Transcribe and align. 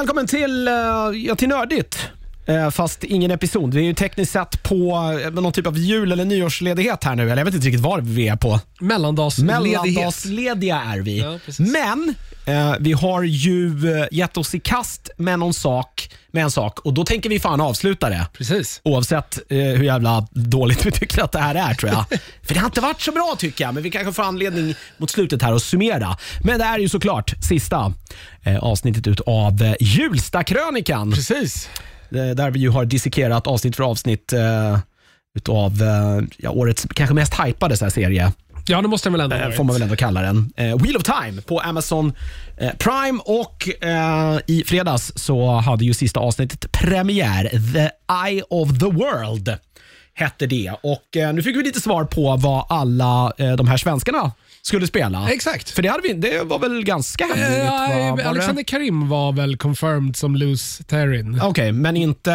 välkommen 0.00 0.26
till, 0.26 0.68
eh, 0.68 0.74
ja, 1.14 1.34
till 1.36 1.48
Nördigt. 1.48 2.10
Eh, 2.46 2.70
fast 2.70 3.04
ingen 3.04 3.30
episod. 3.30 3.74
Vi 3.74 3.80
är 3.80 3.84
ju 3.84 3.94
tekniskt 3.94 4.32
sett 4.32 4.62
på 4.62 4.94
eh, 5.24 5.30
någon 5.30 5.52
typ 5.52 5.66
av 5.66 5.78
jul 5.78 6.12
eller 6.12 6.24
nyårsledighet 6.24 7.04
här 7.04 7.16
nu. 7.16 7.22
Eller 7.22 7.36
jag 7.36 7.44
vet 7.44 7.54
inte 7.54 7.66
riktigt 7.66 7.82
var 7.82 8.00
vi 8.00 8.28
är 8.28 8.36
på. 8.36 8.60
Mellandagsledighet. 8.80 9.84
Mellandagslediga 9.84 10.76
är 10.76 10.98
vi. 10.98 11.18
Ja. 11.18 11.38
Men 11.58 12.14
eh, 12.46 12.74
vi 12.80 12.92
har 12.92 13.22
ju 13.22 13.92
eh, 13.98 14.06
gett 14.10 14.36
oss 14.36 14.54
i 14.54 14.60
kast 14.60 15.10
med 15.16 15.38
någon 15.38 15.54
sak, 15.54 16.10
med 16.32 16.44
en 16.44 16.50
sak 16.50 16.78
och 16.78 16.94
då 16.94 17.04
tänker 17.04 17.30
vi 17.30 17.40
fan 17.40 17.60
avsluta 17.60 18.08
det. 18.08 18.26
Precis. 18.32 18.80
Oavsett 18.84 19.38
eh, 19.48 19.58
hur 19.58 19.84
jävla 19.84 20.26
dåligt 20.30 20.86
vi 20.86 20.90
tycker 20.90 21.22
att 21.22 21.32
det 21.32 21.38
här 21.38 21.54
är 21.54 21.74
tror 21.74 21.92
jag. 21.92 22.04
För 22.42 22.54
det 22.54 22.60
har 22.60 22.66
inte 22.66 22.80
varit 22.80 23.00
så 23.00 23.12
bra 23.12 23.36
tycker 23.38 23.64
jag, 23.64 23.74
men 23.74 23.82
vi 23.82 23.90
kanske 23.90 24.12
får 24.12 24.22
anledning 24.22 24.74
mot 24.96 25.10
slutet 25.10 25.42
här 25.42 25.52
att 25.52 25.62
summera. 25.62 26.16
Men 26.44 26.58
det 26.58 26.64
är 26.64 26.78
ju 26.78 26.88
såklart 26.88 27.34
sista 27.48 27.92
eh, 28.42 28.58
avsnittet 28.58 29.06
utav 29.06 29.62
eh, 29.62 29.74
Hjulstakrönikan. 29.80 31.12
Precis. 31.12 31.68
Eh, 32.12 32.34
Där 32.34 32.50
vi 32.50 32.60
ju 32.60 32.68
har 32.70 32.84
dissekerat 32.84 33.46
avsnitt 33.46 33.76
för 33.76 33.84
avsnitt 33.84 34.32
eh, 34.32 34.78
utav 35.36 35.82
eh, 35.82 36.24
ja, 36.38 36.50
årets 36.50 36.86
kanske 36.94 37.14
mest 37.14 37.34
hypade 37.40 37.76
så 37.76 37.84
här 37.84 37.90
serie, 37.90 38.32
Ja, 38.66 38.82
det 38.82 38.88
måste 38.88 39.08
den 39.08 39.12
väl 39.12 39.20
ändå 39.32 39.36
eh, 39.36 39.50
får 39.50 39.64
man 39.64 39.74
väl 39.74 39.82
ändå 39.82 39.96
kalla 39.96 40.22
den. 40.22 40.52
Eh, 40.56 40.76
Wheel 40.76 40.96
of 40.96 41.02
Time 41.02 41.42
på 41.42 41.60
Amazon 41.60 42.12
eh, 42.56 42.70
Prime 42.78 43.20
och 43.24 43.84
eh, 43.84 44.38
i 44.46 44.64
fredags 44.66 45.12
så 45.16 45.50
hade 45.52 45.84
ju 45.84 45.94
sista 45.94 46.20
avsnittet 46.20 46.72
premiär. 46.72 47.48
The 47.74 47.90
Eye 48.28 48.42
of 48.50 48.78
the 48.78 48.86
World 48.86 49.54
hette 50.14 50.46
det 50.46 50.72
och 50.82 51.34
nu 51.34 51.42
fick 51.42 51.56
vi 51.56 51.62
lite 51.62 51.80
svar 51.80 52.04
på 52.04 52.36
vad 52.36 52.66
alla 52.68 53.32
de 53.56 53.68
här 53.68 53.76
svenskarna 53.76 54.32
skulle 54.62 54.86
spela. 54.86 55.28
Exakt. 55.30 55.70
För 55.70 55.82
det, 55.82 55.88
hade 55.88 56.02
vi, 56.02 56.12
det 56.12 56.42
var 56.44 56.58
väl 56.58 56.84
ganska 56.84 57.24
Eh, 57.24 57.30
hemligt? 57.36 57.64
va? 57.70 58.10
Var 58.10 58.16
det? 58.16 58.28
Alexander 58.28 58.62
Karim 58.62 59.08
var 59.08 59.32
väl 59.32 59.56
confirmed 59.56 60.16
som 60.16 60.36
Luz 60.36 60.80
Terrin. 60.86 61.40
Okej, 61.42 61.72
men 61.72 61.96
inte... 61.96 62.30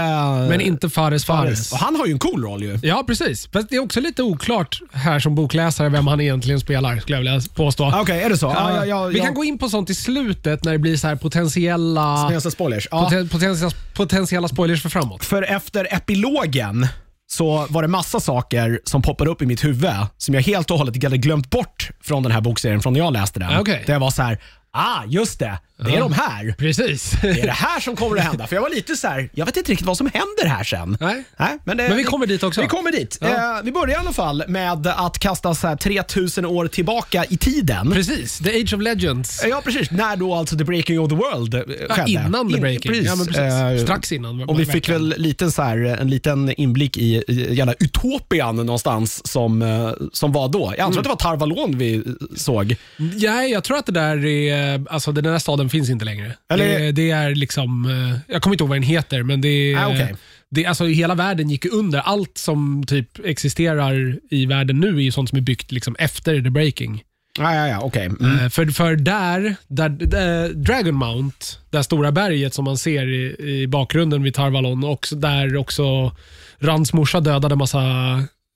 Men 0.50 0.62
inte 0.62 0.90
Fares 0.90 1.26
Fares. 1.26 1.72
Och 1.72 1.78
han 1.78 1.96
har 1.96 2.06
ju 2.06 2.12
en 2.12 2.20
cool 2.20 2.44
roll 2.44 2.64
ju. 2.64 2.80
Ja, 2.84 3.04
precis. 3.08 3.50
Fast 3.54 3.70
det 3.70 3.76
är 3.76 3.80
också 3.80 4.00
lite 4.02 4.24
oklart 4.24 4.80
här 4.94 5.20
som 5.20 5.36
bokläsare 5.36 5.90
vem 5.90 6.08
han 6.08 6.22
egentligen 6.22 6.60
spelar, 6.60 6.98
skulle 7.00 7.18
jag 7.18 7.22
vilja 7.24 7.42
påstå. 7.56 7.94
Okej, 7.96 8.22
är 8.22 8.30
det 8.30 8.38
så? 8.38 8.46
Ja, 8.46 8.76
ja, 8.76 8.86
ja, 8.86 9.06
vi 9.06 9.18
ja. 9.18 9.26
kan 9.26 9.34
gå 9.34 9.44
in 9.44 9.58
på 9.58 9.70
sånt 9.70 9.90
i 9.90 9.96
slutet 9.96 10.64
när 10.64 10.72
det 10.72 10.80
blir 10.80 10.98
så 10.98 11.08
här 11.08 11.16
potentiella, 11.16 12.30
Nästa 12.30 12.52
spoilers. 12.52 12.88
Ja. 12.92 13.04
poten, 13.04 13.30
potentiella, 13.30 13.72
potentiella 13.94 14.48
spoilers 14.48 14.82
för 14.82 14.90
framåt. 14.90 15.26
För 15.26 15.44
efter 15.44 15.88
epilogen 15.92 16.88
så 17.36 17.68
var 17.70 17.82
det 17.82 17.88
massa 17.88 18.20
saker 18.20 18.80
som 18.84 19.02
poppade 19.02 19.30
upp 19.30 19.42
i 19.42 19.46
mitt 19.46 19.64
huvud 19.64 19.92
som 20.18 20.34
jag 20.34 20.42
helt 20.42 20.72
och 20.72 20.78
hållet 20.78 21.04
hade 21.04 21.18
glömt 21.18 21.50
bort 21.50 21.90
från 22.02 22.24
den 22.24 22.32
här 22.32 22.42
bokserien 22.42 22.82
från 22.82 22.94
när 22.94 23.00
jag 23.00 23.14
läste 23.14 23.40
den. 23.40 23.60
Okej. 23.60 23.84
Där 23.86 23.94
jag 23.94 24.00
var 24.00 24.12
så 24.12 24.22
här, 24.22 24.42
ah 24.72 25.04
just 25.08 25.40
det, 25.40 25.60
det 25.78 25.90
är 25.92 25.94
Ja. 25.94 26.00
de 26.00 26.14
här. 26.14 26.56
Precis. 26.58 27.12
Det 27.22 27.28
är 27.30 27.46
det 27.46 27.52
här 27.52 27.80
som 27.80 27.96
kommer 27.96 28.18
att 28.18 28.24
hända. 28.24 28.48
För 28.48 28.56
jag 28.56 28.62
var 28.64 28.70
lite 28.70 28.96
så 28.96 29.08
här, 29.08 29.30
jag 29.34 29.46
vet 29.46 29.58
inte 29.58 29.72
riktigt 29.72 29.88
vad 29.88 29.98
som 29.98 30.08
händer 30.14 30.46
här 30.56 30.64
sen. 30.64 30.98
Nej. 31.00 31.24
Nej, 31.38 31.58
men, 31.64 31.78
det, 31.78 31.88
Men 31.88 31.98
vi 31.98 32.04
kommer 32.04 32.28
dit 32.28 32.44
också. 32.44 32.62
Vi 32.62 32.68
kommer 32.68 32.92
dit. 32.92 33.18
Ja. 33.22 33.28
Eh, 33.58 33.64
vi 33.64 33.72
börjar 33.72 33.90
i 33.90 33.96
alla 33.96 34.14
fall 34.14 34.44
med 34.48 34.88
att 34.88 35.20
kasta 35.20 35.56
så 35.56 35.68
här 35.68 35.76
3000 35.76 36.46
år 36.46 36.68
tillbaka 36.68 37.26
i 37.30 37.38
tiden. 37.38 37.92
Precis. 37.92 38.38
The 38.38 38.62
Age 38.62 38.74
of 38.74 38.82
Legends. 38.82 39.44
Ja, 39.50 39.62
precis. 39.66 39.92
När 39.92 40.16
då 40.16 40.34
alltså 40.34 40.58
The 40.58 40.64
Breaking 40.64 41.00
of 41.00 41.10
the 41.10 41.16
World 41.16 41.54
eh, 41.54 41.62
Ja, 41.90 41.96
skedde. 41.96 42.12
innan 42.12 42.50
The 42.50 42.56
In- 42.56 42.62
Breaking. 42.62 43.04
Ja, 43.04 43.16
precis. 43.28 43.38
Eh, 43.38 43.78
Strax 43.84 44.12
innan. 44.12 44.42
Och 44.50 44.60
vi 44.60 44.66
fick 44.66 44.90
väl 44.90 45.14
lite 45.18 45.52
så 45.52 45.62
här, 45.62 45.78
en 45.78 46.10
liten 46.10 46.54
inblick 46.62 46.98
i, 46.98 47.24
i 47.28 47.54
jävla 47.56 47.74
utopian 47.80 48.56
någonstans 48.56 49.28
som, 49.28 49.62
eh, 49.62 49.92
som 50.14 50.32
var 50.32 50.48
då. 50.50 50.60
Jag 50.60 50.74
Mm. 50.74 50.86
antar 50.86 51.00
att 51.00 51.04
det 51.04 51.10
var 51.10 51.16
Tarvalon 51.38 51.78
vi 51.78 52.04
såg. 52.36 52.76
Ja, 53.16 53.44
jag 53.44 53.64
tror 53.64 53.78
att 53.78 53.86
det 53.86 53.92
där 53.92 54.26
är, 54.26 54.84
alltså 54.90 55.12
den 55.12 55.24
där 55.24 55.40
staden 55.40 55.65
finns 55.70 55.90
inte 55.90 56.06
längre. 56.06 56.36
Eller- 56.50 56.80
Det, 56.80 56.92
det 56.92 57.12
är 57.12 57.36
liksom, 57.36 57.86
eh, 57.86 58.20
jag 58.34 58.42
kommer 58.42 58.54
inte 58.54 58.62
ihåg 58.64 58.70
vad 58.70 58.76
den 58.78 58.84
heter, 58.84 59.24
men 59.24 59.42
det 59.42 59.76
Ah, 59.76 59.88
okej. 59.88 60.16
det, 60.52 60.66
alltså 60.66 60.86
hela 60.86 61.16
världen 61.16 61.50
gick 61.50 61.66
under. 61.66 62.00
Allt 62.00 62.38
som 62.38 62.84
typ 62.88 63.26
existerar 63.26 64.20
i 64.30 64.46
världen 64.46 64.80
nu 64.80 64.88
är 64.98 65.02
ju 65.02 65.12
sånt 65.12 65.30
som 65.30 65.38
är 65.38 65.42
byggt 65.42 65.72
liksom 65.72 65.96
efter 66.00 66.42
the 66.42 66.50
breaking. 66.50 67.04
Ja, 67.40 67.56
ja, 67.56 67.68
ja, 67.68 67.80
okej. 67.82 68.06
Mm. 68.06 68.40
Eh, 68.40 68.50
För, 68.50 68.66
för 68.66 68.96
där, 68.96 69.56
där, 69.68 69.90
där, 69.90 70.50
Dragon 70.50 70.96
Mount, 70.96 71.38
det 71.70 71.84
stora 71.84 72.12
berget 72.12 72.54
som 72.54 72.66
man 72.66 72.78
ser 72.78 73.08
i, 73.08 73.36
i 73.62 73.68
bakgrunden 73.68 74.24
vid 74.24 74.34
Tarvalon 74.34 74.84
och 74.84 75.08
där 75.12 75.56
också 75.56 76.16
Rands 76.60 76.94
morsa 76.94 77.20
dödade 77.20 77.56
massa 77.56 77.80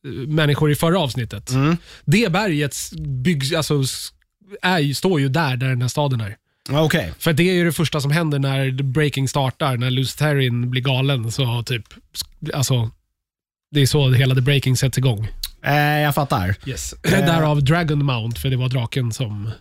eh, 0.05 0.11
människor 0.27 0.71
i 0.71 0.75
förra 0.75 0.99
avsnittet. 0.99 1.49
Mm. 1.51 1.77
Det 2.05 2.31
berget 2.31 2.75
byggs, 3.23 3.53
alltså, 3.53 3.83
är, 4.61 4.93
står 4.93 5.19
ju 5.19 5.29
där, 5.29 5.57
där 5.57 5.67
den 5.69 5.81
här 5.81 5.89
staden 5.89 6.21
är. 6.21 6.35
Ja, 6.71 6.83
Okej. 6.83 7.13
För 7.19 7.33
det 7.33 7.43
är 7.49 7.53
ju 7.53 7.65
det 7.65 7.71
första 7.71 8.01
som 8.01 8.11
händer 8.11 8.39
när 8.39 8.71
breaking 8.71 9.27
startar, 9.27 9.77
när 9.77 9.91
Luceterin 9.91 10.69
blir 10.69 10.81
galen. 10.81 11.31
Så 11.31 11.63
typ, 11.63 11.83
alltså, 12.53 12.89
det 13.71 13.81
är 13.81 13.85
så 13.85 14.11
hela 14.11 14.35
the 14.35 14.41
breaking 14.41 14.77
sätts 14.77 14.97
igång. 14.97 15.27
Eh, 15.65 15.99
jag 15.99 16.15
fattar. 16.15 16.55
Yes. 16.65 16.93
Därav 17.03 17.63
Dragon 17.63 18.05
Mount, 18.05 18.39
för 18.39 18.49
det 18.49 18.57
var 18.57 18.69
draken 18.69 19.11
som 19.11 19.51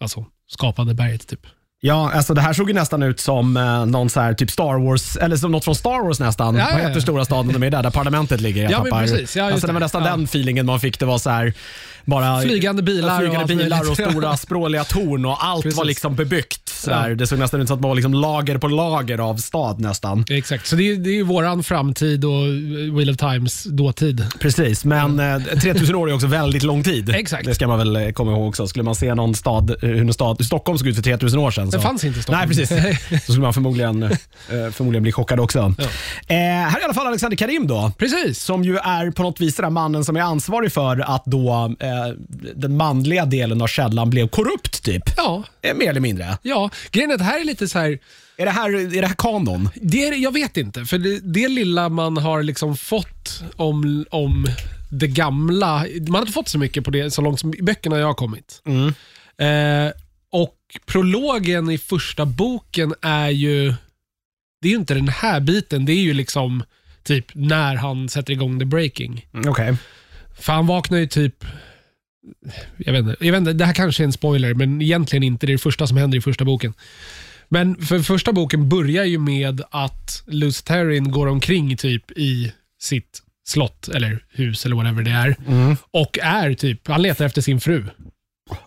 alltså, 0.00 0.26
skapade 0.48 0.94
berget. 0.94 1.28
Typ. 1.28 1.46
Ja, 1.86 2.10
alltså 2.14 2.34
det 2.34 2.40
här 2.40 2.52
såg 2.52 2.68
ju 2.68 2.74
nästan 2.74 3.02
ut 3.02 3.20
som 3.20 3.56
eh, 3.56 3.86
någon 3.86 4.10
så 4.10 4.20
här 4.20 4.34
typ 4.34 4.50
Star 4.50 4.86
Wars, 4.86 5.16
eller 5.16 5.36
som 5.36 5.52
något 5.52 5.64
från 5.64 5.74
Star 5.74 6.06
Wars 6.06 6.20
nästan. 6.20 6.54
Ja, 6.54 6.60
ja, 6.60 6.68
Vad 6.74 6.84
ja. 6.84 6.88
heter 6.88 7.00
stora 7.00 7.24
staden 7.24 7.52
de 7.52 7.62
är 7.62 7.70
där, 7.70 7.82
där 7.82 7.90
parlamentet 7.90 8.40
ligger? 8.40 8.62
Jag 8.62 8.72
Ja, 8.72 8.82
men 8.82 8.92
precis. 8.92 9.36
Ja, 9.36 9.44
just 9.44 9.52
alltså 9.52 9.66
det 9.66 9.72
var 9.72 9.80
nästan 9.80 10.04
Ja. 10.04 10.10
den 10.10 10.24
feelingen 10.24 10.66
man 10.66 10.80
fick. 10.80 10.98
Det 10.98 11.06
var 11.06 11.18
så 11.18 11.30
här, 11.30 11.52
bara 12.04 12.40
Flygande 12.40 12.82
bilar 12.82 13.12
och 13.12 13.18
flygande 13.18 13.38
allt 13.40 13.48
bilar 13.48 13.90
och 13.90 13.96
stora 14.10 14.36
språliga 14.36 14.84
torn 14.84 15.24
och 15.24 15.44
allt 15.44 15.62
Precis. 15.62 15.78
var 15.78 15.84
liksom 15.84 16.14
bebyggt. 16.14 16.68
Så. 16.68 16.90
Ja. 16.90 17.08
Det 17.08 17.26
såg 17.26 17.38
nästan 17.38 17.60
ut 17.60 17.68
som 17.68 17.74
att 17.74 17.82
det 17.82 17.88
var 17.88 17.94
liksom 17.94 18.14
lager 18.14 18.58
på 18.58 18.68
lager 18.68 19.18
av 19.18 19.36
stad 19.36 19.80
nästan. 19.80 20.24
Exakt, 20.30 20.66
så 20.66 20.76
det 20.76 20.90
är, 20.92 20.96
det 20.96 21.10
är 21.10 21.14
ju 21.14 21.22
våran 21.22 21.62
framtid 21.62 22.24
och 22.24 22.46
Wheel 22.98 23.10
of 23.10 23.16
Times 23.16 23.64
dåtid. 23.64 24.26
Precis, 24.40 24.84
men 24.84 25.20
eh, 25.20 25.38
3000 25.62 25.94
år 25.94 26.10
är 26.10 26.14
också 26.14 26.26
väldigt 26.26 26.62
lång 26.62 26.82
tid. 26.82 27.10
Exakt. 27.14 27.44
Det 27.44 27.54
ska 27.54 27.66
man 27.68 27.78
väl 27.78 27.96
eh, 27.96 28.10
komma 28.10 28.32
ihåg 28.32 28.48
också. 28.48 28.66
Skulle 28.66 28.82
man 28.82 28.94
se 28.94 29.14
någon 29.14 29.34
stad, 29.34 29.70
eh, 29.70 29.76
hur 29.80 30.00
en 30.00 30.12
stad, 30.12 30.36
hur 30.38 30.44
Stockholm 30.44 30.78
såg 30.78 30.88
ut 30.88 30.96
för 30.96 31.02
3000 31.02 31.40
år 31.40 31.50
sedan. 31.50 31.72
Det 31.76 31.82
fanns 31.82 32.04
inte 32.04 32.18
i 32.18 32.22
Stockholm. 32.22 32.48
Nej, 32.48 32.56
precis. 32.56 33.08
Så 33.26 33.32
skulle 33.32 33.42
man 33.42 33.54
förmodligen, 33.54 34.02
eh, 34.02 34.10
förmodligen 34.72 35.02
bli 35.02 35.12
chockad 35.12 35.40
också. 35.40 35.74
Ja. 35.78 35.84
Eh, 35.84 36.36
här 36.38 36.76
är 36.76 36.80
i 36.80 36.84
alla 36.84 36.94
fall 36.94 37.06
Alexander 37.06 37.36
Karim 37.36 37.66
då. 37.66 37.92
Precis. 37.98 38.42
Som 38.42 38.64
ju 38.64 38.76
är 38.76 39.10
på 39.10 39.22
något 39.22 39.40
vis 39.40 39.56
den 39.56 39.64
där 39.64 39.70
mannen 39.70 40.04
som 40.04 40.16
är 40.16 40.20
ansvarig 40.20 40.72
för 40.72 41.00
att 41.14 41.22
då 41.24 41.76
eh, 41.80 41.88
den 42.54 42.76
manliga 42.76 43.24
delen 43.24 43.62
av 43.62 43.66
källan 43.66 44.10
blev 44.10 44.28
korrupt 44.28 44.82
typ. 44.84 45.02
Ja, 45.16 45.42
Eh, 45.62 45.74
mer 45.74 45.90
eller 45.90 46.00
mindre. 46.00 46.38
ja. 46.42 46.70
grejen 46.90 47.10
är 47.10 47.14
att 47.14 47.18
det 47.18 47.24
här 47.24 47.40
är 47.40 47.44
lite 47.44 47.68
så 47.68 47.78
här, 47.78 47.98
Är 48.36 48.44
det 48.44 48.50
här, 48.50 48.96
är 48.96 49.00
det 49.00 49.06
här 49.06 49.14
kanon? 49.18 49.68
det 49.74 50.06
är, 50.08 50.12
jag 50.22 50.32
vet 50.32 50.56
inte, 50.56 50.84
för 50.84 50.98
det, 50.98 51.20
det 51.20 51.48
lilla 51.48 51.88
man 51.88 52.16
har 52.16 52.42
liksom 52.42 52.76
fått 52.76 53.42
om, 53.56 54.04
om 54.10 54.46
det 54.90 55.08
gamla, 55.08 55.84
man 56.00 56.14
har 56.14 56.20
inte 56.20 56.32
fått 56.32 56.48
så 56.48 56.58
mycket 56.58 56.84
på 56.84 56.90
det 56.90 57.10
så 57.10 57.22
långt 57.22 57.40
som 57.40 57.54
i 57.54 57.62
böckerna 57.62 57.98
jag 57.98 58.06
har 58.06 58.14
kommit. 58.14 58.62
Mm. 58.66 58.88
Eh, 59.38 59.92
prologen 60.86 61.70
i 61.70 61.78
första 61.78 62.26
boken 62.26 62.94
är 63.02 63.28
ju, 63.28 63.74
det 64.60 64.68
är 64.68 64.70
ju 64.70 64.76
inte 64.76 64.94
den 64.94 65.08
här 65.08 65.40
biten, 65.40 65.84
det 65.84 65.92
är 65.92 66.02
ju 66.02 66.14
liksom 66.14 66.62
typ 67.02 67.34
när 67.34 67.74
han 67.74 68.08
sätter 68.08 68.32
igång 68.32 68.58
the 68.58 68.64
breaking. 68.64 69.26
Mm, 69.34 69.48
Okej. 69.48 69.76
För 70.38 70.52
han 70.52 70.66
vaknar 70.66 70.98
ju 70.98 71.06
typ... 71.06 71.44
Jag 72.76 72.92
vet, 72.92 73.00
inte, 73.00 73.16
jag 73.20 73.32
vet 73.32 73.38
inte, 73.38 73.52
det 73.52 73.64
här 73.64 73.74
kanske 73.74 74.02
är 74.02 74.04
en 74.04 74.12
spoiler, 74.12 74.54
men 74.54 74.82
egentligen 74.82 75.22
inte. 75.22 75.46
Det 75.46 75.50
är 75.50 75.54
det 75.54 75.58
första 75.58 75.86
som 75.86 75.96
händer 75.96 76.18
i 76.18 76.20
första 76.20 76.44
boken. 76.44 76.74
Men 77.48 77.76
för 77.76 77.98
första 77.98 78.32
boken 78.32 78.68
börjar 78.68 79.04
ju 79.04 79.18
med 79.18 79.62
att 79.70 80.22
Luceterin 80.26 81.10
går 81.10 81.26
omkring 81.26 81.76
typ 81.76 82.10
i 82.10 82.52
sitt 82.80 83.22
slott, 83.48 83.88
eller 83.88 84.24
hus 84.30 84.66
eller 84.66 84.76
whatever 84.76 85.02
det 85.02 85.10
är. 85.10 85.36
Mm. 85.48 85.76
Och 85.90 86.18
är 86.22 86.54
typ, 86.54 86.88
han 86.88 87.02
letar 87.02 87.24
efter 87.24 87.42
sin 87.42 87.60
fru. 87.60 87.84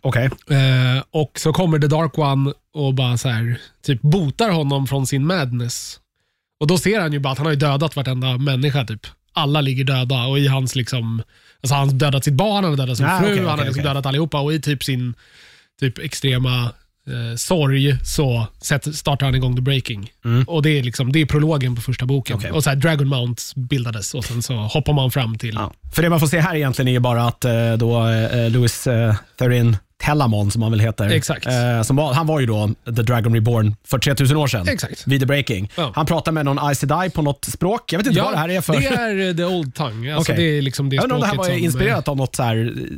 Okej. 0.01 0.25
Eh, 0.49 1.03
och 1.11 1.31
så 1.39 1.53
kommer 1.53 1.79
The 1.79 1.87
Dark 1.87 2.17
One 2.17 2.53
och 2.73 2.93
bara 2.93 3.17
så 3.17 3.29
här, 3.29 3.61
typ 3.85 4.01
botar 4.01 4.49
honom 4.49 4.87
från 4.87 5.07
sin 5.07 5.25
madness. 5.25 5.99
Och 6.59 6.67
då 6.67 6.77
ser 6.77 6.99
han 7.01 7.13
ju 7.13 7.19
bara 7.19 7.31
att 7.31 7.37
han 7.37 7.45
har 7.47 7.53
ju 7.53 7.59
dödat 7.59 7.95
vartenda 7.95 8.37
människa 8.37 8.85
typ. 8.85 9.07
Alla 9.33 9.61
ligger 9.61 9.83
döda 9.83 10.25
och 10.25 10.39
i 10.39 10.47
hans 10.47 10.75
liksom, 10.75 11.21
alltså 11.63 11.75
han 11.75 11.87
har 11.87 11.95
dödat 11.95 12.23
sitt 12.23 12.33
barn, 12.33 12.63
han 12.63 12.73
har 12.73 12.77
dödat 12.77 12.97
sin 12.97 13.05
Ja, 13.05 13.19
fru, 13.19 13.25
okej, 13.33 13.39
han 13.45 13.59
har 13.59 13.65
liksom 13.65 13.71
okej. 13.81 13.83
dödat 13.83 14.05
allihopa 14.05 14.39
och 14.39 14.53
i 14.53 14.61
typ 14.61 14.83
sin 14.83 15.13
typ 15.79 15.97
extrema 15.97 16.71
eh, 17.09 17.35
sorg 17.35 17.97
så 18.03 18.47
startar 18.94 19.25
han 19.25 19.35
igång 19.35 19.56
the 19.56 19.61
breaking. 19.61 20.11
Och 20.47 20.61
det 20.61 20.69
är 20.79 20.83
liksom, 20.83 21.11
det 21.11 21.21
är 21.21 21.25
prologen 21.25 21.75
på 21.75 21.81
första 21.81 22.06
boken. 22.06 22.33
Mm. 22.33 22.39
Okej. 22.39 22.51
Och 22.51 22.63
så 22.63 22.69
här, 22.69 22.77
Dragon 22.77 23.07
Mount 23.07 23.41
bildades 23.56 24.13
och 24.13 24.25
sen 24.25 24.41
så 24.41 24.53
hoppar 24.53 24.94
man 24.94 25.11
fram 25.11 25.38
till 25.38 25.56
Ja. 25.56 25.73
För 25.94 26.01
det 26.01 26.09
man 26.09 26.19
får 26.19 26.27
se 26.27 26.39
här 26.39 26.56
egentligen 26.56 26.88
är 26.88 26.91
ju 26.91 27.00
bara 27.00 27.27
att 27.27 27.45
eh, 27.45 27.73
då 27.73 28.07
eh, 28.07 28.50
Louis 28.50 28.88
eh, 28.88 29.15
Therin 29.39 29.77
Tellamon, 30.03 30.51
som 30.51 30.61
han 30.61 30.71
väl 30.71 30.79
heter. 30.79 31.09
Exakt. 31.09 31.45
Eh, 31.45 31.81
som 31.81 31.95
var, 31.95 32.13
han 32.13 32.27
var 32.27 32.39
ju 32.39 32.45
då 32.45 32.69
The 32.85 32.91
Dragon 33.01 33.33
Reborn 33.33 33.75
för 33.88 34.00
3000 34.00 34.38
år 34.38 34.47
sedan. 34.47 34.67
Exakt. 34.67 35.07
Vid 35.07 35.19
The 35.19 35.25
Breaking. 35.25 35.71
Ja. 35.75 35.91
Han 35.95 36.05
pratar 36.05 36.31
med 36.31 36.45
någon 36.45 36.59
Aes 36.59 36.79
Sedai 36.79 37.09
på 37.09 37.21
något 37.21 37.45
språk. 37.45 37.94
Jag 37.94 38.00
vet 38.00 38.07
inte 38.07 38.21
vad 38.21 38.33
det 38.33 38.38
här 38.38 38.50
är 38.50 38.62
för... 38.62 38.73
Det 38.73 38.88
är 38.88 39.29
eh, 39.29 39.35
the 39.35 39.44
old 39.45 39.75
tongue. 39.75 40.15
Alltså 40.15 40.31
Okej. 40.31 40.45
Det 40.45 40.57
är 40.57 40.62
liksom 40.62 40.89
det 40.89 40.95
jag 40.95 41.03
undrar 41.03 41.15
om 41.15 41.21
det 41.21 41.27
här 41.27 41.35
var 41.35 41.45
som, 41.45 41.53
inspirerat 41.53 42.07
av 42.07 42.17
något 42.17 42.35
så 42.35 42.44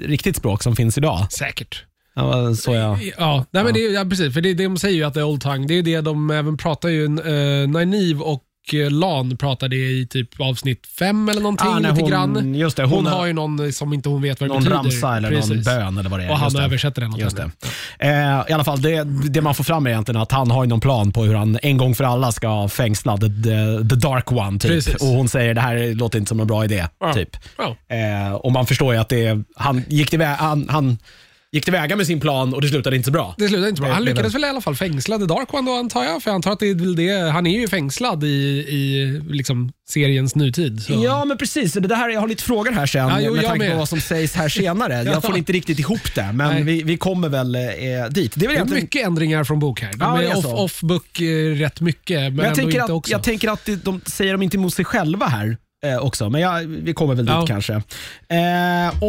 riktigt 0.05 0.35
språk 0.35 0.63
som 0.63 0.75
finns 0.75 0.97
idag. 0.97 1.27
Säkert. 1.31 1.83
Ja, 2.15 2.55
så 2.55 2.73
jag... 2.73 3.11
Ja, 3.17 3.45
nej, 3.51 3.63
men 3.63 3.73
det, 3.73 3.79
ja 3.79 4.05
precis. 4.05 4.33
För 4.33 4.41
det, 4.41 4.53
det 4.53 4.63
de 4.63 4.77
säger 4.77 4.95
ju 4.95 5.03
att 5.03 5.13
det 5.13 5.19
är 5.19 5.23
Old 5.23 5.41
Tongue. 5.41 5.67
Det 5.67 5.73
är 5.73 5.83
det 5.83 6.01
de 6.01 6.29
även 6.31 6.57
pratar 6.57 6.89
ju. 6.89 7.03
Uh, 7.05 7.67
Nynaeve 7.67 8.19
och 8.23 8.43
eh, 8.73 8.91
Lan 8.91 9.37
pratade 9.37 9.75
i 9.75 10.07
typ 10.09 10.41
avsnitt 10.41 10.87
fem 10.99 11.29
eller 11.29 11.41
någonting. 11.41 11.67
Ah, 11.67 11.79
nej, 11.79 11.91
lite 11.91 12.03
hon- 12.03 12.09
grann. 12.11 12.55
just 12.55 12.77
det, 12.77 12.83
hon, 12.83 12.91
hon 12.93 13.05
har- 13.05 13.17
har 13.19 13.25
ju 13.25 13.33
någon 13.33 13.73
som 13.73 13.93
inte 13.93 14.09
hon 14.09 14.21
vet 14.21 14.39
vad 14.41 14.49
det 14.49 14.53
Någon 14.53 14.63
betyder. 14.63 14.77
ramsa 14.77 15.17
eller 15.17 15.31
någon 15.31 15.41
Precis. 15.41 15.65
bön 15.65 15.97
eller 15.97 16.09
vad 16.09 16.19
det 16.19 16.23
är. 16.25 16.31
Och 16.31 16.37
han 16.37 16.53
det. 16.53 16.63
översätter 16.63 17.01
den 17.01 17.15
Just 17.15 17.35
det. 17.37 17.51
Eh, 17.99 18.43
I 18.49 18.53
alla 18.53 18.63
fall, 18.63 18.81
det, 18.81 19.03
det 19.29 19.41
man 19.41 19.55
får 19.55 19.63
fram 19.63 19.85
är 19.85 19.89
egentligen 19.91 20.21
att 20.21 20.31
han 20.31 20.51
har 20.51 20.63
ju 20.63 20.69
någon 20.69 20.79
plan 20.79 21.11
på 21.11 21.23
hur 21.23 21.35
han 21.35 21.59
en 21.61 21.77
gång 21.77 21.95
för 21.95 22.03
alla 22.03 22.31
ska 22.31 22.67
fängsla 22.67 23.17
the, 23.17 23.25
the, 23.27 23.89
the 23.89 23.95
dark 23.95 24.31
one. 24.31 24.59
Typ. 24.59 24.71
Precis. 24.71 24.95
Och 24.95 25.07
hon 25.07 25.29
säger 25.29 25.53
det 25.53 25.61
här 25.61 25.95
låter 25.95 26.19
inte 26.19 26.29
som 26.29 26.39
en 26.39 26.47
bra 26.47 26.63
idé. 26.65 26.85
Ja. 26.99 27.13
Typ. 27.13 27.29
Ja. 27.57 27.95
Eh, 27.95 28.33
och 28.33 28.51
man 28.51 28.65
förstår 28.65 28.93
ju 28.93 28.99
att 28.99 29.09
det, 29.09 29.43
han, 29.55 29.83
gick 29.87 30.09
tillväga, 30.09 30.35
han, 30.35 30.67
han 30.69 30.97
gick 31.51 31.63
tillväga 31.65 31.95
med 31.95 32.07
sin 32.07 32.19
plan 32.19 32.53
och 32.53 32.62
det 32.62 32.68
slutade 32.68 32.95
inte 32.95 33.06
så 33.06 33.12
bra. 33.12 33.36
Det 33.38 33.48
slutade 33.48 33.69
inte 33.69 33.81
bra. 33.81 33.92
Han 33.92 34.01
är 34.01 34.06
lyckades 34.06 34.36
väl 34.36 34.44
i 34.44 34.48
alla 34.48 34.62
fall 34.62 34.75
fängsla 34.75 35.18
The 35.18 35.25
Dark 35.25 35.53
One 35.53 35.71
då 35.71 35.77
antar 35.77 36.03
jag. 36.03 36.24
För 36.24 36.30
jag 36.30 36.36
antar 36.36 36.51
att 36.51 36.59
det 36.59 36.69
är 36.69 36.75
väl 36.75 36.95
det. 36.95 37.31
Han 37.31 37.48
är 37.48 37.59
ju 37.59 37.68
fängslad 37.68 38.24
i, 38.24 38.27
i 38.27 39.21
liksom 39.30 39.71
seriens 39.89 40.36
nutid. 40.36 40.83
Så. 40.83 40.94
Ja, 41.06 41.25
men 41.25 41.38
precis. 41.38 41.74
Det 41.74 41.95
här, 41.95 42.09
jag 42.09 42.19
har 42.19 42.27
lite 42.27 42.44
frågor 42.44 42.71
här 42.71 42.86
sen 42.86 43.07
Ja, 43.07 43.19
jo, 43.21 43.33
med 43.33 43.44
jag 43.44 43.50
tanke 43.50 43.71
på 43.71 43.77
vad 43.77 43.89
som 43.89 44.01
sägs 44.01 44.36
här 44.36 44.50
senare. 44.59 44.94
Ja. 44.94 45.12
Jag 45.12 45.21
får 45.24 45.38
inte 45.38 45.51
riktigt 45.53 45.80
ihop 45.80 46.15
det, 46.15 46.30
men 46.33 46.65
vi, 46.65 46.83
vi 46.83 46.98
kommer 46.98 47.30
väl 47.30 47.56
eh, 47.56 47.62
dit. 48.09 48.33
Det 48.36 48.45
är 48.45 48.50
väl 48.50 48.68
Det 48.68 48.74
är 48.77 48.81
mycket 48.81 49.06
ändringar 49.07 49.44
från 49.44 49.59
bok 49.59 49.81
här. 49.81 49.92
De 49.92 50.00
Ja, 50.00 50.21
är 50.21 50.38
off, 50.38 50.45
off-book 50.45 51.21
eh, 51.21 51.56
rätt 51.56 51.81
mycket, 51.81 52.19
men, 52.19 52.36
Men 52.36 52.45
jag, 52.45 52.45
ändå 52.45 52.56
tänker 52.56 52.71
inte 52.80 52.83
att, 52.83 52.89
också. 52.89 53.12
jag 53.12 53.24
tänker 53.24 53.50
att 53.50 53.65
det, 53.65 53.75
de 53.86 54.01
säger 54.06 54.31
de 54.31 54.42
inte 54.42 54.57
emot 54.57 54.74
sig 54.74 54.86
själva 54.86 55.25
här 55.25 55.57
eh, 55.86 55.98
också, 55.98 56.30
men 56.30 56.42
jag, 56.42 56.59
vi 56.63 56.94
kommer 56.94 57.15
väl 57.15 57.25
dit 57.25 57.36
Ja. 57.36 57.45
kanske. 57.48 57.74
Eh, 57.74 59.03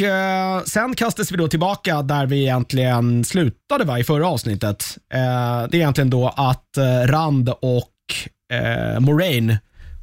och 0.00 0.06
eh, 0.06 0.62
Sen 0.64 0.94
kastas 0.94 1.32
vi 1.32 1.36
då 1.36 1.48
tillbaka 1.48 2.02
där 2.02 2.26
vi 2.26 2.42
egentligen 2.42 3.24
slutade 3.24 3.84
va, 3.84 3.98
i 3.98 4.04
förra 4.04 4.28
avsnittet. 4.28 4.98
Eh, 5.14 5.18
det 5.70 5.76
är 5.76 5.80
egentligen 5.80 6.10
då 6.10 6.28
att 6.36 6.76
eh, 6.76 7.06
Rand 7.06 7.48
och 7.48 7.88
eh, 8.52 9.00
Moraine 9.00 9.56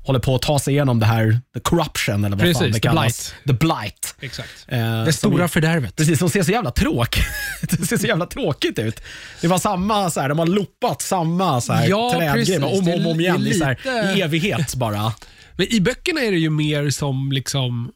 håller 0.05 0.19
på 0.19 0.35
att 0.35 0.41
ta 0.41 0.59
sig 0.59 0.73
igenom 0.73 0.99
det 0.99 1.05
här, 1.05 1.39
the 1.53 1.59
corruption 1.59 2.25
eller 2.25 2.37
vad 2.37 2.39
fan 2.39 2.53
Precis, 2.53 2.67
det 2.67 2.73
the 2.73 2.79
kallas. 2.79 3.33
The 3.47 3.53
blight. 3.53 4.15
Exakt. 4.21 4.65
Eh, 4.67 5.03
Det 5.03 5.13
stora 5.13 5.43
ju- 5.43 5.47
fördärvet. 5.47 5.95
Precis, 5.95 6.19
som 6.19 6.29
ser 6.29 6.43
så 6.43 6.51
jävla 6.51 6.71
tråkigt 6.71 7.25
Det 7.69 7.85
ser 7.85 7.97
så 7.97 8.07
jävla 8.07 8.25
tråkigt 8.25 8.79
ut. 8.79 9.01
Det 9.41 9.47
var 9.47 9.57
samma, 9.57 10.09
så 10.09 10.21
här, 10.21 10.29
de 10.29 10.39
har 10.39 10.45
loopat 10.45 11.01
samma 11.01 11.61
så 11.61 11.73
här, 11.73 11.87
Ja, 11.87 12.13
trädgrej 12.15 12.33
precis. 12.45 12.57
om 12.57 12.63
och 12.87 12.95
om, 12.99 13.07
om 13.07 13.19
igen 13.19 13.47
i, 13.47 13.53
så 13.53 13.65
här, 13.65 13.75
lite- 13.83 14.19
i 14.19 14.21
evighet 14.21 14.75
bara. 14.75 15.13
Men 15.57 15.73
I 15.73 15.81
böckerna 15.81 16.21
är 16.21 16.31
det 16.31 16.37
ju 16.37 16.49
mer 16.49 16.89
som 16.89 17.31
liksom 17.31 17.91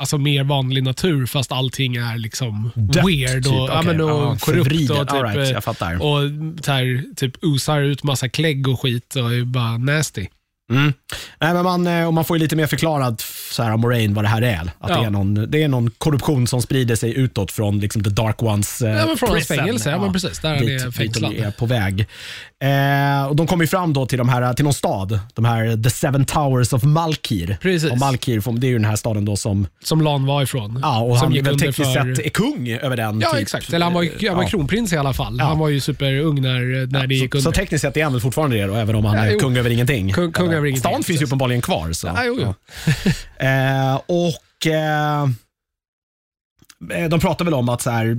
Alltså 0.00 0.18
mer 0.18 0.44
vanlig 0.44 0.82
natur 0.82 1.26
fast 1.26 1.52
allting 1.52 1.96
är 1.96 2.18
liksom 2.18 2.70
Dött, 2.74 3.06
weird 3.06 3.36
och, 3.38 3.44
typ. 3.44 3.52
ja, 3.52 3.80
Okej, 3.80 3.86
men 3.86 4.00
och 4.00 4.10
ja, 4.10 4.36
korrupt 4.40 4.90
och 4.90 5.08
typ, 5.08 5.22
right, 5.22 6.00
och 6.00 6.18
här, 6.72 7.14
typ 7.14 7.44
osar 7.44 7.80
ut 7.80 8.02
massa 8.02 8.28
klägg 8.28 8.68
och 8.68 8.80
skit 8.80 9.16
och 9.16 9.34
är 9.34 9.44
bara 9.44 9.78
nasty. 9.78 10.26
Mm. 10.70 10.92
Nej, 11.40 11.54
men 11.54 11.64
man, 11.64 11.86
eh, 11.86 12.06
och 12.06 12.14
man 12.14 12.24
får 12.24 12.36
ju 12.36 12.42
lite 12.42 12.56
mer 12.56 12.66
förklarat 12.66 13.20
så 13.50 13.62
här, 13.62 13.76
Moraine 13.76 14.14
vad 14.14 14.24
det 14.24 14.28
här 14.28 14.42
är. 14.42 14.60
Att 14.80 14.90
Ja. 14.90 15.00
det, 15.00 15.06
är 15.06 15.10
någon, 15.10 15.50
det 15.50 15.62
är 15.62 15.68
någon 15.68 15.90
korruption 15.98 16.46
som 16.46 16.62
sprider 16.62 16.96
sig 16.96 17.14
utåt 17.18 17.52
från 17.52 17.80
liksom, 17.80 18.04
the 18.04 18.10
dark 18.10 18.42
ones 18.42 18.82
eh, 18.82 18.90
Ja, 18.96 19.06
men 19.06 19.16
från 19.16 19.28
prison. 19.34 19.56
fängelse, 19.56 19.90
ja, 19.90 20.00
men 20.00 20.12
precis. 20.12 20.38
Där 20.38 20.56
dit, 20.60 20.82
är 20.82 20.98
dit 20.98 21.14
de 21.14 21.24
är 21.42 21.50
på 21.50 21.66
väg. 21.66 22.06
Eh, 22.62 23.26
och 23.28 23.36
de 23.36 23.46
kommer 23.46 23.64
ju 23.64 23.68
fram 23.68 23.92
då 23.92 24.06
till, 24.06 24.18
de 24.18 24.28
här, 24.28 24.54
till 24.54 24.64
någon 24.64 24.74
stad, 24.74 25.20
de 25.34 25.44
här 25.44 25.82
The 25.82 25.90
Seven 25.90 26.24
Towers 26.24 26.72
of 26.72 26.82
Malkir. 26.82 27.56
Precis. 27.62 27.90
Och 27.90 27.98
Malkir, 27.98 28.58
det 28.60 28.66
är 28.66 28.68
ju 28.68 28.74
den 28.78 28.84
här 28.84 28.96
staden 28.96 29.24
då 29.24 29.36
som 29.36 29.66
Som 29.84 30.00
Lan 30.00 30.26
var 30.26 30.42
ifrån. 30.42 30.78
Ja, 30.82 31.00
och 31.00 31.18
som 31.18 31.24
han 31.24 31.32
väl 31.44 31.52
under 31.52 31.66
tekniskt 31.66 31.92
för- 31.94 32.14
sett 32.14 32.26
är 32.26 32.30
kung 32.30 32.68
över 32.70 32.96
den. 32.96 33.20
Ja, 33.20 33.30
typ. 33.30 33.40
exakt. 33.42 33.72
Eller 33.72 33.84
han 33.86 33.94
var, 33.94 34.26
han 34.28 34.36
var 34.36 34.42
Ja. 34.42 34.48
kronprins 34.48 34.92
i 34.92 34.96
alla 34.96 35.12
fall. 35.12 35.36
Ja. 35.38 35.44
Han 35.44 35.58
var 35.58 35.68
ju 35.68 35.80
superung 35.80 36.42
när, 36.42 36.86
när 36.92 37.06
det 37.06 37.14
gick 37.14 37.34
så, 37.34 37.40
så 37.40 37.48
under. 37.48 37.60
tekniskt 37.60 37.82
sett 37.82 37.96
är 37.96 38.02
han 38.04 38.12
väl 38.12 38.20
fortfarande 38.20 38.56
det 38.56 38.66
då, 38.66 38.74
även 38.74 38.94
om 38.94 39.04
han 39.04 39.16
Ja, 39.16 39.24
är 39.26 39.32
jo. 39.32 39.38
kung 39.38 39.56
över 39.56 39.70
ingenting. 39.70 40.12
Kung- 40.12 40.32
kung 40.32 40.52
över 40.58 40.66
ingenting, 40.68 40.90
Stan 40.90 41.02
finns 41.02 41.20
ju 41.20 41.24
uppenbarligen 41.26 41.62
kvar. 41.62 41.92
Så. 41.92 42.06
Ja, 42.06 42.24
jo, 42.24 42.38
jo. 42.40 42.54
Eh, 43.46 43.94
och 44.06 44.66
eh, 44.66 45.22
eh, 47.02 47.08
de 47.08 47.20
pratar 47.20 47.44
väl 47.44 47.54
om 47.54 47.68
att, 47.68 47.82
så 47.82 47.90
här, 47.90 48.16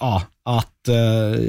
ja, 0.00 0.22
att, 0.44 0.88
eh, 0.88 1.40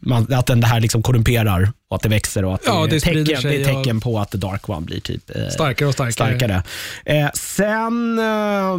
man, 0.00 0.32
att 0.32 0.46
den 0.46 0.60
det 0.60 0.66
här 0.66 0.80
liksom 0.80 1.02
korrumperar 1.02 1.72
och 1.88 1.96
att 1.96 2.02
det 2.02 2.08
växer 2.08 2.44
och 2.44 2.54
att 2.54 2.62
Ja, 2.66 2.86
det, 2.86 2.96
är 2.96 3.00
tecken, 3.00 3.24
det 3.42 3.62
är 3.62 3.64
tecken 3.64 4.00
på 4.00 4.18
att 4.18 4.30
The 4.30 4.38
Dark 4.38 4.68
One 4.68 4.86
blir 4.86 5.00
typ 5.00 5.36
eh, 5.36 5.48
Starkare 5.48 5.88
och 5.88 5.94
starkare. 5.94 6.12
starkare. 6.12 6.62
Eh, 7.04 7.30
sen 7.34 8.18
eh, 8.18 8.78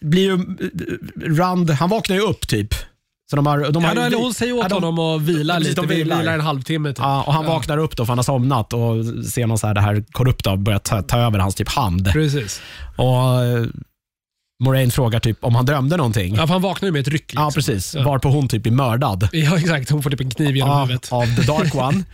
blir 0.00 0.22
ju 0.22 0.32
eh, 0.34 1.36
Rand, 1.36 1.70
han 1.70 1.90
vaknar 1.90 2.16
ju 2.16 2.22
upp 2.22 2.48
typ. 2.48 2.74
Så 3.30 3.36
de 3.36 3.46
har, 3.46 3.70
de 3.70 3.84
har, 3.84 3.94
Ja, 3.94 4.02
eller 4.02 4.18
hon 4.18 4.34
säger 4.34 4.52
åt 4.52 4.62
ja, 4.62 4.68
de- 4.68 4.74
honom 4.74 4.98
att 4.98 5.22
vila 5.22 5.54
Precis, 5.54 5.68
lite. 5.68 5.80
de 5.80 5.88
Vi 5.88 5.94
vilar. 5.94 6.18
vilar 6.18 6.34
en 6.34 6.40
halvtimme. 6.40 6.88
Typ. 6.88 6.98
Ja, 6.98 7.22
och 7.22 7.32
han 7.34 7.44
Ja. 7.44 7.50
vaknar 7.52 7.78
upp 7.78 7.96
då 7.96 8.04
för 8.04 8.08
han 8.10 8.18
har 8.18 8.22
somnat 8.22 8.72
och 8.72 9.04
ser 9.26 9.46
någon 9.46 9.58
så 9.58 9.66
här, 9.66 9.74
det 9.74 9.80
här 9.80 10.04
korrupta 10.12 10.56
börjar 10.56 10.78
ta, 10.78 11.02
ta 11.02 11.18
över 11.18 11.38
hans 11.38 11.54
typ 11.54 11.68
hand. 11.68 12.12
Precis. 12.12 12.60
Och 12.96 13.44
eh, 13.44 13.64
Moraine 14.64 14.90
frågar 14.90 15.20
typ 15.20 15.44
om 15.44 15.54
han 15.54 15.66
drömde 15.66 15.96
någonting. 15.96 16.34
Ja, 16.34 16.46
för 16.46 16.52
han 16.54 16.62
vaknar 16.62 16.86
ju 16.86 16.92
med 16.92 17.00
ett 17.00 17.08
ryck. 17.08 17.22
Liksom. 17.22 17.42
Ja, 17.42 17.50
precis. 17.54 17.94
Ja. 17.94 18.02
Varpå 18.02 18.28
hon 18.28 18.48
typ 18.48 18.62
blir 18.62 18.72
mördad 18.72 19.28
Ja, 19.32 19.58
exakt. 19.58 19.90
Hon 19.90 20.02
får 20.02 20.10
typ 20.10 20.20
en 20.20 20.30
kniv 20.30 20.56
genom 20.56 20.70
av, 20.72 20.86
huvudet. 20.88 21.12
av 21.12 21.36
The 21.36 21.42
Dark 21.42 21.74
One. 21.74 22.04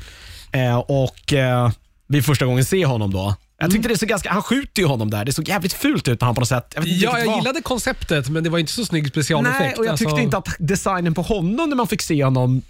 eh, 0.53 0.77
och 0.79 1.33
eh, 1.33 1.71
vi 2.09 2.23
första 2.23 2.45
gången 2.47 2.65
ser 2.65 2.87
honom 2.87 3.11
då. 3.13 3.35
Jag 3.63 3.71
tyckte 3.71 3.89
det 3.89 3.99
så 3.99 4.07
ganska, 4.07 4.31
han 4.33 4.43
skjuter 4.43 4.83
ju 4.83 4.89
honom 4.89 5.11
där. 5.11 5.25
Det 5.25 5.33
såg 5.33 5.49
jävligt 5.49 5.73
fult 5.73 6.09
ut 6.09 6.21
när 6.21 6.27
han 6.27 6.35
på 6.35 6.41
något 6.41 6.49
sätt. 6.49 6.73
Jag 6.75 6.83
vet 6.83 6.91
inte 6.91 7.05
Ja, 7.05 7.11
riktigt 7.11 7.25
jag 7.25 7.33
vad- 7.33 7.39
gillade 7.43 7.63
konceptet, 7.63 8.29
men 8.29 8.45
det 8.45 8.51
var 8.51 8.59
inte 8.59 8.73
så 8.73 8.85
snygg 8.85 9.09
specialeffekt. 9.09 9.61
Nej, 9.61 9.75
och 9.79 9.87
jag 9.87 9.99
tyckte 9.99 10.11
Alltså, 10.13 10.25
inte 10.25 10.37
att 10.37 10.49
designen 10.59 11.15
på 11.15 11.23
honom 11.23 11.69
när 11.69 11.77
man 11.77 11.87
fick 11.87 12.03
se 12.03 12.25
honom 12.25 12.63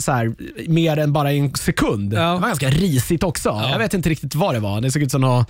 så 0.00 0.12
här, 0.12 0.34
mer 0.68 0.96
än 0.96 1.12
bara 1.12 1.32
en 1.32 1.54
sekund. 1.54 2.12
Ja. 2.14 2.20
Det 2.34 2.40
var 2.40 2.48
ganska 2.48 2.70
risigt 2.70 3.22
också. 3.22 3.48
Ja. 3.48 3.70
Jag 3.70 3.78
vet 3.78 3.94
inte 3.94 4.08
riktigt 4.08 4.34
vad 4.34 4.54
det 4.54 4.60
var. 4.60 4.80
Det 4.80 4.90
såg 4.90 5.02
ut 5.02 5.10
som 5.10 5.20
någon, 5.20 5.44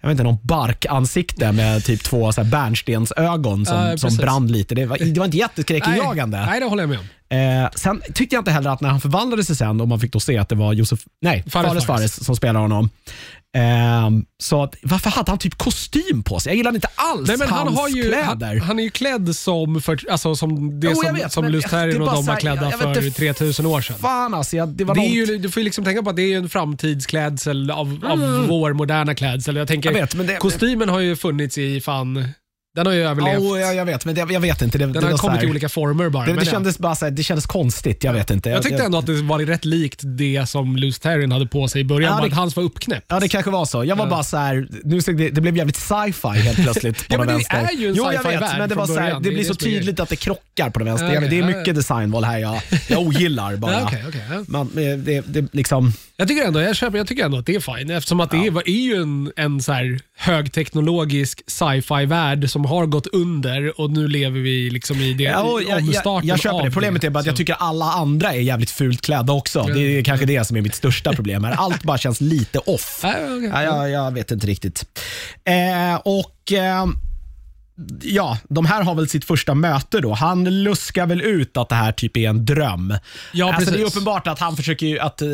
jag 0.00 0.08
vet 0.08 0.12
inte, 0.12 0.22
någon 0.24 0.38
barkansikte 0.42 1.52
med 1.52 1.84
typ 1.84 2.04
två 2.04 2.32
så 2.32 2.42
här 2.42 2.50
bärnstensögon 2.50 3.66
som, 3.66 3.76
Ja, 3.76 3.98
som 3.98 4.08
precis. 4.08 4.20
brann 4.20 4.46
lite. 4.46 4.74
Det 4.74 4.86
var, 4.86 4.98
det 4.98 5.18
var 5.20 5.24
inte 5.26 5.36
jätteskräckinjagande. 5.38 6.46
nej, 6.46 6.60
det 6.60 6.66
håller 6.66 6.82
jag 6.82 6.90
med 6.90 6.98
om. 6.98 7.04
Eh, 7.38 7.70
sen 7.74 8.02
tyckte 8.14 8.36
jag 8.36 8.40
inte 8.40 8.50
heller 8.50 8.70
att 8.70 8.80
när 8.80 8.88
han 8.88 9.00
förvandlade 9.00 9.44
sig 9.44 9.56
sen 9.56 9.80
och 9.80 9.88
man 9.88 10.00
fick 10.00 10.12
då 10.12 10.20
se 10.20 10.38
att 10.38 10.48
det 10.48 10.54
var 10.54 10.72
Josef, 10.72 11.00
nej, 11.22 11.44
Fares 11.50 11.52
Fares 11.68 11.84
Fares. 11.84 11.86
Fares 11.86 12.24
som 12.24 12.36
spelar 12.36 12.60
honom. 12.60 12.90
Eh, 13.56 14.10
så 14.42 14.62
att, 14.62 14.74
varför 14.82 15.10
hade 15.10 15.30
han 15.30 15.38
typ 15.38 15.58
kostym 15.58 16.22
på 16.22 16.40
sig? 16.40 16.50
Jag 16.50 16.56
gillade 16.56 16.76
inte 16.76 16.88
alls 16.94 17.28
Nej, 17.28 17.36
men 17.38 17.48
han, 17.48 17.66
hans 17.66 17.78
har 17.78 17.88
ju, 17.88 18.02
kläder. 18.02 18.46
han, 18.46 18.60
han 18.60 18.78
är 18.78 18.82
ju 18.82 18.90
klädd 18.90 19.36
som, 19.36 19.80
för, 19.82 20.10
alltså, 20.10 20.34
som 20.36 20.80
det 20.80 20.86
Jo, 20.86 20.90
jag 20.90 21.06
som, 21.06 21.14
vet, 21.14 21.32
som 21.32 21.44
är 21.44 22.00
och 22.00 22.06
de 22.14 22.26
var 22.26 22.36
klädda 22.36 22.70
jag 22.70 22.78
vet 22.78 22.94
för 22.96 23.06
inte 23.06 23.18
3000 23.18 23.66
år 23.66 23.80
sedan. 23.80 23.96
Fan 23.98 24.34
alltså, 24.34 24.56
jag, 24.56 24.68
det 24.68 24.84
var 24.84 24.94
Det 24.94 25.00
är 25.00 25.02
långt. 25.02 25.30
ju, 25.30 25.38
du 25.38 25.50
får 25.50 25.60
ju 25.60 25.64
liksom 25.64 25.84
tänka 25.84 26.02
på 26.02 26.10
att 26.10 26.16
det 26.16 26.32
är 26.32 26.38
en 26.38 26.48
framtidsklädsel 26.48 27.70
av, 27.70 28.00
av 28.08 28.46
vår 28.48 28.72
moderna 28.72 29.14
klädsel. 29.14 29.56
Jag 29.56 29.68
tänker, 29.68 29.92
Jag 29.92 30.00
vet, 30.00 30.26
det- 30.26 30.36
kostymen 30.36 30.88
har 30.88 31.00
ju 31.00 31.16
funnits 31.16 31.58
i 31.58 31.80
fan... 31.80 32.28
Den 32.78 32.86
har 32.86 32.92
ju 32.94 33.02
överlevt. 33.02 33.42
Ja, 33.42 33.58
jag, 33.58 33.74
jag 33.74 33.84
vet, 33.84 34.04
men 34.04 34.14
det, 34.14 34.26
jag 34.30 34.40
vet 34.40 34.62
inte. 34.62 34.78
Det, 34.78 34.84
den 34.86 34.92
det 34.92 35.10
har 35.10 35.18
kommit 35.18 35.40
här, 35.40 35.46
i 35.46 35.50
olika 35.50 35.68
former 35.68 36.08
bara. 36.08 36.26
det, 36.26 36.32
det, 36.32 36.44
kändes 36.46 36.78
bara 36.78 36.94
så 36.94 37.04
här, 37.04 37.12
det 37.12 37.22
kändes 37.22 37.46
konstigt. 37.46 38.04
Jag 38.04 38.12
vet 38.12 38.30
inte. 38.30 38.50
jag 38.50 38.62
tyckte 38.62 38.84
ändå 38.84 38.98
att 38.98 39.06
det 39.06 39.22
var 39.22 39.38
rätt 39.38 39.64
likt 39.64 40.00
det 40.04 40.48
som 40.48 40.76
Lustherren 40.76 41.32
hade 41.32 41.46
på 41.46 41.68
sig 41.68 41.80
i 41.80 41.84
början, 41.84 42.14
Ja, 42.16 42.20
det- 42.20 42.26
att 42.26 42.38
hans 42.38 42.56
var 42.56 42.62
uppknäppt. 42.62 43.06
Ja, 43.08 43.20
det 43.20 43.28
kanske 43.28 43.50
var 43.50 43.64
så. 43.64 43.84
Jag 43.84 43.96
var 43.96 44.06
bara 44.06 44.22
så 44.22 44.36
här, 44.36 44.68
nu 44.84 45.00
det, 45.00 45.30
det 45.30 45.40
blev 45.40 45.56
jävligt 45.56 45.76
sci-fi 45.76 46.28
helt 46.28 46.62
plötsligt 46.62 47.06
Ja, 47.08 47.18
men 47.18 47.26
det 47.26 47.32
vänster. 47.32 47.56
är 47.56 47.72
ju 47.72 47.88
en 47.88 47.94
jo, 47.94 48.04
jag 48.12 48.14
sci-fi 48.14 48.28
vet, 48.28 48.42
värld 48.42 48.58
men 48.58 48.68
det, 48.68 48.74
var 48.74 48.86
så 48.86 48.98
här, 48.98 49.20
det 49.20 49.30
blir 49.30 49.44
så 49.44 49.54
tydligt 49.54 50.00
att 50.00 50.08
det 50.08 50.16
krockar 50.16 50.42
på 50.70 50.78
den 50.78 50.88
vänster. 50.88 51.12
Ja, 51.14 51.20
vet, 51.20 51.30
det 51.30 51.38
är 51.38 51.50
ja, 51.50 51.58
mycket 51.58 51.74
designval 51.74 52.24
här 52.24 52.38
jag, 52.38 52.60
jag 52.88 53.00
ogillar 53.00 53.56
bara. 53.56 53.72
Ja, 53.72 53.82
okej, 53.86 54.04
okej, 54.08 54.22
ja. 54.30 54.44
Man, 54.48 54.66
eh, 54.66 54.98
det, 54.98 55.20
det, 55.26 55.54
liksom, 55.54 55.92
Jag 56.16 56.28
tycker 56.28 56.44
ändå, 56.46 56.60
jag, 56.60 56.76
köper, 56.76 56.98
jag 56.98 57.06
tycker 57.06 57.24
ändå 57.24 57.38
att 57.38 57.46
det 57.46 57.54
är 57.54 57.60
fine 57.60 57.90
eftersom 57.90 58.20
att 58.20 58.30
det 58.30 58.36
är, 58.36 58.68
är 58.68 58.82
ju 58.82 58.94
en, 59.02 59.32
en 59.36 59.62
så 59.62 59.72
här 59.72 60.00
högteknologisk 60.16 61.42
sci-fi 61.46 62.06
värld 62.06 62.50
som 62.50 62.64
har 62.64 62.86
gått 62.86 63.06
under 63.06 63.80
och 63.80 63.90
nu 63.90 64.08
lever 64.08 64.40
vi 64.40 64.70
liksom 64.70 65.00
i 65.00 65.12
det 65.14 65.24
Ja, 65.24 65.60
jag, 65.68 65.80
jag, 65.80 66.24
jag 66.24 66.40
köper 66.40 66.64
det. 66.64 66.70
Problemet 66.70 67.04
är 67.04 67.10
bara 67.10 67.20
att 67.20 67.26
jag 67.26 67.32
Så- 67.34 67.36
tycker 67.36 67.54
alla 67.58 67.84
andra 67.92 68.34
är 68.34 68.40
jävligt 68.40 68.70
fult 68.70 69.00
klädda 69.00 69.32
också. 69.32 69.62
Det 69.74 69.80
är 69.80 70.04
kanske 70.04 70.26
det 70.26 70.44
som 70.44 70.56
är 70.56 70.60
mitt 70.60 70.74
största 70.74 71.12
problem 71.12 71.44
här. 71.44 71.52
Allt 71.52 71.82
bara 71.82 71.98
känns 71.98 72.20
lite 72.20 72.58
off. 72.58 73.00
Ja, 73.02 73.14
ja. 73.18 73.62
Ja, 73.62 73.62
jag, 73.62 73.90
jag 73.90 74.10
vet 74.14 74.30
inte 74.30 74.46
riktigt. 74.46 74.84
Eh, 75.44 75.94
och 76.04 76.52
eh, 76.52 76.86
Ja, 78.02 78.38
de 78.48 78.66
här 78.66 78.82
har 78.82 78.94
väl 78.94 79.08
sitt 79.08 79.24
första 79.24 79.54
möte 79.54 80.00
då. 80.00 80.12
Han 80.14 80.62
luskar 80.62 81.06
väl 81.06 81.20
ut 81.20 81.56
att 81.56 81.68
det 81.68 81.74
här 81.74 81.92
typ 81.92 82.16
är 82.16 82.28
en 82.28 82.44
dröm. 82.44 82.94
Ja, 83.32 83.54
alltså, 83.54 83.70
det 83.70 83.80
är 83.80 83.84
uppenbart 83.86 84.26
att 84.26 84.38
han 84.38 84.56
försöker 84.56 84.86
ju, 84.86 84.98
att 84.98 85.22
eh, 85.22 85.28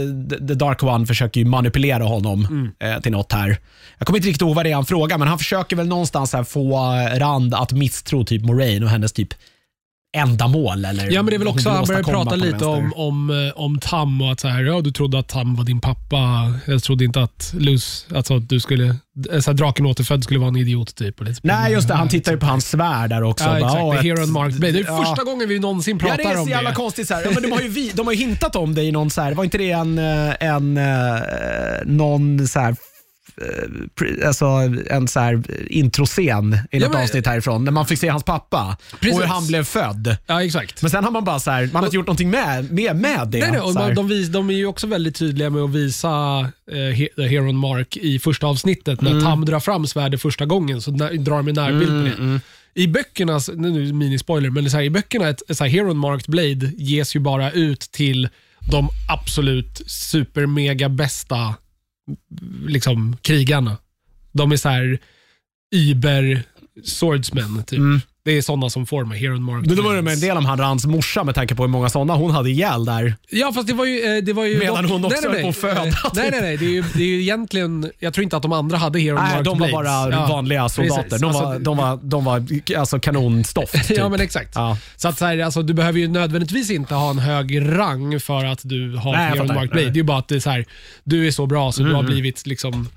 The 0.49 0.55
Dark 0.55 0.83
One 0.83 1.07
försöker 1.07 1.41
ju 1.41 1.47
manipulera 1.47 2.05
honom 2.05 2.47
Mm. 2.47 2.95
eh, 2.97 3.01
till 3.03 3.13
något 3.13 3.33
här. 3.33 3.59
Jag 3.99 4.07
kommer 4.07 4.17
inte 4.19 4.29
riktigt 4.29 4.43
ihåg 4.43 4.55
vad 4.55 4.67
det 4.67 4.71
är 4.71 4.75
han 4.75 4.87
frågar, 4.87 5.19
men 5.19 5.29
han 5.29 5.39
försöker 5.39 5.77
väl 5.77 5.87
någonstans 5.87 6.33
här 6.33 6.45
få 6.45 6.79
Rand 7.17 7.55
att 7.55 7.73
misstro 7.73 8.25
typ 8.25 8.43
Moraine 8.45 8.83
och 8.85 8.91
hennes 8.91 9.13
typ 9.13 9.35
ändamål. 10.15 10.85
Eller 10.85 11.11
Ja, 11.11 11.23
men 11.23 11.27
det 11.31 11.37
är 11.37 11.39
väl 11.39 11.49
också, 11.49 11.71
han 11.71 11.83
åstadkomma 11.83 12.25
prata 12.25 12.37
lite 12.37 12.65
om, 12.67 12.93
om, 12.97 13.31
eh, 13.31 13.61
om 13.63 13.79
Tam 13.81 14.23
och 14.23 14.33
att 14.33 14.41
så 14.41 14.49
här, 14.49 14.63
ja, 14.63 14.81
du 14.81 14.91
trodde 14.93 15.19
att 15.19 15.29
Tam 15.29 15.55
var 15.57 15.65
din 15.65 15.81
pappa. 15.81 16.53
Jag 16.67 16.83
trodde 16.83 17.05
inte 17.05 17.23
att 17.23 17.55
Luz, 17.59 18.07
alltså 18.15 18.37
att 18.37 18.49
du 18.49 18.61
skulle, 18.61 18.85
eh, 19.33 19.41
så 19.41 19.51
här, 19.51 19.55
draken 19.55 19.87
återfödd 19.87 20.25
skulle 20.25 20.41
vara 20.41 20.49
en 20.49 20.57
idiot 20.57 20.95
typ. 20.97 21.21
Och 21.21 21.27
lite 21.27 21.41
Nej, 21.43 21.73
just 21.73 21.89
det. 21.89 21.95
Han 21.95 22.09
tittar 22.09 22.33
ju 22.33 22.39
på 22.39 22.47
hans 22.47 22.69
svärd 22.69 23.11
där 23.11 23.23
också. 23.23 23.45
Ja, 23.45 23.51
Bara, 23.51 23.59
exakt. 23.59 23.83
"Åh, 23.83 23.93
The 23.93 23.99
ett- 23.99 24.05
Hero 24.05 24.23
and 24.23 24.33
Mark 24.33 24.53
Blade. 24.55 24.73
Det 24.73 24.79
är 24.81 24.85
ja. 24.85 25.05
första 25.05 25.25
gången 25.25 25.49
vi 25.49 25.59
någonsin 25.59 25.99
Ja, 26.03 26.07
pratar 26.07 26.23
det 26.25 26.31
är 26.31 26.39
om 26.39 26.45
så 26.45 26.51
jävla 26.51 26.71
det. 26.71 26.77
konstigt. 26.77 27.09
Så 27.09 27.15
här. 27.15 27.23
Ja, 27.25 27.31
men 27.35 27.43
de, 27.43 27.53
har 27.53 27.61
ju 27.61 27.69
vi, 27.69 27.91
de 27.95 28.07
har 28.07 28.13
ju 28.15 28.19
hintat 28.19 28.57
om 28.57 28.75
det 28.75 28.83
i 28.83 28.93
någon, 28.93 29.11
så 29.11 29.21
här, 29.21 29.35
var 29.35 29.45
inte 29.45 29.59
det 29.59 29.71
en, 29.71 29.99
eh, 29.99 30.35
en, 30.41 30.79
någon 31.85 32.49
så 32.49 32.61
här, 32.61 32.77
Alltså 34.27 34.45
en 34.91 35.09
så 35.09 35.21
här 35.21 35.43
introscen 35.73 36.25
i 36.55 36.59
Ja, 36.71 36.79
något 36.81 36.93
men- 36.93 37.03
avsnitt 37.03 37.27
härifrån, 37.27 37.65
när 37.65 37.73
man 37.73 37.87
fick 37.87 37.99
se 37.99 38.09
hans 38.09 38.25
pappa 38.25 38.77
Precis. 39.01 39.15
och 39.17 39.21
hur 39.23 39.29
han 39.29 39.47
blev 39.47 39.65
född. 39.65 40.17
Ja, 40.27 40.43
exakt. 40.45 40.83
Men 40.83 40.91
sen 40.91 41.05
har 41.05 41.11
man 41.11 41.25
bara 41.25 41.41
så 41.41 41.51
här, 41.51 41.67
man 41.73 41.75
har 41.83 41.85
inte 41.87 41.97
gjort 41.97 42.07
någonting 42.07 42.31
med, 42.31 42.73
med, 42.73 42.97
med 42.97 43.29
det. 43.29 43.39
Nej, 43.39 43.51
nej, 43.51 43.61
och 43.61 43.75
de, 43.75 43.95
de, 43.95 44.25
de 44.33 44.51
är 44.51 44.55
ju 44.55 44.67
också 44.67 44.87
väldigt 44.87 45.17
tydliga 45.17 45.51
med 45.51 45.63
att 45.63 45.71
visa 45.71 46.09
eh, 46.71 46.75
He- 46.77 47.15
The 47.17 47.27
Hero 47.27 47.49
and 47.49 47.59
Mark 47.59 47.97
i 47.97 48.19
första 48.19 48.47
avsnittet. 48.47 49.01
När 49.01 49.11
Mm. 49.11 49.25
Tam 49.25 49.45
drar 49.45 49.61
fram 49.61 49.87
svärdet 49.87 50.23
första 50.23 50.47
gången 50.47 50.81
så 50.81 50.91
när, 50.91 51.13
drar 51.15 51.37
de 51.37 51.49
en 51.49 51.55
närbild 51.55 51.89
på 51.91 52.17
det. 52.17 52.23
mm. 52.25 52.41
I 52.75 52.87
böckerna, 52.89 53.41
nu 53.55 53.93
minispoiler, 53.93 54.51
men 54.51 54.71
så 54.71 54.77
här, 54.77 54.85
i 54.85 54.91
böckerna, 54.91 55.29
ett, 55.29 55.51
ett 55.51 55.57
så 55.59 55.65
här 55.65 55.71
Hero 55.71 55.91
and 55.91 55.99
Marked 55.99 56.31
Blade 56.31 56.73
ges 56.77 57.17
ju 57.17 57.21
bara 57.21 57.51
ut 57.51 57.81
till 57.81 58.29
de 58.71 58.89
absolut 59.09 59.83
super 59.87 60.47
mega 60.47 60.89
bästa 60.89 61.55
liksom, 62.67 63.17
krigarna. 63.23 63.77
De 64.33 64.53
är 64.53 64.57
så 64.57 64.69
här 64.69 64.99
Uber 65.75 66.43
swordsmen 66.85 67.65
typ. 67.65 67.79
Mm. 67.79 68.01
Det 68.25 68.39
är 68.39 68.43
sådana 68.43 68.71
som 68.71 68.87
får 68.87 69.05
med 69.05 69.19
Hero 69.19 69.33
and 69.35 69.43
Marked 69.45 69.67
Men 69.67 69.77
då 69.77 69.83
var 69.83 69.95
det 69.95 70.03
med 70.03 70.13
en 70.15 70.21
del 70.21 70.37
om 70.37 70.45
han 70.45 70.59
Rands 70.59 70.87
morsa 70.87 71.25
med 71.25 71.35
tanke 71.35 71.55
på 71.55 71.63
hur 71.63 71.69
många 71.69 71.89
sådana 71.89 72.15
hon 72.15 72.31
hade 72.31 72.51
ihjäl 72.51 72.85
där. 72.85 73.15
Ja, 73.31 73.53
fast 73.53 73.67
det 73.67 73.73
var 73.75 73.85
ju... 73.85 74.17
eh, 74.17 74.25
Det 74.25 74.33
var 74.33 74.45
ju 74.45 74.59
Medan 74.59 74.85
hon 74.85 75.05
också 75.05 75.21
nej, 75.21 75.31
nej, 75.33 75.43
höll 75.43 75.43
på 75.43 75.49
att 75.49 75.57
föda, 75.57 75.83
nej. 75.85 75.93
typ. 75.93 76.15
Nej, 76.15 76.29
nej, 76.31 76.41
nej. 76.41 76.57
Det 76.57 76.65
är, 76.65 76.69
ju, 76.71 76.85
det 76.95 77.03
är 77.03 77.07
ju 77.07 77.21
egentligen... 77.23 77.91
Jag 77.99 78.15
tror 78.15 78.23
inte 78.25 78.37
att 78.37 78.43
de 78.43 78.53
andra 78.53 78.77
hade 78.77 79.01
Hero 79.01 79.15
Nej, 79.15 79.43
de 79.45 79.59
var 79.59 79.73
bara 79.73 80.11
Ja, 80.11 80.27
vanliga 80.27 80.69
soldater. 80.69 81.19
De, 81.19 81.33
var, 81.33 81.43
Alltså, 81.45 81.59
de, 81.65 81.77
var, 81.77 81.99
de 82.03 82.25
var 82.25 82.47
alltså 82.79 82.99
kanonstoft. 83.01 83.73
Typ. 83.89 83.99
Ja, 83.99 84.09
men 84.09 84.21
exakt. 84.21 84.53
Ja. 84.55 84.79
Så 84.97 85.09
att 85.09 85.19
så 85.19 85.25
här, 85.25 85.39
alltså, 85.39 85.63
du 85.63 85.75
behöver 85.75 85.99
ju 85.99 86.09
nödvändigtvis 86.09 86.71
inte 86.71 86.95
ha 86.95 87.11
en 87.11 87.19
hög 87.19 87.61
rang 87.79 88.21
för 88.21 88.45
att 88.45 88.61
du 88.63 88.97
har 88.97 89.13
Nej, 89.13 89.21
jag 89.23 89.29
Hero 89.37 89.39
fattar. 89.43 89.55
Marked 89.55 89.71
Blade. 89.71 89.87
Det 89.87 89.93
är 89.93 89.97
ju 89.97 90.03
bara 90.03 90.19
att 90.19 90.29
det 90.29 90.35
är 90.37 90.41
så 90.41 90.51
här, 90.51 90.65
du 91.05 91.27
är 91.27 91.31
så 91.31 91.47
bra 91.47 91.73
så 91.73 91.83
du 91.83 91.93
har 91.93 92.03
blivit 92.03 92.47
liksom... 92.47 92.89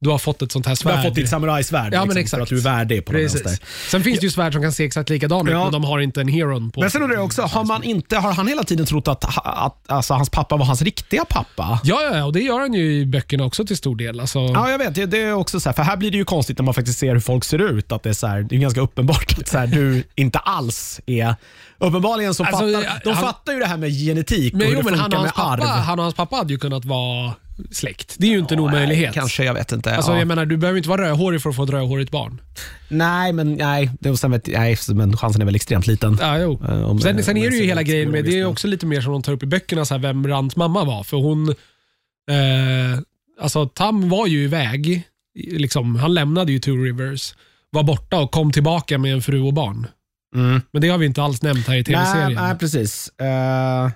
Du 0.00 0.10
har 0.10 0.18
fått 0.18 0.42
ett 0.42 0.52
sånt 0.52 0.66
här 0.66 0.72
Du 0.72 0.76
svärd. 0.76 0.96
har 0.96 1.02
fått 1.02 1.14
ditt 1.14 1.28
samurajsvärd 1.28 1.94
Ja, 1.94 1.98
men 1.98 2.06
liksom, 2.16 2.20
exakt. 2.20 2.36
för 2.36 2.42
att 2.42 2.48
du 2.48 2.58
är 2.58 2.60
värdig 2.76 3.04
på 3.04 3.12
den 3.12 3.22
Precis. 3.22 3.46
vänster. 3.46 3.66
Sen 3.90 4.02
finns 4.02 4.20
det 4.20 4.26
ju 4.26 4.30
svärd 4.30 4.52
som 4.52 4.62
kan 4.62 4.72
se 4.72 4.84
exakt 4.84 5.10
likadana 5.10 5.50
ut, 5.50 5.54
Ja. 5.54 5.62
men 5.62 5.72
de 5.72 5.84
har 5.84 5.98
inte 6.00 6.20
en 6.20 6.28
Heron 6.28 6.70
på 6.70 6.80
Men 6.80 6.90
sen 6.90 7.02
undrar 7.02 7.16
jag 7.16 7.24
också, 7.24 7.42
har, 7.42 7.64
man 7.64 7.82
inte, 7.82 8.16
har 8.16 8.32
han 8.32 8.48
hela 8.48 8.64
tiden 8.64 8.86
trott 8.86 9.08
att, 9.08 9.24
att 9.44 9.76
alltså, 9.90 10.14
hans 10.14 10.30
pappa 10.30 10.56
var 10.56 10.64
hans 10.66 10.82
riktiga 10.82 11.24
pappa? 11.24 11.80
Ja, 11.84 12.02
ja, 12.02 12.24
och 12.24 12.32
det 12.32 12.40
gör 12.40 12.60
han 12.60 12.74
ju 12.74 12.92
i 13.00 13.06
böckerna 13.06 13.44
också 13.44 13.64
till 13.66 13.76
stor 13.76 13.96
del. 13.96 14.20
Alltså, 14.20 14.38
Ja, 14.38 14.70
jag 14.70 14.78
vet. 14.78 14.94
Det, 14.94 15.06
det 15.06 15.20
är 15.22 15.32
också 15.32 15.60
så 15.60 15.68
här, 15.68 15.74
för 15.74 15.82
här 15.82 15.96
blir 15.96 16.10
det 16.10 16.16
ju 16.16 16.24
konstigt 16.24 16.58
när 16.58 16.64
man 16.64 16.74
faktiskt 16.74 16.98
ser 16.98 17.12
hur 17.12 17.20
folk 17.20 17.44
ser 17.44 17.58
ut. 17.58 17.92
Att 17.92 18.02
det, 18.02 18.08
är 18.08 18.14
så 18.14 18.26
här, 18.26 18.42
det 18.42 18.54
är 18.56 18.60
ganska 18.60 18.80
uppenbart 18.80 19.38
att 19.38 19.48
så 19.48 19.58
här, 19.58 19.66
du 19.66 20.04
inte 20.14 20.38
alls 20.38 21.00
är... 21.06 21.34
Uppenbarligen 21.78 22.34
så 22.34 22.44
Alltså, 22.44 22.58
fattar 22.58 23.00
de 23.04 23.10
han- 23.10 23.24
fattar 23.24 23.52
ju 23.52 23.58
det 23.58 23.66
här 23.66 23.76
med 23.76 23.90
genetik 23.90 24.52
Men, 24.52 24.62
och 24.62 24.66
hur 24.68 24.74
jo, 24.74 24.78
det 24.82 24.90
men 24.90 24.98
funkar 25.00 25.16
han 25.16 25.18
och, 25.18 25.22
med 25.22 25.34
pappa, 25.34 25.48
arv. 25.76 25.82
han 25.84 25.98
och 25.98 26.02
hans 26.04 26.14
pappa 26.14 26.36
hade 26.36 26.52
ju 26.52 26.58
kunnat 26.58 26.84
vara 26.84 27.32
släkt. 27.70 28.14
Det 28.18 28.26
är 28.26 28.30
ju 28.30 28.38
inte 28.38 28.54
en 28.54 28.60
omöjlighet. 28.60 29.14
Kanske, 29.14 29.44
jag 29.44 29.54
vet 29.54 29.72
inte. 29.72 29.96
Alltså, 29.96 30.12
ja. 30.12 30.18
jag 30.18 30.28
menar, 30.28 30.46
du 30.46 30.56
behöver 30.56 30.76
inte 30.76 30.88
vara 30.88 31.02
rödhårig 31.02 31.42
för 31.42 31.50
att 31.50 31.56
få 31.56 31.62
ett 31.64 31.70
rödhårigt 31.70 32.10
barn. 32.10 32.40
Nej, 32.88 33.32
men, 33.32 33.54
nej, 33.54 33.90
det, 34.00 34.10
och 34.10 34.18
sen 34.18 34.30
vet, 34.30 34.46
nej, 34.46 34.76
men 34.88 35.16
chansen 35.16 35.42
är 35.42 35.46
väl 35.46 35.54
extremt 35.54 35.86
liten. 35.86 36.18
Ja, 36.20 36.38
jo. 36.38 36.60
Eh, 36.68 36.90
om- 36.90 37.00
sen, 37.00 37.22
sen 37.24 37.36
är 37.36 37.50
det 37.50 37.56
ju 37.56 37.64
hela 37.64 37.82
grejen 37.82 38.10
med, 38.10 38.24
det 38.24 38.38
är 38.40 38.44
också 38.44 38.68
lite 38.68 38.86
mer 38.86 39.00
som 39.00 39.12
de 39.12 39.22
tar 39.22 39.32
upp 39.32 39.42
i 39.42 39.46
böckerna, 39.46 39.84
så 39.84 39.94
här, 39.94 39.98
vem 40.00 40.26
Rands 40.28 40.56
mamma 40.56 40.84
var. 40.84 41.04
För 41.04 41.16
hon, 41.16 41.48
eh, 41.48 43.00
alltså 43.40 43.66
Tam 43.68 44.08
var 44.08 44.26
ju 44.26 44.44
iväg, 44.44 45.02
liksom, 45.34 45.96
han 45.96 46.14
lämnade 46.14 46.52
ju 46.52 46.58
Two 46.58 46.70
Rivers, 46.70 47.34
var 47.70 47.82
borta 47.82 48.18
och 48.18 48.30
kom 48.30 48.52
tillbaka 48.52 48.98
med 48.98 49.12
en 49.12 49.22
fru 49.22 49.40
och 49.40 49.54
barn. 49.54 49.86
Mm. 50.34 50.60
Men 50.70 50.82
det 50.82 50.88
har 50.88 50.98
vi 50.98 51.06
inte 51.06 51.22
alls 51.22 51.42
nämnt 51.42 51.66
här 51.66 51.74
i 51.74 51.76
Nej, 51.76 51.84
tv-serien. 51.84 52.32
nej, 52.34 52.58
precis. 52.58 53.10
Uh, 53.22 53.90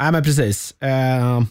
nej, 0.00 0.12
men 0.12 0.22
precis. 0.24 0.74
Eh, 0.82 1.42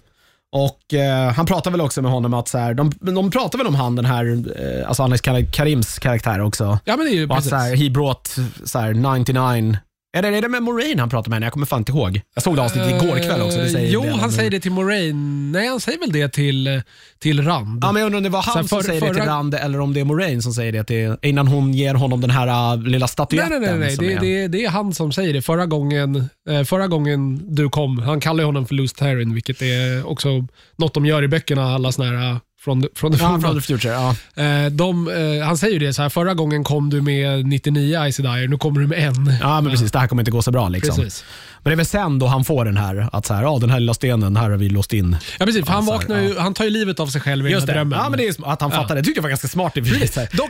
och 0.55 0.93
eh, 0.93 1.31
Han 1.33 1.45
pratar 1.45 1.71
väl 1.71 1.81
också 1.81 2.01
med 2.01 2.11
honom 2.11 2.33
att 2.33 2.47
så 2.47 2.57
här, 2.57 2.73
de, 2.73 2.91
de 2.99 3.31
pratar 3.31 3.57
väl 3.57 3.67
om 3.67 3.75
han 3.75 3.95
den 3.95 4.05
här, 4.05 4.25
uh, 4.25 4.87
alltså 4.87 5.03
Anis 5.03 5.21
Kar- 5.21 5.51
Karims 5.51 5.99
karaktär 5.99 6.41
också. 6.41 6.79
Ja, 6.85 6.97
men 6.97 7.05
det 7.05 7.11
är 7.11 7.15
ju 7.15 7.25
Och 7.25 7.31
att 7.31 7.37
precis. 7.37 7.49
så 7.49 7.55
här, 7.55 7.75
he 7.75 7.89
brought 7.89 8.35
så 8.65 8.79
här, 8.79 8.93
99 9.19 9.77
eller 10.15 10.31
är 10.31 10.41
det 10.41 10.49
med 10.49 10.63
Moraine 10.63 10.99
han 10.99 11.09
pratar 11.09 11.29
med 11.29 11.35
henne? 11.35 11.45
Jag 11.45 11.53
kommer 11.53 11.65
fan 11.65 11.79
inte 11.79 11.91
ihåg. 11.91 12.21
Jag 12.33 12.43
såg 12.43 12.55
det 12.55 12.61
avsnittet 12.61 13.03
igår 13.03 13.17
kväll 13.17 13.41
också. 13.41 13.57
Det 13.59 13.69
säger 13.69 13.87
Eh, 13.87 13.93
jo, 13.93 14.01
det, 14.01 14.09
han 14.09 14.19
men- 14.19 14.31
säger 14.31 14.49
det 14.51 14.59
till 14.59 14.71
Moraine. 14.71 15.51
Nej, 15.51 15.67
han 15.67 15.79
säger 15.79 15.99
väl 15.99 16.11
det 16.11 16.29
till, 16.29 16.81
till 17.19 17.43
Rand. 17.45 17.83
Ja, 17.83 17.91
men 17.91 17.99
jag 17.99 18.05
undrar 18.05 18.17
om 18.17 18.23
det 18.23 18.29
var 18.29 18.41
han 18.41 18.55
här, 18.55 18.61
som 18.63 18.69
för- 18.77 18.83
säger 18.87 19.01
det 19.01 19.07
till 19.07 19.15
förra- 19.15 19.25
Rand 19.31 19.55
eller 19.55 19.79
om 19.79 19.93
det 19.93 19.99
är 19.99 20.05
Moraine 20.05 20.41
som 20.41 20.53
säger 20.53 20.71
det 20.71 20.83
till, 20.83 21.15
innan 21.21 21.47
hon 21.47 21.73
ger 21.73 21.93
honom 21.93 22.21
den 22.21 22.29
här 22.29 22.75
uh, 22.77 22.83
lilla 22.83 23.03
Nej, 23.03 23.09
statyetten. 23.09 23.61
nej, 23.61 23.77
nej. 23.77 23.79
nej. 23.79 23.97
Det, 23.97 24.13
är- 24.13 24.19
det, 24.19 24.47
det 24.47 24.65
är 24.65 24.69
han 24.69 24.93
som 24.93 25.11
säger 25.11 25.33
det. 25.33 25.41
Förra 25.41 25.65
gången, 25.65 26.29
eh, 26.49 26.63
förra 26.63 26.87
gången 26.87 27.39
du 27.55 27.69
kom, 27.69 27.97
han 27.99 28.19
kallar 28.19 28.43
honom 28.43 28.65
för 28.65 28.75
Loose 28.75 28.95
Terrin, 28.95 29.33
vilket 29.33 29.61
är 29.61 30.07
också 30.07 30.29
något 30.77 30.93
de 30.93 31.05
gör 31.05 31.23
i 31.23 31.27
böckerna, 31.27 31.75
alla 31.75 31.91
såna 31.91 32.09
här 32.19 32.37
från, 32.65 32.83
the- 32.83 32.87
the- 33.17 33.17
Ja, 33.19 33.39
from 33.41 33.55
the 33.55 33.61
future. 33.61 33.93
Ja. 33.93 34.15
Eh, 34.43 34.71
de, 34.71 35.07
eh, 35.39 35.45
han 35.47 35.57
säger 35.57 35.73
ju 35.73 35.79
det 35.87 35.93
så 35.93 36.01
här, 36.01 36.09
förra 36.09 36.33
gången 36.33 36.63
kom 36.63 36.89
du 36.89 37.01
med 37.01 37.45
99 37.45 38.05
Icy 38.07 38.23
Dyer, 38.23 38.47
nu 38.47 38.57
kommer 38.57 38.81
du 38.81 38.87
med 38.87 38.99
en. 39.07 39.33
ja, 39.41 39.61
men 39.61 39.71
precis. 39.71 39.91
Det 39.91 39.99
här 39.99 40.07
kommer 40.07 40.21
inte 40.21 40.31
gå 40.31 40.41
så 40.41 40.51
bra. 40.51 40.69
Liksom. 40.69 40.95
Precis. 40.95 41.23
Men 41.63 41.69
det 41.71 41.73
är 41.73 41.77
väl 41.77 41.85
sen 41.85 42.19
då 42.19 42.25
han 42.27 42.45
får 42.45 42.65
den 42.65 42.77
här, 42.77 43.09
att 43.11 43.25
så 43.25 43.33
här, 43.33 43.43
ja, 43.43 43.57
den 43.61 43.69
här 43.69 43.79
lilla 43.79 43.93
stenen, 43.93 44.35
här 44.37 44.49
har 44.49 44.57
vi 44.57 44.69
låst 44.69 44.93
in. 44.93 45.17
Ja, 45.39 45.45
precis. 45.45 45.65
För 45.65 45.73
han, 45.73 45.83
här, 45.83 45.91
vaknar 45.91 46.21
ju, 46.21 46.37
han 46.37 46.53
tar 46.53 46.63
ju 46.63 46.69
livet 46.69 46.99
av 46.99 47.07
sig 47.07 47.21
själv 47.21 47.45
i 47.45 47.49
den 47.49 47.51
Just 47.59 47.67
här 47.67 47.73
det. 47.73 47.79
drömmen. 47.79 47.99
Ja, 47.99 48.09
men 48.09 48.19
det 48.19 48.27
är 48.27 48.51
att 48.53 48.61
han 48.61 48.71
Ja. 48.73 48.81
fattar 48.81 48.95
det. 48.95 49.01
Det 49.01 49.05
tyckte 49.05 49.17
jag 49.17 49.23
var 49.23 49.29
ganska 49.29 49.47
smart 49.47 49.77
i 49.77 49.81
och 49.81 49.85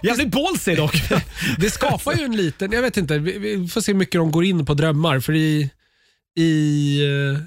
Jävligt 0.03 0.31
ballsy 0.31 0.75
dock. 0.75 1.01
Det 1.57 1.69
skapar 1.69 2.13
ju 2.13 2.23
en 2.25 2.35
liten, 2.35 2.71
jag 2.71 2.81
vet 2.81 2.97
inte, 2.97 3.17
vi, 3.17 3.37
vi 3.37 3.67
får 3.67 3.81
se 3.81 3.91
hur 3.91 3.99
mycket 3.99 4.15
de 4.21 4.31
går 4.31 4.45
in 4.45 4.65
på 4.65 4.73
drömmar. 4.73 5.19
För 5.19 5.33
i, 5.35 5.69
i, 6.37 6.99
eh, 7.03 7.39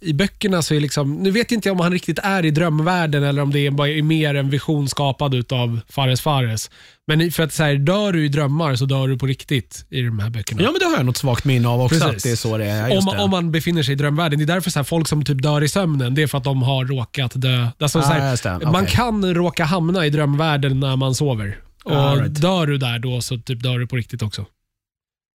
i 0.00 0.12
böckerna 0.12 0.62
så 0.62 0.74
är 0.74 0.80
liksom, 0.80 1.14
nu 1.14 1.30
vet 1.30 1.52
inte 1.52 1.68
jag 1.68 1.74
om 1.74 1.80
han 1.80 1.92
riktigt 1.92 2.18
är 2.18 2.44
i 2.44 2.50
drömvärlden 2.50 3.22
eller 3.22 3.42
om 3.42 3.50
det 3.52 3.66
är 3.66 3.70
bara 3.70 3.88
är 3.88 4.02
mer 4.02 4.34
en 4.34 4.50
vision 4.50 4.88
skapad 4.88 5.34
utav 5.34 5.80
Fares 5.88 6.20
Fares. 6.20 6.70
Men 7.06 7.32
för 7.32 7.42
att 7.42 7.52
så 7.52 7.62
här, 7.62 7.74
dör 7.74 8.12
du 8.12 8.24
i 8.24 8.28
drömmar 8.28 8.74
så 8.76 8.84
dör 8.84 9.08
du 9.08 9.18
på 9.18 9.26
riktigt 9.26 9.86
i 9.90 10.02
de 10.02 10.18
här 10.18 10.30
böckerna. 10.30 10.62
ja, 10.62 10.70
men 10.72 10.78
det 10.78 10.84
har 10.86 10.96
jag 10.96 11.06
något 11.06 11.16
svagt 11.16 11.44
minne 11.44 11.68
av 11.68 11.80
också. 11.80 12.00
Precis. 12.00 12.22
Det 12.22 12.30
är 12.30 12.36
så 12.36 12.58
det 12.58 12.64
är. 12.64 12.98
om, 12.98 13.04
det. 13.04 13.22
om 13.22 13.30
man 13.30 13.52
befinner 13.52 13.82
sig 13.82 13.92
i 13.92 13.96
drömvärlden. 13.96 14.38
Det 14.38 14.44
är 14.44 14.46
därför 14.46 14.70
så 14.70 14.78
här, 14.78 14.84
folk 14.84 15.08
som 15.08 15.24
typ 15.24 15.42
dör 15.42 15.62
i 15.62 15.68
sömnen, 15.68 16.14
det 16.14 16.22
är 16.22 16.26
för 16.26 16.38
att 16.38 16.44
de 16.44 16.62
har 16.62 16.84
råkat 16.84 17.32
dö. 17.34 17.66
Alltså, 17.78 17.98
Ah, 17.98 18.02
så 18.02 18.08
här, 18.08 18.30
just 18.30 18.42
det. 18.42 18.58
Man 18.72 18.86
kan 18.86 19.34
råka 19.34 19.64
hamna 19.64 20.06
i 20.06 20.10
drömvärlden 20.10 20.80
när 20.80 20.96
man 20.96 21.14
sover. 21.14 21.58
Och 21.84 21.96
Ah, 21.96 22.14
right. 22.16 22.40
Dör 22.40 22.66
du 22.66 22.78
där 22.78 22.98
då 22.98 23.20
så 23.20 23.38
typ 23.38 23.62
dör 23.62 23.78
du 23.78 23.86
på 23.86 23.96
riktigt 23.96 24.22
också. 24.22 24.46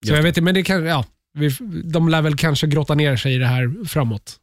Så 0.07 0.13
jag 0.13 0.17
vet 0.17 0.27
inte, 0.27 0.41
men 0.41 0.53
det 0.55 0.63
kan, 0.63 0.85
ja, 0.85 1.05
vi, 1.33 1.49
de 1.83 2.09
lär 2.09 2.21
väl 2.21 2.35
kanske 2.35 2.67
grotta 2.67 2.95
ner 2.95 3.15
sig 3.15 3.35
i 3.35 3.37
det 3.37 3.47
här 3.47 3.85
framåt. 3.87 4.39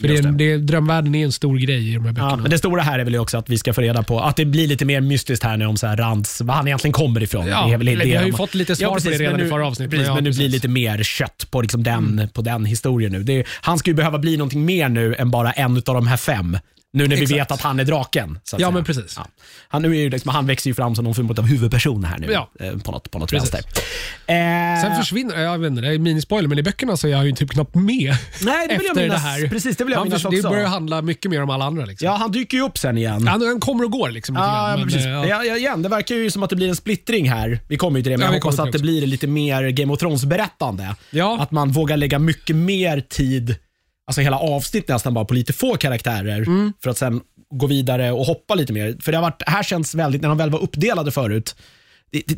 För 0.00 0.08
det, 0.08 0.16
är- 0.16 0.22
det, 0.32 0.56
drömvärlden 0.56 1.14
är 1.14 1.24
en 1.24 1.32
stor 1.32 1.58
grej 1.58 1.90
i 1.90 1.94
de 1.94 2.04
här 2.04 2.12
böckerna. 2.12 2.30
Ja, 2.30 2.36
men 2.36 2.50
det 2.50 2.58
stora 2.58 2.82
här 2.82 2.98
är 2.98 3.04
väl 3.04 3.16
också 3.16 3.38
att 3.38 3.48
vi 3.50 3.58
ska 3.58 3.72
få 3.72 3.80
reda 3.80 4.02
på 4.02 4.20
att 4.20 4.36
det 4.36 4.44
blir 4.44 4.68
lite 4.68 4.84
mer 4.84 5.00
mystiskt 5.00 5.44
här 5.44 5.56
nu 5.56 5.66
om 5.66 5.76
så 5.76 5.86
här 5.86 5.96
Rands, 5.96 6.40
var 6.40 6.54
han 6.54 6.66
egentligen 6.68 6.92
kommer 6.92 7.22
ifrån. 7.22 7.46
Ja, 7.46 7.66
det 7.66 7.72
är 7.74 7.78
väl 7.78 7.88
eller 7.88 8.04
det 8.04 8.10
vi 8.10 8.16
har 8.16 8.24
ju 8.24 8.32
fått 8.32 8.54
lite 8.54 8.76
svar 8.76 8.88
på 9.00 9.08
det 9.10 9.10
redan 9.18 9.40
nu, 9.40 9.46
i 9.46 9.48
förra 9.48 9.66
avsnittet, 9.66 9.90
Precis, 9.90 10.06
men 10.06 10.08
ja, 10.08 10.14
men 10.14 10.24
nu 10.24 10.30
blir 10.30 10.38
det 10.38 10.44
precis. 10.44 10.52
lite 10.64 10.68
mer 10.68 11.02
kött 11.02 11.46
på, 11.50 11.62
liksom 11.62 11.82
den, 11.82 12.28
på 12.32 12.42
den 12.42 12.64
historien 12.64 13.12
nu. 13.12 13.22
Det 13.22 13.44
han 13.60 13.78
ska 13.78 13.90
ju 13.90 13.94
behöva 13.94 14.18
bli 14.18 14.36
någonting 14.36 14.64
mer 14.64 14.88
nu 14.88 15.14
än 15.14 15.30
bara 15.30 15.52
en 15.52 15.76
av 15.76 15.82
de 15.82 16.06
här 16.06 16.16
fem. 16.16 16.58
Nu 16.92 17.08
när 17.08 17.16
vi 17.16 17.22
Exakt. 17.22 17.40
vet 17.40 17.50
att 17.50 17.60
han 17.60 17.80
är 17.80 17.84
draken. 17.84 18.38
Ja, 18.52 18.56
säga. 18.58 18.70
men 18.70 18.84
precis. 18.84 19.18
Han, 19.68 19.82
nu 19.82 19.90
är 19.96 20.00
ju 20.00 20.10
liksom, 20.10 20.28
han 20.30 20.46
växer 20.46 20.70
ju 20.70 20.74
fram 20.74 20.94
som 20.94 21.04
någon 21.04 21.14
form 21.14 21.30
av 21.30 21.46
huvudperson 21.46 22.04
här 22.04 22.18
nu. 22.18 22.28
Ja. 22.32 22.50
eh, 22.60 22.76
På 22.78 22.92
något, 22.92 23.10
på 23.10 23.18
något 23.18 23.30
Precis. 23.30 23.54
vänster. 23.54 23.72
Eh, 24.26 24.82
Sen 24.82 24.96
försvinner, 25.00 25.40
jag 25.40 25.58
vet 25.58 25.70
inte, 25.70 25.82
det 25.82 25.88
är 25.94 25.98
minispoiler, 25.98 26.48
men 26.48 26.58
i 26.58 26.62
böckerna 26.62 26.96
så 26.96 27.06
är 27.06 27.10
jag 27.10 27.26
ju 27.26 27.32
typ 27.32 27.50
knappt 27.50 27.74
med 27.74 28.16
Nej, 28.42 28.68
det 28.68 28.76
vill 28.78 28.86
jag 28.86 28.96
minnas. 28.96 29.22
det 29.22 29.28
här. 29.28 29.48
Precis, 29.48 29.76
det 29.76 29.84
vill 29.84 29.92
jag 29.92 29.98
Han 29.98 30.08
minnas 30.08 30.24
också. 30.24 30.42
Det 30.42 30.48
börjar 30.48 30.66
handla 30.68 31.02
mycket 31.02 31.30
mer 31.30 31.42
om 31.42 31.50
alla 31.50 31.64
andra. 31.64 31.84
Liksom. 31.84 32.06
Ja, 32.06 32.12
han 32.16 32.32
dyker 32.32 32.56
ju 32.56 32.62
upp 32.64 32.78
sen 32.78 32.98
igen. 32.98 33.28
Han, 33.28 33.42
han 33.46 33.60
kommer 33.60 33.84
och 33.84 33.90
går 33.90 34.10
liksom. 34.10 34.34
Ja, 34.34 34.40
grann, 34.42 34.78
men 34.78 34.88
precis. 34.88 35.04
eh, 35.06 35.10
ja. 35.12 35.26
Ja, 35.26 35.44
ja, 35.44 35.56
igen, 35.56 35.82
det 35.82 35.88
verkar 35.88 36.14
ju 36.14 36.30
som 36.30 36.42
att 36.42 36.50
det 36.50 36.56
blir 36.56 36.68
en 36.68 36.76
splittring 36.76 37.30
här. 37.30 37.60
Vi 37.68 37.76
kommer 37.76 37.98
ju 37.98 38.02
till 38.02 38.12
det, 38.12 38.18
men 38.18 38.24
Ja, 38.24 38.30
vi 38.30 38.36
jag 38.36 38.42
hoppas 38.44 38.58
att 38.58 38.72
det 38.72 38.78
blir 38.78 39.06
lite 39.06 39.26
mer 39.26 39.68
Game 39.68 39.92
of 39.92 39.98
Thrones-berättande. 39.98 40.94
Ja. 41.10 41.38
Att 41.40 41.50
man 41.50 41.70
vågar 41.72 41.96
lägga 41.96 42.18
mycket 42.18 42.56
mer 42.56 43.00
tid, 43.00 43.56
alltså 44.10 44.20
hela 44.20 44.38
avsnitt 44.38 44.88
nästan 44.88 45.14
bara 45.14 45.24
på 45.24 45.34
lite 45.34 45.52
få 45.52 45.76
karaktärer 45.76 46.36
Mm. 46.42 46.72
för 46.82 46.90
att 46.90 46.98
sen 46.98 47.20
gå 47.50 47.66
vidare 47.66 48.12
och 48.12 48.24
hoppa 48.26 48.54
lite 48.54 48.72
mer. 48.72 48.96
För 49.02 49.12
det 49.12 49.18
har 49.18 49.22
varit, 49.22 49.42
här 49.46 49.62
känns 49.62 49.94
väldigt, 49.94 50.22
när 50.22 50.28
de 50.28 50.38
väl 50.38 50.50
var 50.50 50.62
uppdelade 50.62 51.12
förut, 51.12 51.56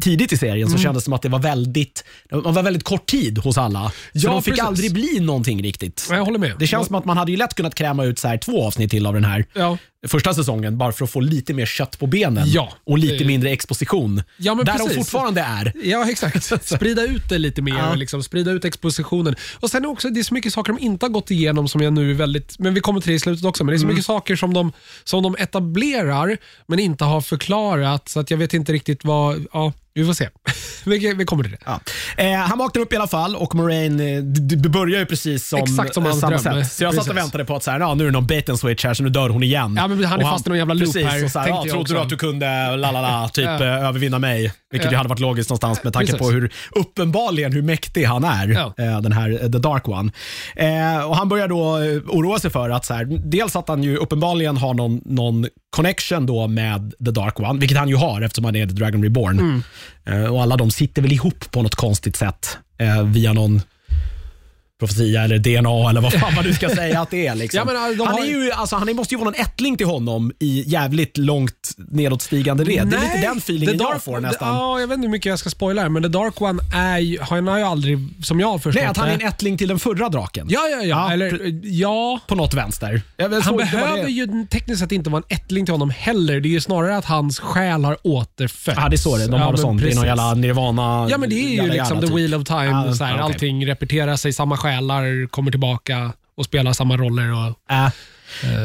tidigt 0.01 0.33
i 0.33 0.37
serien 0.37 0.67
Mm. 0.69 0.79
så 0.79 0.83
kändes 0.83 1.03
det 1.03 1.05
som 1.05 1.13
att 1.13 1.23
det 1.23 1.29
var 1.29 1.39
väldigt, 1.39 2.05
det 2.31 2.37
var 2.37 2.63
väldigt 2.63 2.85
kort 2.85 3.07
tid 3.07 3.39
hos 3.39 3.59
alla. 3.59 3.89
Så 3.89 3.95
Ja, 4.13 4.31
de 4.31 4.43
fick 4.43 4.53
precis. 4.53 4.65
aldrig 4.67 4.93
bli 4.93 5.21
någonting 5.21 5.63
riktigt. 5.63 6.07
Jag 6.11 6.25
håller 6.25 6.39
med. 6.39 6.53
Det 6.59 6.67
känns 6.67 6.87
som 6.87 6.97
att 6.97 7.05
man 7.05 7.17
hade 7.17 7.31
ju 7.31 7.37
lätt 7.37 7.55
kunnat 7.55 7.75
kräma 7.75 8.05
ut 8.05 8.19
så 8.19 8.29
här 8.29 8.39
två 8.39 8.65
avsnitt 8.67 8.91
till 8.91 9.07
av 9.07 9.15
den 9.15 9.25
här. 9.25 9.45
Ja. 9.53 9.79
Första 10.09 10.35
säsongen 10.35 10.79
bara 10.79 10.93
för 10.93 11.05
att 11.05 11.11
få 11.11 11.21
lite 11.21 11.55
mer 11.55 11.67
kött 11.67 11.99
på 11.99 12.07
benen 12.07 12.45
Ja. 12.47 12.73
och 12.87 12.99
lite 12.99 13.25
mindre 13.25 13.51
exposition. 13.51 14.23
Ja, 14.37 14.55
men 14.55 14.65
där 14.67 14.73
de 14.73 14.79
precis. 14.79 14.97
fortfarande 14.97 15.41
är. 15.41 15.73
Ja, 15.85 16.11
exakt. 16.11 16.45
Sprida 16.65 17.03
ut 17.03 17.29
det 17.29 17.39
lite 17.39 17.63
mer, 17.63 17.73
Ja. 17.79 17.91
och 17.91 17.97
liksom, 17.97 18.23
sprida 18.23 18.51
ut 18.51 18.65
expositionen. 18.65 19.35
Och 19.61 19.71
sen 19.71 19.85
är 19.85 19.89
också, 19.89 20.09
det 20.11 20.21
är 20.21 20.25
så 20.25 20.35
mycket 20.35 20.53
saker 20.53 20.73
de 20.73 20.83
inte 20.83 21.07
har 21.07 21.11
gått 21.11 21.31
igenom 21.31 21.69
som 21.69 21.81
jag 21.81 21.93
nu 21.93 22.11
är 22.11 22.15
väldigt, 22.15 22.59
men 22.59 22.75
vi 22.75 22.81
kommer 22.81 23.01
till 23.01 23.11
det 23.11 23.15
i 23.17 23.19
slutet 23.19 23.45
också, 23.45 23.65
men 23.65 23.73
det 23.73 23.77
är 23.77 23.79
så 23.79 23.85
Mm. 23.85 23.95
mycket 23.95 24.07
saker 24.07 24.37
som 24.37 24.55
de, 24.55 24.73
som 25.05 25.23
de 25.23 25.37
etablerar 25.39 26.37
men 26.67 26.79
inte 26.79 27.05
har 27.05 27.21
förklarat, 27.21 28.09
så 28.09 28.21
att 28.21 28.31
jag 28.31 28.39
vet 28.39 28.55
inte 28.55 28.73
riktigt 28.73 29.05
vad, 29.05 29.47
ja, 29.53 29.73
vi 29.95 30.05
får 30.05 30.13
se. 30.13 30.29
vi, 30.85 31.15
vi 31.15 31.25
kommer 31.25 31.43
till 31.43 31.53
det. 31.53 31.59
Ja. 31.67 31.81
Eh, 32.17 32.33
han 32.39 32.59
vaknar 32.59 32.83
upp 32.83 32.93
i 32.93 32.97
alla 32.97 33.07
fall 33.07 33.37
och 33.37 33.55
Moraine, 33.55 34.01
eh, 34.01 34.23
börjar 34.71 34.99
ju 35.01 35.07
precis 35.07 35.49
som, 35.49 35.59
Exakt 35.59 35.95
som 35.95 36.03
eh, 36.03 36.09
hans 36.09 36.21
samma 36.21 36.37
dröm. 36.37 36.65
sätt. 36.65 36.73
Så 36.73 36.85
jag 36.85 36.95
satt 36.95 37.01
och 37.01 37.07
Precis. 37.07 37.25
väntade 37.25 37.45
på 37.45 37.57
att 37.57 37.63
så 37.63 37.71
här, 37.71 37.81
ja, 37.81 37.95
nu 37.95 38.03
är 38.05 38.07
det 38.07 38.13
någon 38.13 38.27
bait 38.27 38.49
and 38.49 38.59
switch 38.59 38.85
här 38.85 38.95
så 38.95 39.03
nu 39.03 39.09
dör 39.09 39.29
hon 39.29 39.43
igen. 39.43 39.75
Ja, 39.79 39.89
men 39.89 40.05
han 40.05 40.21
är 40.21 40.25
Och 40.25 40.31
fast 40.31 40.47
i 40.47 40.51
någon 40.51 40.59
jävla 40.59 40.75
loop 40.75 40.85
precis, 40.93 41.07
här, 41.07 41.25
Och 41.25 41.31
så 41.31 41.39
här, 41.39 41.47
tänkte 41.47 41.69
ja, 41.69 41.77
jag 41.77 41.87
trodde 41.87 41.93
du 41.93 41.95
också. 41.95 42.03
att 42.05 42.09
du 42.09 42.17
kunde 42.17 42.77
la, 42.77 42.91
la, 42.91 43.01
la, 43.03 43.29
typ 43.33 43.45
Ja. 43.45 43.65
eh, 43.65 43.89
övervinna 43.89 44.19
mig? 44.19 44.53
Vilket 44.71 44.85
Ja. 44.87 44.91
ju 44.91 44.97
hade 44.97 45.09
varit 45.09 45.21
logiskt 45.21 45.51
någonstans 45.51 45.85
med 45.85 45.93
tanke 45.93 46.13
Precis. 46.13 46.27
på 46.29 46.33
hur 46.33 46.53
uppenbarligen 46.71 47.53
hur 47.53 47.63
mäktig 47.63 48.05
han 48.05 48.25
är, 48.25 48.49
Ja. 48.49 48.75
eh, 48.85 49.01
den 49.01 49.13
här 49.13 49.31
eh, 49.31 49.39
The 49.51 49.59
Dark 49.59 49.89
One. 49.89 50.13
Eh, 50.57 51.05
och 51.05 51.17
Han 51.17 51.29
börjar 51.29 51.49
då 51.49 51.79
eh, 51.79 51.97
oroa 52.09 52.39
sig 52.39 52.51
för 52.51 52.71
att 52.71 52.85
så 52.87 52.95
här, 52.95 53.05
dels 53.25 53.57
att 53.57 53.69
han 53.69 53.83
ju 53.83 53.97
uppenbarligen 53.97 54.57
har 54.57 54.75
någon, 54.75 55.01
någon 55.05 55.47
connection 55.71 56.27
då 56.27 56.47
med 56.49 56.93
The 57.05 57.11
Dark 57.11 57.41
One, 57.41 57.59
vilket 57.61 57.79
han 57.79 57.89
ju 57.89 57.97
har 57.97 58.23
eftersom 58.23 58.45
han 58.45 58.57
är 58.57 58.67
The 58.67 58.73
Dragon 58.73 59.03
Reborn. 59.03 59.63
Eh, 60.05 60.25
och 60.25 60.43
alla 60.43 60.57
de 60.57 60.71
sitter 60.71 61.03
väl 61.03 61.13
ihop 61.13 61.51
på 61.51 61.63
något 61.63 61.75
konstigt 61.75 62.17
sätt 62.17 62.59
eh, 62.79 63.03
via 63.03 63.33
någon 63.33 63.61
profetia 64.87 65.23
eller 65.25 65.39
DNA 65.39 65.91
eller 65.91 66.01
vad 66.01 66.13
fan 66.13 66.35
man 66.35 66.45
nu 66.45 66.53
ska 66.55 66.69
säga 66.69 67.01
att 67.01 67.11
det 67.11 67.27
är. 67.27 67.35
Liksom. 67.35 67.59
Ja, 67.59 67.65
men, 67.65 67.77
äh, 67.77 68.07
han, 68.07 68.15
har 68.15 68.21
är 68.21 68.27
ju- 68.27 68.53
alltså, 68.53 68.77
han 68.77 68.97
måste 68.97 69.15
ju 69.15 69.19
vara 69.19 69.25
någon 69.31 69.41
ättling 69.41 69.77
till 69.77 69.87
honom 69.87 70.33
i 70.39 70.65
jävligt 70.67 71.19
långt 71.19 71.71
nedåtstigande 71.77 72.65
led. 72.65 72.87
Det 72.87 72.97
är 72.97 73.01
lite 73.01 73.21
den 73.29 73.39
feelingen 73.39 73.79
The 73.79 73.85
jag 73.85 73.93
Dark- 73.93 74.03
får 74.03 74.21
nästan. 74.21 74.49
Ja, 74.57 74.81
jag 74.81 74.87
vet 74.89 74.95
inte 74.95 75.07
hur 75.07 75.13
mycket 75.13 75.31
jag 75.31 75.39
ska 75.39 75.51
spoila 75.51 75.83
här, 75.83 75.89
men 75.89 76.03
The 76.03 76.09
Dark 76.09 76.41
One 76.41 76.63
är 76.75 76.99
ju, 76.99 77.19
han 77.21 77.47
har 77.49 77.59
ju 77.59 77.65
aldrig, 77.65 77.99
som 78.23 78.41
jag 78.41 78.47
har 78.49 78.59
förstått 78.59 78.83
Nej, 78.83 78.91
att 78.91 78.97
han 78.97 79.09
är 79.09 79.15
en 79.15 79.27
ättling 79.29 79.59
till 79.59 79.69
den 79.69 79.79
förra 79.79 80.09
draken. 80.09 80.47
Ja, 80.51 80.61
ja, 80.69 80.77
ja. 80.77 80.87
Ja, 80.87 81.13
Eller, 81.13 81.61
ja. 81.63 82.21
På 82.27 82.35
något 82.35 82.55
vänster. 82.55 83.03
Vet, 83.17 83.45
Han 83.45 83.57
behöver 83.57 84.09
ju 84.09 84.47
tekniskt 84.51 84.81
sett 84.81 84.93
inte 84.93 85.11
vara 85.11 85.23
en 85.29 85.37
ättling 85.37 85.65
till 85.67 85.75
honom 85.75 85.91
heller. 85.91 86.41
Det 86.41 86.49
är 86.49 86.51
ju 86.51 86.61
snarare 86.61 86.97
att 86.97 87.05
hans 87.05 87.41
själ 87.41 87.85
har 87.85 87.97
återfötts. 88.07 88.79
Ja, 88.83 88.89
det 88.89 88.95
är 88.95 88.99
så 88.99 89.17
det 89.17 89.27
De 89.27 89.41
har 89.41 89.53
det 89.53 89.59
sånt. 89.59 89.83
Det 89.83 89.91
är 89.91 89.95
någon 89.95 90.07
jävla 90.07 90.35
nirvana. 90.35 91.07
Ja, 91.11 91.19
men 91.19 91.31
det 91.31 91.35
är 91.35 91.63
ju 91.63 91.71
liksom 91.71 91.77
jalla, 91.77 92.01
the 92.01 92.07
typ. 92.07 92.17
wheel 92.17 92.35
of 92.35 92.45
time. 92.45 92.65
Ja, 92.65 92.95
så 92.95 93.05
här, 93.05 93.13
okej. 93.15 93.23
Allting 93.25 93.67
repeterar 93.67 94.17
sig, 94.17 94.33
samma 94.33 94.57
själar 94.73 95.27
kommer 95.27 95.51
tillbaka 95.51 96.13
och 96.37 96.45
spelar 96.45 96.73
samma 96.73 96.97
roller. 96.97 97.33
Och, 97.33 97.73
Äh. 97.73 97.91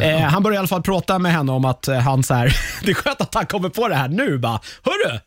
Eh, 0.01 0.19
han 0.19 0.43
börjar 0.43 0.55
i 0.55 0.59
alla 0.59 0.67
fall 0.67 0.83
prata 0.83 1.19
med 1.19 1.31
henne 1.31 1.51
om 1.51 1.65
att 1.65 1.87
eh, 1.87 1.99
han 1.99 2.23
så 2.23 2.33
här, 2.33 2.55
det 2.83 2.91
är 2.91 2.95
skönt 2.95 3.21
att 3.21 3.35
han 3.35 3.45
kommer 3.45 3.69
på 3.69 3.87
det 3.87 3.95
här 3.95 4.07
nu 4.07 4.37
bara. 4.37 4.59
Hörru, 4.83 5.19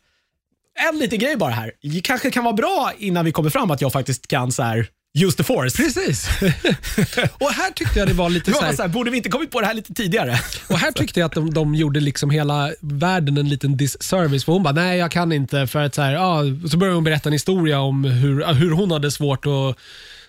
en 0.89 0.99
liten 0.99 1.19
grej 1.19 1.35
bara 1.35 1.51
här. 1.51 1.71
Det 1.81 2.01
kanske 2.01 2.31
kan 2.31 2.43
vara 2.43 2.53
bra 2.53 2.91
innan 2.97 3.25
vi 3.25 3.31
kommer 3.31 3.49
fram 3.49 3.71
att 3.71 3.81
jag 3.81 3.91
faktiskt 3.91 4.27
kan 4.27 4.51
så 4.51 4.63
här, 4.63 4.87
use 5.19 5.37
the 5.37 5.43
force. 5.43 5.77
Precis. 5.77 6.27
och 7.39 7.51
här 7.51 7.71
tyckte 7.71 7.99
jag 7.99 8.07
det 8.07 8.13
var 8.13 8.29
lite 8.29 8.51
Det 8.51 8.53
var 8.53 8.59
så 8.59 8.65
här, 8.65 8.73
så 8.73 8.81
här, 8.81 8.89
borde 8.89 9.11
vi 9.11 9.17
inte 9.17 9.29
kommit 9.29 9.51
på 9.51 9.61
det 9.61 9.67
här 9.67 9.73
lite 9.73 9.93
tidigare? 9.93 10.39
Och 10.69 10.77
här 10.77 10.91
tyckte 10.91 11.19
jag 11.19 11.27
att 11.27 11.33
de, 11.33 11.53
de 11.53 11.75
gjorde 11.75 11.99
liksom 11.99 12.29
hela 12.29 12.71
världen 12.79 13.37
en 13.37 13.49
liten 13.49 13.77
disservice. 13.77 14.45
För 14.45 14.53
hon 14.53 14.63
bara, 14.63 14.73
nej 14.73 14.99
jag 14.99 15.11
kan 15.11 15.31
inte. 15.31 15.67
För 15.67 15.83
att 15.83 15.95
så, 15.95 16.01
här, 16.01 16.13
ja, 16.13 16.41
så 16.71 16.77
började 16.77 16.95
hon 16.95 17.03
berätta 17.03 17.29
en 17.29 17.33
historia 17.33 17.79
om 17.79 18.03
hur, 18.03 18.53
hur 18.53 18.71
hon 18.71 18.91
hade 18.91 19.11
svårt 19.11 19.45
att 19.45 19.77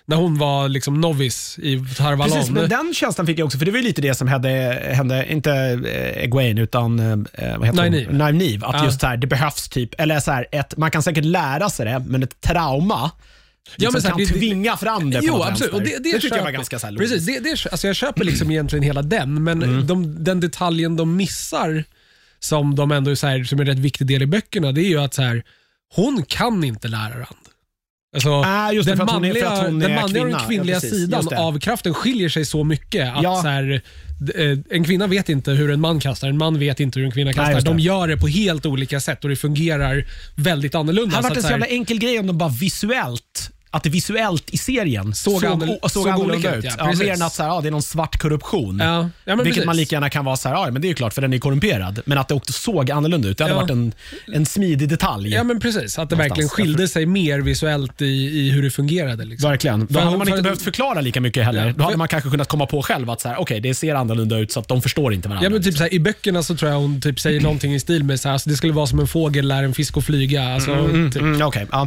när 0.05 0.17
hon 0.17 0.37
var 0.37 0.69
liksom 0.69 1.01
novice 1.01 1.59
i 1.59 1.79
Tarvalon. 1.97 2.29
Precis, 2.37 2.51
men 2.51 2.69
den 2.69 2.93
känslan 2.93 3.27
fick 3.27 3.39
jag 3.39 3.45
också, 3.45 3.57
för 3.57 3.65
det 3.65 3.71
var 3.71 3.77
ju 3.79 3.83
lite 3.83 4.01
det 4.01 4.13
som 4.15 4.27
hände, 4.27 4.49
hände 4.93 5.31
inte 5.31 5.51
eh, 5.85 6.23
Egwene 6.23 6.61
utan 6.61 6.99
eh, 6.99 7.57
vad 7.57 7.67
heter 7.67 7.83
Nynaeve. 7.89 8.05
hon? 8.05 8.17
Nynaeve. 8.35 8.65
Att 8.65 8.75
Ja. 8.75 8.85
just 8.85 9.01
så 9.01 9.07
här, 9.07 9.17
det 9.17 9.27
behövs 9.27 9.69
typ, 9.69 9.89
eller 9.97 10.19
så 10.19 10.31
här, 10.31 10.45
ett, 10.51 10.77
man 10.77 10.91
kan 10.91 11.03
säkert 11.03 11.25
lära 11.25 11.69
sig 11.69 11.85
det, 11.85 12.03
men 12.07 12.23
ett 12.23 12.41
trauma 12.41 13.11
liksom 13.75 13.93
men 13.93 14.01
så 14.01 14.07
här, 14.07 14.11
kan 14.13 14.19
det- 14.19 14.25
det- 14.33 14.39
tvinga 14.39 14.77
fram 14.77 15.11
det 15.11 15.19
Jo, 15.23 15.41
absolut. 15.43 15.73
Och 15.73 15.79
vänster. 15.81 15.99
det, 16.03 16.11
det, 16.11 16.19
tycker 16.19 16.35
jag 16.37 16.43
var 16.43 16.51
ganska 16.51 16.79
så 16.79 16.87
här. 16.87 16.95
Precis, 16.97 17.25
det, 17.25 17.39
det, 17.39 17.49
alltså 17.71 17.87
jag 17.87 17.95
köper 17.95 18.23
liksom 18.23 18.51
egentligen 18.51 18.83
hela 18.83 19.01
den, 19.01 19.43
men 19.43 19.63
Mm. 19.63 19.87
de, 19.87 20.23
den 20.23 20.39
detaljen 20.39 20.95
de 20.95 21.15
missar, 21.15 21.83
som 22.39 22.75
de 22.75 22.91
ändå 22.91 23.11
är, 23.11 23.15
så 23.15 23.27
här, 23.27 23.43
som 23.43 23.59
är 23.59 23.63
en 23.63 23.67
rätt 23.67 23.79
viktig 23.79 24.07
del 24.07 24.21
i 24.21 24.25
böckerna, 24.25 24.71
det 24.71 24.81
är 24.81 24.89
ju 24.89 24.99
att 25.01 25.13
så 25.13 25.21
här, 25.21 25.43
hon 25.95 26.23
kan 26.27 26.63
inte 26.63 26.87
lära 26.87 27.13
Rand. 27.13 27.42
Alltså, 28.13 28.29
Ah, 28.45 28.71
just 28.71 28.85
det, 28.85 28.91
den 28.91 28.97
för 28.97 29.03
att 29.03 29.11
hon 29.11 29.25
är- 29.25 29.27
manliga, 29.29 29.45
för 29.49 29.55
att 29.55 29.65
hon 29.65 29.79
den 29.79 29.91
är 29.91 29.95
manliga 30.01 30.23
och 30.23 30.29
den 30.29 30.39
kvinnliga 30.47 30.75
Ja, 30.75 30.79
precis. 30.81 30.97
sidan 30.99 31.27
av 31.37 31.59
kraften 31.59 31.93
skiljer 31.93 32.29
sig 32.29 32.45
så 32.45 32.63
mycket. 32.63 33.15
Att 33.15 33.23
Ja. 33.23 33.41
så 33.41 33.47
här, 33.47 33.81
eh, 34.35 34.57
en 34.69 34.83
kvinna 34.83 35.07
vet 35.07 35.29
inte 35.29 35.51
hur 35.51 35.71
en 35.71 35.81
man 35.81 35.99
kastar, 35.99 36.27
en 36.27 36.37
man 36.37 36.59
vet 36.59 36.79
inte 36.79 36.99
hur 36.99 37.05
en 37.05 37.11
kvinna 37.11 37.33
kastar. 37.33 37.53
det. 37.55 37.61
de 37.61 37.79
gör 37.79 38.07
det 38.07 38.17
på 38.17 38.27
helt 38.27 38.65
olika 38.65 38.99
sätt 38.99 39.23
och 39.23 39.29
det 39.29 39.35
fungerar 39.35 40.05
väldigt 40.35 40.75
annorlunda. 40.75 41.09
Det 41.09 41.15
hade 41.15 41.27
varit 41.29 41.37
en 41.37 41.43
så 41.43 41.49
jävla 41.49 41.65
enkel 41.65 41.99
grej 41.99 42.19
om 42.19 42.27
de 42.27 42.37
bara 42.37 42.49
visuellt 42.49 43.49
att 43.73 43.83
det 43.83 43.89
visuellt 43.89 44.49
i 44.49 44.57
serien 44.57 45.13
Såg 45.15 45.41
såg, 45.41 45.49
annorl- 45.49 45.77
såg, 45.81 45.91
såg 45.91 46.09
annorlunda 46.09 46.55
ut. 46.55 46.65
ut, 46.65 46.71
ja, 46.77 46.91
Ja, 46.91 46.97
mer 46.99 47.11
än 47.13 47.21
att 47.21 47.33
så 47.33 47.43
här, 47.43 47.49
ja, 47.49 47.61
det 47.61 47.69
är 47.69 47.71
någon 47.71 47.81
svart 47.81 48.17
korruption. 48.19 48.79
Ja, 48.83 49.09
ja, 49.25 49.35
Vilket 49.35 49.45
precis. 49.53 49.65
man 49.65 49.75
lika 49.77 49.95
gärna 49.95 50.09
kan 50.09 50.25
vara 50.25 50.35
så 50.35 50.49
här, 50.49 50.55
ja 50.55 50.71
men 50.71 50.81
det 50.81 50.85
är 50.87 50.89
ju 50.89 50.95
klart 50.95 51.13
för 51.13 51.21
den 51.21 51.33
är 51.33 51.37
korrumperad. 51.39 51.99
Men 52.05 52.17
att 52.17 52.27
det 52.27 52.33
också 52.33 52.53
såg 52.53 52.91
annorlunda 52.91 53.27
ut. 53.29 53.37
Det 53.37 53.43
hade 53.43 53.55
varit 53.55 53.69
en, 53.69 53.93
en 54.33 54.45
smidig 54.45 54.89
detalj. 54.89 55.29
Ja 55.33 55.43
men 55.43 55.59
precis, 55.59 55.99
att 55.99 56.09
det 56.09 56.15
verkligen 56.15 56.49
skilde 56.49 56.87
sig 56.87 57.05
mer 57.05 57.39
visuellt 57.39 58.01
i, 58.01 58.05
i 58.05 58.51
hur 58.51 58.63
det 58.63 58.71
fungerade. 58.71 59.25
Liksom. 59.25 59.49
Verkligen. 59.49 59.79
Då 59.79 59.93
För- 59.93 59.99
hade 60.01 60.17
man 60.17 60.27
för- 60.27 60.31
inte 60.33 60.43
behövt 60.43 60.61
förklara 60.61 61.01
lika 61.01 61.21
mycket 61.21 61.45
heller. 61.45 61.73
Då 61.77 61.83
hade 61.83 61.93
för- 61.93 61.97
man 61.97 62.07
kanske 62.07 62.29
kunnat 62.29 62.47
komma 62.47 62.65
på 62.65 62.81
själv 62.81 63.09
att 63.09 63.21
så 63.21 63.27
här, 63.29 63.39
okej, 63.41 63.59
det 63.59 63.73
ser 63.75 63.95
annorlunda 63.95 64.37
ut 64.37 64.51
så 64.51 64.59
att 64.59 64.67
de 64.67 64.81
förstår 64.81 65.13
inte 65.13 65.29
varandra. 65.29 65.45
Ja, 65.45 65.49
men 65.49 65.63
typ 65.63 65.77
såhär, 65.77 65.93
I 65.93 65.99
böckerna 65.99 66.43
så 66.43 66.55
tror 66.55 66.71
jag 66.71 66.79
hon 66.79 67.01
typ 67.01 67.19
säger 67.19 67.41
någonting 67.41 67.73
i 67.75 67.79
stil 67.79 68.03
med 68.03 68.19
såhär, 68.19 68.33
alltså, 68.33 68.49
det 68.49 68.55
skulle 68.55 68.73
vara 68.73 68.87
som 68.87 68.99
en 68.99 69.07
fågel 69.07 69.47
lär 69.47 69.63
en 69.63 69.73
fisk 69.73 69.97
att 69.97 70.05
flyga. 70.05 70.43
Alltså, 70.53 70.75
typ. 71.11 71.15
Mm, 71.21 71.39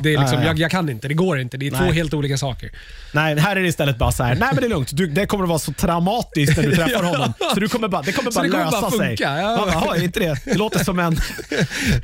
Det 0.03 0.15
är 0.15 0.21
liksom, 0.21 0.57
jag 0.57 0.71
kan 0.71 0.89
inte, 0.89 1.09
det 1.09 1.15
går 1.15 1.39
inte. 1.41 1.57
Det 1.57 1.67
är 1.77 1.79
två 1.79 1.85
Nej. 1.85 1.95
helt 1.95 2.15
olika 2.15 2.39
saker. 2.39 2.71
Nej, 3.13 3.39
här 3.39 3.57
är 3.57 3.61
det 3.61 3.69
istället 3.69 3.99
bara 3.99 4.13
så 4.13 4.23
här, 4.23 4.35
nej 4.35 4.49
men 4.53 4.57
det 4.57 4.67
är 4.67 4.69
lugnt. 4.69 4.89
Du, 4.93 5.07
det 5.07 5.27
kommer 5.27 5.45
att 5.45 5.49
vara 5.49 5.59
så 5.59 5.73
traumatiskt 5.73 6.57
när 6.57 6.65
du 6.65 6.77
träffar 6.77 6.91
Ja. 7.03 7.09
honom. 7.09 7.33
Så 7.55 7.61
du 7.61 7.69
kommer 7.69 7.89
bara, 7.89 8.03
det 8.03 8.13
kommer 8.13 8.31
bara 8.31 8.43
det 8.43 8.49
kommer 8.51 8.65
lösa 8.65 8.81
bara 8.81 8.91
sig. 8.91 9.17
ja. 9.21 9.69
Jaha, 9.73 9.97
inte 9.97 10.21
det? 10.21 10.39
Det 10.45 10.55
låter 10.55 10.85
som 10.85 10.99
en... 10.99 11.13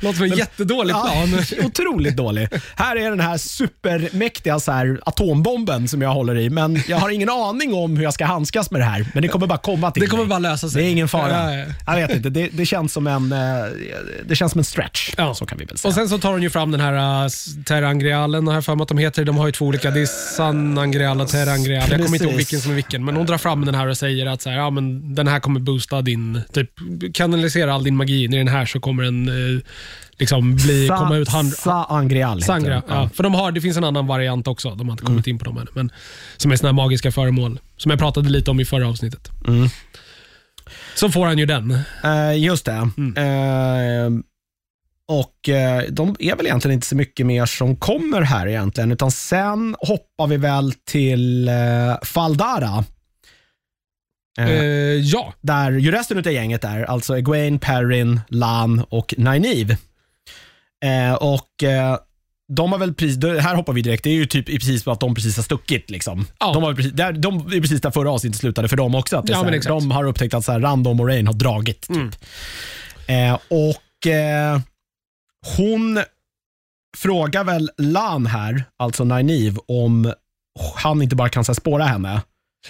Låter 0.01 0.13
som 0.17 0.23
en 0.25 0.37
jättedålig 0.37 0.95
plan. 0.95 1.43
Ja, 1.59 1.65
otroligt 1.65 2.15
dålig. 2.17 2.47
Här 2.75 2.95
är 2.95 3.09
den 3.09 3.19
här 3.19 3.37
supermäktiga 3.37 4.59
så 4.59 4.71
här, 4.71 4.99
atombomben 5.05 5.87
som 5.87 6.01
jag 6.01 6.13
håller 6.13 6.37
i, 6.37 6.49
men 6.49 6.83
jag 6.87 6.97
har 6.97 7.09
ingen 7.09 7.29
aning 7.29 7.73
om 7.73 7.97
hur 7.97 8.03
jag 8.03 8.13
ska 8.13 8.25
handskas 8.25 8.71
med 8.71 8.81
det 8.81 8.85
här. 8.85 9.05
Men 9.13 9.21
det 9.21 9.27
kommer 9.27 9.47
bara 9.47 9.57
komma 9.57 9.91
till 9.91 10.01
Det 10.01 10.07
kommer 10.07 10.23
mig. 10.23 10.29
bara 10.29 10.39
lösa 10.39 10.69
sig. 10.69 10.81
Det 10.83 10.89
är 10.89 10.91
ingen 10.91 11.07
fara. 11.07 11.53
Ja, 11.59 11.65
ja. 11.85 11.99
Jag 11.99 12.07
vet 12.07 12.17
inte, 12.17 12.29
det, 12.29 12.49
det, 12.53 12.65
känns 12.65 12.93
som 12.93 13.07
en, 13.07 13.31
eh, 13.31 13.39
det 14.25 14.35
känns 14.35 14.51
som 14.51 14.59
en 14.59 14.65
stretch. 14.65 15.13
Ja. 15.17 15.33
Så 15.35 15.45
kan 15.45 15.57
vi 15.57 15.65
väl 15.65 15.77
säga. 15.77 15.89
Och 15.89 15.95
Sen 15.95 16.09
så 16.09 16.17
tar 16.17 16.31
hon 16.31 16.41
ju 16.43 16.49
fram 16.49 16.71
den 16.71 16.79
här 16.81 17.23
uh, 17.23 17.29
Terangrealen, 17.65 18.47
har 18.47 18.53
jag 18.53 18.65
för 18.65 18.75
mig 18.75 18.83
att 18.83 18.87
de 18.89 18.97
heter. 18.97 19.25
De 19.25 19.37
har 19.37 19.45
ju 19.45 19.51
två 19.51 19.62
olika. 19.63 19.91
Det 19.91 20.01
är 20.01 20.05
Sanangreal 20.35 21.21
och 21.21 21.27
Terangreal. 21.27 21.89
Jag 21.89 22.03
kommer 22.03 22.13
inte 22.15 22.25
ihåg 22.25 22.33
vilken 22.35 22.59
som 22.61 22.71
är 22.71 22.75
vilken. 22.75 23.05
Men 23.05 23.15
hon 23.15 23.25
drar 23.25 23.37
fram 23.37 23.65
den 23.65 23.75
här 23.75 23.87
och 23.87 23.97
säger 23.97 24.25
att 24.25 24.41
så 24.41 24.49
här, 24.49 24.57
ja, 24.57 24.69
men 24.69 25.15
den 25.15 25.27
här 25.27 25.39
kommer 25.39 25.59
boosta 25.59 26.01
din, 26.01 26.41
typ 26.53 26.69
kanalisera 27.13 27.73
all 27.73 27.83
din 27.83 27.95
magi. 27.95 28.23
I 28.23 28.27
den 28.27 28.47
här 28.47 28.65
så 28.65 28.79
kommer 28.79 29.03
den 29.03 29.27
eh, 29.27 29.61
liksom 30.19 30.55
bli, 30.55 30.87
Sa- 30.87 30.97
komma 30.97 31.17
ut 31.17 31.29
hand, 31.29 31.53
Saangreal 31.53 32.41
Sangra. 32.43 32.69
den. 32.73 32.81
Ja. 32.87 33.09
För 33.13 33.23
de 33.23 33.33
har, 33.33 33.51
det 33.51 33.61
finns 33.61 33.77
en 33.77 33.83
annan 33.83 34.07
variant 34.07 34.47
också. 34.47 34.75
De 34.75 34.87
har 34.87 34.93
inte 34.93 35.03
kommit 35.05 35.27
in 35.27 35.39
på 35.39 35.45
dem 35.45 35.57
än. 35.57 35.67
Men, 35.73 35.91
som 36.37 36.51
är 36.51 36.55
såna 36.55 36.69
här 36.69 36.73
magiska 36.73 37.11
föremål. 37.11 37.59
Som 37.77 37.89
jag 37.89 37.99
pratade 37.99 38.29
lite 38.29 38.51
om 38.51 38.59
i 38.59 38.65
förra 38.65 38.87
avsnittet. 38.87 39.31
Mm. 39.47 39.67
Så 40.95 41.09
får 41.09 41.25
han 41.25 41.37
ju 41.37 41.45
den. 41.45 41.71
Eh, 42.03 42.37
just 42.39 42.65
det. 42.65 42.89
Mm. 42.97 43.17
Eh, 43.17 44.23
och 45.07 45.49
eh, 45.49 45.83
de 45.89 46.15
är 46.19 46.35
väl 46.35 46.45
egentligen 46.45 46.73
inte 46.75 46.87
så 46.87 46.95
mycket 46.95 47.25
mer 47.25 47.45
som 47.45 47.75
kommer 47.75 48.21
här 48.21 48.47
egentligen, 48.47 48.91
utan 48.91 49.11
sen 49.11 49.75
hoppar 49.79 50.27
vi 50.27 50.37
väl 50.37 50.73
till 50.73 51.47
eh, 51.47 51.53
Faldara. 52.03 52.83
Eh, 54.39 54.49
Eh, 54.49 54.65
ja. 54.99 55.33
Där 55.41 55.71
ju 55.71 55.91
resten 55.91 56.17
av 56.17 56.27
gänget 56.27 56.63
är, 56.63 56.83
alltså 56.83 57.17
Egwene, 57.17 57.59
Perrin, 57.59 58.21
Lan 58.27 58.85
och 58.89 59.13
Nynaeve. 59.17 59.77
Och 61.19 61.63
de 62.53 62.71
har 62.71 62.79
väl 62.79 62.93
precis, 62.93 63.23
här 63.23 63.55
hoppar 63.55 63.73
vi 63.73 63.81
direkt, 63.81 64.03
det 64.03 64.09
är 64.09 64.13
ju 64.13 64.25
typ 64.25 64.45
precis 64.45 64.87
att 64.87 64.99
de 64.99 65.15
precis 65.15 65.35
har 65.35 65.43
stuckit. 65.43 65.89
Liksom. 65.89 66.27
Ja. 66.39 66.53
De, 66.53 66.63
har 66.63 66.73
precis, 66.73 66.91
där, 66.91 67.13
de 67.13 67.35
är 67.35 67.61
precis 67.61 67.81
där 67.81 67.91
förra 67.91 68.11
avsnittet 68.11 68.39
slutade 68.39 68.67
för 68.67 68.77
dem 68.77 68.95
också. 68.95 69.17
Att 69.17 69.29
Ja, 69.29 69.43
här, 69.43 69.67
de 69.67 69.91
har 69.91 70.03
upptäckt 70.03 70.33
att 70.33 70.45
så 70.45 70.51
här, 70.51 70.59
Rand 70.59 70.87
och 70.87 70.95
Moraine 70.95 71.27
har 71.27 71.33
dragit. 71.33 71.81
Typ. 71.81 72.15
Mm. 73.07 73.35
Och 73.49 74.07
hon 75.57 76.03
frågar 76.97 77.43
väl 77.43 77.69
Lan 77.77 78.25
här, 78.25 78.63
alltså 78.79 79.03
Nynaeve, 79.03 79.57
om 79.67 80.13
han 80.75 81.01
inte 81.01 81.15
bara 81.15 81.29
kan 81.29 81.43
så 81.45 81.51
här, 81.51 81.55
spåra 81.55 81.83
henne. 81.83 82.21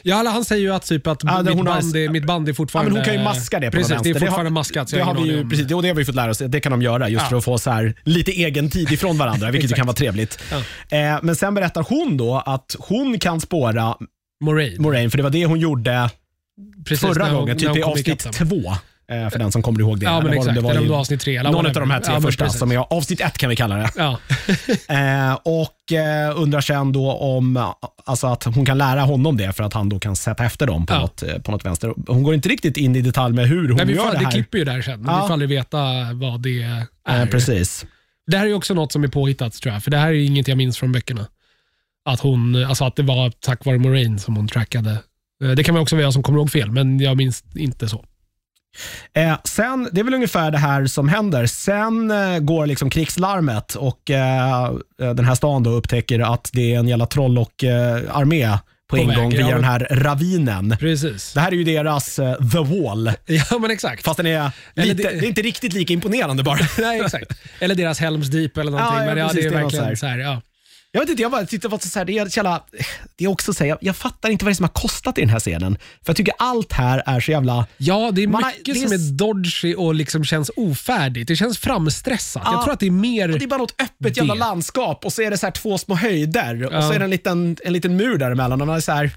Ja, 0.03 0.19
eller 0.19 0.31
han 0.31 0.45
säger 0.45 0.61
ju 0.61 0.73
att, 0.73 0.85
typ 0.85 1.07
att 1.07 1.23
Ja, 1.23 1.37
det- 1.37 1.43
mitt, 1.43 1.53
hon 1.57 1.67
har- 1.67 1.81
band 1.81 1.95
är, 1.95 2.09
mitt 2.09 2.25
band 2.25 2.47
är 2.47 2.51
Ja, 2.51 2.55
fortfarande... 2.55 2.91
men 2.91 2.97
hon 2.99 3.05
kan 3.05 3.13
ju 3.13 3.23
maska 3.23 3.59
det 3.59 3.71
på 3.71 3.77
Precis, 3.77 3.93
något 3.93 4.03
det 4.03 4.09
är 4.09 4.13
vänster. 4.13 4.27
fortfarande 4.27 4.49
har- 4.49 4.53
maskat. 4.53 4.89
så 4.89 4.95
Det 4.95 4.99
jag 4.99 5.05
har, 5.05 5.11
ingen 5.13 5.23
vi 5.23 5.29
aning 5.29 5.37
ju, 5.39 5.43
om- 5.43 5.49
precis, 5.49 5.71
och 5.71 5.81
det 5.81 5.87
har 5.87 5.95
vi 5.95 6.05
fått 6.05 6.15
lära 6.15 6.31
oss. 6.31 6.37
Det 6.37 6.59
kan 6.59 6.71
de 6.71 6.81
göra 6.81 7.09
just 7.09 7.23
Ja. 7.23 7.29
för 7.29 7.37
att 7.37 7.43
få 7.43 7.57
så 7.57 7.71
här, 7.71 7.93
lite 8.03 8.31
egen 8.31 8.69
tid 8.69 8.91
ifrån 8.91 9.17
varandra, 9.17 9.51
vilket 9.51 9.63
ju 9.63 9.65
Exakt. 9.65 9.77
kan 9.77 9.87
vara 9.87 9.95
trevligt. 9.95 10.43
Eh, 10.89 11.19
men 11.21 11.35
sen 11.35 11.53
berättar 11.53 11.85
hon 11.89 12.17
då 12.17 12.43
att 12.45 12.75
hon 12.79 13.19
kan 13.19 13.41
spåra 13.41 13.95
Moraine. 14.43 14.81
Moraine, 14.81 15.09
för 15.11 15.17
det 15.17 15.23
var 15.23 15.29
det 15.29 15.45
hon 15.45 15.59
gjorde 15.59 16.09
Precis, 16.85 16.99
förra 17.07 17.23
när 17.23 17.31
hon- 17.31 17.39
gången, 17.39 17.55
när 17.57 17.59
typ 17.59 17.69
hon 17.69 17.77
i 17.77 17.81
kom 17.81 17.91
avsnitt 17.91 18.23
dem. 18.23 18.33
två. 18.33 18.73
Eh, 19.11 19.29
för 19.29 19.39
den 19.39 19.51
som 19.51 19.61
kommer 19.61 19.79
ihåg 19.79 19.99
det. 19.99 20.05
Ja, 20.05 20.11
men 20.13 20.23
var 20.23 20.29
det- 20.31 20.37
exakt. 20.37 20.55
det 20.55 20.61
var 20.61 20.73
det 20.73 20.79
var 20.89 20.99
avsnitt 20.99 21.21
tre. 21.21 21.37
Eller 21.37 21.51
Någon 21.51 21.65
av 21.65 21.73
de 21.73 21.91
här 21.91 21.99
tre 21.99 22.13
Ja, 22.13 22.21
första, 22.21 22.49
som 22.49 22.71
är 22.71 22.77
avsnitt 22.77 23.21
ett 23.21 23.37
kan 23.37 23.49
vi 23.49 23.55
kalla 23.55 23.75
det. 23.75 23.89
Ja. 23.95 24.19
Eh, 24.89 25.33
och 25.43 25.91
eh, 25.97 26.41
undrar 26.41 26.61
sen 26.61 26.91
då 26.91 27.11
om 27.11 27.73
alltså 28.05 28.27
att 28.27 28.43
hon 28.43 28.65
kan 28.65 28.77
lära 28.77 29.01
honom 29.01 29.37
det 29.37 29.53
för 29.53 29.63
att 29.63 29.73
han 29.73 29.89
då 29.89 29.99
kan 29.99 30.15
sätta 30.15 30.45
efter 30.45 30.67
dem 30.67 30.85
på, 30.85 30.93
Ja. 30.93 30.99
något, 30.99 31.23
på 31.43 31.51
något 31.51 31.65
vänster. 31.65 31.93
Hon 32.07 32.23
går 32.23 32.33
inte 32.33 32.49
riktigt 32.49 32.77
in 32.77 32.95
i 32.95 33.01
detalj 33.01 33.35
med 33.35 33.47
hur 33.47 33.67
hon 33.67 33.77
Nej, 33.77 33.85
vi 33.85 33.93
gör 33.93 34.03
får, 34.03 34.11
det 34.11 34.17
det 34.17 34.23
här. 34.25 34.31
klipper 34.31 34.57
ju 34.57 34.63
där 34.63 34.81
sen, 34.81 35.01
men 35.01 35.15
vi 35.21 35.27
får 35.27 35.33
aldrig 35.33 35.49
veta 35.49 35.77
vad 36.13 36.41
det 36.41 36.63
är. 36.63 36.83
Eh, 37.21 37.25
precis. 37.25 37.85
Det 38.27 38.37
här 38.37 38.45
är 38.47 38.53
också 38.53 38.73
något 38.73 38.91
som 38.91 39.03
är 39.03 39.07
påhittat 39.07 39.53
tror 39.53 39.73
jag, 39.73 39.83
för 39.83 39.91
det 39.91 39.97
här 39.97 40.07
är 40.07 40.13
inget 40.25 40.47
jag 40.47 40.57
minns 40.57 40.77
från 40.77 40.91
böckerna. 40.91 41.27
Att, 42.05 42.19
hon, 42.19 42.65
alltså 42.65 42.85
att 42.85 42.95
det 42.95 43.03
var 43.03 43.29
tack 43.39 43.65
vare 43.65 43.77
Moraine 43.79 44.19
som 44.19 44.35
hon 44.35 44.47
trackade. 44.47 44.97
Det 45.55 45.63
kan 45.63 45.73
man 45.73 45.81
också 45.81 45.95
vara 45.95 46.03
jag 46.03 46.13
som 46.13 46.23
kommer 46.23 46.39
ihåg 46.39 46.51
fel, 46.51 46.71
men 46.71 46.99
jag 46.99 47.17
minns 47.17 47.43
inte 47.55 47.89
så. 47.89 48.05
Eh, 49.13 49.35
sen, 49.43 49.89
det 49.91 49.99
är 49.99 50.03
väl 50.03 50.13
ungefär 50.13 50.51
det 50.51 50.57
här 50.57 50.85
som 50.85 51.09
händer. 51.09 51.45
Sen 51.45 52.11
eh, 52.11 52.39
går 52.39 52.65
liksom 52.65 52.89
krigslarmet 52.89 53.75
och 53.75 54.09
eh, 54.11 54.73
den 54.97 55.25
här 55.25 55.35
stan 55.35 55.63
då 55.63 55.69
upptäcker 55.69 56.33
att 56.33 56.49
det 56.53 56.73
är 56.75 56.79
en 56.79 56.87
jävla 56.87 57.05
troll 57.05 57.37
och 57.37 57.63
eh, 57.63 58.01
armé 58.17 58.49
på, 58.89 58.95
På 58.97 59.01
en 59.01 59.07
väg, 59.07 59.17
gång 59.17 59.29
via 59.31 59.39
ja, 59.39 59.45
men- 59.47 59.55
den 59.55 59.63
här 59.63 59.87
ravinen. 59.91 60.75
Precis. 60.79 61.33
Det 61.33 61.39
här 61.39 61.51
är 61.51 61.55
ju 61.55 61.63
deras 61.63 62.19
eh, 62.19 62.35
The 62.35 62.57
Wall, 62.59 63.11
Ja, 63.25 63.59
men 63.59 63.71
exakt. 63.71 64.03
fast 64.05 64.17
den 64.17 64.25
är, 64.27 64.51
lite, 64.75 64.93
det- 65.03 65.09
det... 65.19 65.25
är 65.25 65.27
inte 65.27 65.41
riktigt 65.41 65.73
lika 65.73 65.93
imponerande 65.93 66.43
bara. 66.43 66.59
Nej, 66.79 67.01
exakt. 67.01 67.31
Eller 67.59 67.75
deras 67.75 67.99
Helms 67.99 68.27
Deep 68.27 68.57
eller 68.57 68.71
någonting. 68.71 68.95
Ja, 68.97 69.03
ja, 69.03 69.09
men 69.09 69.17
ja, 69.17 69.27
precis, 69.27 69.41
det 69.43 69.47
är 69.47 69.51
det 69.51 69.57
är 69.57 69.61
verkligen 69.63 69.89
så 69.89 69.99
så 69.99 70.05
här. 70.05 70.17
ja. 70.17 70.41
Jag 70.95 70.99
vet 71.01 71.09
inte, 71.09 71.21
jag 71.21 71.31
bara 71.31 71.45
tyckte 71.45 71.67
det 71.67 71.71
var 71.71 71.79
så 71.79 71.99
här, 71.99 72.05
det 72.05 72.17
är 72.17 72.37
jävla, 72.37 72.63
det 73.15 73.23
är 73.23 73.27
också 73.27 73.53
så 73.53 73.63
här, 73.63 73.69
jag, 73.69 73.77
jag 73.81 73.95
fattar 73.95 74.29
inte 74.29 74.45
vad 74.45 74.49
det 74.49 74.53
är 74.53 74.55
som 74.55 74.63
har 74.63 74.69
kostat 74.73 75.17
i 75.17 75.21
den 75.21 75.29
här 75.29 75.39
scenen. 75.39 75.75
För 75.75 76.09
jag 76.09 76.15
tycker 76.15 76.33
allt 76.39 76.71
här 76.73 77.03
är 77.05 77.19
så 77.19 77.31
jävla, 77.31 77.67
Ja, 77.77 78.11
det 78.11 78.23
är 78.23 78.27
Man 78.27 78.43
mycket 78.45 78.65
det 78.65 78.71
är 78.71 78.87
som 78.87 78.93
är 78.93 79.11
dodgy 79.17 79.75
och 79.75 79.95
liksom 79.95 80.25
känns 80.25 80.51
ofärdigt. 80.55 81.27
Det 81.27 81.35
känns 81.35 81.57
framstressat. 81.57 82.43
Ja. 82.45 82.53
Jag 82.53 82.63
tror 82.63 82.73
att 82.73 82.79
det 82.79 82.87
är 82.87 82.91
mer... 82.91 83.27
det 83.27 83.43
är 83.45 83.47
bara 83.47 83.57
något 83.57 83.81
öppet 83.81 84.17
jävla 84.17 84.33
Det. 84.33 84.39
landskap 84.39 85.05
och 85.05 85.13
så 85.13 85.21
är 85.21 85.31
det 85.31 85.37
så 85.37 85.45
här 85.45 85.51
två 85.51 85.77
små 85.77 85.95
höjder 85.95 86.65
och 86.65 86.73
Ja. 86.73 86.81
så 86.81 86.93
är 86.93 86.99
det 86.99 87.05
en 87.05 87.11
liten, 87.11 87.57
en 87.65 87.73
liten 87.73 87.95
mur 87.95 88.17
däremellan. 88.17 88.61
Och 88.61 88.67
man 88.67 88.75
är 88.75 88.79
så 88.81 88.91
här, 88.91 89.11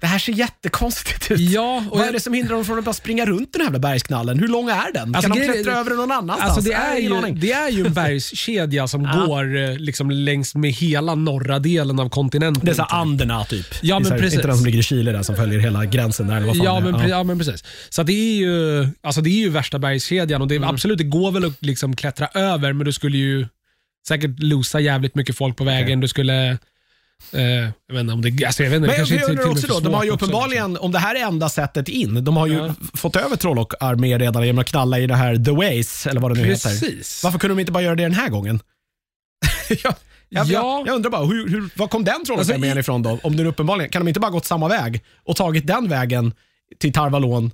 det 0.00 0.06
här 0.06 0.18
ser 0.18 0.32
jättekonstigt 0.32 1.30
ut. 1.30 1.40
Ja, 1.40 1.84
och 1.90 1.98
Vad 1.98 2.08
är 2.08 2.12
det 2.12 2.20
som 2.20 2.34
hindrar 2.34 2.54
dem 2.56 2.64
från 2.64 2.78
att 2.78 2.84
bara 2.84 2.92
springa 2.92 3.26
runt 3.26 3.52
den 3.52 3.60
här 3.60 3.66
jävla 3.66 3.78
bergsknallen? 3.78 4.38
Hur 4.38 4.48
lång 4.48 4.68
är 4.68 4.92
den? 4.92 5.14
Alltså, 5.14 5.30
kan 5.30 5.38
de 5.38 5.44
klättra 5.52 5.72
över 5.72 5.90
den 5.90 5.98
någon 5.98 6.10
annanstans? 6.12 6.50
Alltså 6.56 6.70
det, 6.70 6.74
är 6.76 6.98
ju, 6.98 7.14
aning. 7.16 7.40
det 7.40 7.52
är 7.52 7.70
ju 7.70 7.86
en 7.86 7.92
bergskedja 7.94 8.88
som 8.88 9.02
går 9.02 9.56
eh, 9.56 9.76
liksom 9.78 10.10
längs 10.10 10.54
med 10.54 10.70
hela 10.72 11.14
norra 11.14 11.58
delen 11.58 12.00
av 12.00 12.08
kontinenten. 12.08 12.64
Det 12.64 12.70
är 12.70 12.74
så 12.74 12.82
Anderna 12.82 13.44
typ. 13.44 13.66
Ja, 13.82 13.98
men 13.98 14.10
precis. 14.10 14.34
Inte 14.34 14.46
den 14.46 14.56
som 14.56 14.66
ligger 14.66 14.78
i 14.78 14.82
Chile 14.82 15.12
där 15.12 15.22
som 15.22 15.36
följer 15.36 15.58
hela 15.58 15.84
gränsen 15.84 16.26
där 16.26 16.36
eller 16.36 16.46
vad 16.46 16.56
fan 16.56 16.64
Ja 16.64 16.80
men, 16.80 16.94
pre- 16.94 17.08
ja, 17.08 17.22
men 17.22 17.38
precis. 17.38 17.64
Så 17.88 18.02
det 18.02 18.12
är 18.12 18.34
ju 18.36 18.88
alltså 19.00 19.20
det 19.20 19.30
är 19.30 19.40
ju 19.40 19.48
värsta 19.48 19.78
bergskedjan 19.78 20.42
och 20.42 20.48
det, 20.48 20.56
Mm. 20.56 20.68
absolut, 20.68 20.98
det 20.98 21.04
går 21.04 21.32
väl 21.32 21.44
att 21.44 21.62
liksom 21.62 21.96
klättra 21.96 22.26
över, 22.34 22.72
men 22.72 22.84
du 22.86 22.92
skulle 22.92 23.18
ju 23.18 23.46
säkert 24.08 24.30
losa 24.38 24.80
jävligt 24.80 25.14
mycket 25.14 25.36
folk 25.36 25.56
på 25.56 25.64
vägen. 25.64 26.00
Du 26.00 26.08
skulle... 26.08 26.58
Eh, 27.32 27.42
jag 27.42 27.94
vet 27.94 28.00
inte 28.00 28.12
om 28.12 28.22
det... 28.22 28.44
Alltså 28.46 28.62
jag 28.62 28.70
vet 28.70 28.76
inte, 28.76 28.86
Men 28.86 28.96
kanske 28.96 29.14
jag 29.14 29.30
undrar 29.30 29.50
också 29.50 29.66
då, 29.66 29.80
de 29.80 29.94
har 29.94 30.04
ju 30.04 30.10
svårt 30.10 30.14
också, 30.14 30.24
uppenbarligen, 30.26 30.76
om 30.76 30.92
det 30.92 30.98
här 30.98 31.14
är 31.14 31.20
enda 31.20 31.48
sättet 31.48 31.88
in, 31.88 32.24
de 32.24 32.36
har 32.36 32.46
ju 32.46 32.54
Ja. 32.54 32.74
fått 32.94 33.16
över 33.16 33.36
Troll 33.36 33.58
och 33.58 33.82
armé 33.82 34.18
redan 34.18 34.46
genom 34.46 34.58
att 34.58 34.66
knalla 34.66 34.98
i 34.98 35.06
det 35.06 35.14
här 35.14 35.36
The 35.36 35.50
Ways, 35.50 36.06
eller 36.06 36.20
vad 36.20 36.34
det 36.34 36.40
nu 36.42 36.46
heter. 36.48 36.68
Precis. 36.70 37.24
Varför 37.24 37.38
kunde 37.38 37.54
de 37.56 37.60
inte 37.60 37.72
bara 37.72 37.82
göra 37.82 37.94
det 37.94 38.02
den 38.02 38.12
här 38.14 38.28
gången? 38.28 38.60
jag, 39.68 39.94
jag, 40.28 40.46
Ja. 40.46 40.82
jag, 40.86 40.94
undrar 40.94 41.10
bara, 41.10 41.24
hur, 41.24 41.48
hur, 41.48 41.70
var 41.76 41.88
kom 41.88 42.04
den 42.04 42.14
Alltså, 42.14 42.34
trollarmén 42.36 42.76
i- 42.76 42.80
ifrån 42.80 43.02
då? 43.02 43.18
Om 43.22 43.36
den 43.36 43.46
uppenbarligen, 43.46 43.90
kan 43.90 44.00
de 44.04 44.08
inte 44.08 44.20
bara 44.20 44.30
gått 44.30 44.46
samma 44.46 44.68
väg 44.68 45.04
och 45.24 45.36
tagit 45.36 45.66
den 45.66 45.88
vägen 45.88 46.32
till 46.78 46.92
Tarvalon? 46.92 47.50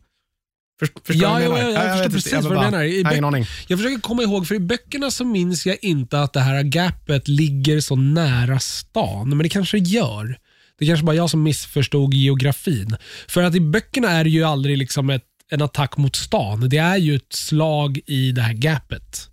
För, 0.79 0.87
förstår 0.87 1.13
du 1.15 1.19
Ja, 1.19 1.31
vad 1.33 1.43
jo, 1.45 1.53
menar? 1.53 1.71
jag- 1.71 1.73
jag 1.73 1.83
vet 1.85 1.93
förstår 2.03 2.11
precis 2.11 2.33
jag 2.33 2.43
vad 2.43 2.53
du 2.53 2.57
menar. 2.71 2.85
I 2.85 3.03
Jag 3.03 3.13
ingen 3.13 3.25
aning. 3.25 3.47
Jag 3.69 3.79
försöker 3.79 4.01
komma 4.01 4.23
ihåg, 4.23 4.47
för 4.49 4.55
i 4.55 4.59
böckerna 4.61 5.11
så 5.11 5.25
minns 5.25 5.67
jag 5.67 5.77
inte 5.83 6.21
att 6.21 6.33
det 6.33 6.41
här 6.41 6.63
gapet 6.63 7.29
ligger 7.29 7.81
så 7.81 7.97
nära 7.97 8.59
stan, 8.59 9.29
men 9.29 9.39
det 9.39 9.49
kanske 9.49 9.77
det 9.79 9.89
gör. 9.89 10.39
Det 10.79 10.87
kanske 10.87 11.05
bara 11.07 11.17
jag 11.17 11.31
som 11.31 11.43
missförstod 11.43 12.15
geografin. 12.15 12.97
För 13.29 13.43
att 13.43 13.55
i 13.55 13.61
böckerna 13.61 14.11
är 14.11 14.25
det 14.25 14.31
ju 14.31 14.45
aldrig 14.45 14.79
liksom 14.79 15.11
ett, 15.11 15.23
en 15.51 15.63
attack 15.63 15.97
mot 15.97 16.17
stan. 16.17 16.69
Det 16.69 16.77
är 16.79 16.97
ju 16.97 17.17
ett 17.17 17.33
slag 17.33 17.99
i 18.07 18.33
det 18.33 18.43
här 18.43 18.53
gapet. 18.53 19.31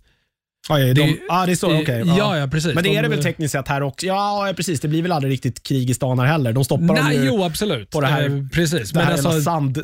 Ja, 0.68 0.78
ja, 0.78 0.86
de, 0.86 0.92
Det- 0.94 1.18
ja, 1.28 1.46
det 1.46 1.52
är 1.52 1.56
så, 1.56 1.68
det- 1.68 1.80
okej. 1.82 2.02
ja, 2.18 2.38
ja, 2.38 2.46
precis. 2.46 2.74
Men 2.74 2.84
det 2.84 2.90
är 2.96 3.02
det 3.02 3.08
De- 3.08 3.14
väl 3.14 3.24
tekniskt 3.24 3.52
sett 3.52 3.68
här 3.68 3.82
också? 3.82 4.06
Ja, 4.06 4.46
ja, 4.48 4.54
precis. 4.54 4.80
Det 4.80 4.88
blir 4.88 5.02
väl 5.02 5.12
aldrig 5.12 5.32
riktigt 5.32 5.62
krig 5.62 5.90
i 5.90 5.94
stan 5.94 6.18
här 6.18 6.26
heller. 6.26 6.52
De 6.52 6.64
stoppar 6.64 6.86
dem 6.86 6.96
Nej, 7.04 7.16
ju 7.16 7.24
jo 7.24 7.44
absolut. 7.44 7.90
på 7.90 8.00
det 8.00 8.06
här- 8.06 8.22
Eh, 8.24 8.46
precis. 8.52 8.90
den 8.90 8.98
Men 9.00 9.04
här 9.06 9.12
alltså, 9.12 9.28
jävla 9.28 9.42
sand, 9.42 9.82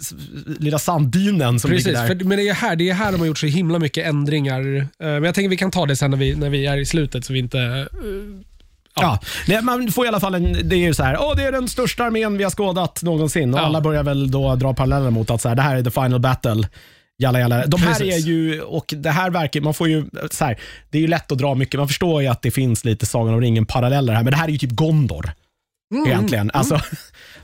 lilla 0.59 0.79
sanddynen 0.79 1.61
som 1.61 1.71
Precis, 1.71 1.87
ligger 1.87 2.01
där. 2.01 2.07
för, 2.07 2.25
men 2.25 2.39
det 2.39 2.49
är, 2.49 2.55
här, 2.55 2.77
det 2.77 2.91
är 2.91 2.95
här 2.95 3.13
de 3.13 3.19
har 3.21 3.27
gjort 3.27 3.39
så 3.39 3.47
himla 3.47 3.79
mycket 3.79 4.07
ändringar. 4.07 4.77
Eh, 4.81 4.87
Men 4.99 5.25
jag 5.25 5.35
tänker 5.35 5.49
vi 5.49 5.57
kan 5.57 5.71
ta 5.71 5.87
det 5.87 5.97
sen 5.97 6.11
när 6.11 6.19
vi, 6.19 6.35
när 6.37 6.51
vi 6.51 6.67
är 6.67 6.77
i 6.77 6.87
slutet 6.87 7.25
så 7.25 7.33
vi 7.33 7.39
inte... 7.39 7.59
eh, 7.59 7.87
Ja. 8.97 9.19
Nej, 9.49 9.63
man 9.63 9.89
får 9.93 10.05
i 10.05 10.09
alla 10.09 10.21
fall 10.21 10.35
en, 10.35 10.69
det 10.69 10.77
är 10.77 10.81
ju 10.81 10.95
så 10.95 11.03
här, 11.03 11.17
åh 11.21 11.37
det 11.37 11.43
är 11.43 11.53
den 11.53 11.69
största 11.69 12.05
armén 12.05 12.37
vi 12.39 12.45
har 12.45 12.51
skådat 12.51 13.03
någonsin. 13.03 13.55
Och 13.55 13.61
Ja. 13.61 13.65
alla 13.65 13.81
börjar 13.81 14.03
väl 14.03 14.31
då 14.31 14.55
dra 14.57 14.75
paralleller 14.75 15.11
mot 15.11 15.31
att 15.31 15.41
så 15.41 15.49
här, 15.49 15.57
det 15.57 15.63
här 15.63 15.77
är 15.77 15.83
the 15.83 15.91
final 15.91 16.21
battle. 16.21 16.69
Jalla, 17.21 17.41
jalla. 17.41 17.67
De 17.67 17.83
här 17.83 17.95
Precis. 17.95 18.15
är 18.15 18.19
ju, 18.29 18.61
och 18.63 18.95
det 18.97 19.11
här 19.11 19.31
verkar, 19.31 19.61
man 19.61 19.75
får 19.75 19.89
ju, 19.89 20.05
så 20.31 20.45
här, 20.45 20.59
det 20.91 20.99
är 20.99 21.03
ju 21.03 21.09
lätt 21.09 21.33
att 21.33 21.39
dra 21.39 21.55
mycket, 21.55 21.81
man 21.81 21.89
förstår 21.89 22.23
ju 22.23 22.29
att 22.29 22.43
det 22.43 22.51
finns 22.51 22.85
lite 22.85 23.07
Sagan 23.07 23.35
om 23.35 23.41
ringen 23.41 23.67
paralleller 23.67 24.13
här, 24.13 24.23
men 24.23 24.31
det 24.31 24.37
här 24.37 24.49
är 24.49 24.53
ju 24.53 24.59
typ 24.59 24.71
Gondor. 24.71 25.33
Egentligen. 26.07 26.51
Alltså, 26.55 26.81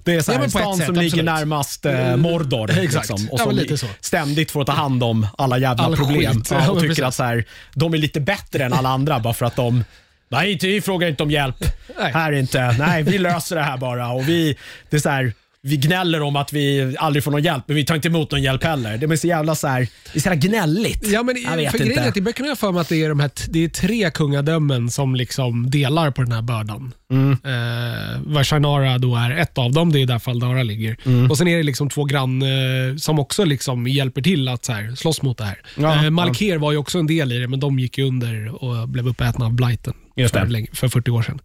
det 0.04 0.14
är 0.14 0.20
så 0.20 0.32
Mm, 0.32 0.42
Ja, 0.42 0.58
här, 0.58 0.60
ett 0.60 0.64
stan 0.64 0.76
sätt, 0.76 0.86
som 0.86 0.94
ligger 0.94 1.06
absolut. 1.06 1.24
närmast 1.24 1.86
eh, 1.86 2.16
Mordor. 2.16 2.70
Exakt. 2.70 3.08
Liksom, 3.10 3.28
och 3.30 3.40
Ja, 3.40 3.66
som 3.68 3.76
så. 3.78 3.86
ständigt 4.00 4.50
får 4.50 4.64
ta 4.64 4.72
hand 4.72 5.02
om 5.02 5.26
alla 5.38 5.58
jävla 5.58 5.84
All 5.84 5.96
problem. 5.96 6.42
Ja, 6.50 6.56
Ja, 6.60 6.70
och 6.70 6.76
tycker 6.76 6.88
precis. 6.88 7.04
att 7.04 7.14
så 7.14 7.22
här, 7.22 7.44
de 7.74 7.94
är 7.94 7.98
lite 7.98 8.20
bättre 8.20 8.64
än 8.64 8.72
alla 8.72 8.88
andra 8.88 9.18
bara 9.20 9.34
för 9.34 9.46
att 9.46 9.56
de 9.56 9.84
Nej, 10.28 10.58
vi 10.62 10.80
frågar 10.80 11.08
inte 11.08 11.22
om 11.22 11.30
hjälp. 11.30 11.56
Nej. 11.98 12.12
Här 12.12 12.32
inte. 12.32 12.72
Nej, 12.78 13.02
vi 13.02 13.18
löser 13.18 13.56
det 13.56 13.62
här 13.62 13.76
bara. 13.76 14.10
Och 14.10 14.28
vi, 14.28 14.56
det 14.90 14.96
är 14.96 15.00
så 15.00 15.08
här, 15.08 15.32
vi 15.66 15.76
gnäller 15.76 16.22
om 16.22 16.36
att 16.36 16.52
vi 16.52 16.96
aldrig 16.98 17.24
får 17.24 17.30
någon 17.30 17.42
hjälp, 17.42 17.64
men 17.66 17.76
vi 17.76 17.84
tar 17.84 17.94
inte 17.94 18.08
emot 18.08 18.30
någon 18.30 18.42
hjälp 18.42 18.64
heller. 18.64 18.98
Det 18.98 19.06
är 19.06 19.16
så 19.16 19.26
jävla 19.26 19.54
så 19.54 19.68
här, 19.68 19.80
det 19.80 20.18
är 20.18 20.20
så 20.20 20.28
jävla 20.28 20.48
gnälligt. 20.48 21.06
Ja, 21.06 21.22
men 21.22 21.42
jag 21.42 21.56
vet 21.56 21.70
för 21.70 21.78
grejen 21.78 21.92
är 21.92 21.96
inte. 21.96 22.08
att 22.08 22.16
i 22.16 22.20
böckerna 22.20 22.46
har 22.46 22.50
jag 22.50 22.58
för 22.58 22.72
mig 22.72 22.80
att 22.80 22.88
det 22.88 23.04
är, 23.04 23.08
de 23.08 23.20
här, 23.20 23.30
det 23.48 23.64
är 23.64 23.68
tre 23.68 24.10
kungadömen 24.10 24.90
som 24.90 25.14
liksom 25.14 25.70
delar 25.70 26.10
på 26.10 26.22
den 26.22 26.32
här 26.32 26.42
bördan. 26.42 26.92
Mm. 27.10 27.32
Eh, 27.32 28.20
var 28.32 28.44
Shannara 28.44 28.98
då 28.98 29.16
är 29.16 29.30
ett 29.30 29.58
av 29.58 29.72
dem, 29.72 29.92
det 29.92 30.02
är 30.02 30.06
där 30.06 30.18
Faldara 30.18 30.62
ligger. 30.62 30.96
Mm. 31.04 31.30
Och 31.30 31.38
Sen 31.38 31.48
är 31.48 31.56
det 31.56 31.62
liksom 31.62 31.90
två 31.90 32.04
grann 32.04 32.42
eh, 32.42 32.96
som 32.96 33.18
också 33.18 33.44
liksom 33.44 33.86
hjälper 33.86 34.22
till 34.22 34.48
att 34.48 34.64
så 34.64 34.72
här, 34.72 34.94
slåss 34.94 35.22
mot 35.22 35.38
det 35.38 35.44
här. 35.44 35.62
Ja, 35.76 36.04
eh, 36.04 36.10
Malker 36.10 36.58
var 36.58 36.72
ju 36.72 36.78
också 36.78 36.98
en 36.98 37.06
del 37.06 37.32
i 37.32 37.38
det, 37.38 37.48
men 37.48 37.60
de 37.60 37.78
gick 37.78 37.98
ju 37.98 38.08
under 38.08 38.64
och 38.64 38.88
blev 38.88 39.08
uppätna 39.08 39.44
av 39.46 39.52
blighten 39.52 39.94
för, 40.30 40.46
länge, 40.46 40.68
för 40.72 40.88
40 40.88 41.10
år 41.10 41.22
sedan. 41.22 41.40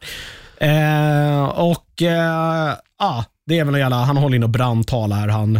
Eh, 0.61 1.43
och 1.43 2.01
eh, 2.01 2.75
ja, 2.99 3.25
det 3.47 3.59
är 3.59 3.65
väl 3.65 3.73
en 3.75 3.79
jävla, 3.81 3.95
han 4.03 4.17
håller 4.17 4.35
in 4.35 4.43
och 4.43 4.49
brandtal 4.49 5.11
här. 5.11 5.27
Han, 5.27 5.59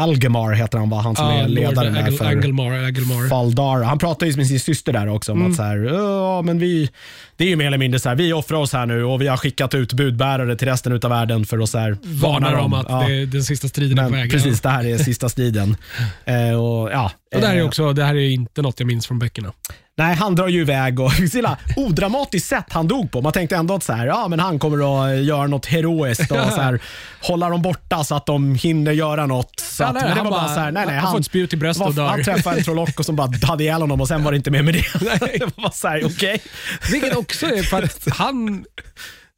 Algemar 0.00 0.52
heter 0.52 0.78
han 0.78 0.90
va? 0.90 1.00
Han 1.00 1.16
som 1.16 1.26
är 1.26 1.42
Lord 1.42 1.50
ledaren 1.50 1.94
där 1.94 2.10
för 2.10 2.24
Angelmar, 2.24 2.70
Angelmar. 2.70 3.28
Faldara. 3.28 3.84
Han 3.84 3.98
pratar 3.98 4.26
ju 4.26 4.36
med 4.36 4.46
sin 4.46 4.60
syster 4.60 4.92
där 4.92 5.08
också 5.08 5.32
om 5.32 5.38
Mm. 5.38 5.50
att 5.50 5.56
så 5.56 5.62
här, 5.62 5.76
ja, 5.76 6.42
men 6.42 6.58
vi, 6.58 6.90
det 7.36 7.44
är 7.44 7.48
ju 7.48 7.56
mer 7.56 7.66
eller 7.66 7.78
mindre 7.78 8.00
så 8.00 8.08
här, 8.08 8.16
vi 8.16 8.32
offrar 8.32 8.58
oss 8.58 8.72
här 8.72 8.86
nu 8.86 9.04
och 9.04 9.20
vi 9.22 9.26
har 9.28 9.36
skickat 9.36 9.74
ut 9.74 9.92
budbärare 9.92 10.56
till 10.56 10.68
resten 10.68 10.92
av 10.92 11.10
världen 11.10 11.44
för 11.44 11.58
att 11.58 11.68
så 11.70 11.78
här, 11.78 11.96
Varnar 12.02 12.54
om 12.54 12.74
att 12.74 12.86
Ja, 12.88 13.04
det 13.08 13.14
är 13.14 13.26
den 13.26 13.42
sista 13.44 13.68
striden 13.68 13.98
är 13.98 14.02
men 14.02 14.10
på 14.12 14.16
väg. 14.16 14.30
Precis, 14.30 14.60
det 14.60 14.68
här 14.68 14.86
är 14.86 14.98
sista 14.98 15.28
striden. 15.28 15.76
eh, 16.24 16.60
och, 16.62 16.90
ja, 16.92 17.10
Och 17.34 17.40
det 17.40 17.46
här 17.46 17.54
är 17.54 17.60
eh, 17.60 17.66
också, 17.66 17.92
det 17.92 18.04
här 18.04 18.14
är 18.14 18.28
inte 18.28 18.62
något 18.62 18.80
jag 18.80 18.86
minns 18.86 19.06
från 19.06 19.18
böckerna. 19.18 19.52
Nej, 19.96 20.14
han 20.16 20.34
drar 20.34 20.48
ju 20.48 20.60
iväg 20.60 21.00
och 21.00 21.12
så 21.30 21.36
jävla 21.36 21.58
odramatiskt 21.76 22.48
sätt 22.48 22.64
han 22.68 22.88
dog 22.88 23.10
på. 23.10 23.20
Man 23.20 23.32
tänkte 23.32 23.56
ändå 23.56 23.74
att 23.74 23.82
så 23.82 23.92
här, 23.92 24.06
ja, 24.06 24.28
men 24.28 24.40
han 24.40 24.58
kommer 24.58 25.06
att 25.12 25.24
göra 25.24 25.46
något 25.46 25.66
heroiskt 25.66 26.30
och 26.30 26.36
så 26.52 26.60
här, 26.60 26.80
hålla 27.22 27.48
dem 27.48 27.62
borta 27.62 28.04
så 28.04 28.14
att 28.14 28.26
de 28.26 28.54
hinner 28.54 28.92
göra 28.92 29.26
något. 29.26 29.60
Så 29.60 29.82
Ja, 29.82 29.86
att, 29.86 29.94
nej, 29.94 30.02
men 30.02 30.10
det 30.10 30.16
han 30.16 30.24
var 30.24 30.30
bara 30.30 30.42
bara- 30.42 30.54
så 30.54 30.60
här, 30.60 30.72
nej, 30.72 30.86
nej, 30.86 30.96
han 30.96 31.12
får 31.12 31.18
ett 31.20 31.26
spjut 31.26 31.52
i 31.52 31.56
bröstet 31.56 31.86
och 31.86 31.94
dör. 31.94 32.06
Han 32.06 32.24
träffade 32.24 32.56
en 32.58 32.64
trollocko 32.64 33.02
som 33.04 33.16
bara 33.16 33.30
hade 33.42 33.64
ihjäl 33.64 33.80
honom 33.80 34.00
och 34.00 34.08
sen 34.08 34.24
var 34.24 34.30
det 34.30 34.36
inte 34.36 34.50
mer 34.50 34.62
med 34.62 34.74
det. 34.74 34.84
det 35.38 35.56
var 35.56 35.70
så 35.70 35.88
här, 35.88 36.04
okej. 36.06 36.42
Vilket 36.90 37.16
också 37.16 37.46
är 37.46 37.62
för 37.62 37.82
att 37.82 38.08
han, 38.16 38.64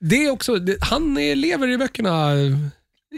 det 0.01 0.25
är 0.27 0.31
också, 0.31 0.59
han 0.81 1.19
är, 1.19 1.35
lever 1.35 1.69
i 1.69 1.79
böckerna 1.79 2.31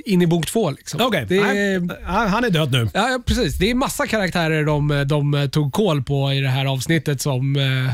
in 0.04 0.22
i 0.22 0.26
bok 0.26 0.46
två. 0.46 0.70
Liksom. 0.70 1.00
Okej, 1.00 1.26
Det 1.28 1.40
nej, 1.40 1.74
är- 1.74 2.04
han 2.04 2.28
han 2.28 2.44
är 2.44 2.50
död 2.50 2.72
nu. 2.72 2.88
Ja, 2.94 3.20
precis. 3.26 3.58
Det 3.58 3.70
är 3.70 3.74
massa 3.74 4.06
karaktärer 4.06 4.64
de, 4.64 5.04
de 5.08 5.48
tog 5.52 5.72
koll 5.72 6.02
på 6.02 6.32
i 6.32 6.40
det 6.40 6.48
här 6.48 6.64
avsnittet 6.66 7.20
som, 7.20 7.56
eh, 7.56 7.92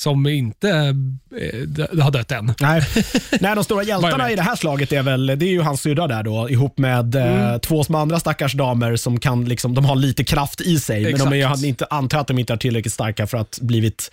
som 0.00 0.26
inte 0.26 0.68
eh, 0.70 2.02
har 2.02 2.10
dött 2.10 2.32
än. 2.32 2.54
Nej. 2.60 2.82
Nej, 3.40 3.54
de 3.54 3.64
stora 3.64 3.82
jag 3.82 4.02
hjältarna 4.02 4.30
i 4.30 4.36
det 4.36 4.42
här 4.42 4.56
slaget 4.56 4.92
är 4.92 5.02
väl, 5.02 5.26
det 5.26 5.32
är 5.46 5.50
ju 5.50 5.60
hans 5.60 5.80
syrra 5.80 6.06
där 6.06 6.22
då, 6.22 6.50
ihop 6.50 6.78
med 6.78 7.14
Mm. 7.14 7.52
eh, 7.54 7.58
två 7.58 7.84
små 7.84 7.98
andra 7.98 8.20
stackars 8.20 8.52
damer 8.54 8.96
som 8.96 9.20
kan 9.20 9.44
liksom, 9.44 9.74
de 9.74 9.84
har 9.84 9.96
lite 9.96 10.24
kraft 10.24 10.60
i 10.60 10.80
sig, 10.80 11.02
men 11.02 11.18
de 11.18 11.32
är, 11.32 11.36
Exakt. 11.46 11.62
inte, 11.64 11.86
antar 11.90 12.18
att 12.20 12.26
de 12.26 12.38
inte 12.38 12.52
är 12.52 12.56
tillräckligt 12.56 12.94
starka 12.94 13.26
för 13.26 13.38
att 13.38 13.58
blivit 13.62 14.10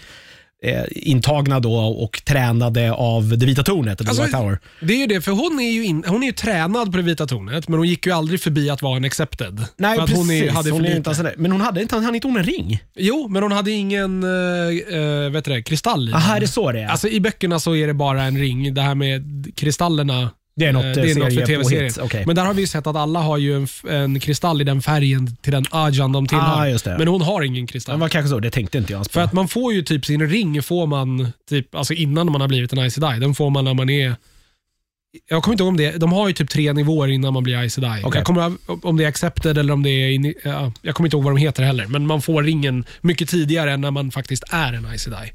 eh, 0.63 0.83
intagna 0.91 1.59
då 1.59 1.75
och 1.75 2.21
tränade 2.25 2.93
av 2.93 3.37
det 3.37 3.45
vita 3.45 3.63
tornet, 3.63 4.01
eller 4.01 4.09
Alltså, 4.09 4.23
White 4.23 4.37
Tower. 4.37 4.59
Det 4.81 4.93
är 4.93 4.97
ju 4.97 5.07
det, 5.07 5.21
för 5.21 5.31
hon 5.31 5.59
är 5.59 5.71
ju, 5.71 5.85
in, 5.85 6.03
hon 6.07 6.23
är 6.23 6.27
ju 6.27 6.33
tränad 6.33 6.91
på 6.91 6.97
det 6.97 7.03
vita 7.03 7.27
tornet, 7.27 7.67
men 7.67 7.79
hon 7.79 7.87
gick 7.87 8.05
ju 8.05 8.11
aldrig 8.11 8.41
förbi 8.41 8.69
att 8.69 8.81
vara 8.81 8.97
en 8.97 9.05
accepted. 9.05 9.65
Nej, 9.77 9.99
precis. 9.99 10.17
hon 10.17 10.31
är, 10.31 10.49
hade 10.49 10.71
hon 10.71 10.85
är 10.85 10.95
inte, 10.95 11.09
alltså, 11.09 11.31
men 11.37 11.51
hon 11.51 11.61
hade 11.61 11.81
inte, 11.81 11.95
hade 11.95 12.17
inte 12.17 12.27
hon 12.27 12.37
en 12.37 12.43
ring? 12.43 12.83
Jo, 12.95 13.27
men 13.27 13.43
hon 13.43 13.51
hade 13.51 13.71
ingen 13.71 14.23
uh, 14.23 15.31
vet 15.31 15.45
det, 15.45 15.61
kristall 15.61 16.09
i 16.09 16.11
den. 16.11 16.15
Aha, 16.15 16.35
är 16.35 16.39
det 16.39 16.47
så 16.47 16.71
det 16.71 16.79
är? 16.79 16.87
Alltså 16.87 17.07
I 17.07 17.19
böckerna 17.19 17.59
så 17.59 17.75
är 17.75 17.87
det 17.87 17.93
bara 17.93 18.23
en 18.23 18.37
ring. 18.37 18.73
Det 18.73 18.81
här 18.81 18.95
med 18.95 19.51
kristallerna 19.55 20.29
det 20.55 20.65
är 20.65 20.73
något, 20.73 20.83
eh, 20.83 20.89
eh, 20.89 20.93
det 20.95 21.11
är 21.11 21.15
något 21.15 21.33
för 21.33 21.63
påhitt. 21.63 21.97
Okej. 21.97 22.23
Men 22.25 22.35
där 22.35 22.45
har 22.45 22.53
vi 22.53 22.67
sett 22.67 22.87
att 22.87 22.95
alla 22.95 23.19
har 23.19 23.37
ju 23.37 23.55
en, 23.55 23.67
en 23.89 24.19
kristall 24.19 24.61
i 24.61 24.63
den 24.63 24.81
färgen 24.81 25.35
till 25.35 25.51
den 25.51 25.65
ajan 25.71 26.11
de 26.11 26.27
tillhör. 26.27 26.75
Ah, 26.75 26.77
det. 26.83 26.97
Men 26.97 27.07
hon 27.07 27.21
har 27.21 27.41
ingen 27.41 27.65
Det 27.65 27.71
kristall. 27.71 27.99
var 27.99 28.09
kanske 28.09 28.29
så, 28.29 28.39
det 28.39 28.51
tänkte 28.51 28.77
inte 28.77 28.93
jag 28.93 28.97
ens 28.97 29.07
på. 29.07 29.13
För 29.13 29.21
att 29.21 29.33
man 29.33 29.47
får 29.47 29.73
ju 29.73 29.81
typ 29.81 30.05
sin 30.05 30.29
ring 30.29 30.63
får 30.63 30.87
man 30.87 31.31
typ, 31.49 31.75
alltså 31.75 31.93
innan 31.93 32.31
man 32.31 32.41
har 32.41 32.47
blivit 32.47 32.73
en 32.73 32.79
Icy 32.85 33.01
Die. 33.01 33.19
Den 33.19 33.35
får 33.35 33.49
man 33.49 33.65
när 33.65 33.73
man 33.73 33.89
är 33.89 34.15
jag 35.29 35.43
kommer 35.43 35.53
inte 35.53 35.63
ihåg 35.63 35.69
om 35.69 35.77
det 35.77 35.91
De 35.91 36.13
har 36.13 36.27
ju 36.27 36.33
typ 36.33 36.49
tre 36.49 36.73
nivåer 36.73 37.07
innan 37.07 37.33
man 37.33 37.43
blir 37.43 37.63
Icy 37.63 37.81
Die. 37.81 38.01
Okej. 38.03 38.19
Jag 38.19 38.25
kommer, 38.25 38.53
om 38.81 38.97
det 38.97 39.03
är 39.03 39.07
accepted 39.07 39.57
eller 39.57 39.73
om 39.73 39.83
det 39.83 39.89
är... 39.89 40.09
In, 40.09 40.33
ja, 40.43 40.71
jag 40.81 40.95
kommer 40.95 41.07
inte 41.07 41.17
ihåg 41.17 41.23
vad 41.23 41.33
de 41.33 41.37
heter 41.37 41.63
heller, 41.63 41.87
men 41.87 42.07
man 42.07 42.21
får 42.21 42.43
ringen 42.43 42.85
mycket 43.01 43.29
tidigare 43.29 43.71
än 43.71 43.81
när 43.81 43.91
man 43.91 44.11
faktiskt 44.11 44.43
är 44.51 44.73
en 44.73 44.93
Icy 44.95 45.09
Die. 45.09 45.31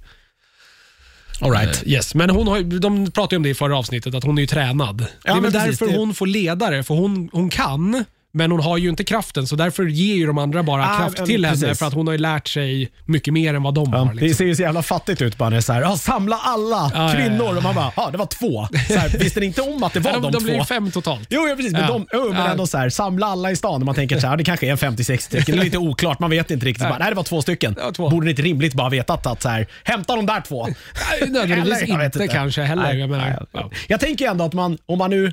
All 1.40 1.50
right. 1.50 1.82
Eh, 1.82 1.88
Yes, 1.92 2.14
men 2.14 2.30
hon 2.30 2.46
har, 2.48 2.58
ju- 2.58 2.78
de 2.78 3.10
pratade 3.10 3.34
ju 3.34 3.36
om 3.36 3.42
det 3.42 3.48
i 3.48 3.54
förra 3.54 3.78
avsnittet, 3.78 4.14
att 4.14 4.24
hon 4.24 4.38
är 4.38 4.42
ju 4.42 4.46
tränad. 4.46 4.98
det 4.98 5.28
är 5.30 5.34
men 5.34 5.42
väl 5.42 5.52
precis, 5.52 5.78
därför 5.78 5.92
det- 5.92 5.98
hon 5.98 6.14
får 6.14 6.26
ledare, 6.26 6.82
för 6.82 6.94
hon, 6.94 7.28
hon 7.32 7.50
kan, 7.50 8.04
men 8.32 8.50
hon 8.50 8.60
har 8.60 8.78
ju 8.78 8.88
inte 8.88 9.04
kraften, 9.04 9.46
så 9.46 9.56
därför 9.56 9.84
ger 9.84 10.14
ju 10.14 10.26
de 10.26 10.38
andra 10.38 10.62
bara 10.62 10.84
Ah, 10.88 10.98
kraft 10.98 11.18
ja, 11.18 11.26
till 11.26 11.44
henne, 11.44 11.60
precis. 11.60 11.78
för 11.78 11.86
att 11.86 11.92
hon 11.94 12.06
har 12.06 12.12
ju 12.12 12.18
lärt 12.18 12.48
sig 12.48 12.88
mycket 13.04 13.34
mer 13.34 13.54
än 13.54 13.62
vad 13.62 13.74
de 13.74 13.92
har. 13.92 14.04
Det 14.14 14.20
Liksom. 14.20 14.34
ser 14.38 14.44
ju 14.44 14.54
så 14.56 14.62
jävla 14.62 14.82
fattigt 14.82 15.22
ut 15.22 15.38
bara 15.38 15.48
när 15.48 15.56
det 15.56 15.58
är 15.58 15.62
så 15.62 15.72
här, 15.72 15.96
samla 15.96 16.36
alla 16.36 16.90
Ja, 16.94 17.12
kvinnor 17.16 17.46
ja. 17.50 17.56
och 17.56 17.62
man 17.62 17.74
bara, 17.74 17.92
ja 17.96 18.08
det 18.12 18.18
var 18.18 18.26
två. 18.26 18.68
Så 18.88 18.94
här, 18.94 19.18
visste 19.18 19.40
ni 19.40 19.46
inte 19.46 19.62
om 19.62 19.82
att 19.82 19.92
det 19.92 20.00
var 20.00 20.12
de, 20.20 20.22
de, 20.22 20.32
de 20.32 20.42
blir 20.44 20.52
två? 20.54 20.58
ju 20.58 20.64
fem 20.64 20.90
totalt. 20.90 21.26
Jo, 21.30 21.48
ja, 21.48 21.56
precis. 21.56 21.72
Men, 21.72 21.80
Ja. 21.82 21.88
de, 21.88 22.06
jo, 22.12 22.28
men 22.28 22.36
Ja. 22.44 22.48
ändå 22.50 22.66
så 22.66 22.78
här, 22.78 22.88
samla 22.88 23.26
alla 23.26 23.50
i 23.50 23.56
stan 23.56 23.74
och 23.82 23.86
man 23.86 23.94
tänker 23.94 24.20
så 24.20 24.26
här, 24.26 24.36
det 24.36 24.44
kanske 24.44 24.66
är 24.66 24.70
en 24.70 24.76
50-60 24.78 25.16
stycken. 25.18 25.56
Det 25.56 25.60
är 25.62 25.64
lite 25.64 25.78
oklart, 25.78 26.18
man 26.20 26.30
vet 26.30 26.50
inte 26.50 26.66
riktigt. 26.66 26.82
Så 26.82 26.88
bara, 26.88 26.98
nej, 26.98 27.08
det 27.10 27.14
var 27.16 27.22
två 27.22 27.42
stycken. 27.42 27.76
Ja, 27.78 27.92
två. 27.92 28.10
Borde 28.10 28.24
ni 28.24 28.30
inte 28.30 28.42
rimligt 28.42 28.74
bara 28.74 28.88
vetat 28.88 29.26
att 29.26 29.42
så 29.42 29.48
här, 29.48 29.66
hämta 29.84 30.16
de 30.16 30.26
där 30.26 30.40
två? 30.40 30.66
Nej, 30.66 31.30
Nödvändigtvis 31.30 31.82
Eller, 31.82 31.88
jag 31.92 31.98
vet 31.98 32.16
inte, 32.16 32.28
kanske 32.28 32.62
heller. 32.62 32.82
Nej, 32.82 32.98
jag, 32.98 33.10
menar, 33.10 33.24
nej. 33.24 33.38
ja. 33.52 33.70
jag 33.88 34.00
tänker 34.00 34.28
ändå 34.30 34.44
att 34.44 34.52
man, 34.52 34.78
om 34.86 34.98
man 34.98 35.10
nu 35.10 35.32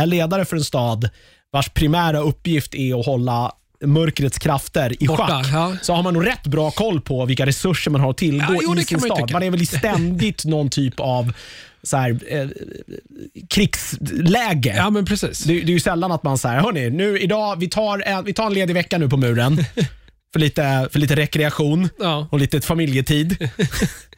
är 0.00 0.06
ledare 0.06 0.44
för 0.44 0.56
en 0.56 0.64
stad 0.64 1.08
vars 1.52 1.68
primära 1.68 2.18
uppgift 2.20 2.74
är 2.74 3.00
att 3.00 3.06
hålla 3.06 3.52
mörkrets 3.84 4.38
krafter 4.38 5.02
i 5.02 5.06
Borta, 5.06 5.26
schack, 5.26 5.46
ja. 5.52 5.76
så 5.82 5.94
har 5.94 6.02
man 6.02 6.14
nog 6.14 6.26
rätt 6.26 6.46
bra 6.46 6.70
koll 6.70 7.00
på 7.00 7.24
vilka 7.26 7.46
resurser 7.46 7.90
man 7.90 8.00
har 8.00 8.10
att 8.10 8.16
tillgå 8.18 8.54
Ja, 8.54 8.60
jo, 8.62 8.76
i 8.78 8.84
sin 8.84 9.00
man 9.00 9.10
stad. 9.16 9.32
Man 9.32 9.42
är 9.42 9.50
väl 9.50 9.62
i 9.62 9.66
ständigt 9.78 10.44
någon 10.44 10.68
typ 10.70 11.00
av 11.00 11.32
så 11.82 11.96
här, 11.96 12.18
eh, 12.28 12.46
krigsläge. 13.50 14.74
ja, 14.76 14.90
men 14.90 15.04
precis. 15.04 15.44
Det, 15.44 15.52
det 15.52 15.60
är 15.72 15.74
ju 15.74 15.80
sällan 15.80 16.12
att 16.12 16.22
man 16.22 16.38
säger, 16.38 16.60
hörni, 16.60 16.90
nu 16.90 17.18
idag, 17.18 17.56
vi 17.60 17.68
tar, 17.68 18.02
en, 18.06 18.24
vi 18.24 18.32
tar 18.32 18.46
en 18.46 18.54
ledig 18.54 18.74
vecka 18.74 18.98
nu 18.98 19.08
på 19.08 19.16
muren. 19.16 19.64
för, 20.32 20.40
lite, 20.40 20.88
för 20.92 20.98
lite 20.98 21.16
rekreation 21.16 21.88
Ja. 22.00 22.28
och 22.30 22.38
lite 22.38 22.60
familjetid. 22.60 23.48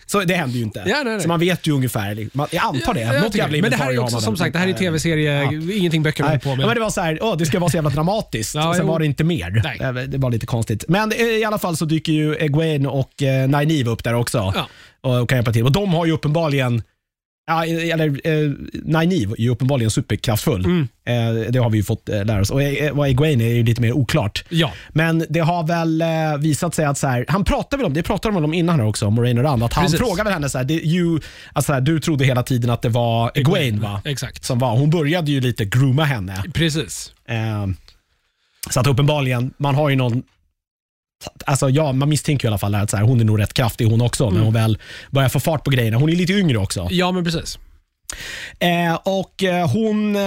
Så 0.07 0.21
det 0.25 0.35
händer 0.35 0.57
ju 0.57 0.63
inte. 0.63 0.79
Ja, 0.87 0.95
nej, 0.95 1.05
nej. 1.05 1.21
Så 1.21 1.29
man 1.29 1.41
vet 1.41 1.67
ju 1.67 1.73
ungefär. 1.73 2.29
Man, 2.33 2.47
jag 2.51 2.65
antar 2.65 2.95
det. 2.95 3.01
Jag 3.01 3.15
Något 3.15 3.33
tycker- 3.33 3.39
jävla 3.39 3.63
men 3.63 3.71
det 3.71 3.77
här 3.77 3.93
är 3.93 3.99
också, 3.99 4.21
som 4.21 4.37
sagt, 4.37 4.53
det 4.53 4.59
här 4.59 4.69
är 4.69 4.73
tv-serie, 4.73 5.45
ingenting 5.79 6.03
böckerna 6.03 6.29
Nej, 6.29 6.35
håller 6.45 6.45
på 6.45 6.51
ja, 6.51 6.57
med. 6.57 6.67
men 6.67 6.75
det 6.75 6.81
var 6.81 6.91
så 6.91 7.01
här, 7.01 7.19
åh, 7.23 7.37
det 7.37 7.47
ska 7.47 7.59
vara 7.59 7.71
så 7.71 7.77
jävla 7.77 7.91
dramatiskt. 7.91 8.55
Ja, 8.65 8.75
sen 8.75 8.87
jo. 8.87 8.93
var 8.93 8.99
det 8.99 9.07
inte 9.07 9.25
mer. 9.25 9.61
Nej. 9.65 9.79
Eh, 9.81 9.93
Det 10.09 10.19
var 10.19 10.31
lite 10.31 10.47
konstigt. 10.47 10.85
Men 10.89 11.13
eh, 11.13 11.19
i 11.21 11.45
alla 11.45 11.59
fall 11.59 11.77
så 11.77 11.85
dyker 11.85 12.13
ju 12.13 12.37
Egwene 12.37 12.89
och 12.89 13.23
eh, 13.23 13.49
Nynaeve 13.49 13.91
upp 13.91 14.05
där 14.05 14.15
också 14.15 14.39
Ja. 14.55 14.67
och, 15.01 15.21
och 15.23 15.29
kan 15.29 15.39
hjälpa 15.39 15.53
till. 15.53 15.65
Och 15.65 15.73
de 15.73 15.95
har 15.95 16.07
ju 16.07 16.13
uppenbarligen 16.13 16.83
Ja, 17.47 17.65
eller 17.67 18.07
eh, 18.07 18.51
Nynaeve 18.73 19.35
är 19.39 19.41
ju 19.41 19.51
uppenbarligen 19.51 19.91
superkraftfull. 19.91 20.65
Mm. 20.65 20.89
Eh, 21.07 21.51
det 21.53 21.59
har 21.59 21.71
vi 21.71 21.79
ju 21.79 21.85
fått 21.85 22.09
eh, 22.09 22.25
lära 22.25 22.41
oss. 22.41 22.51
Och 22.51 22.63
eh, 22.63 22.95
vad 22.95 23.09
är 23.09 23.55
ju 23.55 23.63
lite 23.63 23.81
mer 23.81 23.93
oklart. 23.93 24.45
Ja. 24.49 24.73
Men 24.89 25.27
det 25.29 25.41
har 25.41 25.67
väl 25.67 26.03
eh, 26.03 26.09
visat 26.39 26.75
sig 26.75 26.85
att 26.85 26.99
så 26.99 27.07
här, 27.07 27.25
han 27.29 27.45
pratade 27.45 27.77
väl 27.77 27.87
om, 27.87 27.95
det 27.95 28.03
pratade 28.03 28.35
de 28.35 28.45
om 28.45 28.55
innan 28.55 28.81
här 28.81 28.87
också, 28.87 29.11
Moraine 29.11 29.39
och 29.39 29.45
Rand, 29.45 29.63
att 29.63 29.73
han 29.73 29.85
Precis. 29.85 30.01
frågade 30.01 30.25
väl 30.25 30.33
henne 30.33 30.49
så 30.49 30.59
här, 30.59 30.65
det, 30.65 30.75
you, 30.75 31.21
alltså, 31.53 31.71
så 31.71 31.73
här, 31.73 31.81
du 31.81 32.01
trodde 32.01 32.25
hela 32.25 32.43
tiden 32.43 32.71
att 32.71 32.83
det 32.83 32.89
var 32.89 33.31
Egwene 33.35 33.81
va? 33.81 34.03
Exakt. 34.05 34.45
Som 34.45 34.59
var, 34.59 34.77
hon 34.77 34.91
började 34.91 35.31
ju 35.31 35.41
lite 35.41 35.65
grooma 35.65 36.05
henne. 36.05 36.45
Precis. 36.55 37.13
Eh, 37.29 37.67
så 38.71 38.81
att 38.81 38.87
uppenbarligen, 38.87 39.55
man 39.57 39.75
har 39.75 39.91
ju 39.91 39.97
någon 39.97 40.23
Alltså 41.47 41.69
ja, 41.71 41.93
man 41.93 42.09
misstänker 42.09 42.47
i 42.47 42.49
alla 42.49 42.59
fall 42.59 42.75
att 42.75 42.91
så 42.91 42.97
här, 42.97 43.05
hon 43.05 43.21
är 43.21 43.25
nog 43.25 43.41
rätt 43.41 43.55
kraftig 43.55 43.85
hon 43.87 44.01
också, 44.01 44.25
Mm. 44.25 44.35
när 44.37 44.45
hon 44.45 44.55
väl 44.55 44.79
börjar 45.11 45.29
få 45.29 45.41
fart 45.41 45.65
på 45.65 45.71
grejerna. 45.71 45.97
Hon 45.97 46.09
är 46.11 46.17
lite 46.17 46.33
yngre 46.33 46.59
också. 46.59 46.89
Ja, 46.91 47.13
men 47.13 47.25
precis. 47.25 47.59
Eh, 48.59 48.95
och 49.05 49.43
eh, 49.45 49.71
hon, 49.71 50.17
eh, 50.17 50.23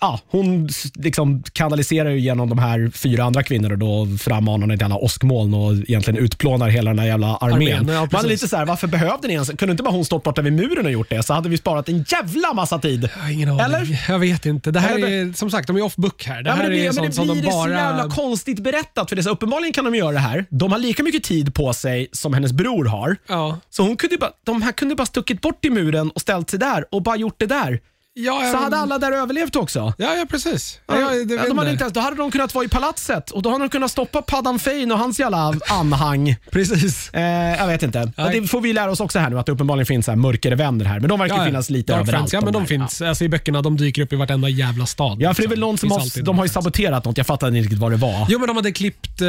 ja, 0.00 0.20
hon 0.30 0.68
liksom 0.94 1.42
kanaliserar 1.52 2.10
genom 2.10 2.48
de 2.48 2.58
här 2.58 2.90
fyra 2.94 3.24
andra 3.24 3.42
kvinnorna 3.42 3.76
då 3.76 4.06
frammanar 4.20 4.74
ett 4.74 4.80
jävla 4.80 4.96
åskmoln 4.96 5.54
och 5.54 5.72
egentligen 5.72 6.24
utplånar 6.24 6.68
hela 6.68 6.90
den 6.90 6.98
här 6.98 7.06
jävla 7.06 7.36
armén. 7.36 7.78
Armén, 7.78 7.94
ja, 7.94 8.08
Man 8.12 8.24
är 8.24 8.28
lite 8.28 8.48
så 8.48 8.56
här, 8.56 8.66
varför 8.66 8.86
behövde 8.86 9.28
ni 9.28 9.34
ens? 9.34 9.48
Kunde 9.50 9.70
inte 9.70 9.82
bara 9.82 9.90
hon 9.94 10.04
stått 10.04 10.22
borta 10.22 10.42
vid 10.42 10.52
muren 10.52 10.86
och 10.86 10.92
gjort 10.92 11.10
det? 11.10 11.22
Så 11.22 11.34
hade 11.34 11.48
vi 11.48 11.58
sparat 11.58 11.88
en 11.88 12.04
jävla 12.08 12.52
massa 12.54 12.78
tid. 12.78 13.08
Jag 13.22 13.32
ingen 13.32 13.48
aning. 13.48 13.60
Eller? 13.60 14.04
Jag 14.08 14.18
vet 14.18 14.46
inte. 14.46 14.70
Det 14.70 14.80
här 14.80 14.94
Eller- 14.94 15.08
är, 15.08 15.32
som 15.32 15.50
sagt, 15.50 15.66
de 15.66 15.76
är 15.76 15.82
off 15.82 15.96
book 15.96 16.24
här. 16.24 16.42
Det 16.42 16.50
Ja, 16.50 16.54
här 16.56 16.62
det 16.62 16.68
blir, 16.70 16.78
är 16.80 16.84
men 16.84 16.94
det 16.94 17.12
sånt 17.12 17.14
som 17.14 17.28
de 17.28 17.34
det 17.40 17.52
så 17.52 17.58
bara... 17.58 17.70
jävla 17.70 18.08
konstigt 18.08 18.60
berättat. 18.60 19.08
För 19.08 19.16
det, 19.16 19.22
så, 19.22 19.30
uppenbarligen 19.30 19.72
kan 19.72 19.84
de 19.84 19.94
göra 19.94 20.12
det 20.12 20.18
här. 20.18 20.44
De 20.50 20.72
har 20.72 20.78
lika 20.78 21.02
mycket 21.02 21.22
tid 21.22 21.54
på 21.54 21.72
sig 21.72 22.08
som 22.12 22.34
hennes 22.34 22.52
bror 22.52 22.84
har. 22.84 23.16
Ja. 23.28 23.58
Så 23.70 23.82
hon 23.82 23.96
kunde 23.96 24.16
bara, 24.16 24.30
de 24.46 24.62
här 24.62 24.72
kunde 24.72 24.94
bara 24.94 25.06
stuckit 25.06 25.40
bort 25.40 25.60
till 25.62 25.72
muren 25.72 26.10
och 26.10 26.20
ställt 26.20 26.50
sig 26.50 26.58
där 26.58 26.84
och 26.94 26.99
bara 27.00 27.16
gjort 27.16 27.36
det 27.38 27.46
där. 27.46 27.80
Ja, 28.12 28.50
Så 28.52 28.58
hade 28.58 28.76
alla 28.76 28.98
där 28.98 29.12
överlevt 29.12 29.56
också. 29.56 29.92
Ja, 29.98 30.14
ja 30.14 30.26
precis. 30.30 30.80
Ja, 30.88 30.94
det 30.94 31.34
ja, 31.34 31.44
de 31.48 31.58
hade 31.58 31.70
inte. 31.70 31.82
ens, 31.84 31.92
då 31.94 32.00
hade 32.00 32.16
de 32.16 32.30
kunnat 32.30 32.54
vara 32.54 32.64
i 32.64 32.68
palatset 32.68 33.30
och 33.30 33.42
då 33.42 33.50
hade 33.50 33.64
de 33.64 33.68
kunnat 33.68 33.90
stoppa 33.90 34.22
Paddan 34.22 34.58
Fein 34.58 34.92
och 34.92 34.98
hans 34.98 35.20
jävla 35.20 35.54
anhang. 35.70 36.36
Precis. 36.50 37.10
Eh, 37.14 37.22
jag 37.58 37.66
vet 37.66 37.82
inte. 37.82 38.12
Men 38.16 38.32
det 38.42 38.48
får 38.48 38.60
vi 38.60 38.72
lära 38.72 38.90
oss 38.90 39.00
också 39.00 39.18
här 39.18 39.30
nu, 39.30 39.38
att 39.38 39.46
det 39.46 39.52
uppenbarligen 39.52 39.86
finns 39.86 40.04
så 40.06 40.10
här 40.12 40.16
mörkare 40.16 40.54
vänner 40.54 40.84
här. 40.84 41.00
Men 41.00 41.08
de 41.08 41.18
verkar 41.18 41.44
finnas 41.46 41.70
lite 41.70 41.92
Dark 41.92 42.00
överallt. 42.00 42.30
Friends, 42.30 42.32
Ja, 42.32 42.40
men 42.40 42.52
de 42.52 42.62
där. 42.62 42.66
finns. 42.66 43.02
Alltså, 43.02 43.24
I 43.24 43.28
böckerna 43.28 43.62
de 43.62 43.76
dyker 43.76 44.02
upp 44.02 44.12
i 44.12 44.16
vartenda 44.16 44.48
jävla 44.48 44.86
stad. 44.86 45.16
Ja, 45.22 45.34
för 45.34 45.42
det 45.42 45.46
är 45.46 45.48
väl 45.48 45.58
liksom. 45.58 45.68
någon 45.68 45.78
som 45.78 45.88
Finns 45.88 45.92
har, 45.98 46.02
alltid 46.02 46.24
de 46.24 46.38
har 46.38 46.44
ju 46.44 46.48
Dark 46.48 46.52
Friends. 46.52 46.64
saboterat 46.64 47.04
något. 47.04 47.16
Jag 47.16 47.26
fattar 47.26 47.48
inte 47.48 47.60
riktigt 47.60 47.78
vad 47.78 47.90
det 47.92 47.96
var. 47.96 48.26
Jo, 48.28 48.38
men 48.38 48.48
de 48.48 48.56
hade 48.56 48.72
klippt 48.72 49.20
eh, 49.20 49.26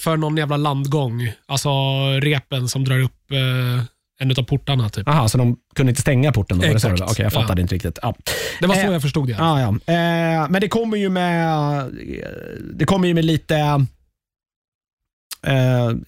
för 0.00 0.16
någon 0.16 0.36
jävla 0.36 0.56
landgång. 0.56 1.32
Alltså 1.48 1.68
repen 2.20 2.68
som 2.68 2.84
drar 2.84 3.00
upp 3.00 3.30
eh, 3.32 3.84
en 4.20 4.30
av 4.30 4.42
portarna. 4.42 4.88
Typ. 4.88 5.08
Aha, 5.08 5.28
så 5.28 5.38
de 5.38 5.56
kunde 5.76 5.90
inte 5.90 6.00
stänga 6.02 6.32
porten? 6.32 6.58
Då, 6.58 6.66
var 6.66 6.74
det 6.74 6.80
så 6.80 6.88
det 6.88 6.92
Exakt. 6.94 7.08
var? 7.08 7.14
Okej, 7.14 7.22
jag 7.22 7.32
fattade 7.32 7.60
Ja. 7.60 7.62
inte 7.62 7.74
riktigt. 7.74 7.98
Ja. 8.02 8.14
Det 8.60 8.66
var 8.66 8.74
så 8.74 8.80
Eh, 8.80 8.92
jag 8.92 9.02
förstod 9.02 9.28
det. 9.28 9.36
Ja, 9.38 9.60
ja. 9.60 9.68
Eh, 9.68 10.48
men 10.50 10.60
det 10.60 10.68
kommer 10.68 10.96
ju 10.96 11.08
med, 11.08 11.84
det 12.74 12.84
kommer 12.84 13.08
ju 13.08 13.14
med 13.14 13.24
lite 13.24 13.56
Eh, 13.56 13.78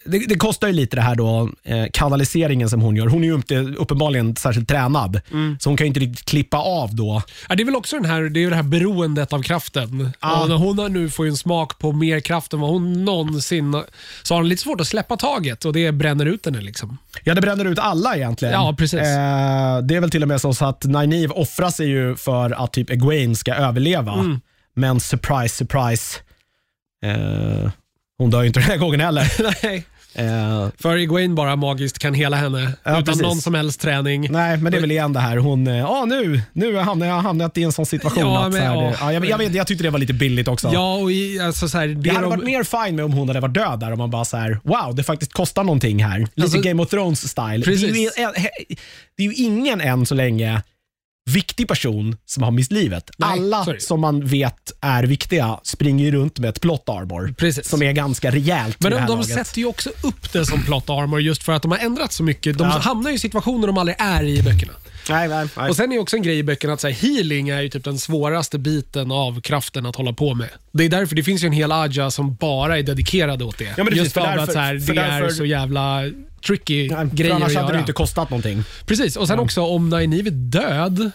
det, 0.05 0.19
det 0.29 0.35
kostar 0.37 0.69
ju 0.69 0.73
lite 0.75 0.97
det 0.97 1.03
här 1.03 1.15
då, 1.15 1.51
eh, 1.65 1.87
kanaliseringen 1.93 2.69
som 2.71 2.81
hon 2.81 2.97
gör. 2.97 3.07
Hon 3.07 3.23
är 3.25 3.29
ju 3.29 3.35
inte 3.35 3.57
uppenbarligen 3.57 4.37
särskilt 4.37 4.69
tränad, 4.69 5.21
Mm. 5.33 5.57
så 5.61 5.71
hon 5.71 5.77
kan 5.77 5.85
ju 5.85 5.89
inte 5.89 6.01
riktigt 6.01 6.25
klippa 6.29 6.57
av 6.59 6.95
då. 6.95 7.23
Ja, 7.49 7.55
det 7.55 7.63
är 7.63 7.65
väl 7.65 7.77
också 7.77 7.97
den 7.97 8.05
här, 8.05 8.23
det 8.23 8.45
är 8.45 8.51
det 8.51 8.57
här 8.57 8.63
beroendet 8.63 9.33
av 9.33 9.43
kraften. 9.43 10.13
Ja. 10.21 10.43
Och 10.43 10.49
när 10.49 10.57
hon 10.57 10.79
har 10.79 10.89
nu 10.89 11.11
får 11.11 11.27
ju 11.27 11.31
en 11.31 11.37
smak 11.37 11.79
på 11.79 11.93
mer 11.93 12.21
kraft 12.21 12.53
än 12.53 12.61
vad 12.61 12.71
hon 12.71 13.05
någonsin... 13.05 13.83
Så 14.23 14.35
har 14.35 14.41
hon 14.41 14.49
lite 14.49 14.63
svårt 14.63 14.81
att 14.81 14.87
släppa 14.87 15.17
taget 15.17 15.65
och 15.65 15.73
det 15.73 15.93
bränner 15.93 16.27
ut 16.27 16.45
henne. 16.47 16.61
Liksom. 16.61 16.99
Ja, 17.25 17.35
det 17.35 17.41
bränner 17.41 17.65
ut 17.65 17.79
alla 17.79 18.17
egentligen. 18.17 18.55
Ja, 18.55 18.75
precis. 18.79 19.01
Eh, 19.01 19.79
det 19.83 19.97
är 19.97 20.01
väl 20.01 20.11
till 20.11 20.23
och 20.23 20.29
med 20.29 20.41
så 20.41 20.65
att 20.65 20.85
Nynaeve 20.85 21.35
offrar 21.35 21.71
sig 21.71 21.89
ju 21.89 22.17
för 22.17 22.51
att 22.65 22.73
typ 22.73 22.91
Egwene 22.91 23.35
ska 23.37 23.55
överleva. 23.55 24.13
Mm. 24.13 24.41
Men 24.75 25.01
surprise, 25.01 25.55
surprise. 25.57 26.19
Eh, 27.05 27.71
hon 28.21 28.31
dör 28.31 28.41
ju 28.41 28.47
inte 28.47 28.61
den 28.61 28.69
här 28.69 28.77
gången 28.77 29.01
heller. 29.01 29.33
Nej. 29.63 29.85
Eh, 30.15 30.69
För 30.79 30.97
Egwene 30.97 31.35
bara 31.35 31.57
magiskt 31.57 31.99
kan 31.99 32.15
hela 32.15 32.37
henne 32.37 32.73
Ja, 32.85 32.91
utan 32.91 33.05
precis. 33.05 33.23
någon 33.23 33.41
som 33.41 33.55
helst 33.55 33.81
träning. 33.81 34.29
nej, 34.33 34.57
men 34.57 34.73
det 34.73 34.79
är 34.79 34.81
väl 34.81 34.91
igen 34.91 35.13
det 35.13 35.21
här. 35.21 35.37
Hon, 35.37 35.67
eh, 35.67 35.91
ah, 35.91 36.05
nu, 36.05 36.43
nu 36.53 36.77
hamnar 36.77 37.07
jag 37.07 37.15
hamnat 37.21 37.59
i 37.59 37.63
en 37.63 37.73
sån 37.73 37.87
situation. 37.87 38.23
Ja, 38.23 38.45
att, 38.47 38.53
men 38.53 38.61
så 38.63 38.67
här, 38.69 38.75
ja. 38.75 38.81
det, 38.83 38.97
ja, 39.01 39.13
jag, 39.13 39.25
jag, 39.27 39.39
vet, 39.39 39.55
jag 39.55 39.67
tyckte 39.67 39.85
det 39.85 39.91
var 39.91 39.99
lite 39.99 40.13
billigt 40.13 40.49
också. 40.49 40.71
Ja, 40.73 40.95
och 40.95 41.13
i, 41.13 41.41
alltså, 41.41 41.69
så 41.69 41.79
här, 41.79 41.87
det 41.89 42.09
Jag 42.09 42.15
hade 42.15 42.27
de- 42.27 42.31
varit 42.31 42.45
mer 42.45 42.63
fine 42.87 42.97
med 42.97 43.05
om 43.05 43.13
hon 43.13 43.29
hade 43.29 43.41
varit 43.41 43.55
död 43.55 43.81
där 43.81 43.93
och 43.93 43.99
man 43.99 44.11
bara 44.11 44.25
så 44.25 44.37
här, 44.37 44.61
wow, 44.65 44.95
det 44.95 45.03
faktiskt 45.03 45.33
kostar 45.33 45.65
någonting 45.65 46.05
här. 46.05 46.19
Lite 46.19 46.43
Alltså- 46.43 46.61
Game 46.61 46.83
of. 46.83 46.91
Det, 46.91 46.97
är 46.97 47.55
ju, 47.57 47.63
Precis. 47.63 48.19
en- 48.19 48.33
det 49.17 49.23
är 49.23 49.27
ju 49.29 49.35
ingen 49.35 49.81
än 49.81 50.07
så 50.07 50.15
länge 50.15 50.63
viktig 51.33 51.69
person 51.69 52.17
som 52.27 52.43
har 52.43 52.51
mist 52.51 52.73
livet. 52.73 53.11
Nej, 53.19 53.31
Alla 53.31 53.65
det. 53.65 53.83
som 53.83 54.01
man 54.01 54.25
vet 54.27 54.73
är 54.81 55.03
viktiga 55.05 55.61
springer 55.63 56.05
ju 56.05 56.11
runt 56.13 56.39
med 56.39 56.51
ett 56.51 56.61
plot 56.61 56.89
armor. 56.89 57.35
Precis. 57.39 57.69
Som 57.69 57.83
är 57.83 57.93
ganska 57.93 58.31
rejält 58.31 58.77
Men 58.81 58.93
de, 58.93 59.07
de 59.07 59.25
sätter 59.25 59.59
ju 59.59 59.67
också 59.67 59.91
upp 60.03 60.33
det 60.33 60.47
som 60.47 60.63
plot 60.63 60.91
armor 60.91 61.21
just 61.21 61.43
för 61.43 61.53
att 61.53 61.63
de 61.63 61.71
har 61.71 61.79
ändrat 61.79 62.13
så 62.13 62.23
mycket. 62.23 62.59
De 62.59 62.65
Ja. 62.65 62.71
hamnar 62.79 63.11
ju 63.11 63.17
i 63.17 63.19
situationer 63.19 63.67
de 63.67 63.79
aldrig 63.79 63.97
är 64.01 64.23
i 64.23 64.39
i 64.39 64.43
böckerna. 64.43 64.73
Nej, 65.11 65.29
nej, 65.29 65.47
nej. 65.57 65.69
Och 65.71 65.77
Sen 65.77 65.93
är 65.93 65.99
också 65.99 66.17
en 66.17 66.23
grej 66.23 66.39
i 66.39 66.43
böckerna 66.43 66.73
att 66.73 66.81
så 66.81 66.89
här, 66.89 66.95
healing 66.95 67.49
är 67.49 67.61
ju 67.63 67.69
typ 67.69 67.85
den 67.85 67.99
svåraste 67.99 68.59
biten 68.59 69.13
av 69.13 69.41
kraften 69.41 69.87
att 69.87 69.97
hålla 69.97 70.13
på 70.13 70.35
med. 70.35 70.49
Det 70.73 70.85
är 70.85 70.89
därför 70.89 71.17
det 71.17 71.23
finns 71.23 71.43
ju 71.43 71.47
en 71.47 71.53
hel 71.53 71.73
aja 71.73 72.11
som 72.11 72.35
bara 72.35 72.79
är 72.79 72.83
dedikerad 72.83 73.43
åt 73.43 73.59
det. 73.59 73.77
men 73.77 73.87
precis, 73.87 74.03
Just 74.03 74.15
för 74.15 74.21
för 74.21 74.27
därför- 74.29 74.43
att 74.43 74.53
så 74.53 74.59
här, 74.59 74.75
det 74.75 74.93
därför- 74.93 75.27
är 75.27 75.31
så 75.31 75.45
jävla 75.45 76.01
tricky 76.47 76.89
För 76.89 77.05
grejer 77.05 77.31
att 77.35 77.37
annars 77.43 77.55
hade 77.55 77.67
göra. 77.67 77.73
det 77.73 77.79
inte 77.81 77.93
kostat 77.93 78.31
någonting. 78.31 78.65
Precis, 78.87 79.17
och 79.17 79.29
sen 79.29 79.39
också 79.39 79.61
om 79.63 79.89
Nynaeve 79.91 80.29
är 80.29 80.31
död, 80.31 81.11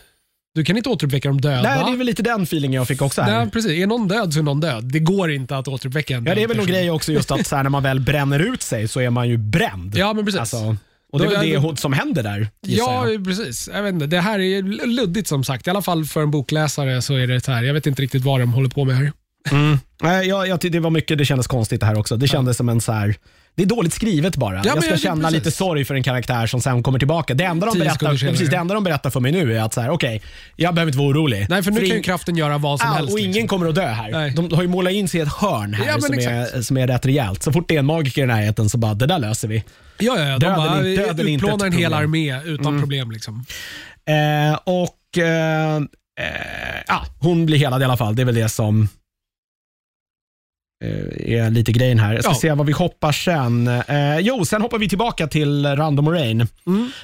du 0.56 0.64
kan 0.64 0.78
inte 0.78 0.90
återuppväcka 0.90 1.28
de 1.30 1.42
döda. 1.42 1.62
Nej, 1.62 1.84
det 1.86 1.92
är 1.92 1.98
väl 1.98 2.08
lite 2.08 2.24
den 2.24 2.44
feelingen 2.44 2.74
jag 2.74 2.88
fick 2.88 3.02
också 3.02 3.22
här. 3.22 3.38
Nej, 3.40 3.50
precis. 3.52 3.72
Är 3.72 3.88
någon 3.88 4.08
död 4.08 4.34
så 4.34 4.40
är 4.40 4.44
någon 4.44 4.60
död. 4.60 4.84
Det 4.92 5.00
går 5.00 5.32
inte 5.32 5.58
att 5.58 5.68
återuppväcka 5.68 6.16
en 6.16 6.26
Ja, 6.26 6.36
det 6.36 6.42
är 6.42 6.42
död 6.42 6.48
väl 6.48 6.58
någon 6.58 6.66
grej 6.68 6.92
också 6.92 7.12
just 7.12 7.32
att 7.32 7.48
så 7.48 7.56
här, 7.56 7.64
när 7.64 7.70
man 7.70 7.84
väl 7.84 8.00
bränner 8.00 8.40
ut 8.54 8.62
sig 8.62 8.88
så 8.88 9.00
är 9.00 9.10
man 9.10 9.30
ju 9.30 9.38
bränd. 9.38 9.94
Ja, 9.98 10.14
men 10.14 10.26
precis. 10.26 10.40
Alltså, 10.40 10.76
och 11.14 11.20
det 11.20 11.26
är 11.26 11.30
väl 11.62 11.74
det 11.74 11.82
som 11.82 11.94
händer 11.94 12.24
där, 12.24 12.48
Ja, 12.62 13.10
jag. 13.10 13.26
precis. 13.26 13.70
Jag 13.74 13.84
vet 13.84 13.94
inte. 13.94 14.08
Det 14.08 14.20
här 14.22 14.40
är 14.40 14.62
luddigt 14.88 15.28
som 15.28 15.44
sagt. 15.44 15.68
I 15.68 15.70
alla 15.70 15.82
fall 15.82 16.06
för 16.06 16.22
en 16.22 16.32
bokläsare 16.32 17.02
så 17.02 17.16
är 17.16 17.28
det 17.28 17.42
så 17.46 17.52
här. 17.52 17.64
Jag 17.64 17.74
vet 17.74 17.88
inte 17.88 18.02
riktigt 18.02 18.24
vad 18.24 18.40
de 18.40 18.54
håller 18.54 18.70
på 18.70 18.86
med 18.86 18.96
här. 18.98 19.12
Nej, 20.04 20.28
jag, 20.28 20.48
jag, 20.48 20.60
det 20.72 20.80
var 20.80 20.90
mycket, 20.90 21.18
det 21.18 21.26
kändes 21.26 21.48
konstigt 21.48 21.80
det 21.80 21.86
här 21.86 21.98
också. 22.00 22.18
Det 22.18 22.28
kändes 22.28 22.58
som 22.58 22.70
en 22.70 22.82
så 22.82 22.92
här, 22.92 23.16
det 23.56 23.64
är 23.64 23.68
dåligt 23.68 23.94
skrivet 23.94 24.36
bara. 24.38 24.56
men 24.56 24.64
jag 24.66 24.84
ska 24.84 24.94
det- 24.94 25.00
känna 25.00 25.22
precis. 25.28 25.46
lite 25.46 25.52
sorg 25.52 25.86
för 25.86 25.96
en 25.96 26.04
karaktär 26.04 26.48
som 26.48 26.62
sen 26.62 26.84
kommer 26.84 27.00
tillbaka. 27.00 27.34
Det 27.34 27.44
enda 27.44 27.66
de, 27.68 27.80
berättar, 27.80 28.10
precis, 28.10 28.50
det 28.50 28.56
enda 28.58 28.74
de 28.74 28.84
berättar 28.84 29.10
för 29.10 29.20
mig 29.20 29.32
nu 29.32 29.58
är 29.58 29.62
att 29.62 29.74
så 29.74 29.82
här, 29.82 29.90
okej, 29.90 30.22
jag 30.56 30.74
behöver 30.76 30.90
inte 30.90 30.98
vara 31.00 31.10
orolig. 31.10 31.46
Nej, 31.50 31.64
för 31.64 31.72
nu 31.72 31.80
kan 31.80 31.90
ju 31.98 32.02
kraften 32.02 32.38
göra 32.38 32.58
vad 32.58 32.80
som 32.80 32.90
Ja, 32.90 32.96
helst. 32.96 33.14
och 33.14 33.20
ingen 33.20 33.32
liksom. 33.32 33.48
kommer 33.48 33.68
att 33.70 33.76
dö 33.76 33.88
här. 33.88 34.12
Nej. 34.12 34.32
De 34.36 34.52
har 34.52 34.62
ju 34.62 34.68
målat 34.68 34.94
in 34.94 35.08
sig 35.08 35.20
i 35.20 35.24
ett 35.24 35.34
hörn 35.34 35.74
här 35.74 35.86
Ja, 35.88 36.02
som, 36.02 36.14
exakt. 36.14 36.54
är, 36.56 36.62
som 36.62 36.78
är 36.78 36.88
rätt 36.88 37.06
rejält. 37.06 37.44
Så 37.44 37.52
fort 37.52 37.68
det 37.68 37.76
är 37.76 37.80
en 37.80 37.86
magiker 37.86 38.24
i 38.24 38.26
närheten 38.26 38.70
så 38.70 38.78
bara, 38.78 38.94
det 38.94 39.06
där 39.06 39.20
löser 39.20 39.48
vi. 39.48 39.64
Ja, 39.98 40.20
ja, 40.20 40.28
ja. 40.28 40.38
De 40.40 40.46
Döden 40.46 40.56
bara 40.58 40.80
är- 40.80 40.98
döden 40.98 41.28
utplånar 41.28 41.66
en 41.66 41.72
hel 41.74 41.94
armé 41.94 42.42
utan 42.46 42.80
problem. 42.80 43.12
Liksom. 43.12 43.46
Eh, 44.08 44.60
och 44.64 45.18
eh, 45.24 45.76
eh, 45.76 45.84
ja, 46.88 47.06
hon 47.20 47.46
blir 47.46 47.58
helad 47.58 47.82
i 47.82 47.86
alla 47.86 47.98
fall. 47.98 48.16
Det 48.16 48.22
är 48.22 48.26
väl 48.26 48.36
det 48.36 48.50
som 48.50 48.90
är 51.28 51.50
lite 51.50 51.72
grejen 51.72 52.00
här. 52.00 52.14
Jag 52.14 52.24
ska 52.24 52.32
Ja. 52.34 52.36
se 52.40 52.52
vad 52.54 52.66
vi 52.66 52.72
hoppar 52.74 53.12
sen. 53.12 53.68
Eh, 53.68 54.20
jo, 54.20 54.46
sen 54.46 54.62
hoppar 54.62 54.78
vi 54.78 54.90
tillbaka 54.90 55.28
till 55.28 55.66
Random 55.66 56.06
Moraine 56.06 56.48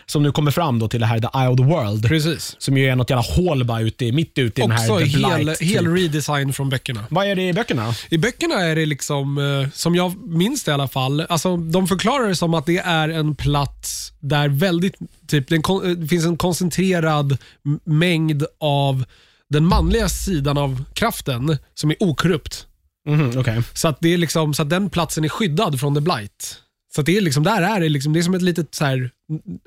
som 0.05 0.23
nu 0.23 0.31
kommer 0.31 0.51
fram 0.51 0.79
då 0.79 0.87
till 0.87 0.99
det 0.99 1.05
här 1.05 1.19
The 1.19 1.27
Eye 1.39 1.47
of 1.47 1.57
the 1.57 1.63
World. 1.63 2.07
Precis. 2.07 2.55
Som 2.59 2.77
ju 2.77 2.85
är 2.89 2.95
något 2.95 3.09
jävla 3.09 3.23
hål 3.23 3.63
bara 3.63 3.81
ute, 3.81 4.11
mitt 4.11 4.37
ute 4.37 4.61
i 4.61 4.63
den 4.67 4.71
Också 4.71 4.93
här 4.93 4.99
The 4.99 5.05
hel, 5.05 5.43
Blight. 5.45 5.61
hel 5.61 5.85
typ. 5.85 5.95
redesign 5.97 6.53
från 6.53 6.69
böckerna. 6.69 7.03
Vad 7.09 7.27
är 7.27 7.35
det 7.35 7.47
i 7.47 7.53
böckerna? 7.53 7.93
I 8.09 8.17
böckerna 8.17 8.55
är 8.55 8.75
det 8.75 8.85
liksom, 8.85 9.37
eh, 9.37 9.69
som 9.73 9.95
jag 9.95 10.27
minns 10.27 10.63
det 10.63 10.71
i 10.71 10.73
alla 10.73 10.87
fall, 10.87 11.21
alltså, 11.29 11.57
de 11.57 11.87
förklarar 11.87 12.27
det 12.27 12.35
som 12.35 12.53
att 12.53 12.65
det 12.65 12.77
är 12.77 13.09
en 13.09 13.35
plats 13.35 14.13
där 14.19 14.47
väldigt, 14.47 14.95
typ, 15.27 15.47
det, 15.49 15.55
eh, 15.55 16.07
finns 16.09 16.25
en 16.25 16.37
koncentrerad 16.37 17.37
mängd 17.85 18.43
av 18.59 19.05
den 19.49 19.65
manliga 19.65 20.09
sidan 20.09 20.57
av 20.57 20.83
kraften 20.93 21.57
som 21.73 21.89
är 21.91 21.95
okorrupt. 22.03 22.65
Mhm, 23.09 23.39
okej. 23.39 23.61
Så 23.73 23.87
att, 23.87 23.97
det 24.01 24.13
är 24.13 24.17
liksom, 24.17 24.53
så 24.53 24.61
att 24.61 24.69
den 24.69 24.89
platsen 24.89 25.23
är 25.23 25.29
skyddad 25.29 25.79
från 25.79 25.95
the 25.95 26.01
blight. 26.01 26.57
Så 26.95 27.01
det 27.01 27.17
är 27.17 27.21
liksom, 27.21 27.43
där 27.43 27.61
är 27.61 27.79
det, 27.79 27.89
liksom, 27.89 28.13
det 28.13 28.19
är 28.19 28.23
som 28.23 28.33
ett 28.33 28.41
litet 28.41 28.75
så 28.75 28.85
här, 28.85 29.11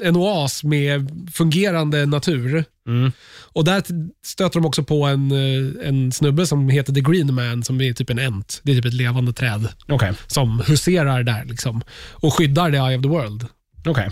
en 0.03 0.17
oas 0.17 0.65
med 0.65 1.11
fungerande 1.33 2.07
natur. 2.07 2.65
Mm. 2.89 3.13
Och 3.53 3.65
där 3.65 3.83
stöter 4.25 4.61
de 4.61 4.67
också 4.67 4.85
på 4.85 5.05
en, 5.05 5.33
eh, 5.33 5.89
en 5.89 6.13
snubbe 6.13 6.47
som 6.47 6.69
heter 6.69 6.93
The 6.93 7.01
Green 7.01 7.35
Man 7.35 7.63
som 7.63 7.81
är 7.81 7.93
typ 7.93 8.11
en 8.11 8.19
ent. 8.19 8.61
Det 8.63 8.73
är 8.73 8.77
typ 8.77 8.85
ett 8.85 8.95
levande 8.95 9.33
träd 9.33 9.69
Okej. 9.89 10.13
som 10.27 10.63
huserar 10.67 11.23
där 11.23 11.45
liksom, 11.45 11.83
och 12.11 12.35
skyddar 12.35 12.71
the 12.71 12.77
Eye 12.77 12.97
of 12.97 13.03
the 13.03 13.09
World. 13.09 13.47
Okej. 13.87 14.11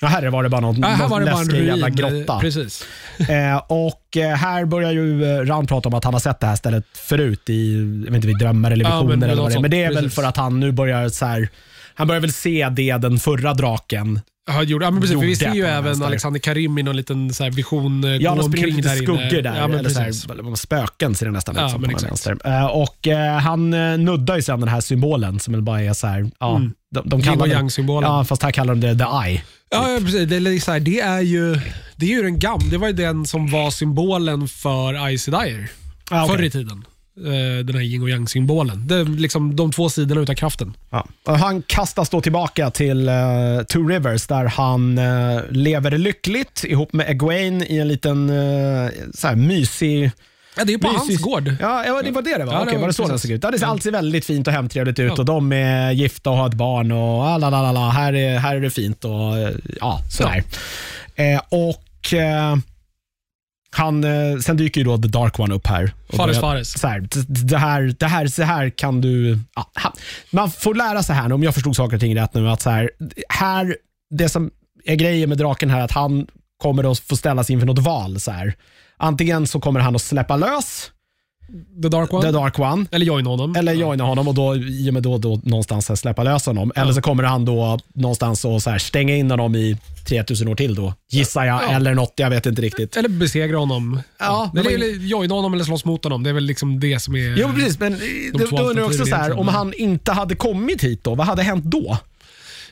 Ja, 0.00 0.08
här 0.08 0.26
var 0.26 0.42
det 0.42 0.48
bara 0.48 0.60
någon, 0.60 0.80
Ja, 0.80 0.86
här 0.88 0.98
någon 0.98 1.10
var 1.10 1.20
det 1.20 1.26
bara 1.30 1.40
en 1.40 1.66
jävla 1.66 1.88
ruin. 1.88 1.98
eh, 2.04 2.10
grotta. 2.18 2.40
Precis. 2.40 2.84
Eh, 3.28 3.56
och 3.68 4.16
eh, 4.16 4.36
här 4.36 4.64
börjar 4.64 4.92
ju 4.92 5.24
eh, 5.24 5.44
Rand 5.44 5.68
prata 5.68 5.88
om 5.88 5.94
att 5.94 6.04
han 6.04 6.12
har 6.14 6.20
sett 6.20 6.40
det 6.40 6.46
här 6.46 6.56
stället 6.56 6.84
förut 6.94 7.50
i 7.50 7.74
jag 8.06 8.12
vet 8.12 8.24
inte, 8.24 8.44
drömmar 8.44 8.70
eller 8.70 8.84
Ja, 8.84 8.90
visioner. 8.90 9.16
men 9.16 9.30
eller 9.30 9.42
vad 9.42 9.50
det 9.52 9.56
är. 9.56 9.60
men 9.60 9.70
det 9.70 9.82
är 9.82 9.88
väl 9.88 9.96
precis. 9.96 10.14
för 10.14 10.22
att 10.22 10.36
han 10.36 10.60
nu 10.60 10.72
börjar 10.72 11.08
så 11.08 11.26
här, 11.26 11.48
han 11.94 12.06
börjar 12.06 12.20
väl 12.20 12.32
se 12.32 12.68
det 12.72 12.96
den 12.96 13.18
förra 13.18 13.54
draken. 13.54 14.20
Ja, 14.52 14.62
gjorde, 14.62 14.84
ja, 14.84 14.90
men 14.90 15.00
precis, 15.00 15.14
för 15.16 15.20
vi 15.20 15.26
Gjorde 15.26 15.36
ser 15.38 15.54
ju 15.54 15.64
även. 15.64 16.02
Alexander 16.02 16.40
Karim 16.40 16.78
i 16.78 16.82
någon 16.82 16.96
liten 16.96 17.34
så 17.34 17.44
här 17.44 17.50
vision 17.50 18.04
eh, 18.04 18.10
Ja, 18.16 18.34
gå 18.34 18.42
omkring 18.42 18.82
där 18.82 18.96
skuggor 18.96 19.42
där. 19.42 19.56
Ja, 19.56 19.78
eller 19.78 19.90
så 19.90 20.00
här, 20.00 20.54
spöken 20.56 21.14
ser 21.14 21.26
det 21.26 21.32
nästan 21.32 21.54
Ja, 21.58 21.66
ut 21.66 21.72
som. 21.72 21.80
men 21.80 21.90
exakt. 21.90 22.26
Eh, 22.44 22.64
och 22.66 23.08
eh, 23.08 23.38
han 23.38 23.70
nuddar 24.04 24.36
ju 24.36 24.42
sen 24.42 24.60
den 24.60 24.68
här 24.68 24.80
symbolen 24.80 25.40
som 25.40 25.64
bara 25.64 25.82
är 25.82 25.92
så 25.92 26.06
här, 26.06 26.30
ja, 26.40 26.56
Mm. 26.56 26.72
de, 26.94 27.08
de 27.08 27.16
Yin 27.16 27.24
kallar 27.24 27.42
och 27.42 27.48
det, 27.48 27.54
yang-symbolen. 27.54 28.10
Ja, 28.10 28.24
fast 28.24 28.42
här 28.42 28.50
kallar 28.50 28.74
de 28.74 28.80
det 28.80 28.94
the 29.04 29.28
eye. 29.28 29.42
Ja, 29.70 29.90
ja, 29.92 29.98
precis. 30.00 30.28
Det 30.28 30.36
är, 30.36 30.60
så 30.60 30.72
här, 30.72 30.80
det 30.80 31.00
är 31.00 31.20
ju 31.20 31.54
det 31.96 32.06
är 32.06 32.10
ju 32.10 32.22
den 32.22 32.38
gamla, 32.38 32.66
det 32.70 32.78
var 32.78 32.86
ju 32.86 32.92
den 32.92 33.26
som 33.26 33.50
var 33.50 33.70
symbolen 33.70 34.48
för 34.48 35.08
Icy 35.10 35.30
Dyer 35.30 35.68
Ja, 36.10 36.24
okej. 36.24 36.36
förr 36.36 36.44
i 36.44 36.50
tiden. 36.50 36.84
Eh, 37.26 37.64
Den 37.64 37.74
här 37.76 37.82
yin 37.82 38.02
och 38.02 38.08
yang-symbolen. 38.08 38.86
Det 38.88 38.94
är 38.94 39.04
liksom 39.04 39.56
de 39.56 39.72
två 39.72 39.88
sidorna 39.90 40.20
utav 40.20 40.34
kraften. 40.34 40.74
Ja. 40.90 41.06
Han 41.24 41.62
kastas 41.62 42.08
då 42.10 42.20
tillbaka 42.20 42.70
till 42.70 43.08
uh, 43.08 43.62
Two 43.62 43.88
Rivers 43.88 44.26
där 44.26 44.44
han 44.44 44.98
eh, 44.98 45.40
lever 45.50 45.98
lyckligt 45.98 46.64
ihop 46.64 46.92
med 46.92 47.10
Egwene 47.10 47.64
i 47.64 47.78
en 47.78 47.88
liten 47.88 48.30
uh, 48.30 48.90
så 49.14 49.28
här, 49.28 49.34
mysig... 49.36 50.10
Ja, 50.56 50.64
det 50.64 50.72
är 50.74 50.78
på 50.78 50.88
mysig- 50.88 50.96
hans 50.96 51.18
gård. 51.20 51.54
Ja, 51.60 51.84
ja, 51.86 52.02
det 52.02 52.10
var 52.10 52.22
det 52.22 52.38
det 52.38 52.44
var. 52.44 52.52
Ja, 52.52 52.58
det 52.58 52.64
Okej, 52.66 52.78
var 52.80 52.86
det 52.86 52.92
så 52.92 53.06
den 53.08 53.18
såg 53.18 53.30
ut? 53.30 53.42
Ja, 53.44 53.50
det 53.50 53.58
ser 53.58 53.66
Ja. 53.66 53.70
allt 53.70 53.82
ser 53.82 53.90
väldigt 53.90 54.24
fint 54.24 54.46
och 54.46 54.52
hemtrevligt 54.52 54.98
ut 54.98 55.12
Ja. 55.16 55.18
och 55.18 55.24
de 55.24 55.52
är 55.52 55.90
gifta 55.92 56.30
och 56.30 56.36
har 56.36 56.48
ett 56.48 56.54
barn 56.54 56.92
och 56.92 57.22
ah, 57.24 57.38
la, 57.38 57.50
la, 57.50 57.62
la, 57.62 57.72
la. 57.72 57.88
Här, 57.90 58.12
är, 58.12 58.38
här 58.38 58.56
är 58.56 58.60
det 58.60 58.70
fint 58.70 59.04
och 59.04 59.10
ja, 59.80 60.00
sådär. 60.10 60.42
Eh, 61.14 61.40
och 61.48 62.14
eh, 62.14 62.56
han, 63.76 64.04
eh, 64.04 64.38
sen 64.38 64.56
dyker 64.56 64.80
ju 64.80 64.84
då 64.84 64.98
The 64.98 65.08
Dark 65.08 65.38
One 65.38 65.54
upp 65.54 65.66
här. 65.66 65.94
Fares 66.12 66.38
Fares. 66.38 66.80
så 66.80 66.88
här, 66.88 67.08
det 67.28 67.58
här, 67.58 67.94
det 67.98 68.06
här, 68.06 68.26
så 68.26 68.42
här 68.42 68.70
kan 68.70 69.00
du... 69.00 69.38
Ja, 69.54 69.92
man 70.30 70.50
får 70.50 70.74
lära 70.74 71.02
sig 71.02 71.16
här 71.16 71.28
nu, 71.28 71.34
om 71.34 71.42
jag 71.42 71.54
förstod 71.54 71.76
saker 71.76 71.96
och 71.96 72.00
ting 72.00 72.16
rätt 72.16 72.34
nu, 72.34 72.48
att 72.48 72.62
så 72.62 72.70
här, 72.70 72.90
här, 73.28 73.76
det 74.10 74.28
som 74.28 74.50
är 74.84 74.94
grejen 74.94 75.28
med 75.28 75.38
draken 75.38 75.70
här 75.70 75.80
är 75.80 75.84
att 75.84 75.92
han 75.92 76.26
kommer 76.62 76.90
att 76.92 76.98
få 76.98 77.16
ställas 77.16 77.50
inför 77.50 77.66
något 77.66 77.78
val. 77.78 78.20
Så 78.20 78.30
här. 78.30 78.54
Antingen 78.96 79.46
så 79.46 79.60
kommer 79.60 79.80
han 79.80 79.96
att 79.96 80.02
släppa 80.02 80.36
lös 80.36 80.90
The 81.82 81.88
Dark 81.88 82.12
One. 82.12 82.22
The 82.26 82.32
Dark 82.32 82.58
One, 82.58 82.86
Eller 82.90 83.06
join 83.06 83.26
honom. 83.26 83.56
eller 83.56 83.72
joina 83.72 84.04
honom 84.04 84.28
och 84.28 84.34
då, 84.34 84.56
i 84.56 84.90
och 84.90 84.94
med 84.94 85.02
då, 85.02 85.18
då 85.18 85.40
någonstans 85.44 86.00
släppa 86.00 86.22
lös 86.22 86.46
honom. 86.46 86.72
Eller 86.76 86.92
så 86.92 87.00
kommer 87.02 87.22
han 87.22 87.44
då 87.44 87.78
någonstans 87.94 88.44
och 88.44 88.62
så 88.62 88.70
här 88.70 88.78
stänga 88.78 89.16
in 89.16 89.30
honom 89.30 89.54
i 89.54 89.76
3000 90.08 90.48
år 90.48 90.54
till 90.54 90.74
då, 90.74 90.94
gissar 91.10 91.44
jag. 91.44 91.62
Ja. 91.62 91.70
Eller 91.70 91.94
något, 91.94 92.12
jag 92.16 92.30
vet 92.30 92.46
inte 92.46 92.62
riktigt. 92.62 92.96
Eller 92.96 93.08
besegra 93.08 93.56
honom. 93.58 94.00
Ja, 94.18 94.50
eller, 94.52 94.64
var- 94.64 94.70
eller 94.70 94.86
joina 94.86 95.34
honom 95.34 95.54
eller 95.54 95.64
slåss 95.64 95.84
mot 95.84 96.04
honom. 96.04 96.22
Det 96.22 96.30
är 96.30 96.34
väl 96.34 96.44
liksom 96.44 96.80
det 96.80 97.00
som 97.00 97.14
är... 97.16 97.36
Jo, 97.36 97.48
precis. 97.54 97.78
Men 97.78 97.98
två 98.48 98.56
då 98.56 98.62
undrar 98.62 98.82
jag 98.82 98.90
också 98.90 99.06
så 99.06 99.16
här, 99.16 99.38
om 99.38 99.48
han 99.48 99.74
inte 99.74 100.12
hade 100.12 100.34
kommit 100.34 100.84
hit 100.84 101.04
då, 101.04 101.14
vad 101.14 101.26
hade 101.26 101.42
hänt 101.42 101.64
då? 101.64 101.98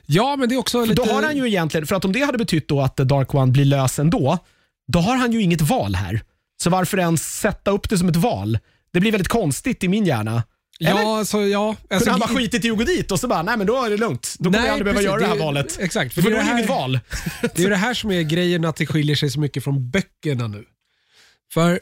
Ja, 0.06 0.36
men 0.36 0.48
det 0.48 0.54
är 0.54 0.58
också 0.58 0.80
För 0.80 0.86
lite... 0.86 1.02
då 1.02 1.12
har 1.12 1.22
han 1.22 1.36
ju 1.36 1.46
egentligen, 1.48 1.86
för 1.86 1.96
att 1.96 2.04
om 2.04 2.12
det 2.12 2.20
hade 2.20 2.38
betytt 2.38 2.68
då 2.68 2.80
att 2.80 2.96
The 2.96 3.04
Dark 3.04 3.34
One 3.34 3.52
blir 3.52 3.64
lös 3.64 3.98
ändå, 3.98 4.38
då 4.92 4.98
har 4.98 5.16
han 5.16 5.32
ju 5.32 5.42
inget 5.42 5.60
val 5.60 5.94
här. 5.94 6.20
Så 6.62 6.70
varför 6.70 6.98
ens 6.98 7.40
sätta 7.40 7.70
upp 7.70 7.88
det 7.88 7.98
som 7.98 8.08
ett 8.08 8.16
val? 8.16 8.58
Det 8.92 9.00
blir 9.00 9.12
väldigt 9.12 9.28
konstigt 9.28 9.84
i 9.84 9.88
min 9.88 10.04
hjärna. 10.06 10.42
Eller? 10.80 10.90
Ja, 10.90 11.18
alltså, 11.18 11.40
ja. 11.40 11.68
Alltså, 11.68 11.86
Kunde 11.98 12.10
han 12.10 12.20
bara 12.20 12.28
skitit 12.28 12.64
i 12.64 12.70
att 12.70 12.78
gå 12.78 12.84
dit 12.84 13.10
och 13.12 13.20
så 13.20 13.28
bara, 13.28 13.42
nej 13.42 13.56
men 13.56 13.66
då 13.66 13.84
är 13.84 13.90
det 13.90 13.96
lugnt. 13.96 14.34
Då 14.38 14.44
kommer 14.44 14.58
jag 14.58 14.68
aldrig 14.68 14.84
behöva 14.84 14.98
precis. 14.98 15.06
göra 15.10 15.20
det 15.20 15.26
här 15.26 15.34
är- 15.34 15.38
valet. 15.38 15.78
Exakt. 15.80 16.14
För, 16.14 16.22
det 16.22 16.28
då 16.30 16.34
är 16.34 16.38
det 16.38 16.44
det 16.44 16.50
här- 16.50 16.58
inget 16.58 16.68
val. 16.70 17.00
Det 17.54 17.64
är 17.64 17.70
det 17.70 17.76
här 17.76 17.94
som 17.94 18.10
är 18.10 18.22
grejen 18.22 18.64
att 18.64 18.76
det 18.76 18.86
skiljer 18.86 19.16
sig 19.16 19.30
så 19.30 19.40
mycket 19.40 19.64
från 19.64 19.90
böckerna 19.90 20.46
nu. 20.48 20.64
För, 21.52 21.80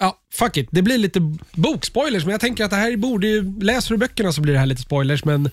ja, 0.00 0.18
fuck 0.34 0.56
it. 0.56 0.68
Det 0.70 0.82
blir 0.82 0.98
lite 0.98 1.20
bokspoilers, 1.52 2.24
men 2.24 2.32
jag 2.32 2.40
tänker 2.40 2.64
att 2.64 2.70
det 2.70 2.76
här 2.76 2.96
borde 2.96 3.26
ju, 3.26 3.60
läser 3.60 3.90
du 3.90 3.96
böckerna 3.96 4.32
så 4.32 4.40
blir 4.40 4.52
det 4.52 4.58
här 4.58 4.66
lite 4.66 4.82
spoilers, 4.82 5.24
men 5.24 5.50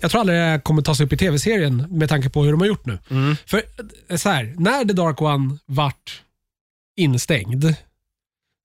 jag 0.00 0.10
tror 0.10 0.20
aldrig 0.20 0.38
det 0.38 0.44
här 0.44 0.58
kommer 0.58 0.82
tas 0.82 1.00
upp 1.00 1.12
i 1.12 1.16
tv-serien 1.16 1.86
med 1.90 2.08
tanke 2.08 2.30
på 2.30 2.42
hur 2.44 2.50
de 2.50 2.60
har 2.60 2.68
gjort 2.68 2.86
nu. 2.86 2.98
För 3.46 3.62
eh, 4.08 4.16
så 4.16 4.28
här, 4.28 4.54
när 4.58 4.84
The 4.84 4.92
Dark 4.92 5.22
One 5.22 5.58
vart 5.66 6.22
instängd 6.96 7.74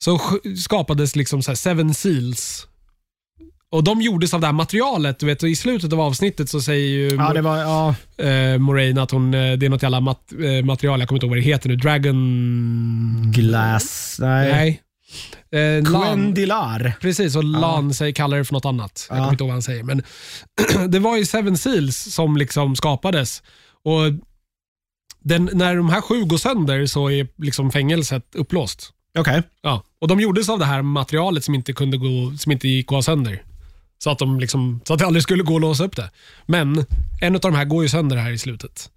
så 0.03 0.17
sk- 0.17 0.55
skapades 0.55 1.15
liksom 1.15 1.41
så 1.43 1.55
Seven 1.55 1.93
Seals 1.93 2.65
och 3.71 3.83
de 3.83 4.01
gjordes 4.01 4.33
av 4.33 4.39
det 4.41 4.45
här 4.47 4.53
materialet. 4.53 5.19
Du 5.19 5.25
vet, 5.25 5.43
I 5.43 5.55
slutet 5.55 5.93
av 5.93 6.01
avsnittet 6.01 6.49
så 6.49 6.61
säger 6.61 6.87
ju 6.87 7.15
Ja, 7.15 7.33
det 7.33 7.41
var, 7.41 7.57
ja. 7.57 7.95
eh, 8.25 8.57
Moraine 8.57 8.97
att 8.97 9.11
hon, 9.11 9.33
eh, 9.33 9.53
det 9.53 9.65
är 9.65 9.69
något 9.69 9.83
jävla 9.83 9.99
mat, 9.99 10.31
eh, 10.31 10.65
material, 10.65 10.99
jag 10.99 11.09
kommer 11.09 11.17
inte 11.17 11.25
ihåg 11.25 11.31
vad 11.31 11.37
det 11.37 11.41
heter 11.41 11.69
nu. 11.69 11.75
Dragon... 11.75 13.31
Glass, 13.35 14.17
nej. 14.21 14.51
Nej. 14.51 14.81
Eh, 15.51 15.91
Lan, 15.91 16.03
Quendilar. 16.03 16.93
precis, 17.01 17.35
och 17.35 17.43
Lan 17.43 17.93
säger, 17.93 18.13
kallar 18.13 18.37
det 18.37 18.45
för 18.45 18.53
något 18.53 18.65
annat. 18.65 19.05
Jag 19.09 19.15
Ja. 19.17 19.19
kommer 19.21 19.31
inte 19.31 19.43
ihåg 19.43 19.47
vad 19.49 19.55
han 19.55 19.61
säger. 19.61 19.83
Men 19.83 20.03
det 20.91 20.99
var 20.99 21.17
ju 21.17 21.25
Seven 21.25 21.57
Seals 21.57 22.13
som 22.13 22.37
liksom 22.37 22.75
skapades. 22.75 23.43
Och 23.83 23.99
den, 25.19 25.49
när 25.53 25.75
de 25.75 25.89
här 25.89 26.01
sju 26.01 26.25
går 26.25 26.37
sönder 26.37 26.85
så 26.85 27.09
är 27.09 27.27
liksom 27.37 27.71
fängelset 27.71 28.35
upplåst. 28.35 28.93
Okej. 29.17 29.43
Ja. 29.61 29.83
Och 29.99 30.07
De 30.07 30.19
gjordes 30.19 30.49
av 30.49 30.59
det 30.59 30.65
här 30.65 30.81
materialet 30.81 31.43
som 31.43 31.55
inte, 31.55 31.73
kunde 31.73 31.97
gå, 31.97 32.37
som 32.37 32.51
inte 32.51 32.67
gick 32.67 32.85
att 32.85 32.95
ha 32.95 33.01
sönder. 33.01 33.43
Så 34.03 34.09
att, 34.09 34.19
de 34.19 34.39
liksom, 34.39 34.81
så 34.87 34.93
att 34.93 34.99
det 34.99 35.05
aldrig 35.05 35.23
skulle 35.23 35.43
gå 35.43 35.55
att 35.55 35.61
låsa 35.61 35.83
upp 35.83 35.95
det. 35.95 36.11
Men 36.45 36.85
en 37.21 37.35
av 37.35 37.41
de 37.41 37.55
här 37.55 37.65
går 37.65 37.83
ju 37.83 37.89
sönder 37.89 38.17
här 38.17 38.31
i 38.31 38.37
slutet. 38.37 38.89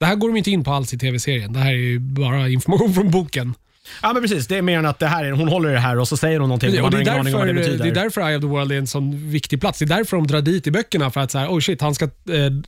Det 0.00 0.06
här 0.06 0.14
går 0.14 0.28
de 0.28 0.36
inte 0.36 0.50
in 0.50 0.64
på 0.64 0.70
alls 0.72 0.94
i 0.94 0.98
tv-serien. 0.98 1.52
Det 1.52 1.58
här 1.58 1.70
är 1.70 1.76
ju 1.76 1.98
bara 1.98 2.48
information 2.48 2.94
från 2.94 3.10
boken. 3.10 3.54
Ja, 4.02 4.12
men 4.12 4.22
precis. 4.22 4.46
Det 4.46 4.56
är 4.56 4.62
mer 4.62 4.78
än 4.78 4.86
att 4.86 4.98
det 4.98 5.06
här 5.06 5.24
är, 5.24 5.32
hon 5.32 5.48
håller 5.48 5.70
i 5.70 5.72
det 5.72 5.78
här 5.78 5.98
och 5.98 6.08
så 6.08 6.16
säger 6.16 6.40
hon 6.40 6.48
någonting 6.48 6.78
och 6.80 6.84
Och 6.84 6.90
det, 6.90 6.96
är 6.96 7.00
ingen 7.00 7.14
aning 7.20 7.34
om 7.34 7.38
vad 7.40 7.48
därför, 7.48 7.60
det 7.60 7.66
betyder. 7.66 7.84
det 7.84 7.90
är 8.00 8.04
därför 8.04 8.28
Eye 8.28 8.36
of 8.36 8.40
the 8.42 8.46
World 8.46 8.72
är 8.72 8.78
en 8.78 8.86
sån 8.86 9.30
viktig 9.30 9.60
plats. 9.60 9.78
Det 9.78 9.84
är 9.84 9.86
därför 9.86 10.16
de 10.16 10.26
drar 10.26 10.40
dit 10.40 10.66
i 10.66 10.70
böckerna. 10.70 11.10
För 11.10 11.20
att 11.20 11.30
så 11.30 11.38
här, 11.38 11.48
oh 11.48 11.60
shit, 11.60 11.80
han 11.80 11.94
ska, 11.94 12.04
eh, 12.04 12.10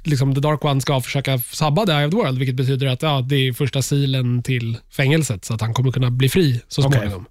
liksom, 0.04 0.34
The 0.34 0.40
Dark 0.40 0.64
One 0.64 0.80
ska 0.80 1.00
försöka 1.00 1.38
sabba 1.38 1.86
The 1.86 1.92
Eye 1.92 2.06
of 2.06 2.10
the 2.10 2.16
World, 2.16 2.38
vilket 2.38 2.56
betyder 2.56 2.86
att 2.86 3.02
ja, 3.02 3.20
det 3.28 3.36
är 3.36 3.52
första 3.52 3.82
silen 3.82 4.42
till 4.42 4.76
fängelset, 4.90 5.44
så 5.44 5.54
att 5.54 5.60
han 5.60 5.74
kommer 5.74 5.92
kunna 5.92 6.10
bli 6.10 6.28
fri 6.28 6.60
så 6.68 6.82
småningom. 6.82 7.26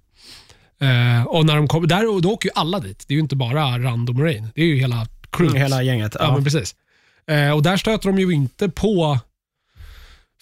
Eh, 0.80 1.26
och 1.26 1.46
när 1.46 1.56
de 1.56 1.68
kommer, 1.68 1.86
där, 1.88 2.14
och 2.14 2.22
då 2.22 2.30
åker 2.32 2.48
ju 2.48 2.52
alla 2.54 2.78
dit. 2.80 3.04
Det 3.08 3.14
är 3.14 3.16
ju 3.16 3.20
inte 3.22 3.36
bara 3.36 3.78
Rand 3.78 4.08
och 4.08 4.14
Moraine. 4.14 4.48
Det 4.54 4.60
är 4.62 4.66
ju 4.66 4.76
hela 4.76 5.06
crewet. 5.32 5.50
Mm, 5.50 5.62
Hela 5.62 5.82
gänget. 5.82 6.16
Ja, 6.18 6.24
Ja. 6.24 6.34
men 6.34 6.44
precis. 6.44 6.74
Eh, 7.30 7.50
och 7.50 7.62
där 7.62 7.76
stöter 7.76 8.08
de 8.08 8.18
ju 8.18 8.30
inte 8.32 8.68
på 8.68 9.18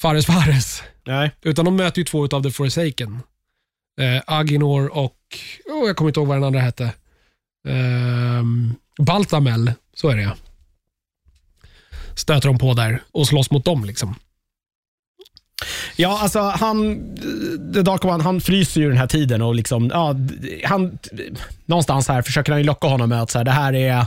Fares 0.00 0.26
Fares, 0.26 0.82
Nej. 1.06 1.30
utan 1.42 1.64
de 1.64 1.76
möter 1.76 1.98
ju 1.98 2.04
två 2.04 2.26
av 2.26 2.42
The 2.42 2.50
Forsaken. 2.50 3.18
Eh, 3.98 4.22
Aginor 4.26 4.96
och, 4.96 5.16
oh, 5.66 5.86
jag 5.86 5.96
kommer 5.96 6.08
inte 6.08 6.20
ihåg 6.20 6.28
vad 6.28 6.36
den 6.36 6.44
andra 6.44 6.60
hette. 6.60 6.84
Eh, 7.68 8.42
Baltamel, 8.98 9.72
så 9.94 10.08
är 10.08 10.16
det 10.16 10.22
ja. 10.22 10.36
Stöter 12.14 12.48
de 12.48 12.58
på 12.58 12.74
där 12.74 13.02
och 13.12 13.26
slåss 13.26 13.50
mot 13.50 13.64
dem. 13.64 13.84
liksom. 13.84 14.14
Ja, 15.96 16.20
alltså 16.22 16.40
han, 16.40 16.98
The 17.74 17.82
Dark 17.82 18.04
One, 18.04 18.22
han 18.22 18.40
fryser 18.40 18.80
ju 18.80 18.88
den 18.88 18.98
här 18.98 19.06
tiden 19.06 19.42
och 19.42 19.54
liksom, 19.54 19.90
ja, 19.92 20.14
han, 20.64 20.98
någonstans 21.66 22.08
här 22.08 22.22
försöker 22.22 22.52
han 22.52 22.60
ju 22.60 22.66
locka 22.66 22.88
honom 22.88 23.08
med 23.08 23.22
att 23.22 23.30
så 23.30 23.38
här, 23.38 23.44
det 23.44 23.50
här 23.50 23.74
är, 23.74 24.06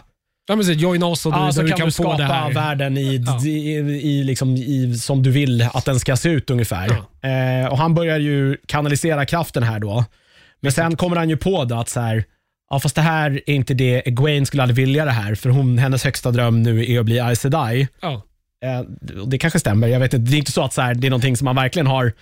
Ja, 0.51 0.55
men 0.55 0.65
så, 0.65 0.71
join 0.71 1.03
oss 1.03 1.25
och 1.25 1.31
du, 1.31 1.37
ja, 1.37 1.51
så 1.51 1.61
du 1.61 1.67
kan, 1.67 1.77
kan, 1.77 1.87
du 1.87 1.91
få 1.91 2.03
skapa 2.03 2.17
det 2.17 2.23
här. 2.23 2.53
världen 2.53 2.97
i, 2.97 3.23
Ja. 3.25 3.45
i, 3.45 3.75
i, 4.01 4.23
liksom, 4.23 4.55
i, 4.55 4.95
som 4.95 5.23
du 5.23 5.31
vill 5.31 5.67
att 5.73 5.85
den 5.85 5.99
ska 5.99 6.15
se 6.15 6.29
ut 6.29 6.49
ungefär. 6.49 6.89
Eh, 7.21 7.71
och 7.71 7.77
Han 7.77 7.93
börjar 7.93 8.17
ju 8.19 8.57
kanalisera 8.65 9.25
kraften 9.25 9.63
här 9.63 9.79
då. 9.79 10.05
Men 10.61 10.71
sen 10.71 10.95
kommer 10.95 11.15
han 11.15 11.29
ju 11.29 11.37
på 11.37 11.65
det 11.65 11.79
att 11.79 11.89
så 11.89 11.99
här, 11.99 12.23
ja, 12.69 12.79
fast 12.79 12.95
det 12.95 13.01
här 13.01 13.41
är 13.45 13.53
inte 13.53 13.73
det, 13.73 14.07
Egwene 14.07 14.45
skulle 14.45 14.63
aldrig 14.63 14.75
vilja 14.87 15.05
det 15.05 15.11
här, 15.11 15.35
för 15.35 15.49
hon, 15.49 15.77
hennes 15.77 16.03
högsta 16.03 16.31
dröm 16.31 16.63
nu 16.63 16.91
är 16.91 16.99
att 16.99 17.05
bli 17.05 17.19
Aes 17.19 17.41
Sedai. 17.41 17.87
Ja. 18.01 18.21
Eh, 18.65 19.19
och 19.21 19.29
det 19.29 19.37
kanske 19.37 19.59
stämmer. 19.59 19.87
Jag 19.87 19.99
vet 19.99 20.13
inte. 20.13 20.31
Det 20.31 20.35
är 20.37 20.39
inte 20.39 20.51
så 20.51 20.63
att 20.63 20.73
så 20.73 20.81
här, 20.81 20.93
det 20.95 21.07
är 21.07 21.11
någonting 21.11 21.37
som 21.37 21.45
man 21.45 21.55
verkligen 21.55 21.87
har 21.87 22.13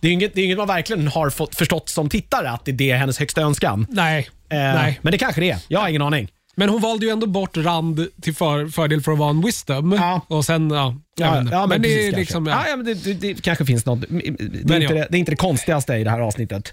det 0.00 0.08
är 0.08 0.12
inget, 0.12 0.34
det 0.34 0.40
är 0.40 0.44
inget 0.44 0.58
man 0.58 0.68
verkligen 0.68 1.08
har 1.08 1.30
fått, 1.30 1.54
förstått 1.54 1.88
som 1.88 2.08
tittare, 2.08 2.50
att 2.50 2.64
det 2.64 2.70
är 2.70 2.76
det 2.76 2.92
hennes 2.92 3.18
högsta 3.18 3.40
önskan. 3.40 3.86
Nej. 3.90 4.28
Eh, 4.48 4.58
Nej. 4.58 4.98
Men 5.02 5.10
det 5.10 5.18
kanske 5.18 5.40
det 5.40 5.50
är. 5.50 5.58
Jag 5.68 5.80
har 5.80 5.88
ingen 5.88 6.02
aning. 6.02 6.28
Men 6.56 6.68
hon 6.68 6.80
valde 6.80 7.06
ju 7.06 7.12
ändå 7.12 7.26
bort 7.26 7.56
Rand 7.56 8.06
till 8.22 8.34
för, 8.34 8.66
fördel 8.66 9.00
för 9.00 9.12
att 9.12 9.18
vara 9.18 9.30
en 9.30 9.40
wisdom. 9.40 9.92
Ja. 9.92 10.20
Och 10.28 10.44
sen, 10.44 10.70
ja. 10.70 10.96
jag 11.18 11.32
vet 11.32 11.40
inte. 11.40 11.66
men, 11.66 11.68
det 11.68 11.88
precis, 11.88 11.98
är 11.98 12.02
kanske. 12.02 12.20
liksom, 12.20 12.46
ja. 12.46 12.62
ja. 12.64 12.70
Ja, 12.70 12.76
men 12.76 12.86
det, 12.86 12.94
det, 12.94 13.14
det 13.14 13.42
kanske 13.42 13.64
finns 13.64 13.86
något. 13.86 14.00
Det 14.00 14.06
är, 14.06 14.66
Men 14.68 14.82
inte 14.82 14.94
ja. 14.94 15.06
det, 15.10 15.16
är 15.16 15.18
inte 15.18 15.32
det 15.32 15.36
konstigaste 15.36 15.94
i 15.94 16.04
det 16.04 16.10
här 16.10 16.20
avsnittet. 16.20 16.72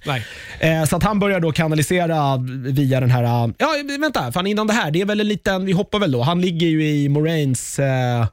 Eh, 0.60 0.84
så 0.86 0.96
att 0.96 1.04
han 1.04 1.20
börjar 1.20 1.40
då 1.40 1.52
kanalisera 1.52 2.38
via 2.66 3.00
den 3.00 3.12
här... 3.12 3.54
Ja, 3.58 3.76
vänta. 4.00 4.32
Fan 4.32 4.48
innan 4.48 4.68
det 4.68 4.74
här. 4.74 4.92
Det 4.92 5.02
är 5.02 5.06
väl 5.06 5.20
en 5.20 5.28
liten... 5.28 5.66
Vi 5.66 5.72
hoppar 5.72 6.00
väl 6.00 6.12
då. 6.12 6.22
Han 6.22 6.42
ligger 6.42 6.68
ju 6.68 6.88
i 6.88 7.10
Moraines... 7.10 7.80
Eh, 7.80 8.26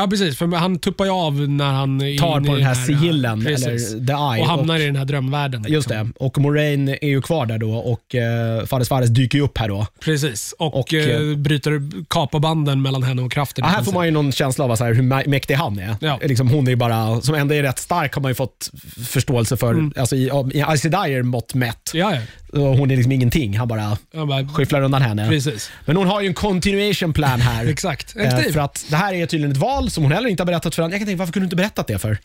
Ja, 0.00 0.06
precis. 0.06 0.38
För 0.38 0.46
han 0.46 0.78
tuppar 0.78 1.04
ju 1.04 1.10
av 1.10 1.48
när 1.48 1.72
han 1.72 2.00
är 2.00 2.18
tar 2.18 2.36
inne 2.36 2.48
på 2.48 2.54
i 2.54 2.56
den 2.56 2.66
här 2.66 2.74
sigillen, 2.74 3.44
precis. 3.44 3.66
eller 3.66 4.06
the 4.06 4.12
eye. 4.12 4.42
Och 4.42 4.48
hamnar 4.48 4.74
och, 4.74 4.80
i 4.80 4.86
den 4.86 4.96
här 4.96 5.04
drömvärlden. 5.04 5.64
Just 5.68 5.88
liksom. 5.88 6.12
det. 6.18 6.24
Och 6.24 6.38
Moraine 6.38 6.88
är 6.88 7.08
ju 7.08 7.22
kvar 7.22 7.46
där 7.46 7.58
då 7.58 7.74
och 7.74 8.14
eh, 8.14 8.66
Fares 8.66 8.88
Fares 8.88 9.10
dyker 9.10 9.38
ju 9.38 9.44
upp 9.44 9.58
här 9.58 9.68
då. 9.68 9.86
Precis. 10.00 10.54
Och, 10.58 10.80
Och, 10.80 10.94
eh, 10.94 11.30
eh, 11.30 11.36
bryter, 11.36 12.04
kapar 12.08 12.38
banden 12.38 12.82
mellan 12.82 13.02
henne 13.02 13.22
och 13.22 13.32
kraften. 13.32 13.64
Ja, 13.64 13.70
här 13.70 13.82
får 13.82 13.92
man 13.92 14.06
ju 14.06 14.12
någon 14.12 14.32
känsla 14.32 14.64
av 14.64 14.76
så 14.76 14.84
här, 14.84 14.94
hur 14.94 15.02
mä- 15.02 15.28
mäktig 15.28 15.54
han 15.54 15.78
är. 15.78 15.96
Ja. 16.00 16.18
Liksom, 16.22 16.48
hon 16.48 16.66
är 16.66 16.70
ju 16.70 16.76
bara, 16.76 17.20
som 17.20 17.34
ändå 17.34 17.54
är 17.54 17.62
rätt 17.62 17.78
stark 17.78 18.14
har 18.14 18.22
man 18.22 18.30
ju 18.30 18.34
fått 18.34 18.70
förståelse 19.06 19.56
för. 19.56 19.90
Alltså, 19.96 20.16
I, 20.16 20.30
i 20.52 20.62
Aes 20.62 20.80
Sedai 20.80 21.22
mått 21.22 21.54
mätt. 21.54 21.90
Ja, 21.94 22.14
ja. 22.14 22.20
Och 22.52 22.76
hon 22.76 22.90
är 22.90 22.96
liksom 22.96 23.12
ingenting. 23.12 23.58
Han 23.58 23.68
bara 23.68 23.96
bara, 24.12 24.48
skyfflar 24.48 24.82
undan 24.82 25.02
henne. 25.02 25.28
precis. 25.28 25.70
Men 25.84 25.96
hon 25.96 26.06
har 26.06 26.20
ju 26.20 26.26
en 26.26 26.34
continuation 26.34 27.12
plan 27.12 27.40
här. 27.40 27.66
Exakt. 27.70 28.16
Eh, 28.16 28.52
för 28.52 28.60
att 28.60 28.86
det 28.88 28.96
här 28.96 29.14
är 29.14 29.26
tydligen 29.26 29.52
ett 29.52 29.58
val 29.58 29.89
som 29.90 30.02
hon 30.02 30.12
heller 30.12 30.28
inte 30.28 30.42
har 30.42 30.46
berättat 30.46 30.74
för 30.74 30.82
honom. 30.82 30.92
Jag 30.92 31.00
kan 31.00 31.06
tänka, 31.06 31.18
varför 31.18 31.32
kunde 31.32 31.44
du 31.44 31.46
inte 31.46 31.56
berättat 31.56 31.86
det 31.86 31.98
för? 31.98 32.18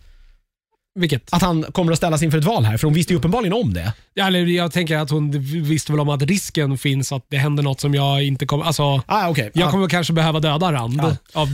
Vilket? 1.00 1.34
Att 1.34 1.42
han 1.42 1.64
kommer 1.72 1.92
att 1.92 1.98
ställas 1.98 2.24
inför 2.24 2.38
ett 2.38 2.44
val 2.44 2.66
här, 2.66 2.78
för 2.78 2.88
hon 2.88 2.94
visste 2.94 3.14
ju 3.14 3.18
uppenbarligen 3.20 3.54
om 3.54 3.74
det. 3.74 3.94
Ja, 4.14 4.28
eller 4.28 4.40
jag 4.40 4.72
tänker 4.72 4.98
att 4.98 5.10
hon 5.10 5.32
visste 5.64 5.92
väl 5.92 6.00
om 6.02 6.10
att 6.10 6.22
risken 6.22 6.78
finns 6.78 7.12
att 7.12 7.26
det 7.30 7.38
händer 7.38 7.64
något 7.64 7.80
som 7.80 7.96
jag 7.96 8.24
inte 8.24 8.46
kommer... 8.46 8.66
Alltså, 8.66 9.02
Ah, 9.06 9.30
okay. 9.30 9.50
jag 9.54 9.68
ah, 9.68 9.72
kommer 9.72 9.90
kanske 9.90 10.14
behöva 10.14 10.40
döda 10.40 10.72
Rand 10.74 11.02
Ja. 11.04 11.16
av 11.42 11.48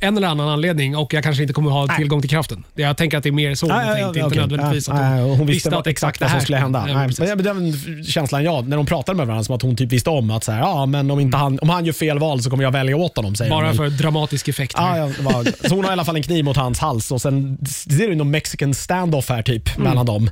en 0.00 0.16
eller 0.16 0.28
annan 0.28 0.48
anledning 0.48 0.96
och 0.96 1.14
jag 1.14 1.22
kanske 1.24 1.42
inte 1.42 1.54
kommer 1.54 1.70
ha 1.70 1.88
tillgång 1.96 2.20
till 2.20 2.30
kraften. 2.30 2.64
Jag 2.74 2.96
tänker 2.96 3.16
att 3.16 3.22
det 3.22 3.28
är 3.28 3.32
mer 3.32 3.54
så 3.54 3.66
hon 3.66 3.72
Ah, 3.76 3.82
tänkte, 3.82 4.00
ja, 4.00 4.08
inte 4.08 4.22
okej. 4.24 4.38
nödvändigtvis 4.40 4.88
Ah, 4.88 4.92
att 4.92 5.20
hon, 5.20 5.30
ah, 5.32 5.34
hon 5.36 5.46
visste 5.46 5.70
vad, 5.70 5.80
att 5.80 5.86
exakt 5.86 6.20
vad 6.20 6.26
det 6.26 6.30
som 6.30 6.34
här 6.38 6.42
skulle 6.44 6.58
hända. 6.58 6.84
Ja, 7.18 7.34
men 7.36 7.44
den 7.44 8.04
känslan 8.04 8.44
jag 8.44 8.68
när 8.68 8.76
de 8.76 8.86
pratade 8.86 9.16
med 9.16 9.26
varandra, 9.26 9.44
som 9.44 9.56
att 9.56 9.62
hon 9.62 9.76
typ 9.76 9.92
visste 9.92 10.10
om 10.10 10.30
att 10.30 10.44
så 10.44 10.52
här, 10.52 10.58
ja, 10.60 10.86
men 10.86 11.10
om, 11.10 11.20
inte 11.20 11.36
han, 11.36 11.58
om 11.62 11.68
han 11.68 11.84
gör 11.84 11.92
fel 11.92 12.18
val 12.18 12.42
så 12.42 12.50
kommer 12.50 12.64
jag 12.64 12.70
välja 12.72 12.96
åt 12.96 13.16
honom. 13.16 13.34
Säger 13.34 13.50
Bara 13.50 13.66
hon. 13.66 13.76
för 13.76 13.88
dramatisk 13.90 14.48
effekt. 14.48 14.78
Här. 14.78 14.98
ja, 14.98 15.04
var, 15.20 15.68
så 15.68 15.74
hon 15.74 15.84
har 15.84 15.90
i 15.90 15.92
alla 15.92 16.04
fall 16.04 16.16
en 16.16 16.22
kniv 16.22 16.44
mot 16.44 16.56
hans 16.56 16.78
hals 16.78 17.10
och 17.12 17.22
sen 17.22 17.58
ser 17.66 18.08
du 18.08 18.14
någon 18.14 18.30
mexican 18.30 18.74
standoff 18.84 19.28
här 19.28 19.42
typ 19.42 19.76
Mm. 19.76 19.88
mellan 19.88 20.06
dem. 20.06 20.30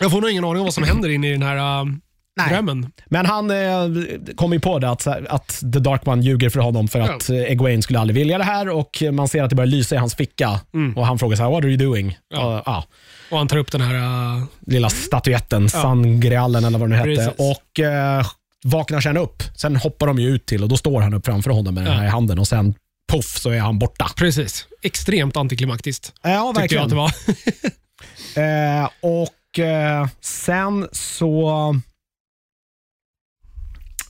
Jag 0.00 0.10
får 0.10 0.20
nog 0.20 0.30
ingen 0.30 0.44
aning 0.44 0.58
om 0.58 0.64
vad 0.64 0.74
som 0.74 0.84
händer 0.84 1.08
inne 1.08 1.28
i 1.28 1.32
den 1.32 1.42
här 1.42 1.80
uh, 1.82 1.92
Nej. 2.36 2.48
drömmen. 2.48 2.92
Men 3.06 3.26
han 3.26 3.50
eh, 3.50 4.04
kom 4.36 4.52
ju 4.52 4.60
på 4.60 4.78
det 4.78 4.90
att, 4.90 5.06
att 5.06 5.48
The 5.48 5.78
Dark 5.78 6.06
One 6.06 6.22
ljuger 6.22 6.50
för 6.50 6.60
honom 6.60 6.88
för 6.88 7.00
att 7.00 7.30
eh, 7.30 7.36
Egwene 7.36 7.82
skulle 7.82 7.98
aldrig 8.00 8.14
vilja 8.14 8.38
det 8.38 8.44
här 8.44 8.68
och 8.68 9.02
man 9.12 9.28
ser 9.28 9.42
att 9.42 9.50
det 9.50 9.56
börjar 9.56 9.66
lysa 9.66 9.94
i 9.94 9.98
hans 9.98 10.14
ficka 10.14 10.60
och 10.96 11.06
han 11.06 11.18
frågar 11.18 11.36
så 11.36 11.42
här, 11.42 11.50
what 11.50 11.64
are 11.64 11.68
you 11.70 11.76
doing? 11.76 12.06
Mm. 12.06 12.16
Ja. 12.34 12.56
Och, 12.58 12.62
ja, 12.66 12.84
Och 13.30 13.38
han 13.38 13.48
tar 13.48 13.56
upp 13.56 13.72
den 13.72 13.80
här... 13.80 13.94
Uh, 14.38 14.44
lilla 14.66 14.90
statyetten, 14.90 15.68
Sangrealen 15.68 16.64
eller 16.64 16.78
vad 16.78 16.90
den 16.90 16.98
nu 17.04 17.10
hette. 17.10 17.32
Precis. 17.32 17.40
Och 17.56 17.80
eh, 17.80 18.26
vaknar 18.64 19.00
sen 19.00 19.16
upp. 19.16 19.42
Sen 19.56 19.76
hoppar 19.76 20.06
de 20.06 20.18
ju 20.18 20.28
ut 20.28 20.46
till 20.46 20.62
och 20.62 20.68
då 20.68 20.76
står 20.76 21.00
han 21.00 21.14
upp 21.14 21.26
framför 21.26 21.50
honom 21.50 21.74
med 21.74 21.84
den 21.84 21.92
här 21.96 22.04
i 22.06 22.08
handen 22.08 22.38
och 22.38 22.48
sen 22.48 22.74
puff 23.12 23.38
så 23.38 23.50
är 23.50 23.58
han 23.60 23.78
borta. 23.78 24.08
precis. 24.16 24.66
Extremt 24.82 25.36
antiklimaktiskt. 25.36 26.12
Ja, 26.22 26.28
Tyckte 26.30 26.36
jag 26.36 26.54
verkligen. 26.54 26.82
att 26.84 26.90
det 26.90 26.96
var. 26.96 27.12
Eh, 28.36 28.90
och 29.00 29.58
eh, 29.58 30.08
sen 30.20 30.88
så 30.92 31.50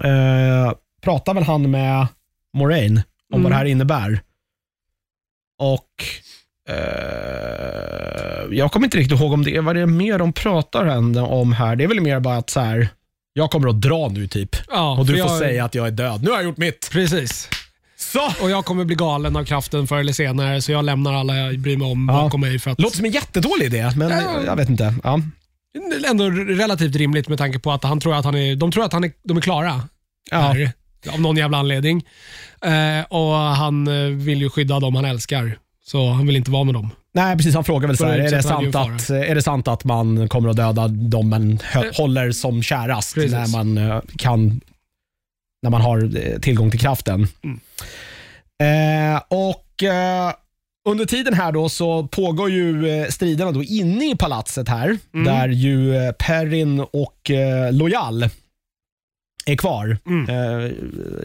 eh, 0.05 0.73
pratar 1.03 1.35
väl 1.35 1.43
han 1.45 1.71
med 1.71 2.07
Moraine 2.57 2.97
om 2.99 3.03
Mm. 3.35 3.43
vad 3.43 3.53
det 3.53 3.57
här 3.57 3.65
innebär. 3.65 4.21
Och 5.59 6.05
eh, 6.69 8.57
jag 8.57 8.73
kommer 8.73 8.87
inte 8.87 8.99
riktigt 8.99 9.21
ihåg 9.21 9.33
om 9.33 9.43
det 9.45 9.61
vad 9.61 9.77
det 9.77 9.81
är 9.81 9.87
mer 9.87 10.19
de 10.19 10.33
pratar 10.33 10.87
än 10.87 11.17
om 11.19 11.53
här. 11.53 11.77
Det 11.77 11.85
är 11.85 11.89
väl 11.89 12.01
mer 12.01 12.21
bara 12.21 12.37
att 12.37 12.51
så 12.51 12.61
här, 12.61 12.89
jag 13.33 13.51
kommer 13.51 13.69
att 13.69 13.81
dra 13.81 14.09
nu 14.09 14.27
typ. 14.29 14.57
Ja, 14.69 14.99
Och 14.99 15.07
du 15.07 15.13
får 15.13 15.19
jag, 15.19 15.39
säga 15.39 15.65
att 15.65 15.75
jag 15.75 15.87
är 15.87 15.91
död. 15.91 16.23
Nu 16.23 16.31
har 16.31 16.37
jag 16.37 16.45
gjort 16.45 16.57
mitt. 16.57 16.89
Precis. 16.93 17.49
Så! 18.03 18.33
Och 18.45 18.51
jag 18.51 18.65
kommer 18.65 18.85
bli 18.85 18.95
galen 18.97 19.37
av 19.37 19.45
kraften 19.45 19.87
förr 19.87 19.99
eller 19.99 20.13
senare, 20.13 20.63
så 20.63 20.73
jag 20.73 20.85
lämnar 20.85 21.13
alla 21.13 21.37
jag 21.37 21.59
bryr 21.59 21.77
mig 21.77 21.91
om 21.93 22.07
bakom 22.07 22.41
mig. 22.41 22.59
För 22.59 22.71
att, 22.71 22.81
Låter 22.81 22.97
som 22.97 23.05
en 23.05 23.11
jättedålig 23.13 23.65
idé, 23.67 23.91
men 23.97 24.11
Ja. 24.11 24.41
jag 24.47 24.57
vet 24.57 24.69
inte. 24.69 24.95
Ja. 25.05 25.21
Ändå 26.11 26.31
relativt 26.31 26.97
rimligt 26.97 27.29
med 27.29 27.39
tanke 27.39 27.59
på 27.59 27.73
att 27.73 27.85
han 27.85 28.01
tror 28.01 28.15
att 28.15 28.25
han 28.25 28.35
är, 28.35 28.57
de 28.57 28.73
tror 28.73 28.85
att 28.85 28.93
han 28.93 29.05
är, 29.05 29.13
de 29.25 29.37
är 29.37 29.41
klara. 29.41 29.81
Ja. 30.31 30.39
Här, 30.39 30.73
av 31.13 31.21
någon 31.21 31.37
jävla 31.37 31.59
anledning. 31.59 32.05
Eh, 32.65 33.05
och 33.09 33.35
Han 33.35 33.89
eh, 33.89 34.11
vill 34.11 34.41
ju 34.43 34.51
skydda 34.51 34.81
dem 34.81 34.95
han 34.95 35.05
älskar, 35.05 35.59
så 35.85 36.11
han 36.11 36.27
vill 36.27 36.37
inte 36.37 36.51
vara 36.51 36.65
med 36.65 36.75
dem. 36.75 36.91
Nej, 37.15 37.37
precis. 37.37 37.55
Han 37.55 37.65
frågar 37.65 37.89
väl 37.89 37.97
så 37.97 38.07
här, 38.07 38.19
det 38.19 38.25
är 38.27 38.31
det, 38.31 38.43
sant 38.43 38.75
att, 38.75 39.11
är 39.11 39.35
det 39.35 39.43
sant 39.43 39.69
att 39.69 39.85
man 39.85 40.29
kommer 40.29 40.49
att 40.49 40.57
döda 40.57 40.89
dem 40.89 41.29
man 41.31 41.59
Eh. 41.75 41.83
håller 41.97 42.33
som 42.33 42.63
kärast 42.63 43.15
Precis. 43.15 43.33
när 43.33 43.47
man 43.49 43.79
eh, 43.79 44.01
kan 44.17 44.61
när 45.63 45.71
man 45.71 45.81
har 45.81 46.17
eh, 46.17 46.39
tillgång 46.39 46.71
till 46.71 46.81
kraften? 46.81 47.27
Mm. 47.45 47.61
Eh, 48.63 49.23
och 49.29 49.83
eh, 49.83 50.33
Under 50.89 51.05
tiden 51.05 51.35
här 51.35 51.53
då 51.53 51.69
så 51.69 52.07
pågår 52.07 52.51
ju 52.51 53.07
striderna 53.11 53.53
då 53.53 53.63
inne 53.63 54.11
i 54.11 54.17
palatset 54.17 54.69
här, 54.69 54.99
Mm. 55.15 55.25
där 55.27 55.49
ju 55.49 56.13
Perrin 56.19 56.81
och 56.81 57.31
eh, 57.31 57.73
Loyal 57.73 58.29
är 59.47 59.57
kvar. 59.57 59.99
Mm. 60.07 60.29
Eh, 60.29 60.71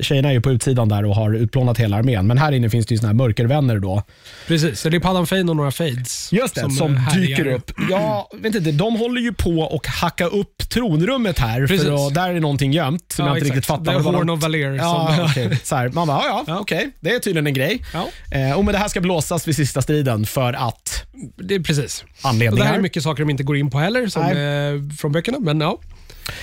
tjejerna 0.01 0.29
är 0.29 0.33
ju 0.33 0.41
på 0.41 0.51
utsidan 0.51 0.89
där 0.89 1.05
och 1.05 1.15
har 1.15 1.33
utplånat 1.35 1.77
hela 1.77 1.97
armén, 1.97 2.27
men 2.27 2.37
här 2.37 2.51
inne 2.51 2.69
finns 2.69 2.85
det 2.85 2.93
ju 2.93 2.97
såna 2.97 3.07
här 3.07 3.13
mörkervänner 3.15 3.79
då. 3.79 4.03
Precis, 4.47 4.79
så 4.79 4.89
det 4.89 4.97
är 4.97 4.99
Paddan 4.99 5.27
Fane 5.27 5.49
och 5.49 5.55
några 5.55 5.71
fades. 5.71 6.33
Just 6.33 6.55
det, 6.55 6.71
som, 6.71 6.95
härjar. 6.97 7.27
dyker 7.27 7.47
upp. 7.47 7.71
Ja, 7.89 8.29
vet 8.41 8.55
inte, 8.55 8.71
de 8.71 8.95
håller 8.95 9.21
ju 9.21 9.33
på 9.33 9.59
och 9.59 9.87
hacka 9.87 10.25
upp 10.25 10.69
tronrummet 10.69 11.39
här, 11.39 11.67
Precis. 11.67 11.85
för 11.87 12.07
att, 12.07 12.13
där 12.13 12.29
är 12.29 12.39
någonting 12.39 12.73
gömt 12.73 13.11
som 13.11 13.25
Ja, 13.25 13.29
jag 13.31 13.37
inte 13.37 13.45
exakt. 13.47 13.55
riktigt 13.55 13.65
fattar. 13.65 13.97
The 13.97 14.03
vad 14.03 14.15
Horn 14.15 14.29
of 14.29 14.41
Valer. 14.41 14.73
Ja, 14.73 15.29
som. 15.33 15.55
Så 15.63 15.75
här, 15.75 15.89
man 15.89 16.07
bara, 16.07 16.21
ja, 16.23 16.43
ja, 16.47 16.59
okej, 16.59 16.89
det 16.99 17.09
är 17.09 17.19
tydligen 17.19 17.47
en 17.47 17.53
grej. 17.53 17.81
ja, 17.93 18.07
Eh, 18.31 18.57
och 18.57 18.65
men 18.65 18.71
det 18.73 18.79
här 18.79 18.87
ska 18.87 19.01
blåsas 19.01 19.47
vid 19.47 19.55
sista 19.55 19.81
striden 19.81 20.25
för 20.25 20.53
att 20.53 21.03
det 21.35 21.55
är 21.55 21.59
precis. 21.59 22.01
Och 22.03 22.09
det 22.23 22.27
anledningar. 22.29 22.65
här 22.65 22.75
är 22.77 22.81
mycket 22.81 23.03
saker 23.03 23.23
de 23.23 23.29
inte 23.29 23.43
går 23.43 23.57
in 23.57 23.69
på 23.69 23.79
heller 23.79 24.07
som, 24.07 24.23
eh, 24.23 24.95
från 24.97 25.11
böckerna. 25.11 25.37
Men 25.39 25.61
ja. 25.61 25.79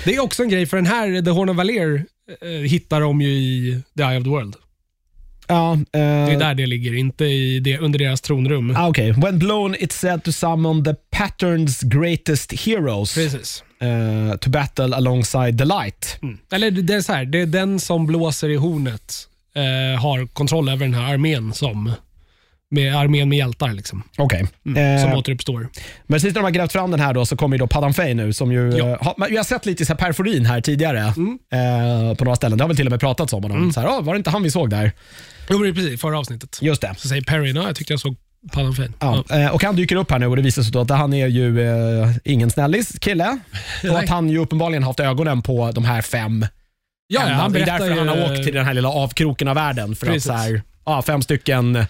Det 0.04 0.14
är 0.14 0.20
också 0.20 0.42
en 0.42 0.48
grej, 0.48 0.66
för 0.66 0.76
den 0.76 0.86
här, 0.86 1.22
The 1.22 1.30
Horn 1.30 1.48
of 1.48 1.56
Valer, 1.56 2.04
eh, 2.42 2.48
hittar 2.48 3.00
de 3.00 3.20
ju 3.20 3.28
i 3.28 3.82
The 3.96 4.02
Eye 4.02 4.18
of 4.18 4.24
the 4.24 4.30
World. 4.30 4.54
Ja, 5.48 5.72
eh, 5.72 5.80
Det 5.92 5.98
är 6.32 6.38
där 6.38 6.54
det 6.54 6.66
ligger, 6.66 6.94
inte 6.94 7.24
i 7.24 7.60
det, 7.60 7.78
under 7.78 7.98
deras 7.98 8.20
tronrum. 8.20 8.76
ah, 8.76 8.88
okay. 8.88 9.12
When 9.12 9.38
blown 9.38 9.74
it's 9.74 9.92
said 9.92 10.24
to 10.24 10.32
summon 10.32 10.84
the 10.84 10.94
pattern's 11.16 11.84
greatest 11.84 12.52
heroes 12.66 13.14
Precis. 13.14 13.64
eh, 13.80 14.36
to 14.38 14.50
battle 14.50 14.96
alongside 14.96 15.58
the 15.58 15.64
light. 15.64 16.18
Mm. 16.22 16.38
Eller 16.52 16.70
det 16.70 16.82
det 16.82 16.94
är 16.94 17.00
så 17.00 17.12
här, 17.12 17.24
det 17.24 17.40
är 17.40 17.46
den 17.46 17.80
som 17.80 18.06
blåser 18.06 18.48
i 18.48 18.56
hornet 18.56 19.14
eh, 19.54 20.00
har 20.02 20.26
kontroll 20.26 20.68
över 20.68 20.84
den 20.86 20.94
här 20.94 21.12
armén 21.14 21.52
som 21.52 21.92
med 22.74 22.96
armén 22.96 23.28
med 23.28 23.38
hjältar 23.38 23.72
liksom, 23.72 24.02
Okej. 24.18 24.46
mm, 24.66 24.98
som 25.00 25.10
Eh, 25.10 25.18
återuppstår. 25.18 25.60
Men 26.06 26.14
precis 26.16 26.34
när 26.34 26.40
de 26.40 26.44
har 26.44 26.50
grävt 26.50 26.72
fram 26.72 26.90
den 26.90 27.00
här 27.00 27.14
då 27.14 27.26
så 27.26 27.36
kommer 27.36 27.56
ju 27.56 27.58
då 27.58 27.66
Padam 27.66 27.94
Fey 27.94 28.14
nu 28.14 28.32
som 28.32 28.52
ju, 28.52 28.70
Ja. 28.76 28.88
eh, 28.90 29.02
har, 29.02 29.14
jag 29.30 29.36
har 29.38 29.44
sett 29.44 29.66
lite 29.66 29.86
så 29.86 29.92
här 29.92 29.98
perforin 29.98 30.46
här 30.46 30.60
tidigare 30.60 30.98
eh, 31.00 32.14
på 32.16 32.24
några 32.24 32.36
ställen. 32.36 32.58
Det 32.58 32.64
har 32.64 32.68
väl 32.68 32.76
till 32.76 32.86
och 32.86 32.90
med 32.90 33.00
pratats 33.00 33.32
om 33.32 33.42
honom. 33.42 33.72
Så 33.72 33.80
här, 33.80 33.86
ah, 33.88 34.00
var 34.00 34.14
det 34.14 34.16
inte 34.18 34.30
han 34.30 34.42
vi 34.42 34.50
såg 34.50 34.70
där? 34.70 34.92
Jo, 35.50 35.58
precis 35.74 36.00
förra 36.00 36.18
avsnittet. 36.18 36.58
Just 36.62 36.80
det. 36.80 36.94
Så 36.98 37.08
säger 37.08 37.22
Perry, 37.22 37.52
"Ja, 37.52 37.66
jag 37.66 37.76
tyckte 37.76 37.92
jag 37.92 38.00
såg 38.00 38.16
Padam 38.52 38.74
Fane. 38.74 38.88
Ja. 39.00 39.24
eh, 39.30 39.46
Och 39.54 39.62
han 39.62 39.76
dyker 39.76 39.96
upp 39.96 40.10
här 40.10 40.18
nu 40.18 40.26
och 40.26 40.36
det 40.36 40.42
visar 40.42 40.62
sig 40.62 40.72
då 40.72 40.80
att 40.80 40.90
han 40.90 41.12
är 41.14 41.26
ju 41.26 41.60
eh, 42.02 42.10
ingen 42.24 42.50
snällis 42.50 42.98
kille. 43.00 43.38
Och 43.90 43.98
att 43.98 44.08
han 44.08 44.28
ju 44.30 44.38
uppenbarligen 44.38 44.82
haft 44.82 45.00
ögonen 45.00 45.42
på 45.42 45.70
de 45.72 45.84
här 45.84 46.02
fem. 46.02 46.46
Ja, 47.06 47.20
han 47.20 47.52
det 47.52 47.60
är 47.60 47.66
därför 47.66 47.90
han 47.90 48.08
har 48.08 48.16
ju- 48.16 48.22
åkt 48.24 48.44
till 48.44 48.54
den 48.54 48.64
här 48.66 48.74
lilla 48.74 48.88
avkroken 48.88 49.48
av 49.48 49.54
världen. 49.54 49.96
För 49.96 50.06
Precis. 50.06 50.30
att 50.30 50.36
så 50.36 50.42
här, 50.42 50.62
ja, 50.86 51.02
fem 51.02 51.22
stycken 51.22 51.84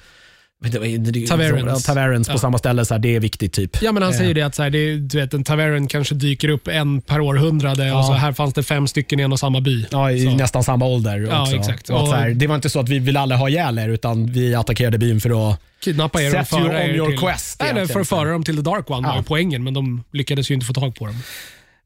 Ja, 0.65 1.77
taverns 1.87 2.29
på 2.29 2.35
Ja. 2.35 2.39
samma 2.39 2.59
ställe, 2.59 2.85
så 2.85 2.95
här, 2.95 2.99
det 2.99 3.17
är 3.17 3.21
viktigt 3.21 3.53
typ. 3.53 3.83
Ja, 3.83 3.93
men 3.93 4.03
han 4.03 4.13
Eh. 4.13 4.19
säger 4.19 4.35
det 4.35 4.43
att 4.43 4.55
så 4.55 4.63
här, 4.63 4.71
det 4.71 4.79
är, 4.79 4.97
du 4.97 5.21
vet, 5.21 5.35
en 5.35 5.45
tavern 5.45 5.87
kanske 5.87 6.15
dyker 6.15 6.49
upp 6.49 6.69
en 6.69 7.01
per 7.01 7.21
århundrade 7.21 7.87
Ja. 7.87 7.99
och 7.99 8.05
så 8.05 8.13
här 8.13 8.33
fanns 8.33 8.55
det 8.55 8.63
fem 8.63 8.87
stycken 8.89 9.21
i 9.21 9.23
en 9.23 9.33
och 9.33 9.39
samma 9.41 9.61
by. 9.61 9.87
Ja, 9.91 10.11
i 10.11 10.25
Så. 10.25 10.31
nästan 10.31 10.65
samma 10.65 10.85
ålder 10.87 11.19
Ja, 11.31 11.43
också. 11.43 11.57
exakt. 11.57 11.91
Och 11.91 12.03
att 12.03 12.09
så 12.09 12.15
här, 12.15 12.31
Och- 12.31 12.37
det 12.37 12.47
var 12.47 12.55
inte 12.55 12.71
så 12.71 12.81
att 12.81 12.89
vi 12.89 12.99
ville 12.99 13.21
alla 13.21 13.37
ha 13.37 13.49
ihjäl 13.49 13.79
er, 13.79 13.89
utan 13.89 14.27
vi 14.27 14.55
attackerade 14.55 14.99
byn 14.99 15.21
för 15.21 15.51
att... 15.51 15.61
Kidnappa 15.85 16.23
er 16.23 16.41
och 16.41 16.47
föra 16.49 16.61
on 16.65 16.75
er 16.75 16.95
your 16.95 17.09
till... 17.11 17.19
quest, 17.19 17.63
Nej, 17.75 17.89
för 17.89 18.01
att 18.01 18.09
föra 18.09 18.31
dem 18.31 18.45
till 18.45 18.57
The 18.57 18.63
Dark 18.63 18.91
One 18.91 19.07
var 19.09 19.15
Ja. 19.15 19.19
ju 19.19 19.25
poängen, 19.25 19.65
men 19.65 19.75
de 19.75 20.05
lyckades 20.13 20.51
ju 20.51 20.55
inte 20.55 20.67
få 20.67 20.73
tag 20.73 20.95
på 20.95 21.07
dem. 21.07 21.17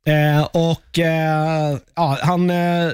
Eh, 0.06 0.42
och 0.42 0.98
eh, 0.98 1.78
ja, 1.96 2.18
Han 2.22 2.50
eh, 2.50 2.90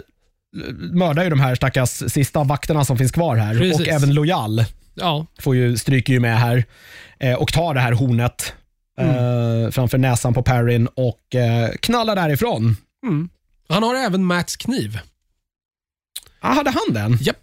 mördar 0.93 1.25
ju 1.25 1.31
de 1.31 1.41
här 1.41 1.55
stackars 1.55 1.89
sista 2.13 2.45
vakterna 2.45 2.85
som 2.85 2.99
finns 2.99 3.13
kvar 3.13 3.37
här. 3.37 3.59
Precis. 3.59 3.81
Och 3.81 3.89
även 3.89 4.15
Lojal 4.15 4.65
Ja, 4.95 5.27
får 5.41 5.57
ju, 5.57 5.77
stryker 5.77 6.13
ju 6.13 6.21
med 6.21 6.39
här 6.39 6.65
eh, 7.21 7.35
och 7.35 7.53
tar 7.53 7.75
det 7.75 7.81
här 7.81 7.93
hornet 7.93 8.53
Mm. 9.01 9.65
eh, 9.65 9.71
framför 9.71 9.99
näsan 9.99 10.35
på 10.35 10.43
Perrin 10.43 10.87
och 10.95 11.35
eh, 11.35 11.71
knallar 11.81 12.17
därifrån. 12.17 12.77
mm. 13.07 13.29
Han 13.69 13.83
har 13.83 13.95
även 13.95 14.25
Mats 14.25 14.57
kniv. 14.57 14.99
Ah, 16.41 16.53
hade 16.53 16.71
han 16.71 16.95
den? 16.95 17.19
Japp. 17.21 17.37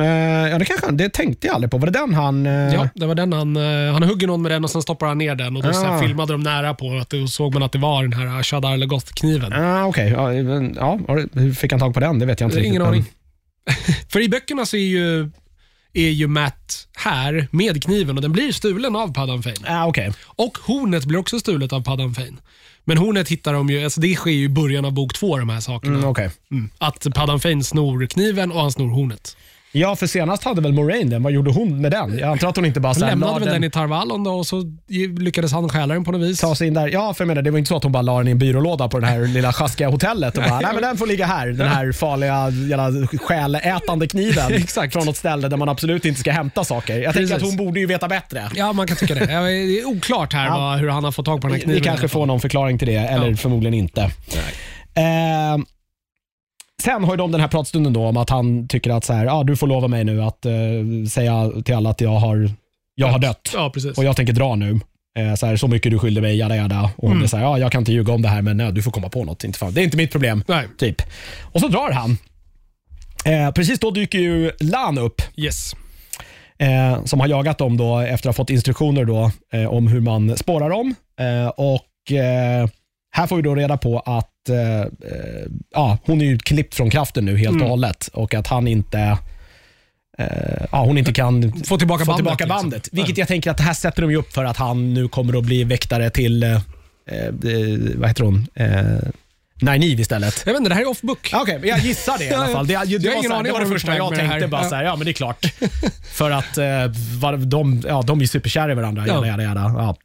Eh, 0.00 0.04
ja, 0.50 0.58
det 0.58 0.64
kanske 0.64 0.86
han, 0.86 0.96
det 0.96 1.08
tänkte 1.08 1.46
jag 1.46 1.54
aldrig 1.54 1.70
på. 1.70 1.78
Var 1.78 1.86
det 1.86 1.98
den 1.98 2.14
han... 2.14 2.46
Eh, 2.46 2.52
Ja, 2.74 2.88
det 2.94 3.06
var 3.06 3.14
den 3.14 3.32
han, 3.32 3.56
eh, 3.56 3.92
han 3.92 4.02
hugger 4.02 4.26
någon 4.26 4.42
med 4.42 4.50
den 4.52 4.64
och 4.64 4.70
sen 4.70 4.82
stoppar 4.82 5.06
han 5.06 5.18
ner 5.18 5.34
den 5.34 5.56
och 5.56 5.62
då 5.62 5.72
så 5.72 5.86
Ah. 5.86 6.00
filmade 6.00 6.32
de 6.32 6.40
nära 6.42 6.74
på 6.74 6.96
att 6.98 7.10
då 7.10 7.26
såg 7.26 7.54
man 7.54 7.62
att 7.62 7.72
det 7.72 7.78
var 7.78 8.02
den 8.02 8.12
här 8.12 8.42
Shadar 8.42 8.76
Legoth-kniven. 8.76 9.52
Ah, 9.52 9.84
Okej, 9.84 10.08
ja, 10.10 10.32
men, 10.32 10.74
ja, 10.76 10.98
hur 11.32 11.52
fick 11.52 11.72
han 11.72 11.80
tag 11.80 11.94
på 11.94 12.00
den? 12.00 12.18
Det 12.18 12.26
vet 12.26 12.40
jag 12.40 12.48
inte 12.50 12.60
Ingen 12.60 12.72
riktigt. 12.72 12.86
aning. 12.88 13.04
För 14.12 14.20
i 14.20 14.28
böckerna 14.28 14.66
så 14.66 14.76
är 14.76 14.80
ju, 14.80 15.30
är 15.96 16.10
ju 16.10 16.26
Matt 16.26 16.88
här 16.96 17.48
med 17.50 17.82
kniven 17.82 18.16
och 18.16 18.22
den 18.22 18.32
blir 18.32 18.52
stulen 18.52 18.96
av 18.96 19.12
Paddan 19.14 19.42
Fane. 19.42 19.56
Ah, 19.66 19.86
okej. 19.86 20.12
Och 20.24 20.58
hornet 20.58 21.04
blir 21.04 21.18
också 21.18 21.40
stulet 21.40 21.72
av 21.72 21.80
Paddan 21.80 22.14
Fane. 22.14 22.36
Men 22.84 22.98
hornet 22.98 23.28
hittar 23.28 23.52
de 23.52 23.70
ju, 23.70 23.84
alltså 23.84 24.00
det 24.00 24.14
sker 24.14 24.30
ju 24.30 24.44
i 24.44 24.48
början 24.48 24.84
av 24.84 24.92
bok 24.92 25.14
två 25.14 25.38
de 25.38 25.48
här 25.48 25.60
sakerna. 25.60 25.96
Mm, 25.96 26.08
okej. 26.08 26.30
Mm. 26.50 26.70
Att 26.78 27.06
Paddan 27.14 27.40
Fane 27.40 27.64
snor 27.64 28.06
kniven 28.06 28.52
och 28.52 28.60
han 28.60 28.72
snor 28.72 28.90
hornet. 28.90 29.36
Ja, 29.78 29.96
för 29.96 30.06
senast 30.06 30.44
hade 30.44 30.60
väl 30.60 30.72
Moraine 30.72 31.10
den. 31.10 31.22
Vad 31.22 31.32
gjorde 31.32 31.50
hon 31.50 31.80
med 31.80 31.92
den? 31.92 32.18
Jag 32.18 32.28
antar 32.30 32.48
att 32.48 32.56
hon 32.56 32.64
inte 32.64 32.80
bara 32.80 32.92
här, 32.92 33.00
lämnade 33.00 33.40
väl 33.44 33.48
den 33.52 33.64
i 33.64 33.70
Tarvalon 33.70 34.24
då 34.24 34.30
och 34.34 34.46
så 34.46 34.62
lyckades 35.18 35.52
han 35.52 35.68
stjäla 35.68 35.94
den 35.94 36.04
på 36.04 36.12
något 36.12 36.20
vis. 36.28 36.40
ta 36.40 36.54
sig 36.54 36.66
in 36.66 36.74
där. 36.74 36.88
Ja, 36.88 37.14
för 37.14 37.24
jag 37.24 37.28
menar, 37.28 37.42
det 37.42 37.50
var 37.50 37.58
inte 37.58 37.68
så 37.68 37.76
att 37.76 37.82
hon 37.82 37.92
bara 37.92 38.02
la 38.02 38.18
den 38.18 38.28
i 38.28 38.30
en 38.30 38.38
byrålåda 38.38 38.88
på 38.88 38.98
det 38.98 39.06
här 39.06 39.20
lilla 39.26 39.52
sjaskiga 39.52 39.88
hotellet 39.88 40.36
och 40.38 40.42
bara, 40.44 40.60
nej 40.60 40.70
men 40.74 40.82
den 40.82 40.96
får 40.96 41.06
ligga 41.06 41.26
här. 41.26 41.46
Den 41.48 41.68
här 41.68 41.92
farliga 41.92 42.50
jävla 42.50 43.06
själätande 43.06 44.06
kniven 44.08 44.52
Exakt. 44.54 44.92
från 44.92 45.06
något 45.06 45.16
ställe 45.16 45.48
där 45.48 45.56
man 45.56 45.68
absolut 45.68 46.04
inte 46.04 46.20
ska 46.20 46.32
hämta 46.32 46.64
saker. 46.64 46.98
Jag 46.98 47.14
tänker 47.14 47.36
att 47.36 47.42
hon 47.42 47.56
borde 47.56 47.80
ju 47.80 47.86
veta 47.86 48.08
bättre. 48.08 48.42
Ja, 48.54 48.72
man 48.72 48.86
kan 48.86 48.96
tycka 48.96 49.14
det. 49.14 49.26
Det 49.26 49.32
är 49.32 49.84
oklart 49.84 50.32
här 50.32 50.46
Ja. 50.46 50.58
vad, 50.58 50.78
hur 50.78 50.88
han 50.88 51.04
har 51.04 51.12
fått 51.12 51.26
tag 51.26 51.40
på 51.40 51.46
den 51.46 51.54
här 51.56 51.62
kniven. 51.62 51.80
vi 51.82 51.84
kanske 51.88 52.08
får 52.08 52.26
någon 52.26 52.40
förklaring 52.40 52.78
till 52.78 52.88
det, 52.88 52.94
eller 52.96 53.30
Ja. 53.30 53.36
förmodligen 53.36 53.74
inte. 53.74 54.02
Eh, 54.94 55.58
sen 56.82 57.04
har 57.04 57.12
ju 57.12 57.16
de 57.16 57.32
den 57.32 57.40
här 57.40 57.48
pratstunden 57.48 57.92
då 57.92 58.06
om 58.06 58.16
att 58.16 58.30
han 58.30 58.68
tycker 58.68 58.90
att 58.90 59.04
så 59.04 59.12
här, 59.12 59.26
ah, 59.40 59.44
du 59.44 59.56
får 59.56 59.66
lova 59.66 59.88
mig 59.88 60.04
nu 60.04 60.22
att 60.22 60.46
eh, 60.46 60.52
säga 61.10 61.50
till 61.64 61.74
alla 61.74 61.90
att 61.90 62.00
jag 62.00 62.10
har, 62.18 62.50
jag 62.94 63.06
har 63.08 63.18
dött. 63.18 63.50
Ja, 63.54 63.70
precis. 63.74 63.98
och 63.98 64.04
jag 64.04 64.16
tänker 64.16 64.32
dra 64.32 64.54
nu. 64.54 64.80
Eh, 65.18 65.34
så, 65.34 65.46
här, 65.46 65.56
så 65.56 65.68
mycket 65.68 65.92
du 65.92 65.98
skyllde 65.98 66.20
mig, 66.20 66.36
jada 66.36 66.56
jada. 66.56 66.90
Och 66.96 67.10
Mm. 67.10 67.22
är 67.22 67.26
så 67.26 67.36
här, 67.36 67.44
ja, 67.44 67.58
jag 67.58 67.72
kan 67.72 67.78
inte 67.82 67.92
ljuga 67.92 68.12
om 68.12 68.22
det 68.22 68.28
här 68.28 68.42
men 68.42 68.56
nej, 68.56 68.72
du 68.72 68.82
får 68.82 68.90
komma 68.90 69.08
på 69.08 69.24
något. 69.24 69.44
Inte 69.44 69.58
fan. 69.58 69.72
Det 69.74 69.80
är 69.80 69.84
inte 69.84 69.96
mitt 69.96 70.12
problem. 70.12 70.44
Nej. 70.48 70.66
Typ. 70.78 71.02
Och 71.42 71.60
så 71.60 71.68
drar 71.68 71.90
han. 71.90 72.18
Eh, 73.24 73.50
precis 73.52 73.78
då 73.78 73.90
dyker 73.90 74.18
ju 74.18 74.50
Lan 74.60 74.98
upp 74.98 75.22
Yes. 75.36 75.72
eh, 76.58 77.04
som 77.04 77.20
har 77.20 77.26
jagat 77.28 77.58
dem 77.58 77.76
då 77.76 77.98
efter 77.98 78.28
att 78.30 78.36
ha 78.36 78.42
fått 78.42 78.50
instruktioner 78.50 79.04
då, 79.04 79.30
eh, 79.52 79.66
om 79.66 79.86
hur 79.88 80.00
man 80.00 80.36
spårar 80.36 80.70
dem. 80.70 80.94
Eh, 81.20 81.48
och 81.48 82.12
eh, 82.12 82.68
Här 83.10 83.26
får 83.26 83.36
vi 83.36 83.42
då 83.42 83.54
reda 83.54 83.76
på 83.76 84.00
att 84.00 84.30
eh, 84.48 84.80
eh, 84.80 84.86
ja, 85.72 85.98
hon 86.04 86.20
är 86.20 86.24
ju 86.24 86.38
klippt 86.38 86.74
från 86.74 86.90
kraften 86.90 87.24
nu 87.24 87.36
helt 87.38 87.48
och 87.50 87.54
Mm. 87.56 87.68
hållet 87.70 88.08
och 88.12 88.34
att 88.34 88.46
han 88.46 88.68
inte 88.68 89.18
eh, 90.18 90.64
ja, 90.72 90.84
hon 90.84 90.98
inte 90.98 91.12
kan 91.12 91.52
Få 91.64 91.78
tillbaka 91.78 92.04
få 92.04 92.10
bandet. 92.10 92.16
tillbaka 92.16 92.44
liksom. 92.44 92.56
bandet. 92.70 92.88
Vilket 92.92 93.18
jag 93.18 93.28
tänker 93.28 93.50
att 93.50 93.56
det 93.56 93.62
här 93.62 93.74
sätter 93.74 94.02
de 94.02 94.16
upp 94.16 94.32
för 94.32 94.44
att 94.44 94.56
han 94.56 94.94
nu 94.94 95.08
kommer 95.08 95.38
att 95.38 95.44
bli 95.44 95.64
väktare 95.64 96.10
till, 96.10 96.42
eh, 96.42 96.58
vad 97.96 98.08
heter 98.08 98.24
hon, 98.24 98.46
eh, 98.54 99.08
Nynaeve 99.60 100.02
istället. 100.02 100.42
Jag 100.46 100.52
vet 100.52 100.58
inte, 100.58 100.68
det 100.68 100.74
här 100.74 100.82
är 100.82 100.88
off-book. 100.88 101.28
Ja, 101.32 101.42
Okej, 101.42 101.58
men 101.60 101.68
jag 101.68 101.78
gissar 101.78 102.18
det 102.18 102.24
i 102.24 102.30
alla 102.32 102.46
Ja, 102.46 102.52
fall. 102.52 102.66
Det, 102.66 102.72
det, 102.72 102.78
har 102.78 102.86
det, 102.86 102.98
var, 103.08 103.12
ingen 103.12 103.22
så 103.22 103.28
här, 103.28 103.34
aning 103.34 103.44
det 103.46 103.52
var 103.52 103.60
det 103.60 103.66
första 103.66 103.96
jag 103.96 104.14
tänkte. 104.14 104.46
Bara 104.48 104.62
Ja. 104.62 104.68
så 104.68 104.74
här, 104.74 104.84
ja, 104.84 104.96
men 104.96 105.04
det 105.04 105.10
är 105.10 105.12
klart. 105.12 105.46
För 106.12 106.30
att 106.30 106.58
eh, 106.58 106.64
var, 107.20 107.36
de, 107.36 107.82
ja, 107.86 108.02
de 108.06 108.20
är 108.20 108.26
superkära 108.26 108.72
i 108.72 108.74
varandra. 108.74 109.04
Ja. 109.06 109.14
Jada, 109.14 109.26
jada, 109.26 109.42
jada. 109.42 109.60
Ja. 109.76 109.96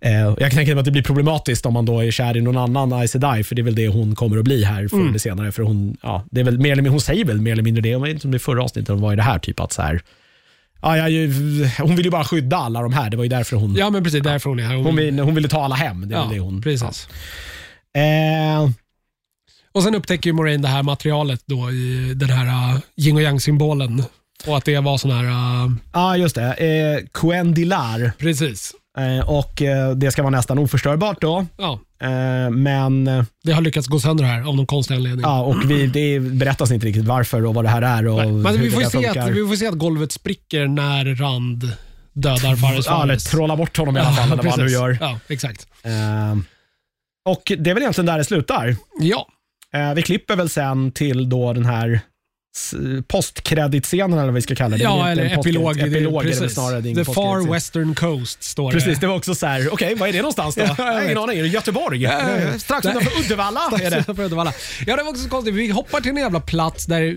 Eh, 0.00 0.12
jag 0.20 0.38
kan 0.38 0.50
tänka 0.50 0.74
mig 0.74 0.78
att 0.78 0.84
det 0.84 0.90
blir 0.90 1.02
problematiskt 1.02 1.66
om 1.66 1.72
man 1.72 1.84
då 1.86 2.00
är 2.00 2.10
kär 2.10 2.36
i 2.36 2.40
någon 2.40 2.56
annan 2.56 2.92
Aes 2.92 3.10
Sedai, 3.12 3.44
för 3.44 3.54
det 3.54 3.62
är 3.62 3.64
väl 3.64 3.74
det 3.74 3.88
hon 3.88 4.14
kommer 4.14 4.38
att 4.38 4.44
bli 4.44 4.64
här 4.64 4.88
förr 4.88 4.96
Mm. 4.96 5.08
eller 5.08 5.18
senare. 5.18 5.52
För 5.52 5.62
hon, 5.62 5.96
ja, 6.02 6.24
det 6.30 6.40
är 6.40 6.44
väl 6.44 6.58
mer 6.58 6.72
eller 6.72 6.82
mindre, 6.82 6.90
hon 6.90 7.00
säger 7.00 7.24
väl 7.24 7.40
mer 7.40 7.52
eller 7.52 7.62
mindre 7.62 7.82
det. 7.82 7.88
Jag 7.88 8.00
vet 8.00 8.10
inte 8.10 8.26
om 8.26 8.30
det 8.30 8.36
är 8.36 8.38
förra 8.38 8.62
avsnittet 8.64 8.88
eller 8.90 9.00
vad 9.00 9.12
är 9.12 9.16
det 9.16 9.22
här? 9.22 9.38
Typ 9.38 9.60
att 9.60 9.72
så 9.72 9.82
här, 9.82 10.00
ja, 10.82 10.96
jag, 10.96 11.06
är 11.06 11.10
ju- 11.10 11.70
hon 11.78 11.96
vill 11.96 12.04
ju 12.04 12.10
bara 12.10 12.24
skydda 12.24 12.56
alla 12.56 12.82
de 12.82 12.92
här. 12.92 13.10
Det 13.10 13.16
var 13.16 13.24
ju 13.24 13.30
därför 13.30 13.56
hon, 13.56 13.74
Ja, 13.78 13.90
men 13.90 14.04
precis. 14.04 14.22
Därför 14.22 14.48
hon 14.50 14.58
är 14.60 14.64
här. 14.64 14.74
hon, 14.74 14.96
vill, 14.96 15.18
hon 15.18 15.34
ville 15.34 15.48
ta 15.48 15.64
alla 15.64 15.74
hem. 15.74 16.08
Det 16.08 16.14
är 16.14 16.18
ja, 16.18 16.28
det 16.32 16.38
hon... 16.38 16.62
precis. 16.62 17.08
Ja. 17.92 18.00
Eh, 18.00 18.70
Och 19.74 19.82
Sen 19.82 19.94
upptäcker 19.94 20.30
ju 20.30 20.34
Moraine 20.34 20.62
det 20.62 20.68
här 20.68 20.82
materialet 20.82 21.42
då 21.46 21.70
i 21.70 22.12
den 22.16 22.30
här 22.30 22.74
uh, 22.74 22.80
yin 22.96 23.16
och 23.16 23.22
yang-symbolen. 23.22 24.02
Och 24.46 24.56
att 24.56 24.64
det 24.64 24.78
var 24.80 24.98
sån 24.98 25.10
här... 25.10 25.24
Uh, 25.24 25.72
Ja, 25.92 26.16
just 26.16 26.34
det. 26.34 26.52
Eh, 26.52 27.06
Quendilar. 27.14 28.12
precis. 28.18 28.72
Eh, 28.98 29.28
och 29.30 29.62
eh, 29.62 29.90
Det 29.90 30.10
ska 30.12 30.22
vara 30.22 30.30
nästan 30.30 30.58
oförstörbart 30.58 31.20
då. 31.20 31.46
Ja, 31.58 31.80
Eh, 32.02 32.50
men 32.50 33.06
eh, 33.08 33.24
det 33.44 33.52
har 33.52 33.62
lyckats 33.62 33.86
gå 33.88 34.00
sönder 34.00 34.24
här 34.24 34.48
av 34.48 34.56
någon 34.56 34.66
konstig 34.66 34.94
anledning. 34.94 35.20
ja, 35.22 35.40
och 35.42 35.70
vi, 35.70 35.86
det 35.86 36.20
berättas 36.20 36.70
inte 36.70 36.86
riktigt 36.86 37.04
varför 37.04 37.46
och 37.46 37.54
vad 37.54 37.64
det 37.64 37.68
här 37.68 37.82
är. 37.82 38.06
Och 38.08 38.16
Nej, 38.16 38.32
Men 38.32 38.60
vi 38.60 38.70
får, 38.70 38.80
se 38.80 38.90
funkar. 38.90 39.28
att, 39.28 39.36
vi 39.36 39.46
får 39.48 39.56
se 39.56 39.66
att 39.66 39.74
golvet 39.74 40.12
spricker 40.12 40.66
när 40.66 41.14
Rand 41.14 41.72
dödar 42.12 42.56
Fares 42.56 42.86
ja, 42.86 43.02
eller 43.02 43.14
Fares. 43.14 43.24
trolla 43.24 43.56
bort 43.56 43.76
honom 43.76 43.96
i 43.96 44.00
alla 44.00 44.10
fall, 44.12 44.32
eller 44.32 44.42
vad 44.42 44.52
han 44.52 44.60
nu 44.66 44.72
gör. 44.72 44.98
Ja, 45.00 45.18
exakt. 45.28 45.66
Eh, 45.82 46.36
och 47.32 47.52
Det 47.58 47.70
är 47.70 47.74
väl 47.74 47.82
egentligen 47.82 48.06
där 48.06 48.18
det 48.18 48.24
slutar. 48.24 48.76
Ja, 49.00 49.28
Eh, 49.74 49.94
vi 49.94 50.02
klipper 50.02 50.36
väl 50.36 50.48
sen 50.48 50.92
till 50.92 51.28
då 51.28 51.52
den 51.52 51.66
här 51.66 52.00
postkreditscenen 53.06 54.12
eller 54.12 54.24
vad 54.26 54.34
vi 54.34 54.42
ska 54.42 54.54
kalla 54.54 54.70
det. 54.70 54.76
Det 54.76 54.82
ja 54.82 55.08
eller 55.08 55.38
epilog. 55.38 55.80
Epilog 55.80 56.24
det 56.24 56.50
snarare. 56.50 56.80
det 56.80 57.04
The 57.04 57.04
far 57.04 57.52
western 57.52 57.94
coast 57.94 58.42
står 58.42 58.72
Precis, 58.72 58.94
det. 58.94 59.00
det 59.00 59.06
var 59.06 59.16
också 59.16 59.34
så 59.34 59.46
här, 59.46 59.72
okej 59.72 59.94
vad 59.94 60.08
är 60.08 60.12
det 60.12 60.18
någonstans 60.18 60.54
då? 60.54 60.62
Ja, 60.78 61.04
ingen 61.04 61.18
aning. 61.18 61.38
Det 61.38 61.48
Göteborg? 61.48 62.02
Ja, 62.02 62.38
ja. 62.38 62.58
Strax 62.58 62.86
utanför 62.86 63.20
Uddevalla 63.20 63.60
är 63.82 63.90
det. 63.90 64.22
Uddevalla. 64.22 64.52
Ja, 64.86 64.96
det 64.96 65.02
var 65.02 65.10
också 65.10 65.22
så 65.22 65.30
konstigt. 65.30 65.54
Vi 65.54 65.68
hoppar 65.68 66.00
till 66.00 66.10
en 66.10 66.16
jävla 66.16 66.40
plats 66.40 66.86
där 66.86 67.16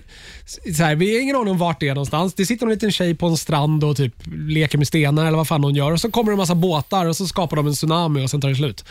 så 0.76 0.82
här, 0.82 0.94
vi 0.94 1.14
har 1.14 1.22
ingen 1.22 1.36
aning 1.36 1.50
om 1.50 1.58
vart 1.58 1.80
det 1.80 1.88
är 1.88 1.94
någonstans. 1.94 2.34
Det 2.34 2.46
sitter 2.46 2.66
en 2.66 2.72
liten 2.72 2.92
tjej 2.92 3.14
på 3.14 3.26
en 3.26 3.36
strand 3.36 3.84
och 3.84 3.96
typ 3.96 4.14
leker 4.48 4.78
med 4.78 4.86
stenar 4.86 5.26
eller 5.26 5.36
vad 5.36 5.48
fan 5.48 5.64
hon 5.64 5.74
gör. 5.74 5.92
Och 5.92 6.00
Så 6.00 6.10
kommer 6.10 6.30
det 6.30 6.34
en 6.34 6.38
massa 6.38 6.54
båtar 6.54 7.06
och 7.06 7.16
så 7.16 7.26
skapar 7.26 7.56
de 7.56 7.66
en 7.66 7.74
tsunami 7.74 8.24
och 8.24 8.30
sen 8.30 8.40
tar 8.40 8.48
det 8.48 8.54
slut. 8.54 8.84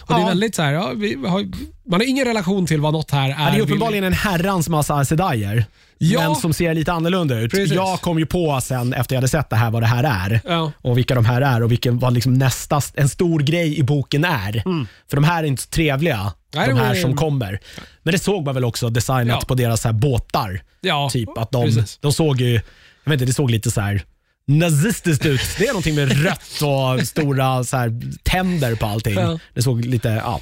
Och 0.00 0.14
Det 0.14 0.20
är 0.20 0.26
väldigt 0.26 0.54
så 0.54 0.62
här, 0.62 0.72
ja, 0.72 0.92
vi 0.96 1.14
har, 1.14 1.46
man 1.90 2.00
har 2.00 2.06
ingen 2.08 2.24
relation 2.24 2.66
till 2.66 2.80
vad 2.80 2.92
något 2.92 3.10
här 3.10 3.24
är. 3.30 3.44
Ja, 3.44 3.50
det 3.50 3.56
är 3.56 3.60
uppenbarligen 3.60 4.04
en 4.04 4.12
herrans 4.12 4.68
massa 4.68 5.04
sedaier. 5.04 5.64
Ja. 5.98 6.20
Men 6.20 6.36
som 6.36 6.52
ser 6.54 6.74
lite 6.74 6.92
annorlunda 6.92 7.38
ut. 7.38 7.50
Precis. 7.50 7.72
Jag 7.72 8.00
kom 8.00 8.18
ju 8.18 8.26
på 8.26 8.60
sen 8.62 8.92
efter 8.94 9.14
jag 9.14 9.18
hade 9.18 9.28
sett 9.28 9.50
det 9.50 9.56
här 9.56 9.70
vad 9.70 9.82
det 9.82 9.86
här 9.86 10.04
är. 10.30 10.40
Ja. 10.44 10.72
Och 10.78 10.98
vilka 10.98 11.14
de 11.14 11.24
här 11.24 11.40
är 11.42 11.62
och 11.62 11.72
vilken 11.72 11.98
vad 11.98 12.12
liksom 12.14 12.34
nästa, 12.34 12.80
en 12.94 13.08
stor 13.08 13.40
grej 13.40 13.78
i 13.78 13.82
boken 13.82 14.24
är. 14.24 14.62
För 15.10 15.16
de 15.16 15.24
här 15.24 15.42
är 15.42 15.46
inte 15.46 15.62
så 15.62 15.68
trevliga, 15.68 16.32
Mm. 16.54 16.66
Nej, 16.66 16.68
de 16.68 16.80
här 16.86 16.94
är- 16.94 17.02
som 17.02 17.16
kommer. 17.16 17.60
Men 18.02 18.12
det 18.12 18.18
såg 18.18 18.44
man 18.44 18.54
väl 18.54 18.64
också 18.64 18.90
designat 18.90 19.26
Ja. 19.40 19.44
på 19.48 19.54
deras 19.54 19.84
här 19.84 19.92
båtar. 19.92 20.62
Typ 21.10 21.38
att 21.38 21.50
de, 21.50 21.64
precis. 21.64 21.98
de 22.00 22.12
såg 22.12 22.40
ju 22.40 22.52
jag 23.04 23.10
vet 23.10 23.12
inte, 23.12 23.24
det 23.24 23.34
såg 23.34 23.50
lite 23.50 23.70
så 23.70 23.80
här 23.80 24.02
nazistiskt 24.46 25.26
ut. 25.26 25.40
Det 25.58 25.64
är 25.64 25.68
någonting 25.68 25.94
med 25.94 26.22
rött 26.24 26.62
och 26.62 27.06
stora 27.06 27.64
så 27.64 27.76
här, 27.76 28.00
tänder 28.22 28.74
på 28.74 28.86
allting. 28.86 29.16
Det 29.54 29.62
såg 29.62 29.84
lite, 29.84 30.08
ja. 30.08 30.40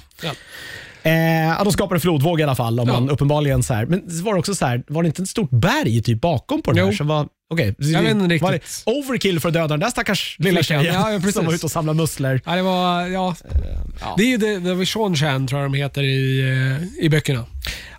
Ja. 1.09 1.14
Eh, 1.14 1.56
ja, 1.59 1.64
de 1.64 1.72
skapade 1.72 2.00
flodvåg 2.00 2.40
i 2.40 2.42
alla 2.42 2.54
fall. 2.54 2.80
Om 2.80 2.88
Ja. 2.88 2.94
man 3.00 3.11
uppenbarligen 3.11 3.62
så 3.62 3.74
här, 3.74 3.86
men 3.86 4.11
så 4.11 4.24
var 4.24 4.32
det 4.34 4.38
också 4.38 4.54
så 4.54 4.66
här, 4.66 4.82
var 4.88 5.02
det 5.02 5.06
inte 5.06 5.22
ett 5.22 5.28
stort 5.28 5.50
berg 5.50 6.02
typ 6.02 6.20
bakom 6.20 6.62
på 6.62 6.72
den 6.72 6.86
här? 6.86 7.04
Var, 7.04 7.28
okay, 7.50 7.74
Jag 7.78 8.02
vet 8.02 8.11
inte 8.11 8.22
var 8.44 8.50
det 8.52 8.56
riktigt. 8.56 8.82
overkill 8.86 9.40
för 9.40 9.48
att 9.48 9.54
döda 9.54 9.68
den 9.68 9.80
där 9.80 9.90
stackars 9.90 10.36
lilla 10.38 10.62
tjejen 10.62 10.84
Ja, 10.94 11.12
ja, 11.12 11.32
som 11.32 11.46
var 11.46 11.54
ute 11.54 11.66
och 11.66 11.70
samlade 11.72 11.96
musslor. 11.96 12.40
Ja, 12.44 12.56
det 12.56 12.62
var, 12.62 13.06
ja. 13.06 13.34
Det 14.16 14.22
är 14.22 14.26
ju 14.26 14.38
The, 14.38 14.61
The 14.80 14.86
Sean 14.86 15.16
Chan 15.16 15.46
tror 15.46 15.61
jag 15.61 15.72
de 15.72 15.78
heter 15.78 16.02
i, 16.02 16.40
eh, 16.98 17.04
i 17.04 17.09
böckerna. 17.09 17.44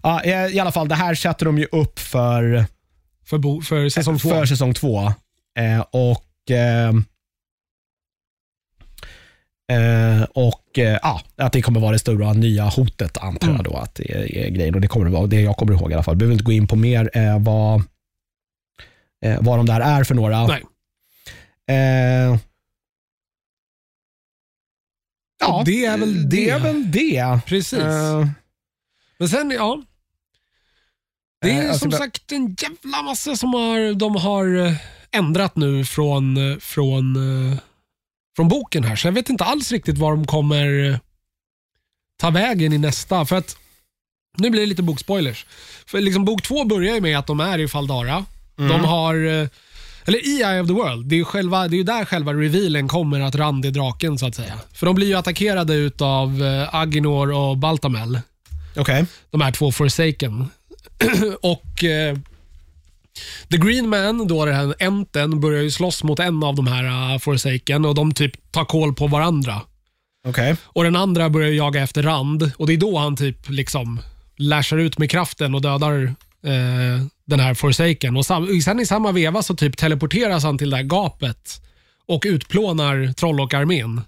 Ja, 0.04 0.22
eh, 0.22 0.46
I 0.56 0.60
alla 0.60 0.72
fall, 0.72 0.88
det 0.88 0.96
här 0.96 1.16
sätter 1.16 1.46
de 1.46 1.58
ju 1.58 1.66
upp 1.72 2.00
för 2.00 2.66
För, 3.26 3.38
bo, 3.38 3.62
för 3.62 3.90
säsong 3.90 4.20
två. 4.20 4.30
för 4.30 4.46
säsong 4.46 4.74
två. 4.74 5.14
Eh, 5.60 5.80
och 5.92 6.52
eh, 6.52 6.94
eh, 9.70 10.24
och 10.24 10.80
eh, 10.80 11.00
att 11.36 11.54
det 11.54 11.62
kommer 11.62 11.80
vara 11.80 11.92
det 11.92 12.00
stora 12.00 12.34
nya 12.34 12.66
hotet 12.66 13.18
antar 13.18 13.48
Mm. 13.48 13.56
jag 13.56 13.66
då 13.74 13.78
att 13.78 13.96
det 13.96 14.12
är, 14.12 14.38
är 14.38 14.50
grejen. 14.50 14.76
Och 14.76 14.82
det 14.82 14.88
kommer 14.88 15.06
det 15.06 15.12
vara. 15.12 15.28
Det 15.28 15.42
jag 15.42 15.58
kommer 15.58 15.74
ihåg 15.74 15.92
i 15.92 15.94
alla 15.94 16.04
fall. 16.04 16.16
Behöver 16.16 16.34
inte 16.34 16.46
gå 16.46 16.52
in 16.52 16.68
på 16.68 16.76
mer 16.76 17.10
eh, 17.14 17.40
vad, 17.40 17.84
eh, 19.26 19.38
vad 19.42 19.60
de 19.60 19.66
där 19.66 19.80
är 19.82 20.04
för 20.04 20.16
några. 20.16 20.48
Nej. 20.48 20.64
Eh, 21.68 22.38
ja, 25.40 25.64
det 25.66 25.86
är 25.86 25.98
väl 25.98 26.30
det. 26.30 26.36
det. 26.38 26.50
är 26.50 26.60
väl 26.60 26.92
det. 26.92 27.40
Precis. 27.46 27.80
Eh, 27.80 28.28
Men 29.18 29.30
sen, 29.30 29.52
ja. 29.52 29.82
Det 31.42 31.52
är 31.52 31.70
alltså, 31.70 31.80
som 31.80 31.92
sagt 31.92 32.32
en 32.32 32.56
jävla 32.62 33.02
massa 33.02 33.36
som 33.36 33.54
har, 33.54 33.94
de 33.94 34.16
har 34.16 34.76
ändrat 35.12 35.56
nu 35.56 35.86
från, 35.86 36.38
från, 36.62 37.18
från 38.40 38.48
boken 38.48 38.84
här. 38.84 38.96
Så 38.96 39.08
jag 39.08 39.12
vet 39.12 39.30
inte 39.30 39.44
alls 39.44 39.72
riktigt 39.72 39.98
var 39.98 40.12
de 40.12 40.28
kommer 40.28 40.90
eh, 40.90 40.98
ta 42.20 42.30
vägen 42.30 42.74
i 42.74 42.78
nästa. 42.78 43.26
För 43.26 43.36
att 43.36 43.58
Nu 44.38 44.50
blir 44.50 44.62
det 44.62 44.68
lite 44.68 44.84
bokspoilers. 44.84 45.46
För 45.86 46.02
liksom, 46.02 46.26
bok 46.26 46.42
två 46.44 46.64
börjar 46.64 46.96
ju 46.96 47.02
med 47.02 47.20
att 47.20 47.28
de 47.28 47.40
är 47.40 47.60
i 47.60 47.68
Faldara. 47.68 48.26
Mm. 48.58 48.70
De 48.72 48.86
har, 48.86 49.16
eh, 49.16 49.48
eller 50.06 50.28
i 50.28 50.42
Eye 50.42 50.62
of 50.62 50.68
the 50.68 50.74
World, 50.74 51.06
det 51.06 51.16
är 51.16 51.18
ju 51.18 51.26
själva, 51.26 51.68
det 51.68 51.76
är 51.76 51.78
ju 51.78 51.84
där 51.84 52.06
själva 52.06 52.34
revealen 52.34 52.88
kommer 52.88 53.20
att 53.20 53.36
Rand 53.36 53.66
är 53.66 53.72
draken 53.72 54.18
så 54.18 54.28
att 54.28 54.36
säga. 54.36 54.60
För 54.74 54.86
de 54.86 54.96
blir 54.96 55.08
ju 55.08 55.16
attackerade 55.16 55.74
utav 55.74 56.44
eh, 56.44 56.76
Aginor 56.76 57.32
och 57.32 57.58
Baltamel 57.58 58.20
Okej. 58.76 59.06
de 59.32 59.42
här 59.42 59.52
två 59.52 59.72
Forsaken. 59.72 60.50
och 61.42 61.84
The 63.52 63.58
Green 63.58 63.90
Man, 63.90 64.28
då 64.28 64.46
den 64.46 64.56
här 64.56 64.76
enten, 64.80 65.40
börjar 65.40 65.62
ju 65.62 65.72
slåss 65.72 66.04
mot 66.04 66.20
en 66.20 66.44
av 66.44 66.56
de 66.56 66.68
här 66.68 67.14
uh, 67.14 67.20
Forsaken 67.20 67.86
och 67.86 67.96
de 67.96 68.14
typ 68.14 68.52
tar 68.52 68.66
koll 68.66 68.94
på 68.96 69.08
varandra. 69.08 69.62
Okej. 70.28 70.56
Och 70.64 70.84
den 70.84 70.96
andra 70.96 71.30
börjar 71.30 71.50
jaga 71.52 71.82
efter 71.84 72.04
Rand 72.04 72.52
och 72.58 72.68
det 72.68 72.74
är 72.74 72.78
då 72.78 72.98
han 72.98 73.16
typ 73.16 73.50
liksom 73.50 74.00
lashar 74.38 74.78
ut 74.78 74.98
med 74.98 75.12
kraften 75.12 75.56
och 75.56 75.62
dödar 75.62 76.04
eh, 76.46 77.06
den 77.26 77.40
här 77.40 77.54
Forsaken. 77.54 78.18
Och 78.18 78.26
sam- 78.26 78.62
sen 78.62 78.80
i 78.80 78.86
samma 78.86 79.12
veva 79.12 79.44
så 79.44 79.56
typ 79.56 79.78
teleporteras 79.78 80.44
han 80.44 80.58
till 80.58 80.70
det 80.70 80.76
här 80.76 80.84
gapet 80.84 81.62
och 82.08 82.24
utplånar 82.26 83.14
Trollock-armén. 83.18 84.02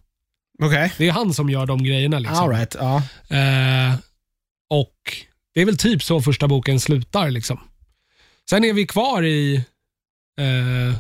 Okej. 0.64 0.92
Det 0.98 1.08
är 1.08 1.12
han 1.12 1.34
som 1.34 1.50
gör 1.50 1.66
de 1.66 1.84
grejerna. 1.84 2.20
Liksom. 2.20 2.38
All 2.40 2.50
right. 2.50 2.76
Ja. 2.80 2.96
Eh, 3.30 3.96
och 4.70 4.96
det 5.54 5.62
är 5.62 5.66
väl 5.66 5.78
typ 5.78 6.04
så 6.04 6.22
första 6.22 6.48
boken 6.48 6.80
slutar. 6.80 7.30
liksom. 7.30 7.60
Sen 8.52 8.64
är 8.64 8.74
vi 8.74 8.88
kvar 8.88 9.24
i... 9.24 9.56
Eh, 10.40 10.96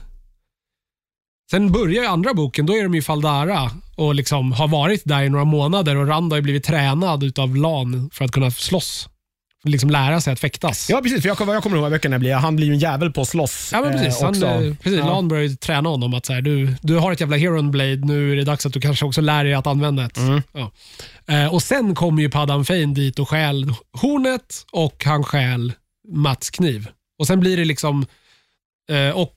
sen 1.52 1.72
börjar 1.72 2.04
ju 2.04 2.08
andra 2.08 2.34
boken, 2.34 2.66
då 2.66 2.74
är 2.74 2.84
de 2.84 2.95
i 2.95 3.02
Faldara 3.02 3.72
och 3.95 4.16
liksom 4.16 4.52
har 4.52 4.68
varit 4.68 5.02
där 5.06 5.24
i 5.24 5.30
några 5.30 5.45
månader 5.45 5.95
och 5.95 6.08
Rand 6.08 6.32
har 6.32 6.38
ju 6.38 6.41
blivit 6.41 6.64
tränad 6.64 7.24
utav 7.24 7.56
Lan 7.56 8.10
för 8.14 8.26
att 8.26 8.32
kunna 8.32 8.52
slåss. 8.52 9.10
Liksom 9.64 9.89
lära 9.89 10.22
sig 10.22 10.34
att 10.34 10.39
fäktas. 10.39 10.89
ja, 10.89 11.02
precis. 11.02 11.22
För 11.22 11.28
jag, 11.28 11.45
vad 11.45 11.56
jag 11.56 11.64
kommer 11.64 11.76
ihåg 11.78 11.86
av 11.86 11.91
böckerna 11.91 12.20
blir 12.20 12.34
han 12.34 12.56
blir 12.56 12.68
ju 12.68 12.74
en 12.74 12.80
jävel 12.80 13.12
på 13.12 13.22
att 13.22 13.28
slåss. 13.28 13.70
Ja, 13.74 13.82
men 13.82 13.91
precis. 13.93 14.22
eh, 14.22 14.26
Han, 14.26 14.43
eh, 14.43 14.76
precis 14.76 14.99
Ja. 14.99 15.06
Lan 15.06 15.28
börjar 15.28 15.43
ju 15.43 15.56
träna 15.56 15.89
honom 15.89 16.14
att 16.14 16.26
så 16.26 16.34
här, 16.34 16.41
du, 16.41 16.76
du 16.82 16.97
har 16.97 17.12
ett 17.12 17.20
jävla 17.20 17.38
Heron 17.38 17.72
Blade, 17.72 17.95
nu 18.06 18.32
är 18.32 18.36
det 18.36 18.43
dags 18.43 18.66
att 18.66 18.74
du 18.74 18.82
kanske 18.82 19.06
också 19.06 19.22
lär 19.22 19.43
dig 19.43 19.54
att 19.54 19.68
använda 19.68 20.04
det. 20.04 20.18
Mm. 20.22 20.41
Ja. 20.54 20.72
Eh, 21.28 21.54
och 21.54 21.64
Sen 21.64 21.95
kommer 21.95 22.22
ju 22.22 22.30
Paddan 22.30 22.66
Fane 22.66 22.86
dit 22.93 23.20
och 23.20 23.30
stjäl 23.30 23.74
hornet 24.02 24.66
och 24.72 25.04
han 25.06 25.24
stjäl 25.24 25.74
Mats 26.14 26.49
kniv. 26.49 26.88
Och 27.22 27.28
Sen 27.28 27.39
blir 27.39 27.57
det 27.57 27.65
liksom... 27.65 28.05
Eh, 28.91 29.17
och 29.17 29.36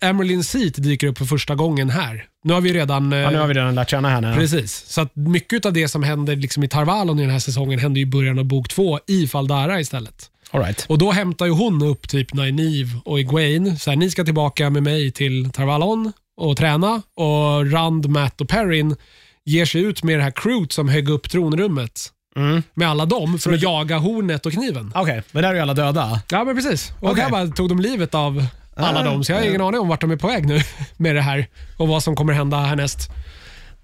Emerlyn 0.00 0.44
Seat 0.44 0.74
dyker 0.74 1.06
upp 1.06 1.18
för 1.18 1.24
första 1.24 1.54
gången 1.54 1.90
här. 1.90 2.24
Nu 2.44 2.52
har 2.52 2.60
vi 2.60 2.72
redan... 2.72 3.12
Eh, 3.12 3.18
Ja, 3.18 3.30
nu 3.30 3.38
har 3.38 3.46
vi 3.46 3.54
redan 3.54 3.74
lärt 3.74 3.90
känna 3.90 4.08
henne. 4.10 4.34
Precis. 4.34 4.84
Så 4.86 5.00
att 5.00 5.16
mycket 5.16 5.66
av 5.66 5.72
det 5.72 5.88
som 5.88 6.02
händer 6.02 6.36
liksom 6.36 6.62
i 6.64 6.68
Tarvalon 6.68 7.18
i 7.18 7.22
den 7.22 7.30
här 7.30 7.38
säsongen 7.38 7.78
händer 7.78 8.00
i 8.00 8.06
början 8.06 8.38
av 8.38 8.44
bok 8.44 8.68
två 8.68 8.98
i 9.06 9.26
Faldara 9.26 9.80
istället. 9.80 10.30
All 10.50 10.60
right. 10.62 10.84
Och 10.88 10.98
Då 10.98 11.10
hämtar 11.12 11.46
ju 11.46 11.52
hon 11.52 11.82
upp 11.82 12.08
typ 12.08 12.34
Nynaeve 12.34 12.90
och 13.04 13.18
Egwene. 13.20 13.76
Så 13.76 13.90
här, 13.90 13.96
ni 13.96 14.10
ska 14.10 14.24
tillbaka 14.24 14.70
med 14.70 14.82
mig 14.82 15.10
till 15.12 15.50
Tarvalon 15.50 16.12
och 16.36 16.56
träna. 16.56 17.02
Och 17.14 17.72
Rand, 17.72 18.08
Matt 18.08 18.40
och 18.40 18.48
Perrin 18.48 18.96
ger 19.44 19.64
sig 19.64 19.80
ut 19.82 20.02
med 20.02 20.18
det 20.18 20.22
här 20.22 20.30
crewet 20.36 20.72
som 20.72 20.88
högg 20.88 21.08
upp 21.08 21.30
tronrummet. 21.30 22.12
Mm. 22.36 22.62
Med 22.74 22.88
alla 22.88 23.06
dem 23.06 23.38
för 23.38 23.52
att 23.52 23.62
jaga 23.62 23.98
hornet 23.98 24.46
och 24.46 24.52
kniven. 24.52 24.92
Okej, 24.94 25.22
men 25.32 25.42
där 25.42 25.50
är 25.50 25.54
ju 25.54 25.60
alla 25.60 25.74
döda. 25.74 26.20
Ja, 26.30 26.44
men 26.44 26.54
precis. 26.56 26.92
Och 27.00 27.10
Okej. 27.10 27.22
här 27.22 27.30
bara 27.30 27.46
tog 27.46 27.68
de 27.68 27.80
livet 27.80 28.14
av 28.14 28.46
alla 28.76 29.00
Ah, 29.00 29.04
dem. 29.04 29.24
Så 29.24 29.32
jag 29.32 29.38
har 29.38 29.44
ingen 29.46 29.60
aning 29.60 29.80
om 29.80 29.88
vart 29.88 30.00
de 30.00 30.10
är 30.10 30.16
på 30.16 30.26
väg 30.26 30.46
nu 30.46 30.60
med 30.96 31.14
det 31.14 31.20
här 31.22 31.46
och 31.78 31.88
vad 31.88 32.02
som 32.02 32.16
kommer 32.16 32.32
hända 32.32 32.56
härnäst. 32.60 33.10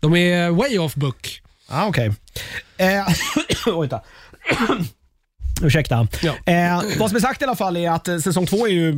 De 0.00 0.16
är 0.16 0.50
way 0.50 0.78
off 0.78 0.94
book. 0.94 1.42
Ah, 1.68 1.86
Okej. 1.86 2.12
Eh, 2.76 3.06
oj 3.66 3.88
då. 3.88 4.04
Ursäkta. 5.62 6.08
Ja. 6.22 6.52
Eh, 6.52 6.82
vad 6.98 7.08
som 7.10 7.16
är 7.16 7.20
sagt 7.20 7.42
i 7.42 7.44
alla 7.44 7.56
fall 7.56 7.76
är 7.76 7.90
att 7.90 8.08
eh, 8.08 8.18
säsong 8.18 8.46
två 8.46 8.66
är 8.68 8.70
ju, 8.72 8.92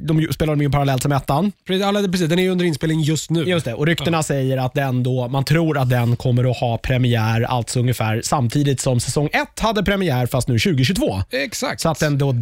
de 0.00 0.20
ju- 0.20 0.32
spelar 0.32 0.52
de 0.56 0.62
ju 0.62 0.70
parallellt 0.70 1.02
som 1.02 1.12
ettan. 1.12 1.52
Precis, 1.66 1.84
alla- 1.84 2.08
precis, 2.08 2.28
den 2.28 2.38
är 2.38 2.50
under 2.50 2.64
inspelning 2.64 3.00
just 3.00 3.30
nu. 3.30 3.42
Just 3.44 3.64
det, 3.64 3.74
och 3.74 3.86
ryktena 3.86 4.22
säger 4.22 4.56
att 4.58 4.74
den 4.74 5.02
då, 5.02 5.28
man 5.28 5.44
tror 5.44 5.78
att 5.78 5.90
den 5.90 6.16
kommer 6.16 6.50
att 6.50 6.56
ha 6.56 6.78
premiär 6.78 7.42
alltså 7.42 7.80
ungefär 7.80 8.20
samtidigt 8.24 8.80
som 8.80 9.00
säsong 9.00 9.28
ett 9.32 9.60
hade 9.60 9.82
premiär 9.82 10.26
fast 10.26 10.48
nu 10.48 10.58
2022. 10.58 11.22
Exakt. 11.30 11.80
Så 11.80 11.88
att 11.88 11.98
den 12.00 12.18
då 12.18 12.32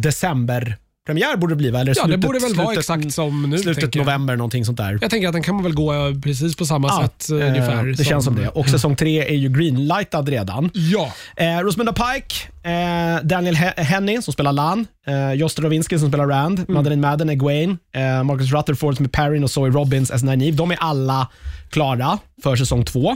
decemberpremiär 1.05 1.37
borde 1.37 1.51
det 1.53 1.57
bli 1.57 1.69
va? 1.71 1.79
Eller 1.79 1.93
ja, 1.97 2.07
det 2.07 2.17
borde 2.17 2.39
väl 2.39 2.53
vara 2.55 2.67
slutet- 2.67 2.79
exakt 2.79 3.13
som 3.13 3.49
nu. 3.49 3.57
Slutet 3.57 3.95
november, 3.95 4.35
någonting 4.35 4.65
sånt 4.65 4.77
där. 4.77 4.97
Jag 5.01 5.09
tänker 5.09 5.27
att 5.27 5.33
den 5.33 5.43
kan 5.43 5.63
väl 5.63 5.73
gå 5.73 5.93
eh, 5.93 6.19
precis 6.23 6.55
på 6.55 6.65
samma 6.65 6.87
Ja, 6.87 7.01
sätt 7.03 7.29
eh, 7.31 7.37
eh, 7.37 7.47
ungefär. 7.47 7.83
det 7.97 8.03
känns 8.03 8.25
som 8.25 8.35
det. 8.35 8.47
Och 8.49 8.69
säsong 8.69 8.95
tre 8.95 9.25
är 9.27 9.35
ju 9.35 9.49
greenlightad 9.49 10.29
redan. 10.29 10.69
Ja. 10.73 11.13
Eh, 11.37 11.59
Rosamunda 11.59 11.93
Pike, 11.93 12.35
eh, 12.69 13.23
Daniel 13.23 13.55
He- 13.55 13.81
Henney 13.81 14.21
som 14.21 14.33
spelar 14.33 14.53
Lan, 14.53 14.87
eh, 15.07 15.33
Joster 15.33 15.61
Rovinski 15.63 15.99
som 15.99 16.07
spelar 16.09 16.27
Rand, 16.27 16.59
Mm. 16.59 16.73
Madeleine 16.73 17.01
Madden 17.07 17.29
är 17.29 17.33
Gwaine, 17.35 17.77
eh, 17.95 18.23
Marcus 18.23 18.51
Rutherford 18.51 18.95
som 18.95 19.05
är 19.05 19.09
Perrin 19.09 19.43
och 19.43 19.51
Zoe 19.51 19.69
Robbins 19.69 20.11
as 20.11 20.23
Nynaeve. 20.23 20.57
De 20.57 20.71
är 20.71 20.77
alla 20.79 21.27
klara 21.69 22.17
för 22.43 22.55
säsong 22.55 22.85
två. 22.85 23.11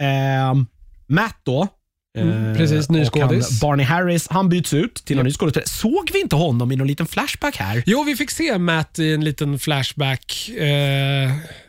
Eh, 0.00 0.54
Matt 1.06 1.36
då, 1.42 1.68
Mm, 2.18 2.56
precis, 2.56 2.88
ny 2.90 3.04
skådis. 3.04 3.60
Barney 3.60 3.86
Harris, 3.86 4.26
han 4.30 4.48
byts 4.48 4.74
ut 4.74 4.94
till 4.94 5.18
en 5.18 5.24
ny 5.24 5.32
skådespelare. 5.32 5.68
Såg 5.68 6.10
vi 6.12 6.20
inte 6.20 6.36
honom 6.36 6.72
i 6.72 6.76
någon 6.76 6.86
liten 6.86 7.06
flashback 7.06 7.56
här? 7.56 7.82
Jo, 7.86 8.02
vi 8.04 8.16
fick 8.16 8.30
se 8.30 8.58
Matt 8.58 8.98
i 8.98 9.14
en 9.14 9.24
liten 9.24 9.58
flashback. 9.58 10.48
Eh, 10.58 10.66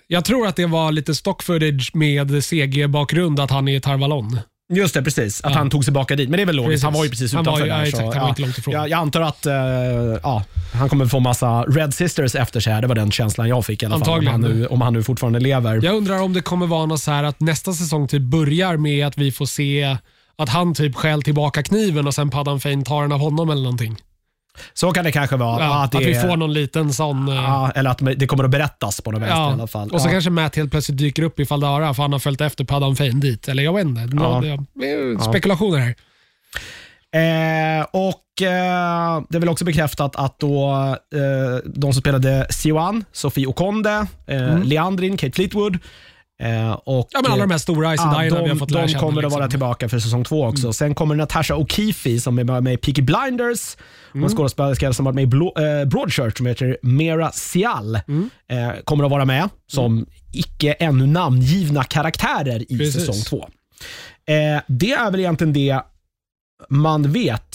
jag 0.07 0.25
tror 0.25 0.47
att 0.47 0.55
det 0.55 0.65
var 0.65 0.91
lite 0.91 1.15
stock 1.15 1.43
footage 1.43 1.91
med 1.95 2.43
CG-bakgrund 2.43 3.39
att 3.39 3.51
han 3.51 3.67
är 3.67 3.75
i 3.75 3.81
Tarvalon. 3.81 4.39
Just 4.73 4.93
det, 4.93 5.01
precis. 5.03 5.41
Att 5.43 5.51
Ja. 5.51 5.57
han 5.57 5.69
tog 5.69 5.83
sig 5.83 5.85
tillbaka 5.85 6.15
dit. 6.15 6.29
Men 6.29 6.37
det 6.37 6.43
är 6.43 6.45
väl 6.45 6.55
logiskt, 6.55 6.71
Precis. 6.71 6.83
han 6.83 6.93
var 6.93 7.03
ju 7.03 7.09
precis 7.09 7.33
Han 7.33 7.41
utanför 7.41 7.59
var 7.61 7.67
ju- 7.67 7.73
där. 7.73 7.79
ja, 7.85 7.91
så, 7.91 7.97
exakt, 7.97 8.13
han 8.15 8.21
var 8.21 8.29
inte 8.29 8.41
långt 8.41 8.57
ifrån. 8.57 8.73
Jag, 8.73 8.89
jag 8.89 8.99
antar 8.99 9.21
att 9.21 9.45
eh, 9.45 9.53
ja, 10.23 10.43
han 10.73 10.89
kommer 10.89 11.05
få 11.05 11.19
massa 11.19 11.61
Red 11.63 11.93
Sisters 11.93 12.35
efter 12.35 12.59
sig. 12.59 12.73
här. 12.73 12.81
Det 12.81 12.87
var 12.87 12.95
den 12.95 13.11
känslan 13.11 13.47
jag 13.49 13.65
fick 13.65 13.83
i 13.83 13.85
alla 13.85 13.99
fall. 14.05 14.19
Om 14.19 14.27
han, 14.27 14.41
nu, 14.41 14.67
om 14.67 14.81
han 14.81 14.93
nu 14.93 15.03
fortfarande 15.03 15.39
lever. 15.39 15.79
Jag 15.83 15.95
undrar 15.95 16.21
om 16.21 16.33
det 16.33 16.41
kommer 16.41 16.67
vara 16.67 16.85
något 16.85 16.99
så 16.99 17.11
här 17.11 17.23
att 17.23 17.39
nästa 17.39 17.73
säsong 17.73 18.07
typ 18.07 18.21
börjar 18.21 18.77
med 18.77 19.07
att 19.07 19.17
vi 19.17 19.31
får 19.31 19.45
se 19.45 19.97
att 20.37 20.49
han 20.49 20.73
typ 20.73 20.95
stjäl 20.95 21.21
tillbaka 21.23 21.63
kniven 21.63 22.07
och 22.07 22.13
sen 22.13 22.29
Paddan 22.29 22.59
Fane 22.59 22.83
tar 22.83 23.01
den 23.01 23.11
av 23.11 23.19
honom 23.19 23.49
eller 23.49 23.61
någonting. 23.61 23.97
Så 24.73 24.91
kan 24.91 25.05
det 25.05 25.11
kanske 25.11 25.35
vara. 25.35 25.63
Ja, 25.63 25.75
att, 25.83 25.95
att, 25.95 26.01
det, 26.01 26.07
vi 26.07 26.15
får 26.15 26.37
någon 26.37 26.53
liten 26.53 26.93
sån... 26.93 27.27
eh, 27.27 27.35
ja, 27.35 27.71
eller 27.75 27.89
att 27.89 27.99
det 28.15 28.27
kommer 28.27 28.43
att 28.43 28.49
berättas 28.49 29.01
på 29.01 29.11
något 29.11 29.21
vänster 29.21 29.49
i 29.49 29.53
alla 29.53 29.67
fall. 29.67 29.89
Och 29.91 30.01
så 30.01 30.09
kanske 30.09 30.29
Matt 30.29 30.55
helt 30.55 30.71
plötsligt 30.71 30.97
dyker 30.97 31.23
upp 31.23 31.39
i 31.39 31.45
Faldara 31.45 31.93
för 31.93 32.01
han 32.03 32.11
har 32.11 32.19
följt 32.19 32.41
efter 32.41 32.63
Paddan 32.63 32.95
Fane 32.95 33.09
dit. 33.09 33.47
Eller 33.47 33.63
jag 33.63 33.73
vet 33.73 33.85
inte. 33.85 34.01
Nå- 34.15 34.41
det 34.41 35.19
spekulationer 35.23 35.77
här. 35.79 35.95
Eh, 37.15 37.85
och 37.91 38.41
eh, 38.41 39.21
Det 39.29 39.35
är 39.37 39.39
väl 39.39 39.49
också 39.49 39.65
bekräftat 39.65 40.15
att 40.15 40.39
då, 40.39 40.71
eh, 41.15 41.59
de 41.65 41.93
som 41.93 42.01
spelade 42.01 42.47
Siwan, 42.49 43.05
Sofie 43.11 43.47
Okonde, 43.47 44.07
eh, 44.27 44.43
Mm. 44.43 44.63
Leandrin, 44.63 45.17
Kate 45.17 45.33
Fleetwood 45.35 45.77
Eh, 46.43 46.71
och, 46.71 47.07
Ja, 47.11 47.19
men 47.23 47.31
alla 47.31 47.41
de 47.43 47.51
här 47.51 47.57
stora 47.57 47.97
Ice 47.97 48.01
Ja, 48.01 48.23
ja, 48.25 48.29
vi 48.29 48.41
har 48.41 48.47
de, 48.47 48.59
fått 48.59 48.71
lära 48.71 48.81
de 48.81 48.87
känna. 48.87 48.99
kommer 48.99 49.17
att 49.19 49.23
liksom. 49.23 49.39
vara 49.39 49.49
tillbaka 49.49 49.89
för 49.89 49.99
säsong 49.99 50.23
två 50.23 50.45
också. 50.45 50.73
Sen 50.73 50.95
kommer 50.95 51.15
Natasha 51.15 51.53
O'Keefe 51.55 52.19
som 52.19 52.39
är 52.39 52.61
med 52.61 52.73
i 52.73 52.77
Peaky 52.77 53.01
Blinders. 53.01 53.77
Och 54.09 54.15
en 54.15 54.29
skådespelerska 54.29 54.93
som 54.93 55.05
har 55.05 55.13
varit 55.13 55.29
med 55.29 55.41
i 55.41 55.81
eh, 55.81 55.85
Broadchurch 55.85 56.37
som 56.37 56.45
heter 56.45 56.77
Mera 56.81 57.31
Sial. 57.31 57.95
Eh, 57.95 58.01
kommer 58.83 59.03
att 59.03 59.11
vara 59.11 59.25
med 59.25 59.49
som 59.67 60.05
icke 60.33 60.73
ännu 60.73 61.07
namngivna 61.07 61.83
karaktärer 61.83 62.71
i 62.71 62.77
Precis. 62.77 62.93
säsong 63.05 63.21
två. 63.39 63.49
Eh, 64.33 64.61
det 64.67 64.91
är 64.91 65.11
väl 65.11 65.19
egentligen 65.19 65.53
det 65.53 65.81
man 66.69 67.11
vet 67.11 67.54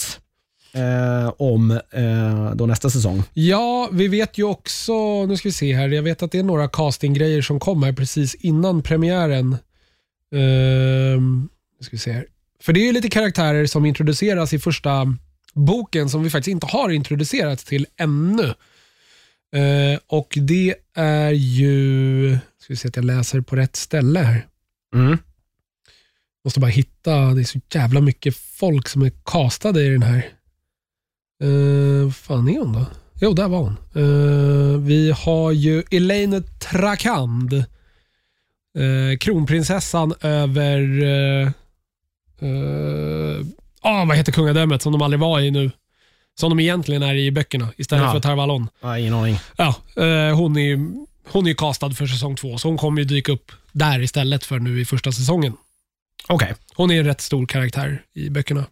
eh, 0.73 1.33
om 1.37 1.71
eh, 1.71 2.51
då 2.55 2.65
nästa 2.65 2.89
säsong. 2.89 3.23
Ja, 3.33 3.89
vi 3.91 4.07
vet 4.07 4.37
ju 4.37 4.43
också, 4.43 5.25
nu 5.25 5.37
ska 5.37 5.47
vi 5.47 5.53
se 5.53 5.75
här, 5.75 5.89
jag 5.89 6.03
vet 6.03 6.23
att 6.23 6.31
det 6.31 6.39
är 6.39 6.43
några 6.43 6.67
castinggrejer 6.67 7.41
som 7.41 7.59
kommer 7.59 7.93
precis 7.93 8.35
innan 8.35 8.81
premiären. 8.81 9.57
Ehm, 10.35 11.49
nu 11.79 11.83
ska 11.83 11.91
vi 11.91 11.97
se 11.97 12.11
här. 12.11 12.25
För 12.61 12.73
det 12.73 12.79
är 12.79 12.85
ju 12.85 12.91
lite 12.91 13.09
karaktärer 13.09 13.65
som 13.65 13.85
introduceras 13.85 14.53
i 14.53 14.59
första 14.59 15.17
boken 15.53 16.09
som 16.09 16.23
vi 16.23 16.29
faktiskt 16.29 16.51
inte 16.51 16.67
har 16.67 16.89
introducerat 16.89 17.59
till 17.59 17.87
ännu. 17.97 18.53
Eh, 19.55 19.99
och 20.07 20.37
det 20.41 20.75
är 20.95 21.31
ju, 21.31 22.37
ska 22.59 22.73
vi 22.73 22.75
se 22.75 22.87
att 22.87 22.95
jag 22.95 23.05
läser 23.05 23.41
på 23.41 23.55
rätt 23.55 23.75
ställe 23.75 24.19
här. 24.19 24.47
Mm. 24.95 25.17
Måste 26.45 26.59
bara 26.59 26.71
hitta, 26.71 27.33
det 27.33 27.41
är 27.41 27.43
så 27.43 27.59
jävla 27.73 28.01
mycket 28.01 28.35
folk 28.35 28.87
som 28.87 29.01
är 29.01 29.11
castade 29.25 29.83
i 29.83 29.89
den 29.89 30.03
här. 30.03 30.29
Vad 32.03 32.15
fan 32.15 32.49
är 32.49 32.59
hon 32.59 32.73
då? 32.73 32.85
Jo, 33.21 33.33
där 33.33 33.47
var 33.47 33.59
hon. 33.59 33.77
Eh, 33.95 34.79
vi 34.79 35.11
har 35.11 35.51
ju 35.51 35.83
Elaine 35.91 36.43
Trakand. 36.59 37.53
Uh, 38.79 39.17
kronprinsessan 39.17 40.13
över... 40.21 40.79
Uh, 40.79 41.49
uh, 42.43 43.45
ah, 43.81 44.05
vad 44.05 44.17
heter 44.17 44.31
kungadömet 44.31 44.81
som 44.81 44.91
de 44.91 45.01
aldrig 45.01 45.19
var 45.19 45.39
i 45.39 45.51
nu? 45.51 45.71
Som 46.39 46.49
de 46.49 46.59
egentligen 46.59 47.03
är 47.03 47.15
i 47.15 47.31
böckerna 47.31 47.67
istället 47.77 48.05
Ja. 48.05 48.11
för 48.11 48.19
Tarvalon. 48.19 48.69
Ja, 48.81 48.97
ingen 48.97 49.13
aning. 49.13 49.39
Ja, 49.57 49.75
eh, 49.95 50.35
hon 50.35 50.57
är 50.57 50.61
ju 50.61 51.05
hon 51.31 51.45
är 51.45 51.49
ju 51.49 51.55
castad 51.55 51.91
för 51.91 52.07
säsong 52.07 52.35
två, 52.35 52.57
så 52.57 52.67
hon 52.67 52.77
kommer 52.77 53.01
ju 53.01 53.05
dyka 53.07 53.31
upp 53.31 53.51
där 53.71 54.01
istället 54.01 54.45
för 54.45 54.59
nu 54.59 54.81
i 54.81 54.85
första 54.85 55.11
säsongen. 55.11 55.53
Okej. 56.27 56.55
Hon 56.75 56.91
är 56.91 56.99
en 56.99 57.05
rätt 57.05 57.21
stor 57.21 57.45
karaktär 57.45 58.03
i 58.13 58.29
böckerna. 58.29 58.65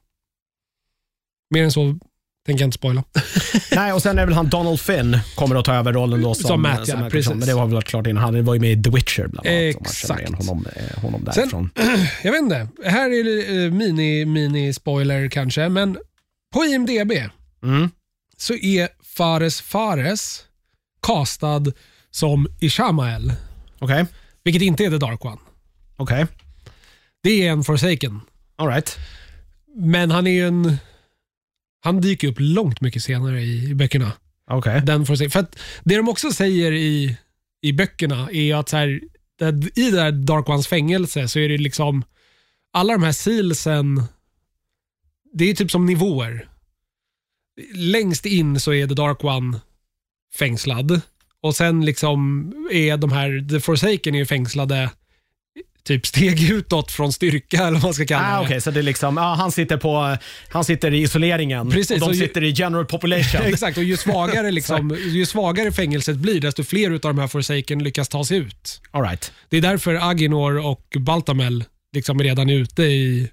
Mer 1.50 1.64
än 1.64 1.72
så 1.72 2.00
tänker 2.46 2.62
jag 2.64 2.68
inte 2.68 2.76
spoila. 2.78 3.04
Nej, 3.72 3.94
och 3.94 4.02
sen 4.02 4.20
är 4.20 4.26
väl 4.26 4.36
han 4.36 4.50
Donald 4.50 4.80
Finn 4.80 5.20
kommer 5.36 5.56
att 5.56 5.66
ta 5.66 5.74
över 5.74 5.94
rollen 5.94 6.22
då 6.22 6.36
som, 6.36 6.48
Som 6.48 6.62
Matt, 6.62 6.74
ja, 6.76 6.82
Atkinson. 6.82 7.10
precis. 7.12 7.30
Men 7.30 7.48
det 7.48 7.54
var 7.54 7.66
väl 7.68 7.82
klart 7.82 8.08
innan. 8.08 8.24
Han 8.24 8.46
var 8.46 8.54
ju 8.54 8.60
med 8.60 8.72
i 8.80 8.84
The 8.84 8.90
Witcher 8.90 9.28
bland 9.28 9.48
annat. 9.48 9.76
om 9.76 9.82
man 9.82 9.82
Exakt. 9.82 10.30
honom, 10.48 10.66
eh, 10.76 11.00
honom 11.02 11.22
Sen- 11.26 11.34
därifrån. 11.36 11.70
Jag 12.24 12.32
vet 12.32 12.42
inte, 12.42 12.68
här 12.86 13.10
är 13.10 13.66
eh, 13.66 13.72
mini, 13.72 14.26
mini 14.26 14.74
spoiler 14.74 15.28
kanske, 15.30 15.70
men 15.70 15.98
på 16.54 16.66
IMDB 16.66 17.12
Mm. 17.64 17.90
så 18.38 18.54
är 18.54 18.90
Fares 19.04 19.62
Fares 19.62 20.44
castad 21.08 21.64
som 22.12 22.48
Ishamael, 22.60 23.34
Okej, 23.80 24.06
vilket 24.44 24.62
inte 24.62 24.86
är 24.86 24.90
The 24.90 24.98
Dark 24.98 25.26
One. 25.26 25.38
okej. 25.98 26.26
Det 27.24 27.48
är 27.48 27.52
en 27.52 27.64
Forsaken. 27.64 28.22
All 28.56 28.68
right. 28.68 28.98
Men 29.76 30.12
han 30.12 30.28
är 30.28 30.32
ju 30.32 30.48
en... 30.48 30.78
Han 31.80 32.02
dyker 32.02 32.28
upp 32.28 32.38
långt 32.40 32.82
mycket 32.82 33.04
senare 33.04 33.42
i, 33.42 33.70
i 33.70 33.74
böckerna. 33.74 34.12
Okej. 34.52 34.82
Den 34.86 35.06
Forsaken. 35.06 35.32
För 35.32 35.40
att 35.40 35.60
det 35.84 35.96
de 35.96 36.10
också 36.10 36.32
säger 36.32 36.72
i, 36.72 37.18
i 37.62 37.74
böckerna 37.74 38.30
är 38.32 38.56
att 38.56 38.70
så 38.70 38.78
här, 38.78 39.02
i 39.76 39.92
det 39.92 40.02
här 40.02 40.12
Dark 40.12 40.50
Ones 40.50 40.68
fängelse 40.68 41.28
så 41.28 41.40
är 41.40 41.50
det 41.50 41.58
liksom 41.58 42.04
alla 42.74 42.94
de 42.94 43.04
här 43.04 43.12
sealsen, 43.12 44.04
det 45.34 45.50
är 45.50 45.54
typ 45.54 45.72
som 45.72 45.86
nivåer. 45.86 46.50
Längst 47.74 48.26
in 48.26 48.60
så 48.60 48.74
är 48.74 48.88
The 48.88 48.94
Dark 48.94 49.24
One 49.24 49.60
fängslad 50.36 51.02
och 51.42 51.56
sen 51.56 51.86
liksom 51.86 52.54
är 52.72 52.98
de 52.98 53.12
här, 53.12 53.50
The 53.50 53.60
Forsaken 53.60 54.16
är 54.16 54.20
ju 54.20 54.26
fängslade 54.26 54.90
typ 55.90 56.06
steg 56.08 56.50
utåt 56.52 56.92
från 56.92 57.14
styrka 57.14 57.58
eller 57.58 57.72
vad 57.72 57.84
man 57.84 57.94
ska 57.94 58.06
kalla 58.06 58.36
Ah, 58.36 58.40
det. 58.40 58.46
Okej, 58.46 58.62
så 58.62 58.72
det 58.72 58.80
är 58.80 58.84
liksom, 58.84 59.18
ja, 59.18 59.34
han, 59.34 59.52
sitter 59.52 59.78
på, 59.78 60.18
han 60.50 60.64
sitter 60.64 60.94
i 60.94 61.02
isoleringen 61.02 61.72
Precis, 61.72 62.02
och 62.02 62.08
de 62.10 62.14
ju- 62.16 62.20
sitter 62.28 62.44
i 62.44 62.52
general 62.52 62.86
population. 62.86 63.42
Exakt, 63.46 63.78
och 63.78 63.84
ju 63.84 63.98
svagare, 64.08 64.52
liksom, 64.52 64.98
ju 65.08 65.26
svagare 65.26 65.72
fängelset 65.72 66.18
blir, 66.18 66.42
desto 66.42 66.64
fler 66.64 66.92
av 66.92 67.00
de 67.00 67.18
här 67.20 67.28
Forsaken 67.28 67.84
lyckas 67.84 68.10
ta 68.10 68.24
sig 68.26 68.38
ut. 68.38 68.82
All 68.92 69.04
right. 69.04 69.32
Det 69.50 69.58
är 69.58 69.62
därför 69.62 70.10
Aginor 70.12 70.66
och 70.66 70.86
Baltamel 71.00 71.64
liksom 71.96 72.20
redan 72.20 72.50
är 72.50 72.54
ute 72.56 72.84
i, 72.84 73.30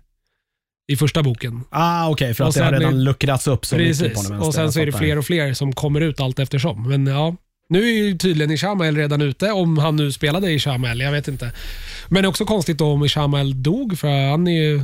i 0.93 0.97
första 0.97 1.23
boken. 1.23 1.65
Ah, 1.71 2.09
Okej, 2.09 2.35
för 2.35 2.45
Och 2.45 2.49
att 2.49 2.55
det 2.55 2.65
har 2.65 2.73
redan 2.73 3.05
luckrats 3.05 3.47
upp 3.47 3.67
så 3.67 3.77
mycket 3.77 3.99
på 3.99 4.05
Precis, 4.09 4.29
den 4.29 4.39
och 4.41 4.55
sen 4.55 4.73
så 4.73 4.81
är 4.81 4.87
det 4.87 4.93
fler 4.93 5.19
och 5.19 5.25
fler 5.27 5.55
som 5.55 5.73
kommer 5.73 6.01
ut 6.01 6.21
allt 6.21 6.39
eftersom. 6.39 6.89
Men 6.89 7.07
ja, 7.07 7.37
nu 7.69 7.83
är 7.89 7.93
ju 7.93 8.19
tydligen 8.19 8.51
Ishamael 8.51 8.97
redan 8.97 9.23
ute, 9.23 9.53
om 9.53 9.79
han 9.79 9.97
nu 9.97 10.13
spelade 10.13 10.53
Ishamael, 10.53 11.01
jag 11.01 11.13
vet 11.13 11.29
inte. 11.29 11.53
Men 12.09 12.23
det 12.23 12.27
är 12.27 12.29
också 12.29 12.45
konstigt 12.45 12.81
om 12.81 13.05
Ishamael 13.05 13.63
dog, 13.63 13.99
för 13.99 14.31
han 14.31 14.49
är 14.49 14.63
ju 14.63 14.81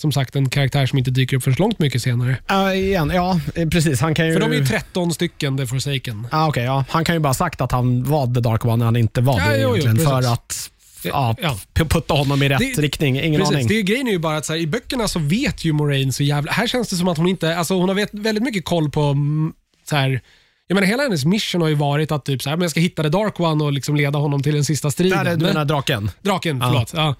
som 0.00 0.12
sagt 0.12 0.36
en 0.36 0.48
karaktär 0.48 0.86
som 0.86 0.98
inte 0.98 1.10
dyker 1.10 1.36
upp 1.36 1.42
förrän 1.42 1.56
långt 1.58 1.78
mycket 1.78 2.02
senare. 2.02 2.36
Ah, 2.46 2.72
igen, 2.72 3.10
ja, 3.14 3.40
precis. 3.70 4.00
Han 4.00 4.14
kan 4.14 4.26
ju... 4.26 4.32
För 4.32 4.40
de 4.40 4.52
är 4.52 4.56
ju 4.56 4.66
13 4.66 5.12
stycken, 5.14 5.56
The 5.58 5.66
Forsaken. 5.66 6.26
Ah, 6.30 6.48
okej, 6.48 6.64
ja. 6.64 6.84
Han 6.88 7.04
kan 7.04 7.14
ju 7.14 7.18
bara 7.18 7.28
ha 7.28 7.34
sagt 7.34 7.60
att 7.60 7.72
han 7.72 8.04
var 8.04 8.34
the 8.34 8.40
dark 8.40 8.64
one 8.64 8.76
när 8.76 8.84
han 8.84 8.96
inte 8.96 9.20
var 9.20 9.40
Ja, 9.40 9.48
det 9.50 9.56
jo, 9.60 9.68
jo, 9.68 9.76
egentligen. 9.76 9.96
för 10.10 10.20
precis. 10.20 10.70
att 11.12 11.38
ja, 11.42 11.58
putta 11.74 12.14
honom 12.14 12.42
i 12.42 12.48
rätt 12.48 12.58
Det- 12.58 12.82
riktning. 12.82 13.20
Ingen 13.20 13.40
Precis, 13.40 13.54
aning. 13.56 13.68
det 13.68 13.74
är, 13.78 13.82
grejen 13.82 14.06
är 14.08 14.12
ju 14.12 14.18
bara 14.18 14.36
att 14.36 14.46
så 14.46 14.52
här, 14.52 14.60
i 14.60 14.66
böckerna 14.66 15.08
så 15.08 15.18
vet 15.18 15.64
ju 15.64 15.72
Moraine 15.72 16.12
så 16.12 16.22
jävla... 16.22 16.52
Här 16.52 16.66
känns 16.66 16.88
det 16.88 16.96
som 16.96 17.08
att 17.08 17.18
hon 17.18 17.26
inte... 17.28 17.56
Alltså 17.56 17.74
hon 17.74 17.88
har 17.88 17.94
vet, 17.96 18.08
väldigt 18.14 18.44
mycket 18.44 18.64
koll 18.64 18.90
på... 18.90 19.00
mm, 19.02 19.52
Så 19.88 19.96
här, 19.96 20.20
jag 20.68 20.74
menar, 20.74 20.86
hela 20.86 21.02
hennes 21.02 21.24
mission 21.24 21.60
har 21.60 21.68
ju 21.68 21.74
varit 21.74 22.12
att 22.12 22.24
typ 22.24 22.42
så 22.42 22.48
här, 22.50 22.56
men 22.56 22.62
jag 22.62 22.70
ska 22.70 22.80
hitta 22.80 23.02
The 23.02 23.08
Dark 23.08 23.40
One 23.40 23.64
och 23.64 23.72
liksom 23.72 23.96
leda 23.96 24.18
honom 24.18 24.42
till 24.42 24.54
den 24.54 24.64
sista 24.64 24.90
striden. 24.90 25.18
Där 25.24 25.30
är 25.32 25.36
du 25.36 25.44
Men- 25.44 25.46
menar 25.54 25.64
draken? 25.64 26.10
Draken, 26.22 26.58
Ja. 26.58 26.66
förlåt. 26.68 26.92
Ja. 26.94 27.14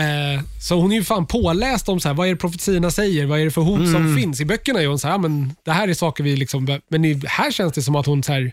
Eh, 0.00 0.40
så 0.62 0.80
hon 0.80 0.92
är 0.92 0.96
ju 0.96 1.04
fan 1.04 1.26
påläst 1.26 1.88
om 1.88 2.00
så 2.00 2.08
här, 2.08 2.14
vad 2.14 2.26
är 2.26 2.30
det 2.30 2.36
profetiorna 2.36 2.90
säger, 2.90 3.26
vad 3.26 3.40
är 3.40 3.44
det 3.44 3.50
för 3.50 3.60
hot 3.62 3.78
Mm. 3.80 3.92
som 3.92 4.16
finns. 4.16 4.40
I 4.40 4.44
böckerna 4.44 4.80
är 4.82 4.86
hon 4.86 4.98
så 4.98 5.08
här, 5.08 5.18
men 5.18 5.54
det 5.64 5.72
här 5.72 5.88
är 5.88 5.94
saker 5.94 6.24
vi 6.24 6.36
liksom... 6.36 6.80
Men 6.88 7.22
här 7.26 7.50
känns 7.50 7.72
det 7.72 7.82
som 7.82 7.96
att 7.96 8.06
hon 8.06 8.22
så 8.22 8.32
här, 8.32 8.52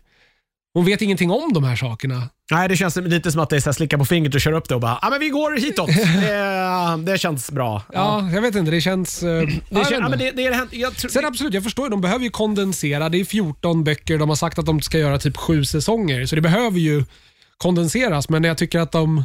hon 0.76 0.86
vet 0.86 1.02
ingenting 1.02 1.32
om 1.32 1.54
de 1.54 1.64
här 1.64 1.76
sakerna. 1.76 2.30
Nej, 2.52 2.70
det 2.70 2.78
känns 2.78 2.96
lite 2.96 3.32
som 3.32 3.42
att 3.42 3.50
det 3.50 3.56
är 3.56 3.60
så 3.60 3.70
här, 3.70 3.74
slicka 3.74 3.98
på 3.98 4.06
fingret 4.06 4.36
och 4.36 4.42
köra 4.42 4.58
upp 4.58 4.70
det 4.70 4.76
och 4.76 4.82
bara, 4.82 5.00
ja 5.02 5.10
men 5.10 5.20
vi 5.20 5.30
går 5.30 5.58
hitåt. 5.58 5.88
det, 6.22 7.12
det 7.12 7.18
känns 7.18 7.52
bra. 7.52 7.82
Ja, 7.94 8.30
jag 8.34 8.42
vet 8.42 8.56
inte, 8.56 8.72
det 8.72 8.82
känns... 8.82 9.24
Eh, 9.24 9.30
ja, 9.30 9.46
Det, 9.46 9.62
jag 9.70 9.80
vet 9.80 9.92
ja, 9.92 9.98
inte. 9.98 10.10
men 10.10 10.20
det, 10.20 10.32
det 10.32 10.46
är 10.46 10.50
det 10.50 10.56
här, 10.56 10.68
jag 10.72 10.96
tror, 10.96 11.10
Sen 11.10 11.26
absolut, 11.26 11.54
jag 11.54 11.64
förstår, 11.64 11.90
de 11.90 12.02
behöver 12.02 12.24
ju 12.24 12.30
kondensera. 12.30 13.10
Det 13.10 13.20
är 13.20 13.26
14 13.26 13.84
böcker, 13.84 14.18
de 14.18 14.30
har 14.30 14.36
sagt 14.36 14.60
att 14.60 14.66
de 14.66 14.82
ska 14.82 14.98
göra 14.98 15.20
typ 15.20 15.38
sju 15.38 15.66
säsonger, 15.66 16.26
så 16.26 16.36
det 16.36 16.42
behöver 16.42 16.80
ju 16.80 17.04
kondenseras, 17.58 18.30
men 18.30 18.44
jag 18.44 18.58
tycker 18.58 18.80
att 18.80 18.92
de... 18.92 19.24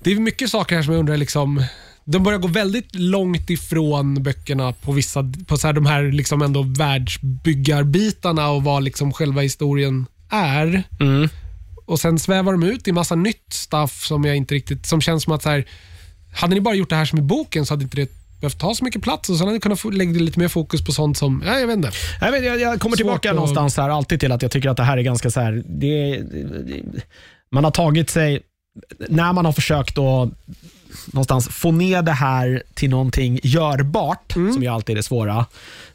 Det 0.00 0.12
är 0.12 0.20
mycket 0.20 0.50
saker 0.50 0.76
här 0.76 0.82
som 0.82 0.92
jag 0.92 1.00
undrar, 1.00 1.16
liksom, 1.16 1.64
de 2.04 2.22
börjar 2.22 2.38
gå 2.38 2.48
väldigt 2.48 2.94
långt 2.94 3.50
ifrån 3.50 4.22
böckerna 4.22 4.72
på 4.72 4.92
vissa, 4.92 5.32
på 5.46 5.56
så 5.56 5.66
här, 5.66 5.74
de 5.74 5.86
här 5.86 6.02
liksom 6.12 6.42
ändå 6.42 6.62
världsbyggarbitarna 6.62 8.48
och 8.50 8.64
vad 8.64 8.82
liksom 8.82 9.12
själva 9.12 9.40
historien 9.40 10.06
är. 10.30 10.82
Mm. 11.00 11.28
Och 11.86 12.00
sen 12.00 12.18
svävar 12.18 12.52
de 12.52 12.62
ut 12.62 12.88
i 12.88 12.92
massa 12.92 13.14
nytt 13.14 13.52
stuff 13.52 14.04
som 14.06 14.24
jag 14.24 14.36
inte 14.36 14.54
riktigt, 14.54 14.86
som 14.86 15.00
känns 15.00 15.24
som 15.24 15.32
att 15.32 15.42
så 15.42 15.48
här, 15.50 15.64
hade 16.34 16.54
ni 16.54 16.60
bara 16.60 16.74
gjort 16.74 16.90
det 16.90 16.96
här 16.96 17.04
som 17.04 17.18
i 17.18 17.22
boken 17.22 17.66
så 17.66 17.72
hade 17.74 17.84
inte 17.84 17.96
det 17.96 18.10
behövt 18.40 18.58
ta 18.60 18.74
så 18.74 18.84
mycket 18.84 19.02
plats 19.02 19.30
och 19.30 19.36
sen 19.36 19.46
hade 19.46 19.56
ni 19.56 19.60
kunnat 19.60 19.94
lägga 19.94 20.20
lite 20.20 20.38
mer 20.38 20.48
fokus 20.48 20.84
på 20.84 20.92
sånt 20.92 21.18
som, 21.18 21.42
ja, 21.46 21.58
jag 21.60 21.66
vet 21.66 21.76
inte. 21.76 21.90
Jag, 22.20 22.32
vet, 22.32 22.44
jag, 22.44 22.60
jag 22.60 22.80
kommer 22.80 22.96
Svårt 22.96 22.96
tillbaka 22.96 23.30
att- 23.30 23.36
någonstans 23.36 23.76
här 23.76 23.88
alltid 23.88 24.20
till 24.20 24.32
att 24.32 24.42
jag 24.42 24.50
tycker 24.50 24.68
att 24.68 24.76
det 24.76 24.82
här 24.82 24.96
är 24.98 25.02
ganska 25.02 25.30
så 25.30 25.40
här, 25.40 25.62
det, 25.66 26.16
det, 26.16 26.82
man 27.50 27.64
har 27.64 27.70
tagit 27.70 28.10
sig, 28.10 28.42
när 29.08 29.32
man 29.32 29.44
har 29.44 29.52
försökt 29.52 29.98
att 29.98 30.28
någonstans 31.06 31.48
få 31.48 31.72
ner 31.72 32.02
det 32.02 32.12
här 32.12 32.62
till 32.74 32.90
någonting 32.90 33.40
görbart, 33.42 34.36
Mm. 34.36 34.52
som 34.52 34.62
ju 34.62 34.68
alltid 34.68 34.92
är 34.92 34.96
det 34.96 35.02
svåra, 35.02 35.46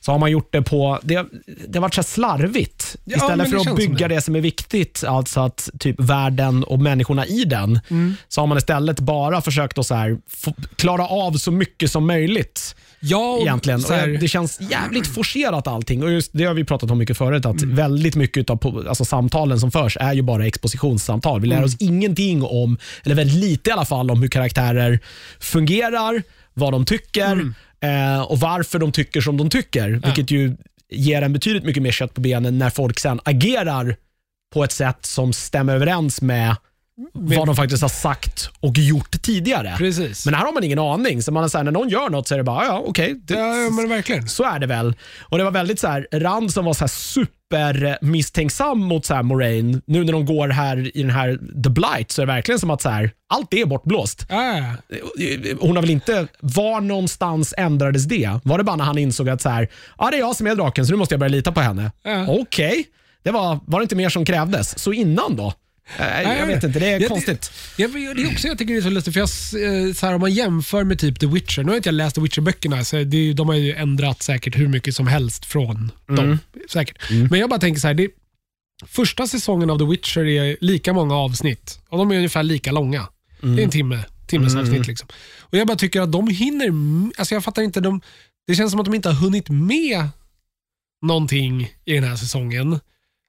så 0.07 0.11
har 0.11 0.19
man 0.19 0.31
gjort 0.31 0.49
det 0.51 0.61
på, 0.61 0.99
det, 1.03 1.25
det 1.67 1.77
har 1.77 1.81
varit 1.81 1.93
så 1.93 2.03
slarvigt. 2.03 2.95
Ja, 3.05 3.15
Istället 3.17 3.49
för 3.49 3.57
att 3.71 3.75
bygga 3.75 4.07
det. 4.07 4.15
det. 4.15 4.21
som 4.21 4.35
är 4.35 4.41
viktigt, 4.41 5.03
alltså 5.07 5.39
att 5.39 5.69
typ 5.79 5.99
världen 5.99 6.63
och 6.63 6.79
människorna 6.79 7.25
i 7.25 7.43
den, 7.43 7.79
Mm. 7.89 8.15
så 8.27 8.41
har 8.41 8.47
man 8.47 8.57
istället 8.57 8.99
bara 8.99 9.41
försökt 9.41 9.77
att 9.77 9.85
så 9.87 9.95
här, 9.95 10.17
få, 10.29 10.53
klara 10.75 11.07
av 11.07 11.31
så 11.37 11.51
mycket 11.51 11.91
som 11.91 12.07
möjligt 12.07 12.75
Ja, 12.99 13.31
och 13.33 13.41
egentligen. 13.41 13.81
så 13.81 13.93
här- 13.93 14.07
det 14.07 14.27
känns 14.27 14.61
jävligt 14.61 15.07
forcerat 15.07 15.67
allting. 15.67 16.03
Och 16.03 16.11
just 16.11 16.31
Det 16.33 16.45
har 16.45 16.53
vi 16.53 16.63
pratat 16.63 16.91
om 16.91 16.97
mycket 16.97 17.17
förut, 17.17 17.45
att 17.45 17.61
Mm. 17.61 17.75
väldigt 17.75 18.15
mycket 18.15 18.49
av 18.49 18.85
alltså, 18.89 19.05
samtalen 19.05 19.59
som 19.59 19.71
förs 19.71 19.97
är 19.99 20.13
ju 20.13 20.21
bara 20.21 20.45
expositionssamtal. 20.47 21.41
Vi 21.41 21.47
lär 21.47 21.55
Mm. 21.55 21.65
oss 21.65 21.75
ingenting 21.79 22.43
om, 22.43 22.77
eller 23.03 23.15
väldigt 23.15 23.37
lite 23.37 23.69
i 23.69 23.73
alla 23.73 23.85
fall, 23.85 24.11
om 24.11 24.21
hur 24.21 24.29
karaktärer 24.29 24.99
fungerar, 25.39 26.23
vad 26.53 26.73
de 26.73 26.85
tycker 26.85 27.31
Mm. 27.31 27.53
Eh, 27.81 28.21
och 28.21 28.39
varför 28.39 28.79
de 28.79 28.91
tycker 28.91 29.21
som 29.21 29.37
de 29.37 29.49
tycker. 29.49 29.89
Vilket 29.89 30.31
ju 30.31 30.57
ger 30.89 31.21
en 31.21 31.33
betydligt 31.33 31.63
mycket 31.63 31.83
mer 31.83 31.91
kött 31.91 32.13
på 32.13 32.21
benen 32.21 32.57
när 32.57 32.69
folk 32.69 32.99
sen 32.99 33.19
agerar 33.23 33.95
på 34.53 34.63
ett 34.63 34.71
sätt 34.71 35.05
som 35.05 35.33
stämmer 35.33 35.75
överens 35.75 36.21
med 36.21 36.55
vad 37.13 37.47
de 37.47 37.55
faktiskt 37.55 37.81
har 37.81 37.89
sagt 37.89 38.49
och 38.59 38.77
gjort 38.77 39.21
tidigare. 39.21 39.75
Precis. 39.77 40.25
Men 40.25 40.33
här 40.33 40.45
har 40.45 40.53
man 40.53 40.63
ingen 40.63 40.79
aning. 40.79 41.21
Så 41.21 41.31
man 41.31 41.43
är 41.43 41.47
så 41.47 41.57
här, 41.57 41.63
när 41.65 41.71
någon 41.71 41.89
gör 41.89 42.09
något 42.09 42.27
så 42.27 42.33
är 42.33 42.37
det 42.37 42.43
bara, 42.43 42.65
ja 42.65 42.83
okej. 42.87 43.15
det- 43.23 43.33
ja, 43.33 43.69
men 43.71 43.89
verkligen. 43.89 44.27
Så 44.27 44.43
är 44.43 44.59
det 44.59 44.67
väl. 44.67 44.93
Och 45.21 45.37
Det 45.37 45.43
var 45.43 45.51
väldigt 45.51 45.79
så 45.79 45.87
här, 45.87 46.07
Rand 46.11 46.53
som 46.53 46.65
var 46.65 46.73
så 46.73 46.79
här 46.79 46.87
super 46.87 47.97
misstänksam 48.01 48.79
mot 48.79 49.05
så 49.05 49.13
här 49.13 49.23
Moraine. 49.23 49.81
Nu 49.85 50.03
när 50.03 50.13
de 50.13 50.25
går 50.25 50.49
här 50.49 50.97
i 50.97 51.01
den 51.01 51.09
här 51.11 51.39
The 51.63 51.69
Blight 51.69 52.11
så 52.11 52.21
är 52.21 52.25
det 52.25 52.33
verkligen 52.33 52.59
som 52.59 52.69
att 52.69 52.81
så 52.81 52.89
här, 52.89 53.11
allt 53.33 53.53
är 53.53 53.65
bortblåst. 53.65 54.25
Ja. 54.29 54.63
Hon 55.59 55.75
har 55.75 55.81
väl 55.81 55.89
inte... 55.89 56.27
Var 56.39 56.81
någonstans 56.81 57.53
ändrades 57.57 58.05
det? 58.05 58.29
Var 58.43 58.57
det 58.57 58.63
bara 58.63 58.75
när 58.75 58.85
han 58.85 58.97
insåg 58.97 59.29
att 59.29 59.41
så 59.41 59.49
här, 59.49 59.67
ja, 59.97 60.09
det 60.11 60.17
är 60.17 60.19
jag 60.19 60.35
som 60.35 60.47
är 60.47 60.55
draken 60.55 60.85
så 60.85 60.91
nu 60.91 60.97
måste 60.97 61.13
jag 61.13 61.19
börja 61.19 61.31
lita 61.31 61.51
på 61.51 61.61
henne? 61.61 61.91
Ja. 62.03 62.25
Okej. 62.27 62.85
Det 63.23 63.31
var, 63.31 63.59
var 63.65 63.79
det 63.79 63.83
inte 63.83 63.95
mer 63.95 64.09
som 64.09 64.25
krävdes? 64.25 64.79
Så 64.79 64.93
innan 64.93 65.35
då? 65.35 65.53
Eh, 65.99 66.21
jag 66.21 66.47
vet 66.47 66.63
inte, 66.63 66.79
det 66.79 66.87
är 66.89 66.99
Ja, 66.99 67.07
konstigt. 67.07 67.51
Ja, 67.77 67.87
men 67.87 68.15
det 68.15 68.21
är 68.21 68.31
också, 68.31 68.47
jag 68.47 68.57
tycker 68.57 68.73
det 68.73 68.79
är 68.79 68.81
så 68.81 68.89
lustigt, 68.89 69.13
för 69.13 69.19
jag, 69.19 69.29
eh, 69.87 69.93
så 69.93 70.05
här, 70.05 70.13
om 70.13 70.21
man 70.21 70.31
jämför 70.33 70.83
med 70.83 70.99
typ 70.99 71.19
The 71.19 71.25
Witcher, 71.27 71.63
nu 71.63 71.71
har 71.71 71.75
inte 71.77 71.89
jag 71.89 71.93
läst 71.93 72.15
The 72.15 72.21
Witcher-böckerna, 72.21 72.83
så 72.83 73.03
det, 73.03 73.33
de 73.33 73.47
har 73.47 73.55
ju 73.55 73.73
ändrat 73.73 74.23
säkert 74.23 74.57
hur 74.57 74.67
mycket 74.67 74.95
som 74.95 75.07
helst 75.07 75.45
från 75.45 75.91
dem. 76.07 76.39
Säkert. 76.69 77.09
Men 77.29 77.39
jag 77.39 77.49
bara 77.49 77.59
tänker 77.59 77.81
så 77.81 77.87
här, 77.87 77.93
det, 77.93 78.09
första 78.87 79.27
säsongen 79.27 79.69
av 79.69 79.77
The 79.79 79.85
Witcher 79.85 80.25
är 80.25 80.57
lika 80.61 80.93
många 80.93 81.15
avsnitt 81.15 81.79
och 81.89 81.97
de 81.97 82.11
är 82.11 82.15
ungefär 82.15 82.43
lika 82.43 82.71
långa. 82.71 83.07
Det 83.41 83.47
är 83.61 83.63
en 83.63 83.69
timme, 83.69 84.03
timmes 84.27 84.55
avsnitt. 84.55 84.87
Liksom. 84.87 85.07
Och 85.39 85.57
Jag 85.57 85.67
bara 85.67 85.77
tycker 85.77 86.01
att 86.01 86.11
de 86.11 86.27
hinner, 86.27 86.67
alltså 87.17 87.33
jag 87.35 87.43
fattar 87.43 87.61
inte, 87.61 87.79
de, 87.81 88.01
det 88.47 88.55
känns 88.55 88.71
som 88.71 88.79
att 88.79 88.85
de 88.85 88.93
inte 88.95 89.09
har 89.09 89.15
hunnit 89.15 89.49
med 89.49 90.07
någonting 91.01 91.71
i 91.85 91.93
den 91.93 92.03
här 92.03 92.15
säsongen. 92.15 92.79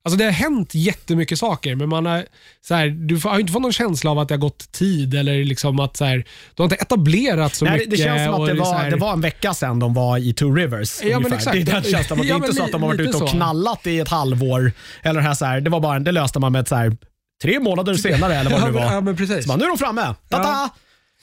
Alltså 0.08 0.18
det 0.18 0.24
har 0.24 0.30
hänt 0.32 0.74
jättemycket 0.74 1.38
saker, 1.38 1.74
men 1.74 1.88
man 1.88 2.06
har, 2.06 2.24
så 2.60 2.74
här, 2.74 2.88
du 2.88 3.16
har 3.24 3.38
inte 3.38 3.52
fått 3.52 3.62
någon 3.62 3.72
känsla 3.72 4.10
av 4.10 4.18
att 4.18 4.28
det 4.28 4.34
har 4.34 4.40
gått 4.40 4.72
tid 4.72 5.14
eller 5.14 5.44
liksom 5.44 5.80
att 5.80 5.96
så 5.96 6.04
här, 6.04 6.16
du 6.54 6.62
har 6.62 6.64
inte 6.64 6.76
etablerat 6.76 7.54
så 7.54 7.64
Nej, 7.64 7.74
mycket. 7.74 7.90
det 7.90 7.96
känns 7.96 8.24
som 8.24 8.42
att 8.42 8.48
det 8.48 8.54
var, 8.54 8.74
här- 8.74 8.90
det 8.90 8.96
var 8.96 9.12
en 9.12 9.20
vecka 9.20 9.54
sedan 9.54 9.78
de 9.78 9.94
var 9.94 10.18
i 10.18 10.32
Two 10.32 10.54
Rivers. 10.54 11.02
Ja, 11.02 11.20
men 11.20 11.32
exakt. 11.32 11.52
Det 11.54 11.60
är 11.60 11.64
den 11.64 11.82
känslan. 11.82 12.18
Det 12.18 12.24
är 12.26 12.28
Ja, 12.28 12.36
inte 12.36 12.52
så 12.52 12.64
att 12.64 12.72
de 12.72 12.82
har 12.82 12.88
varit 12.88 13.00
ute 13.00 13.16
och 13.16 13.28
knallat 13.30 13.86
i 13.86 13.98
ett 14.00 14.08
halvår. 14.08 14.72
Eller 15.02 15.20
här, 15.20 15.34
så 15.34 15.44
här, 15.44 15.60
det, 15.60 15.70
var 15.70 15.80
bara, 15.80 15.98
det 15.98 16.12
löste 16.12 16.38
man 16.38 16.52
med 16.52 16.60
ett 16.60 16.68
så 16.68 16.74
här, 16.74 16.96
tre 17.42 17.60
månader 17.60 17.94
senare 17.94 18.34
eller 18.34 18.50
vad 18.50 18.60
det 18.60 18.66
ja, 18.66 18.72
nu 18.72 18.78
var. 18.78 18.92
ja, 18.92 19.00
men 19.00 19.16
precis. 19.16 19.42
Så 19.44 19.48
bara, 19.48 19.56
nu 19.58 19.64
är 19.64 19.68
de 19.68 19.78
framme. 19.78 20.14
Tata! 20.30 20.42
Ja. 20.48 20.70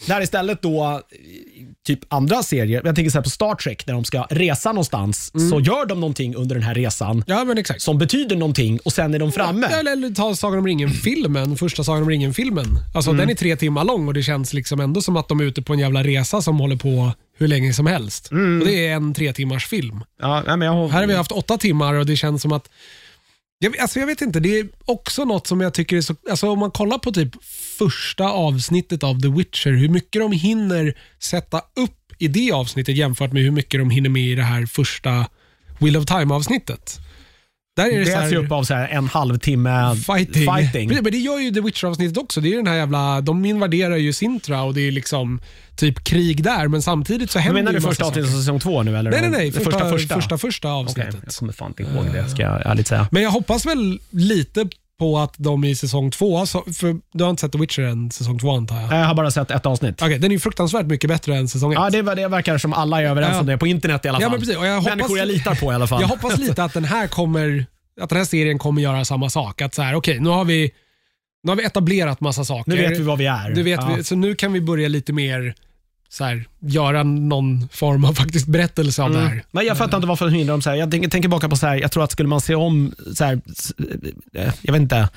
Där 0.07 0.21
istället 0.21 0.61
då, 0.61 1.01
typ 1.87 1.99
andra 2.13 2.43
serier, 2.43 2.81
jag 2.85 2.95
tänker 2.95 3.11
så 3.11 3.17
här 3.17 3.23
på 3.23 3.29
Star 3.29 3.55
Trek, 3.55 3.87
när 3.87 3.93
de 3.93 4.03
ska 4.05 4.21
resa 4.29 4.71
någonstans, 4.71 5.31
Mm. 5.35 5.49
så 5.49 5.59
gör 5.59 5.85
de 5.85 5.99
någonting 5.99 6.35
under 6.35 6.55
den 6.55 6.63
här 6.63 6.75
resan 6.75 7.23
Ja, 7.27 7.43
men 7.43 7.57
exakt. 7.57 7.81
som 7.81 7.97
betyder 7.97 8.35
någonting 8.35 8.79
och 8.85 8.93
sen 8.93 9.13
är 9.13 9.19
de 9.19 9.31
framme. 9.31 9.67
Eller, 9.67 9.91
eller 9.91 10.09
ta 10.09 10.35
Sagan 10.35 10.59
om 10.59 10.67
ringen-filmen, 10.67 11.57
första 11.57 11.83
Sagan 11.83 12.01
om 12.03 12.09
ringen-filmen. 12.09 12.65
Alltså, 12.95 13.11
Mm. 13.11 13.19
Den 13.19 13.29
är 13.29 13.35
tre 13.35 13.55
timmar 13.55 13.83
lång 13.83 14.07
och 14.07 14.13
det 14.13 14.23
känns 14.23 14.53
liksom 14.53 14.79
ändå 14.79 15.01
som 15.01 15.17
att 15.17 15.27
de 15.27 15.39
är 15.39 15.43
ute 15.43 15.61
på 15.61 15.73
en 15.73 15.79
jävla 15.79 16.03
resa 16.03 16.41
som 16.41 16.59
håller 16.59 16.75
på 16.75 17.11
hur 17.37 17.47
länge 17.47 17.73
som 17.73 17.85
helst. 17.87 18.31
Mm. 18.31 18.61
Och 18.61 18.67
Det 18.67 18.87
är 18.87 18.93
en 18.95 19.13
tre 19.13 19.33
timmars 19.33 19.67
film. 19.67 20.03
Ja, 20.21 20.43
nej, 20.47 20.57
men 20.57 20.65
jag, 20.67 20.87
Här 20.87 20.99
har 20.99 21.07
vi 21.07 21.13
haft 21.15 21.31
åtta 21.31 21.57
timmar 21.57 21.93
och 21.93 22.05
det 22.05 22.15
känns 22.15 22.41
som 22.41 22.51
att 22.51 22.69
jag, 23.59 23.77
alltså 23.77 23.99
jag 23.99 24.07
vet 24.07 24.21
inte, 24.21 24.39
det 24.39 24.59
är 24.59 24.67
också 24.85 25.25
något 25.25 25.47
som 25.47 25.61
jag 25.61 25.73
tycker 25.73 25.97
är 25.97 26.01
så... 26.01 26.15
Alltså 26.29 26.49
om 26.49 26.59
man 26.59 26.71
kollar 26.71 26.97
på 26.97 27.11
typ 27.11 27.43
första 27.77 28.29
avsnittet 28.29 29.03
av 29.03 29.21
The 29.21 29.27
Witcher, 29.27 29.71
hur 29.71 29.89
mycket 29.89 30.21
de 30.21 30.31
hinner 30.31 30.97
sätta 31.19 31.57
upp 31.57 32.13
i 32.17 32.27
det 32.27 32.51
avsnittet 32.51 32.95
jämfört 32.95 33.33
med 33.33 33.43
hur 33.43 33.51
mycket 33.51 33.79
de 33.79 33.89
hinner 33.89 34.09
med 34.09 34.23
i 34.23 34.35
det 34.35 34.43
här 34.43 34.65
första 34.65 35.27
Wheel 35.79 35.97
of 35.97 36.05
Time-avsnittet. 36.05 36.99
Där 37.75 37.85
är 37.85 37.99
det, 37.99 38.05
det 38.05 38.29
så 38.29 38.35
upp 38.35 38.51
av 38.51 38.63
så 38.63 38.73
här 38.73 38.87
en 38.87 39.07
halvtimme 39.07 39.95
fighting. 39.95 40.53
fighting. 40.55 40.93
Men 40.93 41.03
det 41.03 41.17
gör 41.17 41.39
ju 41.39 41.51
The 41.51 41.61
Witcher-avsnittet 41.61 42.17
också. 42.17 42.41
Det 42.41 42.53
är 42.53 42.57
den 42.57 42.67
här 42.67 42.75
jävla, 42.75 43.21
de 43.21 43.45
invaderar 43.45 43.95
ju 43.95 44.13
Sintra 44.13 44.63
och 44.63 44.73
det 44.73 44.81
är 44.81 44.91
liksom 44.91 45.41
typ 45.75 46.03
krig 46.03 46.43
där, 46.43 46.67
men 46.67 46.81
samtidigt 46.81 47.31
så 47.31 47.37
Men 47.37 47.43
händer 47.43 47.61
menar 47.61 47.71
ju 47.71 47.79
du 47.79 47.85
första 47.85 48.05
avsnittet 48.05 48.31
av 48.31 48.37
säsong 48.37 48.59
två 48.59 48.83
nu? 48.83 48.97
Eller? 48.97 49.11
Nej, 49.11 49.21
nej, 49.21 49.29
nej. 49.29 49.51
Första, 49.51 49.71
första, 49.71 49.89
första. 49.89 50.15
första, 50.15 50.37
första 50.37 50.69
avsnittet. 50.69 51.17
jag 51.25 51.33
kommer 51.33 51.53
fan 51.53 51.67
inte 51.67 51.83
ihåg 51.83 52.05
det, 52.13 52.29
ska 52.29 52.41
jag 52.41 52.65
ärligt 52.65 52.87
säga. 52.87 53.07
Men 53.11 53.23
jag 53.23 53.31
hoppas 53.31 53.65
väl 53.65 53.99
lite 54.09 54.67
på 54.99 55.17
att 55.19 55.33
de 55.37 55.63
i 55.63 55.75
säsong 55.75 56.11
två, 56.11 56.45
så- 56.45 56.61
för 56.73 56.95
du 57.13 57.23
har 57.23 57.29
inte 57.31 57.41
sett 57.41 57.51
The 57.51 57.57
Witcher 57.57 57.81
än 57.81 58.11
säsong 58.11 58.39
två 58.39 58.51
antar 58.55 58.75
jag? 58.81 58.93
Jag 58.93 59.05
har 59.05 59.15
bara 59.15 59.31
sett 59.31 59.51
ett 59.51 59.65
avsnitt. 59.65 60.01
Okej, 60.01 60.19
den 60.19 60.31
är 60.31 60.35
ju 60.35 60.39
fruktansvärt 60.39 60.85
mycket 60.85 61.07
bättre 61.09 61.35
än 61.37 61.47
säsong 61.47 61.71
ett. 61.73 61.79
Ja, 61.79 61.89
det, 61.89 62.01
var- 62.01 62.15
det 62.15 62.27
verkar 62.27 62.57
som 62.57 62.73
alla 62.73 63.01
är 63.01 63.05
överens 63.05 63.33
Ja. 63.33 63.39
om 63.39 63.45
det 63.45 63.57
på 63.57 63.67
internet 63.67 64.05
i 64.05 64.07
alla 64.09 64.15
fall. 64.17 64.21
Ja, 64.23 64.29
men 64.29 64.39
precis. 64.39 64.57
Och 64.57 64.65
jag 64.65 64.75
hoppas- 64.75 64.89
Människor 64.95 65.17
jag 65.17 65.27
litar 65.27 65.55
på 65.55 65.71
i 65.71 65.75
alla 65.75 65.87
fall. 65.87 66.01
Jag 66.01 66.07
hoppas 66.07 66.37
lite 66.37 66.63
att 66.63 66.73
den 66.73 66.85
här 66.85 67.07
kommer, 67.07 67.65
att 68.01 68.09
den 68.09 68.17
här 68.17 68.25
serien 68.25 68.59
kommer 68.59 68.81
göra 68.81 69.05
samma 69.05 69.29
sak. 69.29 69.61
Att 69.61 69.73
så 69.73 69.81
här, 69.81 69.95
okej, 69.95 70.19
nu 70.19 70.29
har 70.29 70.45
vi 70.45 70.71
nu 71.43 71.51
har 71.51 71.55
vi 71.55 71.63
etablerat 71.65 72.21
massa 72.21 72.45
saker. 72.45 72.71
nu 72.71 72.77
vet 72.77 72.99
vi 72.99 73.03
vad 73.03 73.17
vi 73.17 73.25
är. 73.25 73.49
Du 73.51 73.63
vet, 73.63 73.79
ja. 73.81 73.93
vi, 73.97 74.03
så 74.03 74.15
nu 74.15 74.35
kan 74.35 74.53
vi 74.53 74.61
börja 74.61 74.87
lite 74.87 75.13
mer 75.13 75.55
så 76.17 76.23
här, 76.23 76.45
göra 76.59 77.03
någon 77.03 77.69
form 77.71 78.05
av 78.05 78.13
faktiskt 78.13 78.47
berättelse 78.47 79.03
av 79.03 79.11
det 79.13 79.19
här. 79.19 79.43
Men 79.51 79.65
jag 79.65 79.77
fattar 79.77 79.97
inte 79.97 80.07
varför 80.07 80.25
de 80.25 80.31
hindrar 80.33 80.53
dem. 80.53 80.61
Så 80.61 80.69
här. 80.69 80.77
Jag 80.77 80.91
tänker, 80.91 81.09
tänker 81.09 81.29
baka 81.29 81.49
på 81.49 81.55
så 81.55 81.67
här, 81.67 81.75
jag 81.75 81.91
tror 81.91 82.03
att 82.03 82.11
skulle 82.11 82.29
man 82.29 82.41
se 82.41 82.55
om, 82.55 82.93
så 83.15 83.23
här, 83.25 83.41
eh, 84.35 84.53
jag 84.61 84.73
vet 84.73 84.81
inte. 84.81 85.09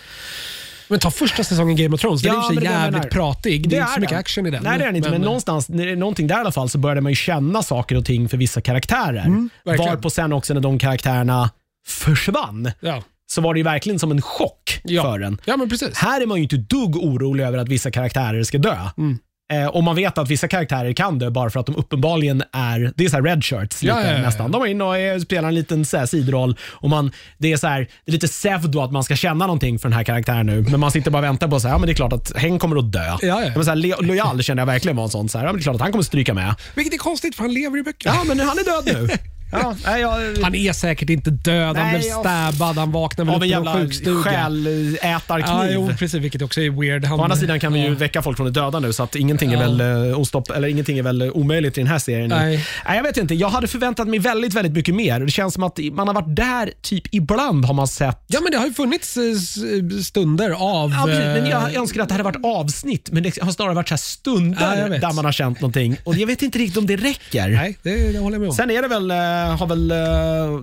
Men 0.88 0.99
ta 1.01 1.11
första 1.11 1.44
säsongen 1.44 1.76
Game 1.76 1.94
of 1.94 2.01
Thrones, 2.01 2.22
den 2.22 2.32
Ja, 2.34 2.38
är 2.49 2.53
i 2.53 2.55
men 2.55 2.62
sig 2.62 2.68
det 2.68 2.74
jag 2.74 2.82
jävligt 2.82 3.11
pratig. 3.12 3.68
Det, 3.68 3.76
är 3.76 3.80
inte 3.80 3.92
så 3.94 4.01
mycket 4.01 4.11
den. 4.11 4.18
action 4.20 4.46
i 4.46 4.51
den. 4.51 4.62
Nej, 4.62 4.78
det 4.78 4.84
är 4.84 4.92
det 4.92 4.96
inte. 4.99 5.11
Men, 5.11 5.20
någonstans, 5.20 5.68
när 5.68 5.86
det 5.86 5.92
är 5.92 5.96
någonting 5.96 6.26
där 6.26 6.36
i 6.36 6.40
alla 6.40 6.53
fall, 6.53 6.68
så 6.68 6.78
började 6.78 7.01
man 7.01 7.12
ju 7.12 7.16
känna 7.16 7.62
saker 7.62 7.96
och 7.96 8.05
ting 8.05 8.28
för 8.28 8.36
vissa 8.36 8.61
karaktärer. 8.61 9.24
Mm, 9.26 9.51
verkligen. 9.64 9.90
Varpå 9.94 10.11
sen 10.11 10.32
också 10.32 10.55
när 10.55 10.61
de 10.61 10.78
karaktärerna 10.78 11.51
försvann, 11.86 12.70
Ja. 12.80 13.03
så 13.26 13.40
var 13.40 13.55
det 13.55 13.59
ju 13.61 13.64
verkligen 13.64 13.99
som 13.99 14.11
en 14.11 14.22
chock 14.22 14.80
Ja. 14.84 15.03
för 15.03 15.20
en. 15.20 15.40
ja, 15.44 15.57
men 15.57 15.68
precis. 15.68 15.96
Här 15.96 16.20
är 16.20 16.26
man 16.26 16.36
ju 16.36 16.42
inte 16.42 16.57
dugg 16.57 16.96
orolig 16.96 17.44
över 17.44 17.59
att 17.59 17.68
vissa 17.68 17.90
karaktärer 17.90 18.42
ska 18.42 18.59
dö. 18.59 18.76
Mm. 18.99 19.18
Eh, 19.53 19.66
och 19.66 19.84
man 19.84 19.96
vet 19.96 20.18
att 20.18 20.28
vissa 20.28 20.49
karaktärer 20.49 20.92
kan 20.92 21.18
dö 21.18 21.30
bara 21.30 21.51
för 21.51 21.61
att 21.61 21.66
de 21.66 21.76
uppenbarligen 21.76 22.42
är, 22.53 22.92
det 22.96 23.05
är 23.05 23.09
så 23.09 23.16
här 23.16 23.22
red 23.22 23.44
shirts 23.44 23.82
lite, 23.82 23.94
ja, 23.94 24.03
ja, 24.05 24.12
ja. 24.12 24.18
nästan. 24.18 24.51
De 24.51 24.62
är 24.62 24.66
inne 24.66 24.84
och 24.84 24.99
är, 24.99 25.18
spelar 25.18 25.49
en 25.49 25.55
liten 25.55 25.84
så 25.84 25.96
här, 25.96 26.07
sidoroll 26.07 26.57
och 26.62 26.90
man, 26.90 27.12
det 27.38 27.53
är 27.53 27.57
så 27.57 27.66
här, 27.66 27.80
det 28.05 28.11
är 28.11 28.12
lite 28.12 28.28
pseudo 28.28 28.80
att 28.80 28.92
man 28.92 29.05
ska 29.05 29.16
känna 29.16 29.46
någonting 29.46 29.78
för 29.78 29.88
den 29.88 29.96
här 29.96 30.05
karaktären 30.05 30.46
nu. 30.46 30.66
Men 30.70 30.80
man 30.80 30.90
sitter 30.90 31.11
bara 31.11 31.18
och 31.18 31.24
väntar 31.24 31.49
på 31.49 31.61
så 31.61 31.68
här, 31.68 31.74
ja 31.74 31.78
men 31.78 31.86
det 31.86 31.92
är 31.92 31.94
klart 31.94 32.12
att 32.12 32.36
Hen 32.36 32.59
kommer 32.59 32.76
att 32.76 32.92
dö. 32.92 33.16
Men 33.55 33.64
så 33.64 33.70
här, 33.70 34.03
Lojal 34.03 34.42
kände 34.42 34.61
jag 34.61 34.66
verkligen 34.66 34.96
var 34.96 35.05
en 35.05 35.11
sån, 35.11 35.28
så 35.28 35.38
här, 35.38 35.44
ja, 35.44 35.53
men 35.53 35.57
det 35.57 35.61
är 35.61 35.62
klart 35.62 35.74
att 35.74 35.80
han 35.80 35.92
kommer 35.92 36.03
att 36.03 36.07
stryka 36.07 36.34
med. 36.34 36.55
Vilket 36.74 36.94
är 36.94 36.99
konstigt 36.99 37.36
för 37.36 37.42
han 37.42 37.55
lever 37.55 37.78
i 37.78 37.82
böckerna. 37.82 38.14
Ja 38.14 38.24
men 38.24 38.40
han 38.40 38.59
är 38.59 38.64
död 38.64 39.09
nu. 39.09 39.09
Ja, 39.53 39.74
nej, 39.86 40.01
jag, 40.01 40.11
Han 40.42 40.55
är 40.55 40.72
säkert 40.72 41.11
inte 41.11 41.30
död, 41.30 41.76
han 41.76 41.86
Nej, 41.86 41.99
blev 41.99 42.09
jag- 42.11 42.20
stabbad, 42.20 42.76
han 42.76 42.92
vaknar 42.92 43.24
väl 43.24 43.34
upp 43.34 43.34
en 43.34 43.40
på 43.40 43.44
någon 43.44 43.49
jävla 43.49 43.74
sjukstuga. 43.74 44.22
själätarkniv. 44.22 45.46
Ja, 45.57 45.66
jo, 45.70 45.90
precis, 45.99 46.14
vilket 46.20 46.42
också 46.42 46.61
är 46.61 46.70
weird. 46.70 47.05
Han, 47.05 47.20
Å 47.20 47.22
andra 47.22 47.36
sidan 47.36 47.61
kan 47.61 47.72
vi 47.72 47.80
ju 47.80 47.94
väcka 47.94 48.22
folk 48.22 48.36
från 48.36 48.53
de 48.53 48.61
döda 48.61 48.80
nu 48.80 48.92
så 48.92 49.03
att 49.03 49.14
ingenting 49.16 49.53
är 49.53 49.59
väl 49.59 49.80
uh, 49.80 50.18
ostopp, 50.20 50.51
eller 50.51 50.68
ingenting 50.68 50.99
är 50.99 51.03
väl 51.03 51.22
eh, 51.22 51.28
omöjligt 51.28 51.78
i 51.78 51.80
den 51.80 51.88
här 51.90 51.99
serien. 51.99 52.28
nu. 52.28 52.34
Nej. 52.34 52.64
Nej, 52.86 52.96
jag 52.96 53.03
vet 53.03 53.16
inte. 53.16 53.34
Jag 53.34 53.49
hade 53.49 53.66
förväntat 53.66 54.09
mig 54.09 54.18
väldigt, 54.18 54.55
väldigt 54.55 54.72
mycket 54.72 54.94
mer. 54.94 55.20
Det 55.20 55.30
känns 55.30 55.55
som 55.55 55.62
att 55.62 55.78
man 55.92 56.07
har 56.09 56.14
varit 56.14 56.36
där, 56.36 56.72
typ 56.82 57.14
ibland 57.14 57.64
har 57.64 57.74
man 57.74 57.88
sett 57.88 58.24
Ja, 58.26 58.40
men 58.42 58.53
det 58.53 58.59
har 58.59 58.66
ju 58.66 58.72
funnits 58.72 59.16
eh, 59.16 59.22
s- 59.22 60.07
stunder 60.07 60.51
av... 60.51 60.90
Ja, 60.90 61.03
precis. 61.07 61.20
men 61.24 61.46
jag 61.46 61.74
eh, 61.74 61.80
önskar 61.80 62.03
att 62.03 62.09
det 62.09 62.14
hade 62.14 62.24
varit 62.24 62.44
avsnitt, 62.44 63.09
men 63.12 63.22
det 63.22 63.38
har 63.42 63.51
snarare 63.53 63.74
varit 63.74 63.88
så 63.88 63.92
här 63.94 63.99
stunder 63.99 64.59
Ja, 64.61 64.76
jag 64.78 64.88
vet. 64.88 65.01
där 65.01 65.12
man 65.12 65.24
har 65.24 65.32
känt 65.32 65.61
någonting. 65.61 65.96
Och 66.05 66.16
jag 66.16 66.26
vet 66.26 66.42
inte 66.42 66.59
riktigt 66.59 66.76
om 66.78 66.86
det 66.86 66.96
räcker. 66.96 67.49
Nej, 67.49 67.78
det, 67.82 68.12
det 68.12 68.18
håller 68.18 68.34
jag 68.34 68.40
med 68.40 68.49
om. 68.51 68.55
Sen 68.57 68.70
är 68.70 68.82
det 68.82 68.88
väl, 68.88 69.11
eh, 69.11 69.16
har 69.47 69.66
väl, 69.66 69.91
eh, 69.91 69.97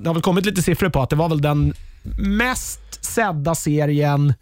det 0.02 0.10
har 0.10 0.14
väl 0.14 0.22
kommit 0.22 0.46
lite 0.46 0.62
siffror 0.62 0.90
på 0.90 1.02
att 1.02 1.10
det 1.10 1.16
var 1.16 1.30
väl 1.30 1.42
den 1.42 1.74
mest 2.18 3.06
sedda 3.06 3.56
serien, 3.56 4.34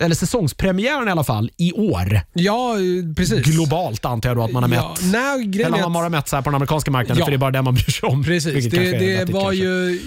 eller 0.00 0.14
säsongspremiären 0.14 1.08
i 1.08 1.10
alla 1.10 1.24
fall, 1.24 1.50
i 1.56 1.72
år. 1.72 2.20
Ja, 2.32 2.74
precis. 3.16 3.46
Globalt 3.46 4.04
antar 4.04 4.30
jag 4.30 4.36
då 4.36 4.44
att 4.44 4.52
man 4.52 4.62
har 4.62 4.70
ja, 4.70 4.94
mätt. 5.00 5.12
nej, 5.12 5.64
Eller 5.64 5.80
man 5.80 5.92
bara 5.92 6.08
mätt 6.08 6.28
så 6.28 6.36
här 6.36 6.42
på 6.42 6.50
den 6.50 6.54
amerikanska 6.54 6.90
marknaden, 6.90 7.18
Ja. 7.18 7.24
för 7.24 7.30
det 7.30 7.36
är 7.36 7.38
bara 7.38 7.50
det 7.50 7.62
man 7.62 7.74
bryr 7.74 7.84
sig 7.90 8.08
om. 8.08 8.24
Precis, 8.24 8.70
det, 8.70 8.78
det 9.24 9.32
var 9.32 9.40
kanske. 9.40 9.56
ju... 9.64 10.00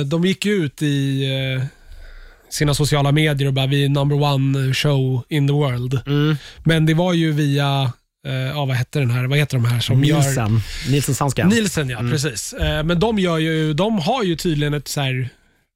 Eh, 0.00 0.06
de 0.06 0.24
gick 0.24 0.46
ut 0.46 0.82
i 0.82 1.24
eh, 1.58 1.64
sina 2.50 2.74
sociala 2.74 3.12
medier 3.12 3.48
och 3.48 3.54
bara 3.54 3.66
vi 3.66 3.84
är 3.84 3.88
number 3.88 4.22
one 4.22 4.74
show 4.74 5.22
in 5.28 5.46
the 5.46 5.52
world. 5.52 6.00
Mm. 6.06 6.36
Men 6.64 6.86
det 6.86 6.94
var 6.94 7.12
ju 7.12 7.32
via, 7.32 7.92
eh, 8.26 8.32
ja, 8.34 8.64
vad 8.64 8.76
hette 8.76 8.98
den 8.98 9.10
här, 9.10 9.24
vad 9.26 9.38
heter 9.38 9.56
de 9.56 9.64
här 9.64 9.80
som 9.80 10.04
gör... 10.04 10.20
Nielsen. 10.20 10.60
Nielsen 10.88 11.14
Sandska. 11.14 11.46
Nielsen 11.46 11.88
ja, 11.88 11.98
Mm. 11.98 12.12
precis. 12.12 12.52
Eh, 12.52 12.82
men 12.84 13.00
de, 13.00 13.18
gör 13.18 13.38
ju, 13.38 13.72
de 13.74 13.98
har 13.98 14.22
ju 14.24 14.36
tydligen 14.36 14.74
ett 14.74 14.88
så 14.88 15.00
här, 15.00 15.28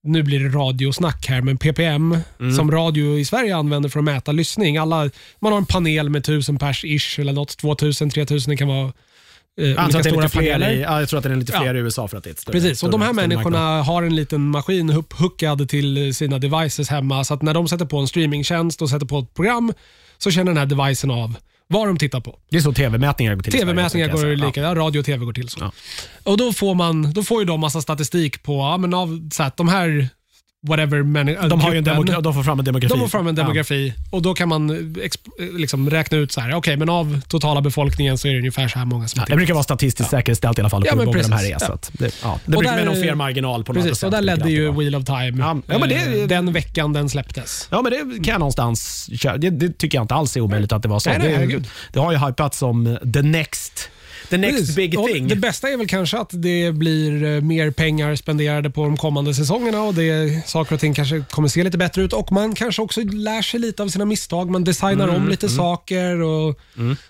nu 0.07 0.22
blir 0.22 0.40
det 0.40 0.49
radiosnack 0.59 1.26
här, 1.28 1.40
men 1.42 1.59
ppm 1.59 2.18
Mm. 2.40 2.57
som 2.57 2.70
radio 2.72 3.18
i 3.18 3.24
Sverige 3.24 3.57
använder 3.57 3.88
för 3.88 3.99
att 3.99 4.05
mäta 4.05 4.32
lyssning. 4.32 4.76
Alla, 4.76 5.11
man 5.40 5.53
har 5.53 5.59
en 5.59 5.66
panel 5.66 6.11
med 6.11 6.18
1000 6.20 6.59
pers 6.59 6.84
ish 6.84 7.20
eller 7.20 7.32
något, 7.32 7.57
2000, 7.57 8.11
3000, 8.11 8.51
det 8.51 8.57
kan 8.57 8.68
vara 8.68 8.92
eh, 9.61 9.68
jag, 9.68 9.90
tror 9.90 10.01
att 10.01 10.07
stora 10.07 10.28
paneler. 10.28 10.72
i, 10.72 10.80
ja, 10.82 11.01
jag 11.01 11.09
tror 11.09 11.18
att 11.18 11.24
det 11.24 11.30
är 11.30 11.36
lite 11.36 11.53
Ja. 11.53 11.61
fler 11.61 11.74
i 11.74 11.78
USA 11.78 12.09
för 12.09 12.16
att 12.16 12.24
det 12.24 12.30
är 12.30 12.32
ett 12.32 12.40
större, 12.40 12.53
Precis, 12.53 12.82
och 12.82 12.90
de 12.90 13.03
här 13.03 13.12
människorna 13.12 13.59
marknad. 13.59 13.84
har 13.86 14.03
en 14.03 14.16
liten 14.16 14.40
maskin 14.51 14.90
upphookad 14.90 15.68
till 15.68 16.14
sina 16.14 16.38
devices 16.38 16.88
hemma. 16.88 17.24
Så 17.24 17.34
att 17.34 17.42
när 17.42 17.55
de 17.55 17.68
sätter 17.68 17.84
på 17.84 17.99
en 17.99 18.09
streamingtjänst 18.09 18.82
och 18.82 18.90
sätter 18.90 19.07
på 19.07 19.18
ett 19.18 19.34
program 19.34 19.72
så 20.18 20.30
känner 20.30 20.45
den 20.53 20.57
här 20.57 20.66
devicen 20.66 21.11
av 21.11 21.36
vad 21.69 21.87
de 21.89 21.99
tittar 21.99 22.21
på. 22.21 22.39
Det 22.51 22.57
är 22.57 22.61
så 22.61 22.73
tv-mätningar 22.73 23.35
går 23.35 23.43
till 23.43 23.53
TV-mätningar 23.53 24.09
går 24.09 24.37
lika, 24.37 24.61
ja. 24.61 24.75
radio 24.75 24.99
och 24.99 25.05
TV 25.05 25.25
går 25.25 25.33
till 25.33 25.49
så. 25.49 25.61
Ja. 25.61 25.73
Och 26.23 26.37
då 26.37 26.53
får, 26.53 26.75
man, 26.75 27.12
då 27.12 27.23
får 27.23 27.41
ju 27.41 27.47
de 27.47 27.61
massa 27.61 27.83
statistik 27.83 28.43
på, 28.43 28.53
ja, 28.53 28.77
men 28.77 28.95
av, 28.95 29.29
så 29.33 29.43
att 29.43 29.57
de 29.57 29.69
här 29.69 30.09
whatever 30.69 31.03
människa. 31.03 31.49
De, 31.49 31.61
har 31.61 31.73
ju 31.73 31.79
en 31.79 31.85
demogra- 31.85 32.21
de 32.21 32.35
får 32.35 32.43
fram 32.43 32.59
en 32.59 32.65
demografi. 32.65 32.95
De 32.95 33.01
får 33.01 33.09
fram 33.09 33.27
en 33.27 33.37
Ja. 33.37 33.43
demografi 33.43 33.95
och 34.11 34.23
då 34.23 34.35
kan 34.35 34.49
man 34.49 34.71
exp- 34.97 35.57
liksom 35.59 35.91
räkna 35.91 36.19
ut 36.19 36.33
så 36.33 36.41
här, 36.41 36.55
okej, 36.55 36.77
men 36.77 36.89
av 36.89 37.21
totala 37.29 37.61
befolkningen 37.61 38.19
så 38.19 38.29
är 38.29 38.33
det 38.33 38.39
ungefär 38.39 38.69
så 38.69 38.79
här 38.79 38.87
många 38.87 39.09
som 39.09 39.21
Ja, 39.21 39.27
det 39.29 39.37
brukar 39.37 39.55
vara 39.55 39.65
statistiskt 39.65 40.11
säkerställt 40.11 40.59
i 40.59 40.61
alla 40.61 40.71
fall 40.71 40.83
Ja, 40.87 40.91
hur 40.93 40.97
men 40.99 41.07
många 41.07 41.19
de 41.23 41.33
här 41.33 41.45
är. 41.45 41.53
precis. 41.53 41.67
Så 41.67 41.73
Ja. 41.73 41.79
det, 41.93 42.15
ja, 42.23 42.41
det 42.45 42.51
brukar 42.51 42.77
med 42.77 42.87
någon 42.87 42.95
fer 42.97 43.15
marginal 43.15 43.65
på 43.65 43.73
Precis, 43.75 43.91
och 43.91 43.91
procent. 43.93 44.12
där 44.12 44.23
ledde 44.23 44.51
ju. 44.51 44.73
Wheel 44.73 44.95
of 44.95 45.05
Time 45.05 45.33
Ja, 45.39 45.57
ja, 45.67 45.79
men 45.79 45.89
det- 45.89 46.21
eh, 46.23 46.29
den 46.29 46.53
veckan 46.53 46.93
den 46.93 47.09
släpptes. 47.09 47.69
Ja, 47.71 47.83
men 47.83 47.93
det 47.93 48.25
kan 48.25 48.33
jag 48.33 48.39
någonstans 48.39 49.11
köra. 49.21 49.37
Det, 49.37 49.51
det 49.51 49.79
tycker 49.79 49.99
jag 49.99 50.05
inte 50.05 50.15
alls 50.15 50.37
är 50.37 50.41
omöjligt 50.41 50.73
att 50.73 50.83
det 50.83 50.89
var 50.89 50.99
så. 50.99 51.11
Nej, 51.11 51.19
nej, 51.19 51.47
det, 51.47 51.62
det 51.93 51.99
har 52.01 52.12
ju 52.12 52.19
hypats 52.19 52.59
som 52.59 52.99
the 53.15 53.23
next, 53.23 53.91
the 54.35 54.39
next 54.41 54.59
Precis. 54.59 54.76
big 54.76 54.99
Och 54.99 55.09
thing. 55.09 55.28
Det 55.28 55.37
bästa 55.37 55.68
är 55.68 55.76
väl 55.76 55.87
kanske 55.89 56.18
att 56.18 56.30
det 56.32 56.72
blir 56.74 57.24
eh, 57.24 57.41
mer 57.41 57.70
pengar 57.70 58.14
spenderade 58.16 58.70
på 58.70 58.85
de 58.85 58.97
kommande 58.97 59.35
säsongerna 59.35 59.82
och 59.82 59.95
det, 59.95 60.43
saker 60.49 60.74
och 60.74 60.80
ting 60.80 60.95
kanske 60.95 61.24
kommer 61.30 61.49
se 61.49 61.64
lite 61.64 61.78
bättre 61.78 62.03
ut 62.03 62.12
och 62.12 62.32
man 62.32 62.55
kanske 62.55 62.82
också 62.82 63.01
lär 63.01 63.43
sig 63.43 63.61
lite 63.61 63.82
av 63.82 63.89
sina 63.89 64.05
misstag. 64.05 64.51
Man 64.51 64.64
designar 64.64 65.05
Mm, 65.09 65.16
om 65.16 65.28
lite 65.28 65.49
saker. 65.49 66.20
Och, 66.22 66.59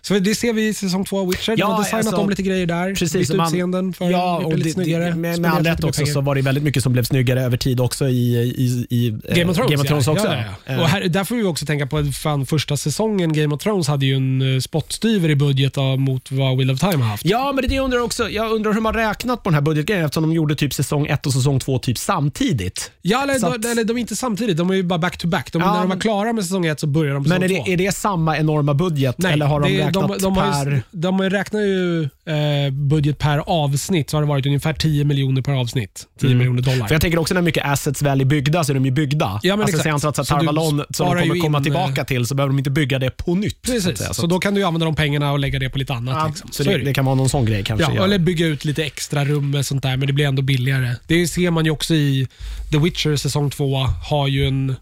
Så 0.02 0.18
det 0.18 0.34
ser 0.34 0.52
vi 0.52 0.68
i 0.68 0.74
säsong 0.74 1.04
två 1.04 1.20
av 1.20 1.28
Witcher. 1.30 1.54
Ja, 1.58 1.66
man 1.66 1.76
har 1.76 1.82
designat 1.84 2.06
alltså, 2.06 2.22
om 2.22 2.30
lite 2.30 2.42
grejer 2.42 2.66
där. 2.66 2.94
Precis, 2.94 3.12
bytt 3.30 3.40
utseenden 3.40 3.92
för 3.92 4.10
ja, 4.10 4.36
och 4.44 4.50
det 4.50 4.56
lite 4.56 4.70
snyggare. 4.70 5.04
det, 5.10 5.16
med, 5.16 5.46
all 5.46 5.64
rätt 5.64 5.84
också 5.84 6.00
pengar. 6.00 6.12
så 6.12 6.20
var 6.20 6.34
det 6.34 6.42
väldigt 6.42 6.64
mycket 6.64 6.82
som 6.82 6.92
blev 6.92 7.02
snyggare 7.02 7.42
över 7.42 7.56
tid 7.56 7.80
också 7.80 8.08
i, 8.08 8.34
i, 8.36 8.86
i 8.90 9.08
eh, 9.08 9.36
Game 9.36 9.50
of 9.50 9.56
Thrones, 9.56 9.70
Game 9.70 9.82
of 9.82 9.88
Thrones 9.88 10.06
ja. 10.06 10.12
också. 10.12 10.26
Ja. 10.66 10.72
Eh, 10.74 10.80
Och 10.80 10.88
här, 10.88 11.08
där 11.08 11.24
får 11.24 11.36
vi 11.36 11.42
också 11.42 11.66
tänka 11.66 11.86
på 11.86 11.98
att 11.98 12.16
fan, 12.16 12.46
första 12.46 12.76
säsongen 12.76 13.32
Game 13.32 13.54
of 13.54 13.62
Thrones 13.62 13.88
hade 13.88 14.06
ju 14.06 14.14
en 14.16 14.62
spottstyver 14.62 15.28
i 15.30 15.36
budget 15.36 15.78
av, 15.78 15.98
mot 16.00 16.30
vad 16.30 16.56
Wheel 16.56 16.70
of 16.70 16.80
Time 16.80 17.04
har 17.04 17.13
haft. 17.14 17.24
Ja, 17.24 17.52
men 17.54 17.56
det 17.62 17.66
är 17.66 17.68
det 17.68 17.74
jag 17.74 17.84
undrar 17.84 17.98
också. 17.98 18.30
Jag 18.30 18.52
undrar 18.52 18.72
hur 18.72 18.80
man 18.80 18.94
räknat 18.94 19.42
på 19.42 19.50
den 19.50 19.54
här 19.54 19.60
budgetgrejen 19.62 20.04
eftersom 20.04 20.22
de 20.22 20.32
gjorde 20.32 20.54
typ 20.56 20.74
säsong 20.74 21.06
1 21.06 21.26
och 21.26 21.32
säsong 21.32 21.60
2 21.60 21.78
typ 21.78 21.98
samtidigt. 21.98 22.90
Ja, 23.02 23.22
eller, 23.22 23.34
Så 23.34 23.46
de, 23.50 23.56
att- 23.58 23.64
eller 23.64 23.84
de 23.84 23.96
är 23.96 24.00
inte 24.00 24.16
samtidigt, 24.16 24.56
de 24.56 24.70
är 24.70 24.74
ju 24.74 24.82
bara 24.82 24.98
back 24.98 25.18
to 25.18 25.28
back. 25.28 25.52
De, 25.52 25.62
Ja, 25.62 25.66
när 25.66 25.74
de 25.74 25.80
var 25.80 25.86
men- 25.88 25.98
klara 26.00 26.32
med 26.32 26.44
säsong 26.44 26.66
ett 26.66 26.80
så 26.80 26.86
börjar 26.86 27.14
de 27.14 27.22
på 27.24 27.28
Men 27.28 27.42
är 27.42 27.48
säsong 27.48 27.64
två. 27.64 27.66
det, 27.66 27.72
är 27.72 27.76
det 27.86 27.92
samma 27.94 28.38
enorma 28.38 28.74
budget 28.74 29.14
Nej, 29.18 29.32
eller 29.32 29.46
har 29.46 29.60
de 29.60 29.68
det 29.72 29.80
är- 29.80 29.86
räknat 29.86 30.08
de, 30.08 30.18
de, 30.18 30.36
har 30.36 30.64
per... 30.64 30.70
ju, 30.70 30.82
de 30.90 31.20
räknar 31.22 31.60
ju 31.60 32.02
eh, 32.02 32.70
budget 32.72 33.18
per 33.18 33.38
avsnitt, 33.38 34.10
så 34.10 34.16
har 34.16 34.22
det 34.22 34.28
varit 34.28 34.46
ungefär 34.46 34.72
10 34.72 35.04
miljoner 35.04 35.42
per 35.42 35.52
avsnitt. 35.52 36.06
10 36.20 36.34
miljoner 36.34 36.62
dollar. 36.62 36.74
Mm. 36.76 36.86
För 36.88 36.94
jag 36.94 37.02
tänker 37.02 37.18
också 37.18 37.34
när 37.34 37.42
mycket 37.42 37.64
assets 37.66 38.02
väl 38.02 38.20
är 38.20 38.24
byggda 38.24 38.64
så 38.64 38.72
är 38.72 38.74
de 38.74 38.84
ju 38.84 38.90
byggda. 38.90 39.40
Ja, 39.42 39.56
men 39.56 39.62
alltså, 39.66 39.76
exakt. 39.88 40.04
att 40.04 40.16
så 40.16 40.24
Så 40.24 40.34
du 40.34 40.38
Tarvalon 40.46 40.68
som 40.90 41.06
de 41.16 41.22
kommer 41.28 41.40
komma 41.40 41.58
in, 41.58 41.64
tillbaka 41.64 42.00
eh, 42.00 42.06
till 42.06 42.26
så 42.26 42.34
behöver 42.34 42.50
de 42.52 42.58
inte 42.58 42.70
bygga 42.70 42.98
det 42.98 43.10
på 43.10 43.34
nytt. 43.34 43.52
så 43.66 43.72
att 43.72 43.74
Precis, 43.82 43.98
säga. 43.98 44.08
så, 44.08 44.14
Så, 44.14 44.26
då 44.26 44.38
kan 44.38 44.54
du 44.54 44.64
använda 44.64 44.84
de 44.86 44.94
pengarna 44.96 45.32
och 45.32 45.38
lägga 45.38 45.58
det 45.58 45.70
på 45.70 45.78
lite 45.78 45.92
annat. 45.94 46.16
ja, 46.20 46.26
liksom. 46.26 46.48
så 46.52 46.62
är 46.70 46.78
det. 46.78 46.93
Det 46.94 46.96
kan 46.96 47.04
vara 47.04 47.14
någon 47.14 47.28
sån 47.28 47.44
grej 47.44 47.64
kanske. 47.64 47.92
Ja, 47.94 48.04
eller 48.04 48.18
bygga 48.18 48.46
ut 48.46 48.64
lite 48.64 48.84
extra 48.84 49.24
rum 49.24 49.50
med 49.50 49.66
sånt 49.66 49.82
där, 49.82 49.96
men 49.96 50.06
det 50.06 50.12
blir 50.12 50.26
ändå 50.26 50.42
billigare. 50.42 50.96
Det 51.06 51.28
ser 51.28 51.50
man 51.50 51.64
ju 51.64 51.70
också 51.70 51.94
i 51.94 52.28
The 52.70 52.78
Witcher 52.78 53.16
säsong 53.16 53.50
2. 53.50 53.76
Har 54.10 54.28
ju, 54.28 54.46
en, 54.46 54.76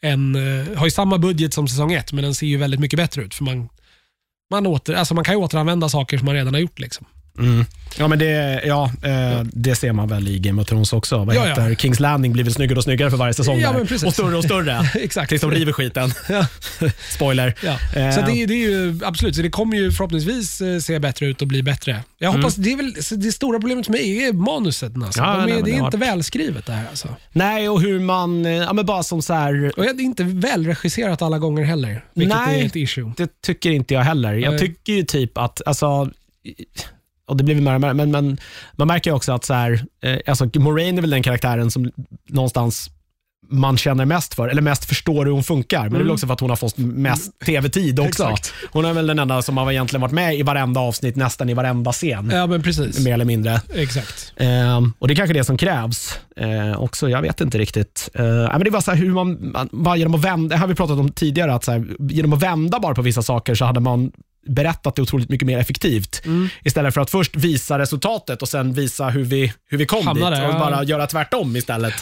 en, 0.00 0.34
eh, 0.34 0.76
har 0.76 0.86
ju 0.86 0.90
samma 0.90 1.18
budget 1.18 1.54
som 1.54 1.68
säsong 1.68 1.92
1, 1.92 2.12
men 2.12 2.24
den 2.24 2.34
ser 2.34 2.46
ju 2.46 2.56
väldigt 2.56 2.80
mycket 2.80 2.96
bättre 2.96 3.22
ut. 3.22 3.34
För 3.34 3.44
man, 3.44 3.68
man, 4.50 4.66
åter, 4.66 4.94
alltså 4.94 5.14
man 5.14 5.24
kan 5.24 5.34
ju 5.34 5.40
återanvända 5.40 5.88
saker 5.88 6.18
som 6.18 6.26
man 6.26 6.34
redan 6.34 6.54
har 6.54 6.60
gjort. 6.60 6.78
Liksom. 6.78 7.06
Mm. 7.38 7.64
Ja, 7.98 8.08
men 8.08 8.18
det, 8.18 8.62
ja, 8.66 8.90
eh, 9.02 9.42
det 9.52 9.74
ser 9.74 9.92
man 9.92 10.08
väl 10.08 10.28
i 10.28 10.38
Game 10.38 10.62
of 10.62 10.68
Thrones 10.68 10.92
också. 10.92 11.24
Vad 11.24 11.36
Ja, 11.36 11.40
ja. 11.46 11.48
heter 11.48 11.74
Kings 11.74 12.00
Landing 12.00 12.32
blir 12.32 12.44
väl 12.44 12.52
snyggare 12.54 12.76
och 12.78 12.84
snyggare 12.84 13.10
för 13.10 13.16
varje 13.16 13.34
säsong 13.34 13.60
Ja. 13.60 13.74
Och 14.06 14.12
större 14.14 14.36
och 14.36 14.44
större. 14.44 14.90
Exakt. 14.94 15.28
Tills 15.28 15.40
de 15.42 15.50
river 15.50 15.72
skiten. 15.72 16.12
Ja. 16.28 16.46
Spoiler. 17.14 17.54
Ja. 17.64 17.70
Eh, 18.00 18.14
Så 18.14 18.20
det, 18.20 18.32
är- 18.32 18.46
det 18.46 18.54
är 18.54 18.70
ju 18.70 19.00
absolut, 19.04 19.36
så 19.36 19.42
det 19.42 19.50
kommer 19.50 19.76
ju 19.76 19.92
förhoppningsvis 19.92 20.60
eh, 20.60 20.78
se 20.78 20.98
bättre 20.98 21.26
ut 21.26 21.42
och 21.42 21.48
bli 21.48 21.62
bättre. 21.62 22.00
Jag 22.18 22.32
hoppas, 22.32 22.54
det, 22.54 22.72
är 22.72 22.76
väl, 22.76 22.94
det 23.22 23.32
stora 23.32 23.58
problemet 23.60 23.86
för 23.86 23.92
mig 23.92 24.24
är 24.24 24.32
manuset. 24.32 24.92
Alltså. 25.04 25.20
Ja, 25.20 25.26
De 25.26 25.42
är, 25.42 25.46
nej, 25.46 25.62
det 25.64 25.70
är 25.70 25.78
har 25.80 25.86
inte 25.86 25.96
varit- 25.96 26.08
välskrivet 26.08 26.66
det 26.66 26.72
här. 26.72 26.88
Alltså. 26.90 27.08
Nej, 27.32 27.68
och 27.68 27.80
hur 27.82 28.00
man, 28.00 28.46
eh, 28.46 28.52
ja 28.52 28.72
men 28.72 28.86
bara 28.86 29.02
som 29.02 29.22
så 29.22 29.34
här, 29.34 29.72
Och 29.76 29.82
det 29.84 29.90
är 29.90 30.00
inte 30.00 30.24
välregisserat 30.24 31.22
alla 31.22 31.38
gånger 31.38 31.64
heller, 31.64 32.04
vilket 32.14 32.36
Nej. 32.46 32.60
är 32.60 32.66
ett 32.66 32.76
issue. 32.76 33.12
det 33.16 33.30
tycker 33.42 33.70
inte 33.70 33.94
jag 33.94 34.00
heller. 34.02 34.32
Jag 34.34 34.58
tycker 34.58 34.92
ju 34.92 35.02
typ 35.02 35.38
att, 35.38 35.62
alltså, 35.66 36.10
och 37.32 37.36
det 37.38 37.44
blir 37.44 37.60
mer 37.60 37.74
och 37.74 37.80
mer, 37.80 37.94
men, 37.94 38.10
men 38.10 38.38
man 38.72 38.88
märker 38.88 39.10
ju 39.10 39.16
också 39.16 39.32
att 39.32 39.44
så 39.44 39.54
här, 39.54 39.84
eh, 40.02 40.18
alltså 40.26 40.50
Moraine 40.54 40.98
är 40.98 41.00
väl 41.00 41.10
den 41.10 41.22
karaktären 41.22 41.70
som 41.70 41.90
någonstans 42.28 42.90
man 43.52 43.76
känner 43.76 44.04
mest 44.04 44.34
för, 44.34 44.48
eller 44.48 44.62
mest 44.62 44.84
förstår 44.84 45.24
hur 45.24 45.32
hon 45.32 45.44
funkar. 45.44 45.82
Men 45.82 45.92
det 45.92 45.96
är 45.96 46.02
väl 46.02 46.10
också 46.10 46.26
för 46.26 46.34
att 46.34 46.40
hon 46.40 46.50
har 46.50 46.56
fått 46.56 46.78
mest 46.78 47.38
tv-tid 47.46 48.00
också. 48.00 48.24
Mm. 48.24 48.36
Hon 48.72 48.84
är 48.84 48.92
väl 48.92 49.06
den 49.06 49.18
enda 49.18 49.42
som 49.42 49.56
har 49.56 49.72
egentligen 49.72 50.00
varit 50.00 50.12
med 50.12 50.34
i 50.34 50.42
varenda 50.42 50.80
avsnitt, 50.80 51.16
nästan 51.16 51.48
i 51.48 51.54
varenda 51.54 51.92
scen. 51.92 52.30
Ja, 52.32 52.46
men 52.46 52.62
precis. 52.62 53.04
Mer 53.04 53.14
eller 53.14 53.24
mindre. 53.24 53.60
Exakt. 53.74 54.32
Ehm, 54.36 54.92
och 54.98 55.08
Det 55.08 55.14
är 55.14 55.16
kanske 55.16 55.34
det 55.34 55.44
som 55.44 55.56
krävs 55.56 56.18
eh, 56.36 56.82
också. 56.82 57.08
Jag 57.08 57.22
vet 57.22 57.40
inte 57.40 57.58
riktigt. 57.58 58.10
Eh, 58.14 58.24
men 58.24 58.60
det 58.64 58.70
bara 58.70 58.82
så 58.82 58.90
här 58.90 58.98
hur 58.98 59.10
man, 59.10 59.52
man 59.52 59.68
bara 59.72 59.96
genom 59.96 60.14
att 60.14 60.24
vända, 60.24 60.54
det 60.54 60.60
har 60.60 60.66
vi 60.66 60.74
pratat 60.74 60.98
om 60.98 61.12
tidigare, 61.12 61.54
att 61.54 61.64
så 61.64 61.72
här, 61.72 61.86
genom 61.98 62.32
att 62.32 62.42
vända 62.42 62.80
bara 62.80 62.94
på 62.94 63.02
vissa 63.02 63.22
saker 63.22 63.54
så 63.54 63.64
hade 63.64 63.80
man 63.80 64.12
berättat 64.46 64.96
det 64.96 65.02
otroligt 65.02 65.28
mycket 65.28 65.46
mer 65.46 65.58
effektivt. 65.58 66.22
Mm. 66.24 66.48
Istället 66.64 66.94
för 66.94 67.00
att 67.00 67.10
först 67.10 67.36
visa 67.36 67.78
resultatet 67.78 68.42
och 68.42 68.48
sen 68.48 68.72
visa 68.72 69.08
hur 69.08 69.24
vi, 69.24 69.52
hur 69.68 69.78
vi 69.78 69.86
kom 69.86 70.06
Hamnade, 70.06 70.36
dit 70.36 70.44
och 70.44 70.54
ja. 70.54 70.58
bara 70.58 70.84
göra 70.84 71.06
tvärtom 71.06 71.56
istället. 71.56 71.94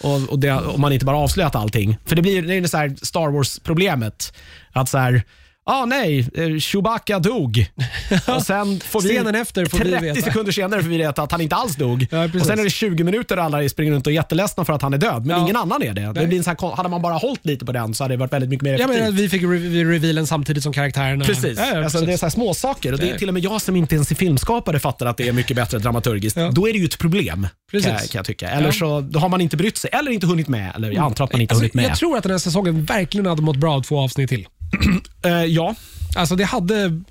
Och, 0.00 0.28
och 0.28 0.38
det, 0.38 0.52
om 0.52 0.80
man 0.80 0.92
inte 0.92 1.04
bara 1.04 1.16
avslöjat 1.16 1.54
allting. 1.54 1.98
För 2.04 2.16
det 2.16 2.22
blir 2.22 2.42
det 2.42 2.54
är 2.54 2.66
så 2.66 3.06
Star 3.06 3.28
Wars-problemet. 3.30 4.32
Att 4.72 4.88
så 4.88 4.98
här, 4.98 5.22
ah, 5.64 5.84
nej, 5.84 6.28
eh, 6.34 6.56
Chewbacca 6.58 7.18
dog. 7.18 7.66
och 8.36 8.42
sen 8.42 8.80
får 8.80 9.00
vi 9.00 9.08
Scenen 9.08 9.34
efter 9.34 9.66
får 9.66 9.78
vi 9.78 9.84
30 9.90 10.04
veta. 10.04 10.20
sekunder 10.20 10.52
senare 10.52 10.82
får 10.82 10.88
vi 10.90 10.98
veta 10.98 11.22
att 11.22 11.32
han 11.32 11.40
inte 11.40 11.56
alls 11.56 11.76
dog. 11.76 12.06
Ja, 12.10 12.24
och 12.24 12.46
Sen 12.46 12.58
är 12.58 12.64
det 12.64 12.70
20 12.70 13.04
minuter 13.04 13.36
och 13.38 13.44
alla 13.44 13.68
springer 13.68 13.92
runt 13.92 14.06
och 14.06 14.10
är 14.12 14.14
jätteledsna 14.14 14.64
för 14.64 14.72
att 14.72 14.82
han 14.82 14.94
är 14.94 14.98
död, 14.98 15.26
men 15.26 15.36
Ja. 15.36 15.42
ingen 15.42 15.56
annan 15.56 15.82
är 15.82 15.92
det. 15.94 16.12
det 16.20 16.26
blir 16.26 16.42
sån 16.42 16.56
här, 16.60 16.76
hade 16.76 16.88
man 16.88 17.02
bara 17.02 17.14
hållit 17.14 17.46
lite 17.46 17.64
på 17.64 17.72
den 17.72 17.94
så 17.94 18.04
hade 18.04 18.14
det 18.14 18.18
varit 18.18 18.32
väldigt 18.32 18.50
mycket 18.50 18.62
mer 18.62 18.70
Ja, 18.72 18.76
effektivt. 18.78 19.02
men 19.04 19.14
vi 19.16 19.28
fick 19.28 19.42
re- 19.42 19.84
revealen 19.90 20.26
samtidigt 20.26 20.62
som 20.62 20.72
karaktärerna. 20.72 21.24
Precis. 21.24 21.58
Ja, 21.58 21.66
ja, 21.74 21.84
alltså, 21.84 21.98
precis. 21.98 22.06
det 22.06 22.12
är 22.12 22.16
så 22.16 22.26
här 22.26 22.30
små 22.30 22.54
saker 22.54 22.92
och 22.92 22.98
det 22.98 23.10
är 23.10 23.18
till 23.18 23.28
och 23.28 23.34
med 23.34 23.44
jag 23.44 23.62
som 23.62 23.76
inte 23.76 23.94
ens 23.94 24.10
är 24.10 24.14
filmskapare 24.14 24.78
fattar 24.80 25.06
att 25.06 25.16
det 25.16 25.28
är 25.28 25.32
mycket 25.32 25.56
bättre 25.56 25.78
dramaturgiskt. 25.78 26.36
Ja. 26.36 26.50
Då 26.50 26.68
är 26.68 26.72
det 26.72 26.78
ju 26.78 26.84
ett 26.84 26.98
problem, 26.98 27.46
Precis. 27.70 27.86
kan, 27.86 27.94
jag- 27.94 28.02
kan 28.10 28.18
jag 28.18 28.26
tycka. 28.26 28.50
Eller 28.50 28.66
Ja. 28.66 28.72
så 28.72 29.00
då 29.00 29.18
har 29.18 29.28
man 29.28 29.40
inte 29.40 29.56
brytt 29.56 29.76
sig, 29.78 29.90
eller 29.92 30.10
inte 30.10 30.26
hunnit 30.26 30.48
med. 30.48 30.72
Eller 30.76 30.90
jag 30.90 31.04
antar 31.04 31.24
att 31.24 31.32
man 31.32 31.40
inte 31.40 31.52
Alltså, 31.52 31.62
hunnit 31.62 31.74
med. 31.74 31.84
jag 31.84 31.96
tror 31.98 32.16
att 32.16 32.22
den 32.22 32.32
här 32.32 32.38
säsongen 32.38 32.84
verkligen 32.84 33.26
hade 33.26 33.42
mått 33.42 33.56
bra 33.56 33.74
av 33.74 33.82
två 33.82 33.98
avsnitt 34.00 34.28
till. 34.28 34.46
Eh, 35.24 35.30
ja, 35.44 35.74
Alltså 36.16 36.36
det 36.36 36.44
hade... 36.44 36.88
det 36.88 37.02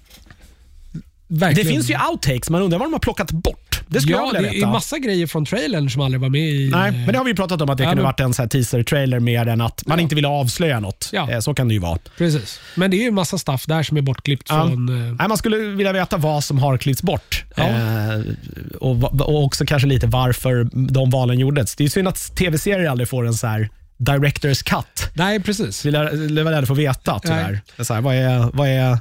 Verkligen. 1.28 1.70
finns 1.70 1.90
ju 1.90 1.96
outtakes, 2.12 2.50
man 2.50 2.62
undrar 2.62 2.80
vad 2.80 2.88
de 2.88 2.94
har 2.94 3.00
plockat 3.00 3.32
bort. 3.32 3.82
Det 3.88 4.02
skulle 4.02 4.16
Ja, 4.16 4.24
jag 4.26 4.34
det 4.34 4.38
vilja 4.38 4.52
veta. 4.54 4.68
är 4.68 4.72
massa 4.72 4.98
grejer 5.00 5.28
från 5.28 5.46
trailern 5.46 5.90
som 5.90 6.02
aldrig 6.02 6.22
var 6.22 6.30
med 6.30 6.42
i... 6.50 6.70
Nej, 6.70 6.92
men 6.92 7.06
det 7.08 7.18
har 7.18 7.26
vi 7.26 7.32
ju 7.32 7.36
pratat 7.36 7.62
om 7.62 7.70
att 7.70 7.78
det 7.78 7.84
Ja, 7.84 7.90
kunde 7.90 8.04
men- 8.04 8.28
varit 8.28 8.40
en 8.40 8.50
teaser-trailer 8.50 9.20
mer 9.20 9.48
än 9.48 9.62
att 9.62 9.84
man 9.88 9.98
Ja. 9.98 10.02
inte 10.02 10.16
ville 10.16 10.28
avslöja 10.28 10.80
något. 10.80 11.10
Ja. 11.14 11.32
Eh, 11.32 11.40
Så 11.40 11.54
kan 11.54 11.68
det 11.68 11.74
ju 11.74 11.80
vara. 11.80 12.00
Precis. 12.18 12.60
Men 12.76 12.92
det 12.92 12.98
är 12.98 13.04
ju 13.04 13.12
massa 13.12 13.38
stuff 13.38 13.66
där 13.66 13.84
som 13.84 13.98
är 13.98 14.02
bortklippt 14.02 14.46
Ja. 14.50 14.68
från... 14.68 14.90
eh, 15.08 15.16
Nej, 15.20 15.28
man 15.28 15.38
skulle 15.38 15.58
vilja 15.58 15.94
veta 15.94 16.18
vad 16.18 16.44
som 16.44 16.60
har 16.60 16.78
klippts 16.78 17.04
bort. 17.04 17.44
Ja. 17.56 17.64
Eh, 17.70 18.22
och, 18.80 19.04
och 19.22 19.44
också 19.44 19.66
kanske 19.66 19.88
lite 19.88 20.08
varför 20.08 20.70
de 20.92 21.10
valen 21.10 21.40
gjordes. 21.40 21.76
Det 21.76 21.84
är 21.84 21.88
synd 21.90 22.08
att 22.08 22.36
tv-serier 22.36 22.90
aldrig 22.90 23.10
får 23.10 23.28
en 23.28 23.34
så 23.34 23.48
här 23.48 23.70
director's 24.02 24.64
cut. 24.64 25.12
Nej, 25.14 25.40
precis. 25.40 25.82
Det 25.82 26.44
var 26.44 26.52
det 26.62 26.68
få 26.68 26.74
veta 26.74 27.20
tyvärr. 27.20 27.62
Så 27.84 27.94
här, 27.94 28.02
vad, 28.02 28.16
är, 28.16 28.50
vad 28.54 28.68
är 28.68 29.00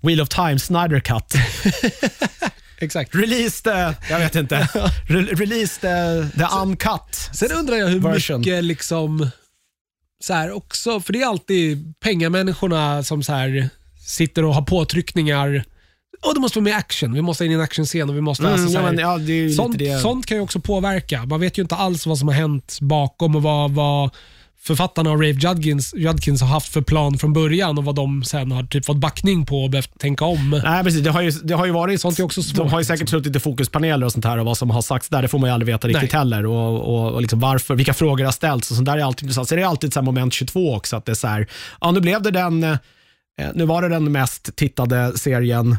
Wheel 0.00 0.20
of 0.20 0.28
Time 0.28 0.58
Snyder 0.58 1.00
Cut? 1.00 1.34
Exakt. 2.78 3.14
Release 3.14 3.62
the, 3.62 3.94
jag 4.12 4.18
vet 4.18 4.34
inte, 4.34 4.56
Re- 5.08 5.36
release 5.36 5.80
the, 5.80 6.38
the 6.38 6.46
uncut. 6.62 7.30
Sen 7.32 7.52
undrar 7.52 7.76
jag 7.76 7.86
hur 7.88 8.00
Version. 8.00 8.40
mycket 8.40 8.64
liksom... 8.64 9.30
Så 10.24 10.34
här 10.34 10.50
också, 10.52 11.00
för 11.00 11.12
det 11.12 11.22
är 11.22 11.26
alltid 11.26 11.94
pengamänniskorna 12.00 13.02
som 13.02 13.22
så 13.22 13.32
här 13.32 13.68
sitter 14.06 14.44
och 14.44 14.54
har 14.54 14.62
påtryckningar. 14.62 15.64
Och 16.20 16.34
det 16.34 16.40
måste 16.40 16.58
vara 16.58 16.64
mer 16.64 16.74
action. 16.74 17.12
Vi 17.12 17.22
måste 17.22 17.44
in 17.44 17.50
i 17.50 17.54
en 17.54 17.60
actionscen 17.60 18.10
och 18.10 18.16
vi 18.16 18.20
måste... 18.20 18.42
Mm, 18.42 18.52
alltså, 18.52 18.68
så 18.68 18.74
ja, 18.74 18.80
här, 18.80 18.92
men, 18.92 18.98
ja, 18.98 19.18
det 19.18 19.32
är 19.32 19.36
ju 19.36 19.50
sånt, 19.50 19.78
lite 19.78 19.92
det. 19.92 20.00
sånt 20.00 20.26
kan 20.26 20.36
ju 20.36 20.42
också 20.42 20.60
påverka. 20.60 21.24
Man 21.26 21.40
vet 21.40 21.58
ju 21.58 21.62
inte 21.62 21.74
alls 21.74 22.06
vad 22.06 22.18
som 22.18 22.28
har 22.28 22.34
hänt 22.34 22.78
bakom 22.80 23.36
och 23.36 23.42
vad, 23.42 23.70
vad 23.70 24.10
författarna 24.62 25.10
och 25.10 25.16
Rave 25.16 25.32
Judkins, 25.32 25.94
Judkins 25.96 26.40
har 26.40 26.48
haft 26.48 26.72
för 26.72 26.80
plan 26.80 27.18
från 27.18 27.32
början 27.32 27.78
och 27.78 27.84
vad 27.84 27.94
de 27.94 28.24
sen 28.24 28.52
har 28.52 28.62
typ 28.62 28.84
fått 28.84 28.96
backning 28.96 29.46
på 29.46 29.62
och 29.62 29.70
behövt 29.70 29.98
tänka 29.98 30.24
om. 30.24 30.60
Nej, 30.64 30.84
precis. 30.84 31.00
Det 31.00 31.10
har 31.10 31.22
ju, 31.22 31.30
det 31.30 31.54
har 31.54 31.66
ju 31.66 31.72
varit, 31.72 32.00
Sånt 32.00 32.18
är 32.18 32.22
också 32.22 32.42
svårt, 32.42 32.56
de 32.56 32.68
har 32.68 32.78
ju 32.78 32.84
säkert 32.84 33.08
suttit 33.08 33.36
i 33.36 33.40
fokuspaneler 33.40 34.06
och 34.06 34.12
sånt 34.12 34.24
här 34.24 34.38
och 34.38 34.46
vad 34.46 34.58
som 34.58 34.70
har 34.70 34.82
sagts 34.82 35.08
där, 35.08 35.22
det 35.22 35.28
får 35.28 35.38
man 35.38 35.48
ju 35.50 35.54
aldrig 35.54 35.74
veta 35.74 35.88
riktigt 35.88 36.12
Nej. 36.12 36.18
heller. 36.18 36.46
Och, 36.46 36.94
och, 36.94 37.12
och 37.12 37.20
liksom 37.20 37.40
varför, 37.40 37.74
vilka 37.74 37.94
frågor 37.94 38.24
har 38.24 38.32
ställts 38.32 38.70
och 38.70 38.76
sånt 38.76 38.86
där 38.86 38.98
är 38.98 39.04
alltid 39.04 39.22
intressant. 39.22 39.48
Så 39.48 39.54
det 39.54 39.62
är 39.62 39.66
alltid 39.66 39.92
så 39.92 40.02
moment 40.02 40.32
22 40.32 40.74
också, 40.74 40.96
att 40.96 41.04
det 41.04 41.12
är 41.12 41.16
så 41.16 41.26
här, 41.26 41.46
ja 41.80 41.90
nu 41.90 42.00
blev 42.00 42.22
det 42.22 42.30
den, 42.30 42.62
eh, 42.62 42.76
nu 43.54 43.64
var 43.64 43.82
det 43.82 43.88
den 43.88 44.12
mest 44.12 44.56
tittade 44.56 45.18
serien 45.18 45.76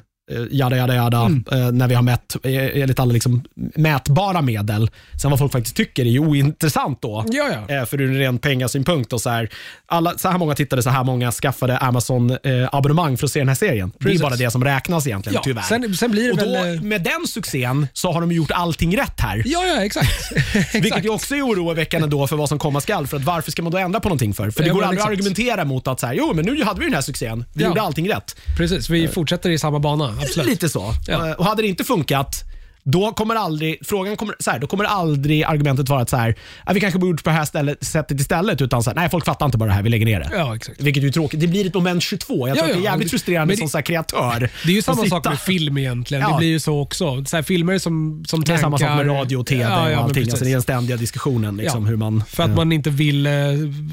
jada, 0.52 0.78
jada, 0.78 0.96
jada, 0.96 1.22
Mm. 1.22 1.44
eh, 1.52 1.72
när 1.72 1.88
vi 1.88 1.96
har 1.96 2.02
mätt 2.02 2.36
eh, 2.44 2.82
enligt 2.82 3.00
alla 3.00 3.14
liksom, 3.14 3.44
mätbara 3.76 4.42
medel. 4.42 4.90
Sen 5.22 5.30
vad 5.32 5.40
folk 5.40 5.52
faktiskt 5.52 5.76
tycker 5.76 6.06
är 6.06 6.10
ju 6.10 6.20
ointressant 6.20 7.02
då. 7.02 7.26
Ja, 7.32 7.50
ja. 7.68 7.76
Eh, 7.76 7.86
för 7.86 8.02
ur 8.02 8.10
en 8.12 8.18
ren 8.18 8.38
pengasynpunkt. 8.40 9.14
Och 9.14 9.22
så, 9.22 9.30
här, 9.30 9.50
alla, 9.86 10.18
så 10.18 10.30
här 10.30 10.38
många 10.38 10.56
tittade, 10.56 10.84
så 10.84 10.90
här 10.90 11.04
många 11.04 11.32
skaffade 11.32 11.78
Amazon-abonnemang 11.78 13.18
för 13.18 13.26
att 13.28 13.32
se 13.32 13.40
den 13.40 13.48
här 13.48 13.56
serien. 13.56 13.90
Det 13.98 14.04
Precis. 14.04 14.20
är 14.20 14.24
bara 14.24 14.36
det 14.36 14.52
som 14.52 14.64
räknas 14.64 15.08
egentligen, 15.08 15.36
ja. 15.36 15.42
tyvärr. 15.44 15.62
Sen, 15.62 15.94
sen 15.96 16.12
blir 16.12 16.24
det 16.24 16.32
och 16.32 16.38
väl... 16.38 16.54
då, 16.54 16.74
eh, 16.74 16.82
med 16.82 17.04
den 17.04 17.28
succén 17.28 17.88
så 17.94 18.12
har 18.12 18.22
de 18.22 18.32
gjort 18.32 18.52
allting 18.52 18.98
rätt 18.98 19.20
här. 19.20 19.42
Ja, 19.46 19.66
ja, 19.66 19.82
exakt. 19.86 20.32
Vilket 20.74 21.06
ju 21.06 21.10
också 21.10 21.36
är 21.36 21.42
oroväckande 21.42 22.08
då 22.08 22.28
för 22.28 22.36
vad 22.36 22.50
som 22.50 22.60
komma 22.60 22.82
skall. 22.82 23.08
För 23.08 23.18
att 23.18 23.24
varför 23.24 23.52
ska 23.52 23.62
man 23.62 23.72
då 23.72 23.78
ändra 23.78 24.00
på 24.00 24.10
någonting 24.10 24.34
för? 24.34 24.52
För 24.52 24.62
det 24.64 24.68
Ja, 24.68 24.74
går 24.74 24.84
aldrig 24.84 25.02
att 25.02 25.10
argumentera 25.10 25.66
mot 25.66 25.88
att 25.88 26.00
så 26.00 26.08
här, 26.08 26.14
jo 26.14 26.34
men 26.36 26.46
nu 26.46 26.64
hade 26.64 26.80
vi 26.80 26.86
den 26.86 26.94
här 26.94 27.02
succén. 27.02 27.46
Vi 27.54 27.64
Ja. 27.64 27.68
gjorde 27.70 27.82
allting 27.82 28.10
rätt. 28.10 28.36
Precis, 28.58 28.90
vi 28.90 29.08
fortsätter 29.08 29.50
i 29.50 29.58
samma 29.60 29.80
bana. 29.80 30.13
Absolut. 30.22 30.50
Lite 30.50 30.70
så. 30.70 30.94
Ja. 31.08 31.36
Och 31.36 31.46
hade 31.46 31.62
det 31.62 31.68
inte 31.68 31.84
funkat, 31.84 32.44
då 32.86 33.12
kommer 33.12 33.36
aldrig, 33.36 33.78
frågan 33.86 34.18
kommer, 34.18 34.36
så 34.40 34.52
här, 34.52 34.60
då 34.60 34.68
kommer 34.68 34.84
aldrig 34.86 35.44
argumentet 35.44 35.90
vara 35.90 36.02
att 36.02 36.10
så 36.10 36.18
här, 36.18 36.36
"Ah, 36.66 36.74
vi 36.74 36.80
kanske 36.80 37.00
borde 37.00 37.12
gjort 37.12 37.24
på 37.24 37.30
det 37.30 37.36
här 37.36 37.46
stället, 37.46 37.84
sättet 37.84 38.20
istället. 38.20 38.62
Utan 38.62 38.84
så 38.84 38.90
här, 38.90 38.96
nej 38.96 39.10
folk 39.10 39.26
fattar 39.26 39.46
inte 39.46 39.58
bara 39.58 39.70
det 39.70 39.76
här, 39.76 39.84
vi 39.84 39.90
lägger 39.90 40.06
ner 40.06 40.20
det. 40.20 40.30
Ja, 40.38 40.56
exakt. 40.56 40.82
Vilket 40.82 41.04
är 41.04 41.10
tråkigt. 41.10 41.40
Det 41.40 41.48
blir 41.48 41.66
ett 41.66 41.74
moment 41.74 42.04
22. 42.04 42.48
Jag 42.48 42.58
tror 42.58 42.70
Ja, 42.70 42.74
att 42.76 42.82
det 42.82 42.88
är 42.88 42.92
jävligt 42.92 43.10
frustrerande 43.10 43.46
Men 43.52 43.56
det- 43.56 43.70
som 43.70 43.80
så 43.80 43.82
kreatör. 43.82 44.50
Det 44.66 44.72
är 44.72 44.76
ju 44.76 44.82
samma 44.82 45.06
sak 45.06 45.26
med 45.26 45.40
film 45.40 45.78
egentligen. 45.78 46.22
Ja. 46.24 46.30
Det 46.32 46.38
blir 46.38 46.48
ju 46.48 46.60
så 46.60 46.80
också. 46.82 47.26
Så 47.26 47.44
filmer 47.44 47.78
som, 47.78 48.24
som 48.28 48.44
Det 48.44 48.54
är 48.54 48.58
samma 48.58 48.78
sak 48.78 48.90
med 48.90 48.98
tankar- 48.98 49.14
radio 49.14 49.38
och 49.38 49.46
TV 49.48 49.62
Ja, 49.64 49.90
ja, 49.92 49.98
och 49.98 50.04
allting. 50.04 50.24
Alltså, 50.24 50.44
det 50.46 50.50
är 50.52 50.54
den 50.54 50.62
ständiga 50.62 50.98
diskussionen. 50.98 51.58
Liksom, 51.58 51.86
hur 51.86 51.96
man, 51.98 52.24
För 52.28 52.44
att 52.44 52.50
eh, 52.50 52.56
man 52.56 52.72
inte 52.72 52.90
vill, 52.90 53.26
eh, 53.26 53.32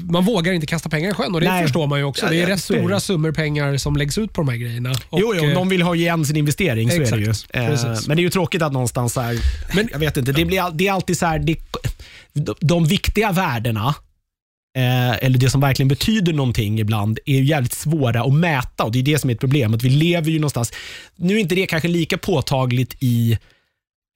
man 0.09 0.25
vågar 0.25 0.53
inte 0.53 0.67
kasta 0.67 0.89
pengar 0.89 1.09
i 1.11 1.13
sjön 1.13 1.33
och 1.35 1.41
det 1.41 1.47
Nej. 1.51 1.63
förstår 1.63 1.87
man 1.87 1.99
ju 1.99 2.05
också. 2.05 2.25
Det 2.29 2.35
är 2.41 2.45
rätt 2.47 2.67
det. 2.67 2.75
stora 2.79 2.99
summor 2.99 3.31
pengar 3.31 3.77
som 3.77 3.95
läggs 3.95 4.17
ut 4.17 4.33
på 4.33 4.41
de 4.41 4.49
här 4.49 4.57
grejerna. 4.57 4.91
Och, 5.09 5.19
Jo, 5.19 5.33
jo, 5.35 5.45
eh, 5.45 5.53
de 5.53 5.69
vill 5.69 5.81
ha 5.81 5.95
igen 5.95 6.25
sin 6.25 6.35
investering, 6.37 6.89
så 6.91 6.95
är 7.01 7.11
det 7.11 7.17
ju. 7.17 7.29
Exakt, 7.29 7.51
Eh. 7.53 8.07
Men 8.07 8.17
det 8.17 8.21
är 8.21 8.23
ju 8.23 8.29
tråkigt 8.29 8.61
att 8.61 8.73
någonstans 8.81 9.13
så 9.13 9.21
här, 9.21 9.39
Men- 9.75 9.89
jag 9.91 9.99
vet 9.99 10.17
inte, 10.17 10.31
det, 10.31 10.45
blir, 10.45 10.61
all- 10.61 10.77
det 10.77 10.87
är 10.87 10.91
alltid 10.91 11.17
så 11.17 11.25
här, 11.25 11.39
det, 11.39 11.55
de, 12.33 12.55
de 12.59 12.85
viktiga 12.85 13.31
värdena, 13.31 13.95
eh, 14.77 15.25
eller 15.25 15.37
det 15.39 15.49
som 15.49 15.61
verkligen 15.61 15.87
betyder 15.87 16.33
någonting 16.33 16.79
ibland, 16.79 17.19
är 17.25 17.37
ju 17.37 17.43
jävligt 17.43 17.73
svåra 17.73 18.21
att 18.23 18.33
mäta 18.33 18.83
och 18.83 18.91
det 18.91 18.99
är 18.99 19.03
det 19.03 19.19
som 19.19 19.29
är 19.29 19.33
ett 19.33 19.39
problem. 19.39 19.73
Att 19.73 19.83
vi 19.83 19.89
lever 19.89 20.31
ju 20.31 20.39
någonstans, 20.39 20.73
nu 21.15 21.35
är 21.35 21.39
inte 21.39 21.55
det 21.55 21.65
kanske 21.65 21.87
lika 21.87 22.17
påtagligt 22.17 22.95
i 22.99 23.37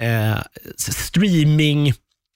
eh, 0.03 0.38
streaming 0.78 1.93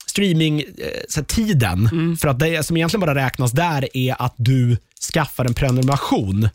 streaming 0.07 0.59
eh. 0.59 1.71
Mm. 1.91 2.17
För 2.17 2.27
att 2.27 2.39
det 2.39 2.65
som 2.65 2.77
egentligen 2.77 3.01
bara 3.01 3.15
räknas 3.15 3.51
där 3.51 3.97
är 3.97 4.15
att 4.21 4.34
du 4.38 4.77
skaffar 5.13 5.45
en 5.45 5.53
prenumeration. 5.53 6.49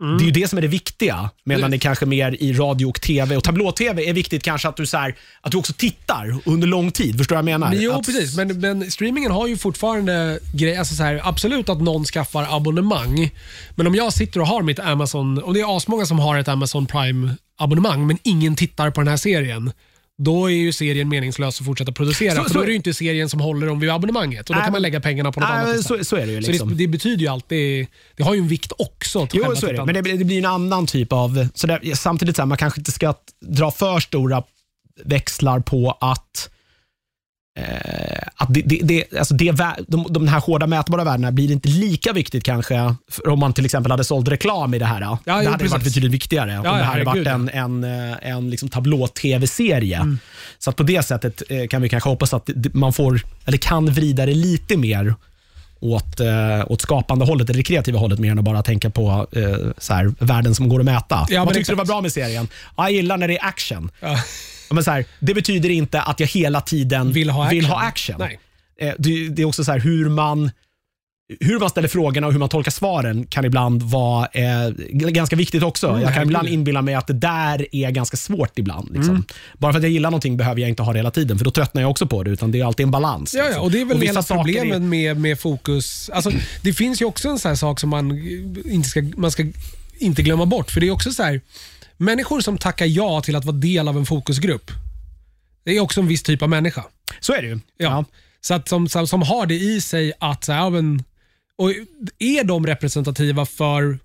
Det 0.00 0.24
är 0.24 0.26
ju 0.26 0.30
det 0.30 0.48
som 0.48 0.56
är 0.58 0.62
det 0.62 0.68
viktiga. 0.68 1.30
Medan 1.44 1.60
Mm. 1.60 1.70
Det- 1.70 1.78
kanske 1.78 2.06
mer 2.06 2.36
i 2.42 2.52
radio 2.52 2.86
och 2.86 3.00
tv 3.00 3.36
och 3.36 3.44
tablå-tv 3.44 4.08
är 4.08 4.12
viktigt 4.12 4.42
kanske 4.42 4.68
att 4.68 4.76
du, 4.76 4.86
så 4.86 4.96
här, 4.96 5.14
att 5.40 5.52
du 5.52 5.58
också 5.58 5.72
tittar 5.72 6.36
under 6.44 6.66
lång 6.66 6.90
tid. 6.90 7.18
Förstår 7.18 7.36
du 7.36 7.42
vad 7.42 7.50
jag 7.50 7.60
menar? 7.60 7.70
Men 7.74 7.82
jo, 7.82 7.92
att, 7.92 8.06
precis. 8.06 8.36
Men, 8.36 8.60
men 8.60 8.90
streamingen 8.90 9.30
har 9.30 9.46
ju 9.48 9.56
fortfarande 9.56 10.38
grejer. 10.54 10.78
Alltså 10.78 10.94
så 10.94 11.02
här, 11.02 11.20
absolut 11.24 11.68
att 11.68 11.80
någon 11.82 12.04
skaffar 12.04 12.46
abonnemang. 12.56 13.30
Men 13.74 13.86
om 13.86 13.94
jag 13.94 14.12
sitter 14.12 14.40
och 14.40 14.46
har 14.46 14.62
mitt 14.62 14.78
Amazon, 14.78 15.38
och 15.42 15.54
det 15.54 15.60
är 15.60 15.76
asmånga 15.76 16.06
som 16.06 16.18
har 16.18 16.38
ett 16.38 16.48
Amazon 16.48 16.86
Prime-abonnemang, 16.86 18.06
men 18.06 18.18
ingen 18.22 18.56
tittar 18.56 18.90
på 18.90 19.00
den 19.00 19.08
här 19.08 19.16
serien. 19.16 19.72
Då 20.18 20.50
är 20.50 20.54
ju 20.54 20.72
serien 20.72 21.08
meningslös 21.08 21.60
att 21.60 21.66
fortsätta 21.66 21.92
producera. 21.92 22.34
Så- 22.36 22.42
för 22.42 22.48
så- 22.48 22.54
då 22.54 22.60
är 22.60 22.66
det 22.66 22.70
ju 22.72 22.76
inte 22.76 22.94
serien 22.94 23.28
som 23.28 23.40
håller 23.40 23.66
dem 23.66 23.80
vid 23.80 23.90
abonnemanget. 23.90 24.50
Och 24.50 24.54
då 24.54 24.58
Nej, 24.58 24.66
kan 24.66 24.72
man 24.72 24.82
lägga 24.82 25.00
pengarna 25.00 25.32
på 25.32 25.40
något 25.40 25.48
Nej, 25.48 25.58
annat 25.62 25.76
istället. 25.76 26.06
så, 26.06 26.16
så 26.16 26.16
är 26.22 26.26
det 26.26 26.32
ju. 26.32 26.40
Liksom. 26.40 26.68
det, 26.68 26.74
det 26.74 26.86
betyder 26.88 27.22
ju 27.22 27.28
alltid, 27.28 27.86
det 28.16 28.22
har 28.22 28.34
ju 28.34 28.40
en 28.40 28.48
vikt 28.48 28.72
också. 28.78 29.26
till 29.26 29.40
Jo, 29.44 29.56
så 29.56 29.66
är 29.66 29.72
det. 29.72 29.84
Men 29.84 29.94
det, 29.94 30.16
det 30.16 30.24
blir 30.24 30.38
en 30.38 30.44
annan 30.44 30.86
typ 30.86 31.12
av... 31.12 31.48
Så 31.54 31.66
där, 31.66 31.94
samtidigt, 31.94 32.36
så 32.36 32.42
här, 32.42 32.46
man 32.46 32.58
kanske 32.58 32.80
inte 32.80 32.92
ska 32.92 33.14
dra 33.46 33.70
för 33.70 34.00
stora 34.00 34.42
växlar 35.04 35.60
på 35.60 35.98
att 36.00 36.50
att 38.36 38.54
det, 38.54 38.62
det, 38.62 38.80
det, 38.82 39.18
alltså 39.18 39.34
det, 39.34 39.52
de, 39.88 40.06
de 40.10 40.28
här 40.28 40.40
hårda 40.40 40.66
mätbara 40.66 41.04
värdena 41.04 41.32
blir 41.32 41.52
inte 41.52 41.68
lika 41.68 42.12
viktigt 42.12 42.44
kanske 42.44 42.94
om 43.26 43.38
man 43.38 43.52
till 43.52 43.64
exempel 43.64 43.90
hade 43.90 44.04
sålt 44.04 44.28
reklam 44.28 44.74
i 44.74 44.78
det 44.78 44.84
här. 44.84 45.00
det 45.00 45.18
jo, 45.26 45.32
hade 45.32 45.50
precis. 45.50 45.72
varit 45.72 45.84
betydligt 45.84 46.12
viktigare 46.12 46.58
om 46.58 46.64
Ja, 46.64 46.72
det 46.72 46.78
ja, 46.78 46.84
hade 46.84 47.04
varit 47.04 47.26
en, 47.26 47.48
en, 47.48 47.84
eh, 47.84 48.16
en 48.20 48.50
liksom 48.50 48.68
tablå-tv-serie. 48.68 49.96
Mm. 49.96 50.18
Så 50.58 50.70
att 50.70 50.76
på 50.76 50.82
det 50.82 51.02
sättet 51.02 51.42
eh, 51.48 51.66
kan 51.66 51.82
vi 51.82 51.88
kanske 51.88 52.08
hoppas 52.08 52.34
att 52.34 52.50
man 52.72 52.92
får, 52.92 53.20
eller 53.44 53.58
kan 53.58 53.86
vrida 53.86 54.26
det 54.26 54.34
lite 54.34 54.76
mer 54.76 55.14
åt, 55.84 56.20
eh, 56.20 56.26
åt 56.66 56.80
skapande 56.80 57.24
hållet, 57.24 57.46
det 57.46 57.62
kreativa 57.62 57.98
hållet, 57.98 58.18
mer 58.18 58.30
än 58.30 58.38
att 58.38 58.44
bara 58.44 58.62
tänka 58.62 58.90
på 58.90 59.26
eh, 59.32 59.42
så 59.78 59.94
här, 59.94 60.14
värden 60.18 60.54
som 60.54 60.68
går 60.68 60.78
att 60.78 60.84
mäta. 60.84 61.26
Ja, 61.30 61.44
Vad 61.44 61.54
tyckte 61.54 61.72
du 61.72 61.76
var 61.76 61.84
bra 61.84 62.00
med 62.00 62.12
serien? 62.12 62.48
Ja, 62.76 62.82
jag 62.82 62.92
gillar 62.92 63.16
när 63.16 63.28
det 63.28 63.38
är 63.38 63.44
action. 63.44 63.90
Ja. 64.00 64.18
Men 64.70 64.84
så 64.84 64.90
här, 64.90 65.04
det 65.20 65.34
betyder 65.34 65.70
inte 65.70 66.00
att 66.02 66.20
jag 66.20 66.26
hela 66.26 66.60
tiden 66.60 67.12
Vill 67.12 67.30
ha 67.30 67.48
Vill 67.48 67.64
action. 67.64 67.78
ha 67.80 67.86
action. 67.86 68.16
Nej. 68.18 68.38
Eh, 68.80 68.94
Det, 68.98 69.28
det 69.28 69.42
är 69.42 69.46
också 69.46 69.64
så 69.64 69.72
här 69.72 69.78
hur 69.78 70.08
man 70.08 70.50
hur 71.40 71.58
man 71.58 71.70
ställer 71.70 71.88
frågorna 71.88 72.26
och 72.26 72.32
hur 72.32 72.40
man 72.40 72.48
tolkar 72.48 72.70
svaren 72.70 73.26
kan 73.26 73.44
ibland 73.44 73.82
vara 73.82 74.26
eh, 74.26 74.70
ganska 74.90 75.36
viktigt 75.36 75.62
också. 75.62 75.88
Mm, 75.88 76.00
jag 76.00 76.14
kan 76.14 76.22
ibland. 76.22 76.46
Mm. 76.46 76.58
inbilla 76.58 76.82
mig 76.82 76.94
att 76.94 77.06
det 77.06 77.12
där 77.12 77.66
är 77.72 77.90
ganska 77.90 78.16
svårt 78.16 78.58
ibland. 78.58 78.90
Liksom. 78.94 79.24
Bara 79.58 79.72
för 79.72 79.78
att 79.78 79.82
jag 79.82 79.92
gillar 79.92 80.10
någonting 80.10 80.36
behöver 80.36 80.60
jag 80.60 80.68
inte 80.70 80.82
ha 80.82 80.92
det 80.92 80.98
hela 80.98 81.10
tiden, 81.10 81.38
för 81.38 81.44
då 81.44 81.50
tröttnar 81.50 81.82
jag 81.82 81.90
också 81.90 82.06
på 82.06 82.22
det. 82.22 82.30
Utan 82.30 82.50
det 82.52 82.60
är 82.60 82.64
alltid 82.64 82.84
en 82.84 82.90
balans. 82.90 83.34
Ja, 83.34 83.40
ja, 83.40 83.46
liksom. 83.46 83.64
och 83.64 83.70
det 83.70 83.80
är 83.80 83.84
väl 83.84 84.00
hela 84.00 84.22
saker 84.22 84.50
är- 84.50 84.60
problemet 84.60 84.82
med, 84.82 85.20
med 85.20 85.40
fokus. 85.40 86.10
Alltså, 86.10 86.32
det 86.62 86.72
finns 86.72 87.02
ju 87.02 87.04
också 87.04 87.28
en 87.28 87.38
sån 87.38 87.48
här 87.48 87.56
sak 87.56 87.80
som 87.80 87.90
man 87.90 88.10
inte 88.64 88.88
ska, 88.88 89.02
man 89.16 89.30
ska 89.30 89.46
inte 89.98 90.22
glömma 90.22 90.46
bort. 90.46 90.70
För 90.70 90.80
det 90.80 90.86
är 90.86 90.90
också 90.90 91.10
så 91.10 91.22
här, 91.22 91.40
människor 91.96 92.40
som 92.40 92.58
tackar 92.58 92.86
ja 92.86 93.20
till 93.20 93.36
att 93.36 93.44
vara 93.44 93.56
del 93.56 93.88
av 93.88 93.96
en 93.96 94.06
fokusgrupp, 94.06 94.70
det 95.64 95.76
är 95.76 95.80
också 95.80 96.00
en 96.00 96.08
viss 96.08 96.22
typ 96.22 96.42
av 96.42 96.48
människa. 96.48 96.84
Så 97.20 97.32
är 97.34 97.42
det 97.42 97.48
ju. 97.48 97.58
Ja. 97.78 98.04
Så 98.40 98.54
att 98.54 98.68
som, 98.68 98.88
som, 98.88 99.06
som 99.06 99.22
har 99.22 99.46
det 99.46 99.54
i 99.54 99.80
sig 99.80 100.12
att, 100.20 100.44
så 100.44 100.52
här, 100.52 100.58
ja, 100.60 100.70
men, 100.70 101.04
och 101.58 101.70
är 102.18 102.44
de 102.44 102.66
representativa 102.66 103.46
för 103.46 103.98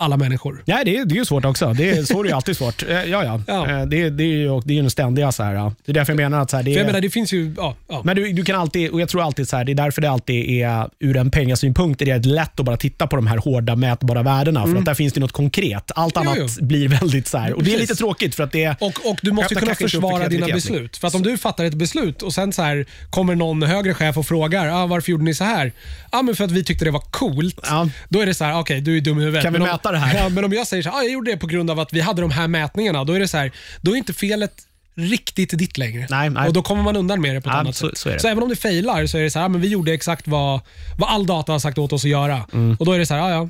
alla 0.00 0.16
människor? 0.16 0.62
Ja, 0.64 0.82
det 0.84 0.96
är, 0.96 1.04
det 1.04 1.14
är 1.14 1.16
ju 1.16 1.24
svårt 1.24 1.44
också. 1.44 1.72
Det 1.72 1.90
är, 1.90 2.02
så 2.02 2.18
är 2.18 2.22
det 2.22 2.28
ju 2.28 2.34
alltid 2.34 2.56
svårt. 2.56 2.82
Eh, 2.88 3.04
Ja, 3.04 3.24
ja. 3.24 3.40
Ja. 3.46 3.70
Eh, 3.80 3.86
Det, 3.86 4.10
det 4.10 4.22
är 4.24 4.26
ju 4.26 4.60
det 4.64 4.72
är 4.72 4.74
ju 4.74 4.80
en 4.84 4.90
ständiga 4.90 5.32
så 5.32 5.42
här. 5.42 5.54
ja. 5.54 5.72
Det 5.84 5.92
är 5.92 5.94
därför 5.94 6.12
jag 6.12 6.16
menar 6.16 6.40
att 6.42 6.50
så 6.50 6.56
här, 6.56 6.64
det 6.64 6.74
är, 6.74 6.76
jag 6.78 6.86
menar, 6.86 7.00
det 7.00 7.10
finns 7.10 7.32
ju... 7.32 7.54
Ja, 7.56 7.76
ja. 7.88 8.00
Men 8.04 8.16
du, 8.16 8.32
du 8.32 8.44
kan 8.44 8.56
alltid, 8.60 8.90
och 8.90 9.00
jag 9.00 9.08
tror 9.08 9.22
alltid 9.22 9.48
så 9.48 9.56
här, 9.56 9.64
det 9.64 9.72
är 9.72 9.74
därför 9.74 10.02
det 10.02 10.10
alltid 10.10 10.62
är, 10.62 10.88
ur 10.98 11.16
en 11.16 11.30
pengasynpunkt, 11.30 12.02
är 12.02 12.18
det 12.18 12.28
lätt 12.28 12.60
att 12.60 12.66
bara 12.66 12.76
titta 12.76 13.06
på 13.06 13.16
de 13.16 13.26
här 13.26 13.36
hårda 13.36 13.76
mätbara 13.76 14.22
värdena. 14.22 14.66
För 14.66 14.76
att 14.76 14.84
där 14.84 14.94
finns 14.94 15.12
det 15.12 15.20
något 15.20 15.32
konkret. 15.32 15.90
Allt 15.94 16.16
Mm. 16.16 16.32
Jo, 16.36 16.40
annat 16.42 16.56
jo. 16.60 16.66
blir 16.66 16.88
väldigt 16.88 17.28
så 17.28 17.38
här. 17.38 17.52
Och 17.52 17.64
det 17.64 17.74
är 17.74 17.78
lite 17.78 17.94
tråkigt 17.94 18.34
för 18.34 18.42
att 18.44 18.52
det 18.52 18.76
Och, 18.80 19.10
och 19.10 19.18
du 19.22 19.32
måste 19.32 19.54
kunna 19.54 19.74
försvara 19.74 20.28
dina 20.28 20.46
beslut. 20.46 20.96
För 20.96 21.08
att 21.08 21.14
om 21.14 21.22
du 21.22 21.36
fattar 21.38 21.64
ett 21.64 21.74
beslut 21.74 22.22
och 22.22 22.34
sen 22.34 22.52
så 22.52 22.62
här 22.62 22.86
kommer 23.10 23.34
någon 23.34 23.62
högre 23.62 23.94
chef 23.94 24.16
och 24.16 24.26
frågar 24.26 24.68
ah, 24.68 24.86
varför 24.86 25.10
gjorde 25.10 25.24
ni 25.24 25.34
så 25.34 25.44
här? 25.44 25.72
ah, 26.10 26.22
men 26.22 26.36
för 26.36 26.44
att 26.44 26.50
vi 26.50 26.64
tyckte 26.64 26.84
det 26.84 26.90
var 26.90 27.00
coolt. 27.10 27.60
Ja. 27.62 27.88
Då 28.08 28.20
är 28.20 28.26
det 28.26 28.34
så 28.34 28.44
här, 28.44 28.58
okej 28.60 28.80
du 28.80 28.96
är 28.96 29.00
dum 29.00 29.18
i 29.18 29.20
huvudet. 29.20 29.42
Kan 29.42 29.52
vi 29.52 29.58
men 29.58 29.68
mäta 29.92 30.06
det 30.06 30.12
här? 30.12 30.22
Ja, 30.24 30.28
men 30.28 30.44
om 30.44 30.52
jag 30.52 30.66
säger 30.66 30.82
så 30.82 30.90
här, 30.90 30.98
ah, 30.98 31.02
jag 31.02 31.12
gjorde 31.12 31.30
det 31.30 31.36
på 31.36 31.46
grund 31.46 31.70
av 31.70 31.80
att 31.80 31.92
vi 31.92 32.00
hade 32.00 32.20
de 32.22 32.30
här 32.30 32.48
mätningarna. 32.48 33.04
Då 33.04 33.12
är 33.12 33.20
det 33.20 33.28
så 33.28 33.36
här, 33.36 33.52
då 33.80 33.92
är 33.92 33.96
inte 33.96 34.12
felet 34.12 34.52
riktigt 34.94 35.58
ditt 35.58 35.78
längre. 35.78 36.06
Nej, 36.10 36.30
nej. 36.30 36.46
Och 36.48 36.52
Då 36.52 36.62
kommer 36.62 36.82
man 36.82 36.96
undan 36.96 37.20
med 37.20 37.34
det 37.34 37.40
på 37.40 37.48
ett 37.48 37.54
Ja, 37.54 37.60
annat 37.60 37.76
så- 37.76 37.88
sätt. 37.88 37.98
så 37.98 38.08
det. 38.08 38.30
även 38.30 38.42
om 38.42 38.48
det 38.48 38.56
failar 38.56 39.06
så 39.06 39.18
är 39.18 39.22
det 39.22 39.30
så 39.30 39.38
här, 39.38 39.46
ah, 39.46 39.48
men 39.48 39.60
vi 39.60 39.68
gjorde 39.68 39.92
exakt 39.92 40.28
vad, 40.28 40.60
vad 40.98 41.10
all 41.10 41.26
data 41.26 41.52
har 41.52 41.58
sagt 41.58 41.78
åt 41.78 41.92
oss 41.92 42.04
att 42.04 42.10
göra. 42.10 42.44
Mm. 42.52 42.76
Och 42.80 42.86
Då 42.86 42.92
är 42.92 42.98
det 42.98 43.06
så 43.06 43.14
här, 43.14 43.22
ah, 43.22 43.30
ja, 43.30 43.48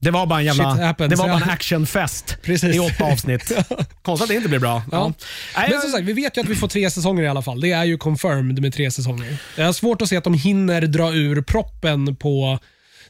Det 0.00 0.10
var 0.10 0.26
bara 0.26 0.38
en 0.38 0.44
jävla, 0.44 0.74
det 0.98 1.16
var 1.16 1.28
bara 1.28 1.36
en 1.36 1.50
actionfest 1.50 2.36
Precis. 2.42 2.76
i 2.76 2.78
åtta 2.78 3.04
avsnitt. 3.04 3.52
Konstigt 4.02 4.22
att 4.24 4.28
det 4.28 4.34
inte 4.34 4.48
blev 4.48 4.60
bra. 4.60 4.82
Ja. 4.92 5.12
Ja. 5.54 5.62
Men 5.70 5.80
som 5.80 5.90
sagt, 5.90 6.04
vi 6.04 6.12
vet 6.12 6.36
ju 6.36 6.40
att 6.40 6.48
vi 6.48 6.54
får 6.54 6.68
tre 6.68 6.90
säsonger 6.90 7.22
i 7.22 7.28
alla 7.28 7.42
fall. 7.42 7.60
Det 7.60 7.72
är 7.72 7.84
ju 7.84 7.98
confirmed 7.98 8.62
med 8.62 8.74
tre 8.74 8.90
säsonger. 8.90 9.36
Jag 9.56 9.64
har 9.66 9.72
svårt 9.72 10.02
att 10.02 10.08
se 10.08 10.16
att 10.16 10.24
de 10.24 10.34
hinner 10.34 10.80
dra 10.80 11.12
ur 11.12 11.42
proppen 11.42 12.16
på 12.16 12.58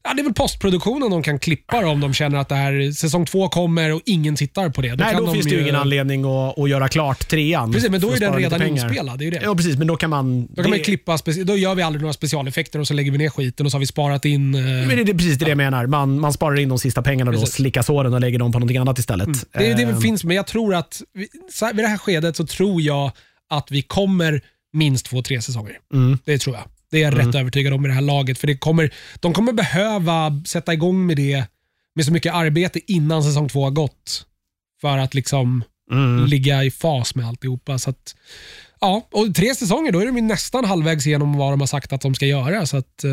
Ja, 0.05 0.15
det 0.15 0.21
är 0.21 0.25
väl 0.25 0.35
postproduktionen 0.35 1.11
de 1.11 1.23
kan 1.23 1.39
klippa 1.39 1.81
då, 1.83 1.89
om 1.89 2.01
de 2.01 2.15
känner 2.15 2.39
att 2.39 2.49
det 2.49 2.55
här, 2.55 2.93
säsong 2.93 3.27
två 3.27 3.49
kommer 3.49 3.93
och 3.95 4.01
ingen 4.07 4.37
tittar 4.37 4.69
på 4.71 4.83
det. 4.83 4.95
Nej, 4.97 5.13
kan 5.13 5.21
då 5.21 5.27
de 5.27 5.35
finns 5.35 5.47
det 5.47 5.55
ju 5.55 5.63
ingen 5.63 5.77
anledning 5.77 6.25
att, 6.25 6.59
att 6.59 6.71
göra 6.71 6.89
klart 6.89 7.29
trean. 7.29 7.73
Precis, 7.73 7.91
men 7.91 8.01
då 8.01 8.11
är 8.13 8.21
den 8.21 8.35
redan 8.35 8.63
inspelad. 8.67 9.19
Det 9.19 9.27
är 9.27 9.31
det. 9.31 9.41
Ja, 9.43 9.55
precis, 9.55 9.77
men 9.79 9.87
då 9.87 9.97
kan 9.97 10.11
man... 10.11 10.47
Då 10.47 10.55
kan 10.63 10.71
man 10.71 10.79
det- 10.79 10.85
klippa, 10.85 11.17
speci- 11.17 11.45
då 11.45 11.57
gör 11.57 11.75
vi 11.75 11.83
aldrig 11.83 12.01
några 12.03 12.13
specialeffekter 12.13 12.79
och 12.79 12.87
så 12.87 12.95
lägger 12.95 13.13
vi 13.13 13.19
ner 13.19 13.29
skiten 13.31 13.67
och 13.67 13.73
så 13.73 13.77
har 13.77 13.81
vi 13.81 13.87
sparat 13.87 14.25
in... 14.25 14.55
eh, 14.55 14.61
Men 14.63 14.89
det 14.89 15.13
är 15.13 15.15
precis 15.19 15.39
det 15.39 15.49
jag 15.49 15.57
menar. 15.57 15.87
Man, 15.87 16.21
man 16.21 16.33
sparar 16.33 16.59
in 16.61 16.69
de 16.69 16.79
sista 16.79 17.03
pengarna 17.03 17.31
då, 17.33 17.39
Precis. 17.41 17.55
slickar 17.55 17.83
såren 17.83 18.15
och 18.15 18.21
lägger 18.21 18.39
dem 18.39 18.53
på 18.53 18.59
någonting 18.59 18.77
annat 18.77 18.99
istället. 18.99 19.29
Det, 19.53 19.75
det 19.75 19.83
Eh, 19.83 19.99
finns, 20.01 20.25
men 20.25 20.37
jag 20.37 20.47
tror 20.47 20.75
att 20.75 21.03
vi- 21.15 21.29
så 21.53 21.65
här, 21.67 21.73
vid 21.75 21.85
det 21.85 21.89
här 21.89 21.99
skedet 21.99 22.37
så 22.37 22.47
tror 22.47 22.83
jag 22.83 23.11
att 23.51 23.71
vi 23.71 23.83
kommer 23.83 24.41
minst 24.73 25.07
två, 25.07 25.23
tre 25.23 25.43
säsonger. 25.43 25.77
Mm. 25.95 26.19
Det 26.25 26.39
tror 26.39 26.57
jag. 26.57 26.65
Det 26.91 26.99
är 27.03 27.03
jag 27.13 27.19
rätt 27.19 27.35
övertygad 27.35 27.73
om 27.73 27.85
i 27.85 27.89
det 27.89 27.95
här 27.95 28.01
laget. 28.01 28.39
För 28.39 28.47
det 28.47 28.57
kommer, 28.57 28.91
de 29.21 29.33
kommer 29.33 29.53
behöva 29.53 30.43
sätta 30.47 30.73
igång 30.73 31.07
med 31.07 31.17
det 31.17 31.45
med 31.95 32.05
så 32.05 32.13
mycket 32.13 32.35
arbete 32.35 32.93
innan 32.93 33.23
säsong 33.25 33.49
två 33.49 33.65
har 33.65 33.71
gått. 33.71 34.27
För 34.81 34.99
att 34.99 35.15
liksom 35.15 35.65
Mm. 35.93 36.27
ligga 36.27 36.65
i 36.65 36.71
fas 36.71 37.15
med 37.15 37.27
alltihopa. 37.29 37.79
Så 37.79 37.91
att, 37.91 38.15
ja, 38.81 39.09
och 39.13 39.35
tre 39.35 39.55
säsonger, 39.55 39.93
då 39.93 40.01
är 40.01 40.07
de 40.07 40.17
ju 40.17 40.23
nästan 40.23 40.65
halvvägs 40.65 41.07
igenom 41.07 41.37
vad 41.37 41.53
de 41.53 41.61
har 41.61 41.67
sagt 41.67 41.93
att 41.93 42.01
de 42.01 42.15
ska 42.15 42.27
göra. 42.27 42.67
Så 42.67 42.77
att, 42.77 43.05
eh, 43.05 43.11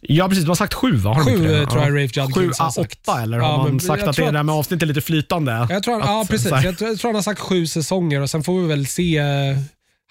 Ja, 0.00 0.28
precis. 0.28 0.44
Du 0.44 0.50
har 0.50 0.54
sagt 0.54 0.74
sju, 0.74 0.92
va? 0.92 1.14
Har 1.14 1.24
de 1.24 1.36
Sju 1.36 1.54
eh, 1.54 1.68
tror 1.68 1.82
jag 1.82 1.90
Ja. 1.90 2.04
Rafe 2.04 2.20
Judkins 2.20 2.34
Sju 2.34 2.50
har 2.58 2.66
a 2.68 2.70
sagt. 2.70 3.08
åtta, 3.08 3.22
eller 3.22 3.38
har 3.38 3.48
Ja, 3.48 3.56
man 3.62 3.80
sagt 3.80 4.02
att 4.02 4.16
det 4.16 4.30
där 4.30 4.42
med 4.42 4.54
avsnitt 4.54 4.82
är 4.82 4.86
lite 4.86 5.00
flytande? 5.00 5.66
Jag 5.70 5.82
tror, 5.82 6.00
ja, 6.00 6.20
Att, 6.22 6.28
precis. 6.28 6.48
så 6.48 6.54
här- 6.54 6.64
Jag 6.64 6.78
tror, 6.78 6.90
jag 6.90 6.98
tror 6.98 7.08
han 7.08 7.14
har 7.14 7.22
sagt 7.22 7.40
sju 7.40 7.66
säsonger 7.66 8.20
och 8.20 8.30
sen 8.30 8.42
får 8.44 8.60
vi 8.60 8.66
väl 8.68 8.86
se. 8.86 9.22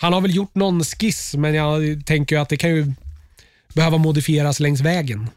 Han 0.01 0.13
har 0.13 0.21
väl 0.21 0.35
gjort 0.35 0.55
någon 0.55 0.83
skiss, 0.83 1.35
men 1.35 1.53
jag 1.53 2.05
tänker 2.05 2.37
att 2.37 2.49
det 2.49 2.57
kan 2.57 2.69
ju 2.69 2.93
behöva 3.73 3.97
modifieras 3.97 4.59
längs 4.59 4.81
vägen. 4.81 5.29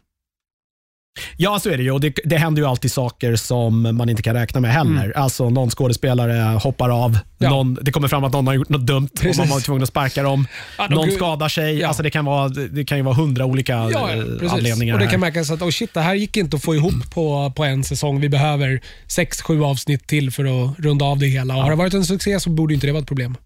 Ja, 1.37 1.59
så 1.59 1.69
är 1.69 1.77
det 1.77 1.83
ju. 1.83 1.91
Och 1.91 2.01
det, 2.01 2.19
det 2.23 2.37
händer 2.37 2.61
ju 2.61 2.67
alltid 2.67 2.91
saker 2.91 3.35
som 3.35 3.95
man 3.97 4.09
inte 4.09 4.21
kan 4.23 4.35
räkna 4.35 4.59
med 4.61 4.71
heller. 4.73 5.17
Alltså 5.17 5.49
någon 5.49 5.69
skådespelare 5.69 6.57
hoppar 6.57 6.89
av, 6.89 7.09
Mm. 7.09 7.21
Ja. 7.37 7.49
någon, 7.49 7.77
det 7.81 7.91
kommer 7.91 8.07
fram 8.07 8.23
att 8.23 8.33
någon 8.33 8.47
har 8.47 8.53
gjort 8.53 8.69
något 8.69 8.85
dumt 8.87 9.09
och 9.13 9.19
Precis. 9.19 9.37
man 9.37 9.49
var 9.49 9.59
tvungen 9.59 9.83
att 9.83 9.89
sparka 9.89 10.23
dem. 10.23 10.47
Ja, 10.77 10.87
någon 10.87 11.11
skadar 11.11 11.49
sig. 11.49 11.79
Ja. 11.79 11.87
Alltså 11.87 12.03
det, 12.03 12.09
kan 12.09 12.25
vara, 12.25 12.49
det 12.49 12.85
kan 12.85 12.97
ju 12.97 13.03
vara 13.03 13.15
hundra 13.15 13.45
olika 13.45 13.73
Ja, 13.73 14.09
eh, 14.13 14.53
anledningar. 14.53 14.93
Och 14.93 14.99
det 14.99 15.07
kan 15.07 15.19
märkas 15.19 15.51
att 15.51 15.61
oh 15.61 15.69
shit, 15.69 15.93
det 15.93 16.01
här 16.01 16.13
gick 16.15 16.37
inte 16.37 16.57
att 16.57 16.63
få 16.63 16.75
ihop 16.75 17.11
på, 17.13 17.51
på 17.55 17.63
en 17.63 17.83
säsong. 17.83 18.19
Vi 18.19 18.29
behöver 18.29 18.81
sex, 19.07 19.41
sju 19.41 19.63
avsnitt 19.63 20.07
till 20.07 20.31
för 20.31 20.43
att 20.45 20.79
runda 20.79 21.05
av 21.05 21.19
det 21.19 21.27
hela. 21.27 21.55
Och 21.55 21.61
Har 21.63 21.69
det 21.69 21.75
varit 21.75 21.93
en 21.93 22.05
succé 22.05 22.39
så 22.39 22.49
borde 22.49 22.73
inte 22.73 22.87
det 22.87 22.93
vara 22.93 23.01
ett 23.01 23.07
problem. 23.07 23.37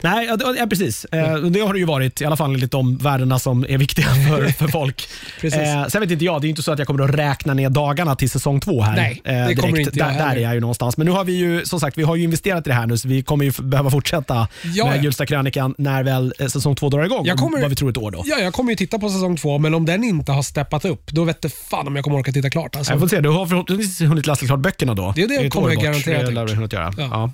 Nej, 0.00 0.26
ja, 0.26 0.36
det- 0.36 0.66
precis. 0.66 1.04
Eh, 1.04 1.36
det 1.36 1.60
har 1.60 1.72
det 1.72 1.78
ju 1.78 1.84
varit, 1.84 2.20
i 2.20 2.24
alla 2.24 2.36
fall 2.36 2.54
enligt 2.54 2.70
de 2.70 2.96
värdena 2.96 3.38
som 3.38 3.66
är 3.68 3.78
viktiga 3.78 4.06
för, 4.06 4.48
för 4.58 4.68
folk. 4.68 5.08
Precis. 5.40 5.60
Eh, 5.60 5.86
sen 5.86 6.00
vet 6.00 6.10
inte 6.10 6.24
jag, 6.24 6.40
det 6.40 6.46
är 6.46 6.48
inte 6.48 6.62
så 6.62 6.72
att 6.72 6.78
jag 6.78 6.86
kommer 6.86 7.04
att 7.04 7.10
räkna 7.14 7.54
ner 7.54 7.70
dagarna 7.70 8.16
till 8.16 8.30
säsong 8.30 8.60
två 8.60 8.82
här. 8.82 8.96
Nej, 8.96 9.20
det 9.24 9.30
eh, 9.30 9.56
kommer 9.56 9.78
inte 9.80 9.98
jag 9.98 10.08
där, 10.08 10.18
där 10.18 10.36
är 10.36 10.40
jag 10.40 10.54
ju 10.54 10.60
någonstans. 10.60 10.96
Men 10.96 11.06
nu 11.06 11.12
har 11.12 11.24
vi 11.24 11.32
ju, 11.36 11.64
som 11.64 11.80
sagt, 11.80 11.98
vi 11.98 12.02
har 12.02 12.16
ju 12.16 12.22
investerat 12.22 12.66
i 12.66 12.70
det 12.70 12.74
här 12.76 12.86
nu, 12.86 12.98
så 12.98 13.08
vi 13.08 13.22
kommer 13.22 13.44
ju 13.44 13.52
behöva 13.62 13.90
fortsätta 13.90 14.48
Ja, 14.74 14.86
med 14.86 14.96
ja. 14.98 15.02
Hjulsta-krönikan 15.02 15.74
när 15.78 16.02
väl 16.02 16.34
eh, 16.38 16.46
säsong 16.46 16.74
två 16.76 16.88
drar 16.88 17.04
igång. 17.04 17.26
Jag 17.26 17.36
kommer- 17.38 17.60
Vad 17.60 17.70
vi 17.70 17.76
tror 17.76 17.90
ett 17.90 17.96
år 17.96 18.10
då. 18.10 18.22
Ja, 18.26 18.38
jag 18.38 18.52
kommer 18.52 18.70
ju 18.72 18.76
titta 18.76 18.98
på 18.98 19.08
säsong 19.08 19.36
två, 19.36 19.58
men 19.58 19.74
om 19.74 19.86
den 19.86 20.04
inte 20.04 20.32
har 20.32 20.42
steppat 20.42 20.84
upp, 20.84 21.06
då 21.12 21.24
vet 21.24 21.42
det 21.42 21.48
fan 21.54 21.86
om 21.86 21.96
jag 21.96 22.04
kommer 22.04 22.18
orka 22.18 22.32
titta 22.32 22.50
klart. 22.50 22.76
Alltså. 22.76 22.92
Jag 22.92 23.00
får 23.00 23.08
se, 23.08 23.20
du 23.20 23.28
har 23.28 23.46
förhoppningsvis 23.46 24.08
hunnit 24.08 24.26
läsa 24.26 24.46
klart 24.46 24.60
böckerna 24.60 24.94
då. 24.94 25.12
Det 25.16 25.22
är 25.22 25.28
det 25.28 25.34
jag 25.34 25.44
ett 25.44 25.52
kommer 25.52 25.74
bort, 25.74 25.84
garanterat 25.84 26.34
Det 26.34 26.54
du 26.54 26.60
gjort. 26.62 26.72
Ja. 26.72 26.92
Ja. 26.98 27.32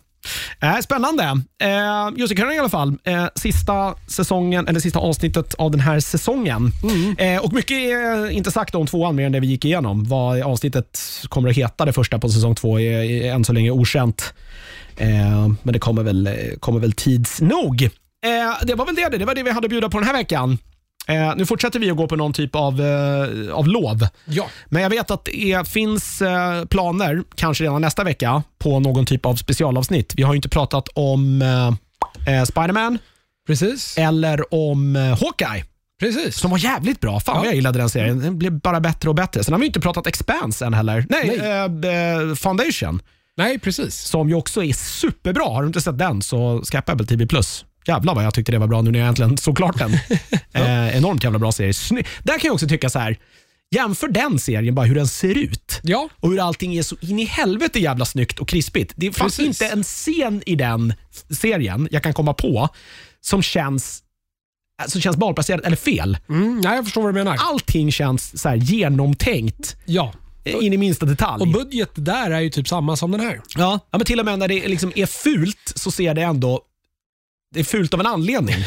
Eh, 0.60 0.78
spännande. 0.78 1.24
Eh, 1.62 2.26
Kröning 2.36 2.56
i 2.56 2.58
alla 2.58 2.68
fall. 2.68 2.98
Eh, 3.04 3.26
sista 3.34 3.94
säsongen, 4.06 4.68
eller 4.68 4.80
sista 4.80 4.98
avsnittet 4.98 5.54
av 5.54 5.70
den 5.70 5.80
här 5.80 6.00
säsongen. 6.00 6.70
Mm. 6.82 7.16
Eh, 7.18 7.44
och 7.44 7.52
mycket 7.52 7.76
är 7.76 8.30
inte 8.30 8.50
sagt 8.50 8.74
om 8.74 8.86
tvåan 8.86 9.16
mer 9.16 9.26
än 9.26 9.32
det 9.32 9.40
vi 9.40 9.46
gick 9.46 9.64
igenom. 9.64 10.04
Vad 10.04 10.42
avsnittet 10.42 11.00
kommer 11.28 11.50
att 11.50 11.56
heta, 11.56 11.84
det 11.84 11.92
första 11.92 12.18
på 12.18 12.28
säsong 12.28 12.54
två, 12.54 12.80
är, 12.80 13.02
är 13.02 13.32
än 13.32 13.44
så 13.44 13.52
länge 13.52 13.70
okänt. 13.70 14.34
Eh, 14.96 15.48
men 15.62 15.72
det 15.72 15.78
kommer 15.78 16.02
väl, 16.02 16.30
kommer 16.60 16.80
väl 16.80 16.92
tids 16.92 17.40
nog. 17.40 17.82
Eh, 17.82 18.66
det 18.66 18.74
var 18.74 18.86
väl 18.86 18.94
det. 18.94 19.18
Det 19.18 19.24
var 19.24 19.34
det 19.34 19.42
vi 19.42 19.50
hade 19.50 19.64
att 19.66 19.70
bjuda 19.70 19.88
på 19.88 19.98
den 19.98 20.06
här 20.06 20.14
veckan. 20.14 20.58
Eh, 21.08 21.32
nu 21.36 21.46
fortsätter 21.46 21.78
vi 21.78 21.90
att 21.90 21.96
gå 21.96 22.08
på 22.08 22.16
någon 22.16 22.32
typ 22.32 22.54
av, 22.54 22.80
eh, 22.80 23.54
av 23.54 23.68
lov. 23.68 24.06
Ja, 24.24 24.46
Men 24.66 24.82
jag 24.82 24.90
vet 24.90 25.10
att 25.10 25.24
det 25.24 25.52
är, 25.52 25.64
finns 25.64 26.22
eh, 26.22 26.64
planer, 26.64 27.22
kanske 27.34 27.64
redan 27.64 27.80
nästa 27.80 28.04
vecka, 28.04 28.42
på 28.58 28.80
någon 28.80 29.06
typ 29.06 29.26
av 29.26 29.34
specialavsnitt. 29.36 30.12
Vi 30.16 30.22
har 30.22 30.32
ju 30.32 30.36
inte 30.36 30.48
pratat 30.48 30.88
om 30.94 31.42
eh, 31.42 32.34
eh, 32.38 32.44
Spiderman 32.44 32.98
precis. 33.46 33.98
eller 33.98 34.54
om 34.54 34.96
eh, 34.96 35.02
Hawkeye, 35.02 35.64
precis. 36.00 36.36
som 36.38 36.50
var 36.50 36.58
jävligt 36.58 37.00
bra. 37.00 37.20
Fan 37.20 37.36
vad 37.36 37.44
Ja. 37.44 37.48
jag 37.48 37.54
gillade 37.54 37.78
den 37.78 37.88
serien. 37.90 38.20
Den 38.20 38.38
blev 38.38 38.52
bara 38.60 38.80
bättre 38.80 39.08
och 39.08 39.14
bättre. 39.14 39.44
Sen 39.44 39.52
har 39.54 39.60
vi 39.60 39.66
inte 39.66 39.80
pratat 39.80 40.06
Expanse 40.06 40.66
än 40.66 40.74
heller. 40.74 41.06
Nej, 41.08 41.38
Nej. 41.38 41.90
Eh, 41.90 42.28
eh, 42.30 42.34
Foundation, 42.34 43.02
Nej, 43.36 43.58
precis. 43.58 43.94
som 44.00 44.28
ju 44.28 44.34
också 44.34 44.64
är 44.64 44.72
superbra. 44.72 45.44
Har 45.44 45.62
du 45.62 45.66
inte 45.66 45.80
sett 45.80 45.98
den 45.98 46.22
så 46.22 46.62
skaffa 46.64 46.92
Apple 46.92 47.06
TV+. 47.06 47.26
Jävlar 47.86 48.14
vad 48.14 48.24
jag 48.24 48.34
tyckte 48.34 48.52
det 48.52 48.58
var 48.58 48.66
bra 48.66 48.82
nu 48.82 48.90
när 48.90 48.98
jag 48.98 49.08
äntligen 49.08 49.36
såg 49.38 49.56
klart 49.56 49.78
den. 49.78 49.92
eh, 50.52 50.96
enormt 50.96 51.24
jävla 51.24 51.38
bra 51.38 51.52
serie. 51.52 51.72
Sny- 51.72 52.06
Där 52.22 52.38
kan 52.38 52.48
jag 52.48 52.54
också 52.54 52.68
tycka 52.68 52.90
så 52.90 52.98
här. 52.98 53.16
jämför 53.74 54.08
den 54.08 54.38
serien, 54.38 54.74
bara 54.74 54.86
hur 54.86 54.94
den 54.94 55.08
ser 55.08 55.38
ut 55.38 55.80
Ja, 55.82 56.08
och 56.20 56.30
hur 56.30 56.40
allting 56.46 56.74
är 56.76 56.82
så 56.82 56.96
in 57.00 57.18
i 57.18 57.24
helvete 57.24 57.80
jävla 57.80 58.04
snyggt 58.04 58.38
och 58.38 58.48
krispigt. 58.48 58.92
Det 58.96 59.12
fanns 59.12 59.36
Precis. 59.36 59.62
inte 59.62 59.72
en 59.72 59.82
scen 59.82 60.42
i 60.46 60.54
den 60.56 60.94
serien 61.30 61.88
jag 61.90 62.02
kan 62.02 62.12
komma 62.14 62.34
på 62.34 62.68
som 63.20 63.42
känns 63.42 64.02
som 64.86 65.00
känns 65.00 65.16
malplacerad 65.16 65.60
eller 65.64 65.76
fel. 65.76 66.18
mm, 66.28 66.60
nej, 66.64 66.74
jag 66.76 66.84
förstår 66.84 67.02
vad 67.02 67.10
du 67.14 67.18
menar. 67.24 67.36
Allting 67.40 67.92
känns 67.92 68.40
så 68.40 68.48
här 68.48 68.56
genomtänkt 68.56 69.76
Ja, 69.84 70.12
eh, 70.44 70.54
in 70.64 70.72
i 70.72 70.76
minsta 70.76 71.06
detalj. 71.06 71.40
och 71.42 71.48
budget 71.48 71.90
där 71.94 72.30
är 72.30 72.40
ju 72.40 72.50
typ 72.50 72.68
samma 72.68 72.96
som 72.96 73.10
den 73.10 73.20
här. 73.20 73.40
ja. 73.56 73.78
ja, 73.90 73.98
men 73.98 74.04
till 74.04 74.18
och 74.20 74.24
med 74.24 74.38
när 74.38 74.48
det 74.48 74.68
liksom 74.68 74.92
är 74.96 75.06
fult 75.06 75.72
så 75.74 75.90
ser 75.90 76.14
det 76.14 76.22
ändå 76.22 76.60
det 77.52 77.60
är 77.60 77.64
fult 77.64 77.94
av 77.94 78.00
en 78.00 78.06
anledning. 78.06 78.54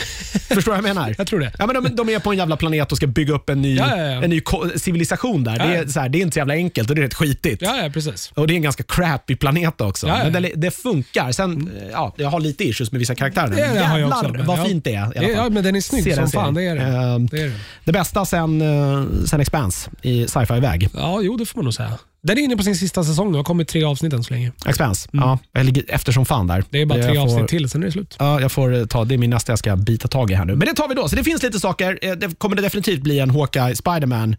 Förstår 0.48 0.56
du 0.62 0.62
vad 0.70 0.78
jag 0.78 0.96
menar? 0.96 1.16
Jag 1.18 1.28
tror 1.28 1.40
det. 1.40 1.52
Ja, 1.60 1.66
men 1.66 1.84
de, 1.84 1.96
de 1.96 2.10
är 2.10 2.20
på 2.20 2.32
en 2.32 2.38
jävla 2.38 2.58
planet 2.58 2.92
och 2.92 2.98
ska 2.98 3.08
bygga 3.08 3.34
upp 3.34 3.50
en 3.50 3.62
ny, 3.62 3.76
Ja, 3.76 3.98
ja, 3.98 4.04
ja. 4.04 4.24
En 4.24 4.30
ny 4.30 4.42
civilisation 4.76 5.44
där. 5.44 5.58
Det, 5.60 5.64
är, 5.78 5.88
så 5.88 6.00
här, 6.00 6.10
det 6.10 6.18
är 6.18 6.22
inte 6.22 6.34
så 6.34 6.40
jävla 6.40 6.54
enkelt 6.54 6.90
och 6.90 6.96
det 6.96 7.02
är 7.02 7.04
rätt 7.04 7.14
skitigt. 7.14 7.62
Ja, 7.62 7.78
ja 7.84 7.90
precis. 7.90 8.32
Och 8.36 8.48
Det 8.48 8.54
är 8.54 8.56
en 8.56 8.62
ganska 8.62 8.84
crappy 8.84 9.36
planet 9.36 9.82
också. 9.82 10.08
Men 10.08 10.34
det, 10.34 10.52
det 10.56 10.72
funkar. 10.72 11.32
Sen, 11.32 11.72
ja, 11.92 12.14
jag 12.18 12.30
har 12.30 12.40
lite 12.40 12.64
issues 12.64 12.92
med 12.92 13.00
vissa 13.00 13.16
karaktärer. 13.16 13.50
Det- 13.50 13.56
det 13.56 13.68
Men 13.74 13.84
har 13.84 14.00
jag 14.00 14.00
Jävlar 14.00 14.18
också, 14.18 14.30
men 14.34 14.46
vad 14.46 14.68
fint 14.68 14.84
det 14.84 14.94
är. 14.96 15.32
ja, 15.36 15.50
men 15.50 15.64
den 15.64 15.76
är 15.76 15.82
snygg 15.82 16.04
Se 16.04 16.16
som 16.16 16.32
fan, 16.32 16.56
serien. 16.56 16.76
det 16.78 16.84
är 16.84 16.92
det. 16.92 16.98
Ehm, 17.16 17.28
Det 17.28 17.42
är 17.42 17.46
det. 17.48 17.56
det 17.86 17.92
bästa 17.92 18.26
sen, 18.26 18.62
uh, 18.62 19.06
sen 19.26 19.40
Expanse 19.42 19.90
i 20.02 20.28
sci-fi-väg. 20.28 20.90
Ja, 20.94 21.20
jo 21.22 21.38
det 21.38 21.46
får 21.46 21.58
man 21.58 21.64
nog 21.66 21.74
säga. 21.74 21.92
Den 22.26 22.38
är 22.38 22.42
inne 22.42 22.58
på 22.58 22.64
sin 22.64 22.76
sista 22.76 23.04
säsong 23.04 23.28
nu. 23.28 23.32
Det 23.32 23.38
har 23.40 23.44
kommit 23.44 23.68
tre 23.68 23.84
avsnitt 23.84 24.14
än 24.14 24.24
så 24.24 24.34
länge. 24.34 24.52
Expanse, 24.68 25.10
ja. 25.12 25.40
Jag 25.52 25.66
ligger 25.66 25.84
efter 25.88 26.12
som 26.12 26.26
fan 26.26 26.48
där. 26.48 26.56
Mm. 26.56 26.66
Det 26.70 26.82
är 26.82 26.86
bara 26.86 27.00
Jag 27.00 27.08
tre 27.08 27.16
får- 27.16 27.24
avsnitt 27.24 27.48
till, 27.48 27.70
sen 27.70 27.82
är 27.82 27.86
det 27.86 27.92
slut. 27.92 28.16
Ja, 28.20 28.42
jag 28.42 28.52
får 28.52 28.74
eh, 28.76 28.86
ta, 28.86 29.06
det 29.06 29.14
är 29.16 29.18
min 29.18 29.30
nästa 29.30 29.52
jag 29.52 29.60
ska 29.60 29.76
bita 29.76 30.08
tag 30.08 30.32
i 30.32 30.34
här 30.34 30.46
nu. 30.46 30.56
Men 30.56 30.68
det 30.68 30.74
tar 30.74 30.88
vi 30.88 30.96
då. 30.96 31.08
Så 31.10 31.16
det 31.16 31.24
finns 31.24 31.44
lite 31.44 31.60
saker. 31.60 32.00
Eh, 32.02 32.12
Det 32.12 32.40
kommer 32.40 32.56
det 32.56 32.62
definitivt 32.62 33.02
bli 33.02 33.20
en 33.20 33.30
Hawkeye 33.30 33.76
Spiderman 33.76 34.36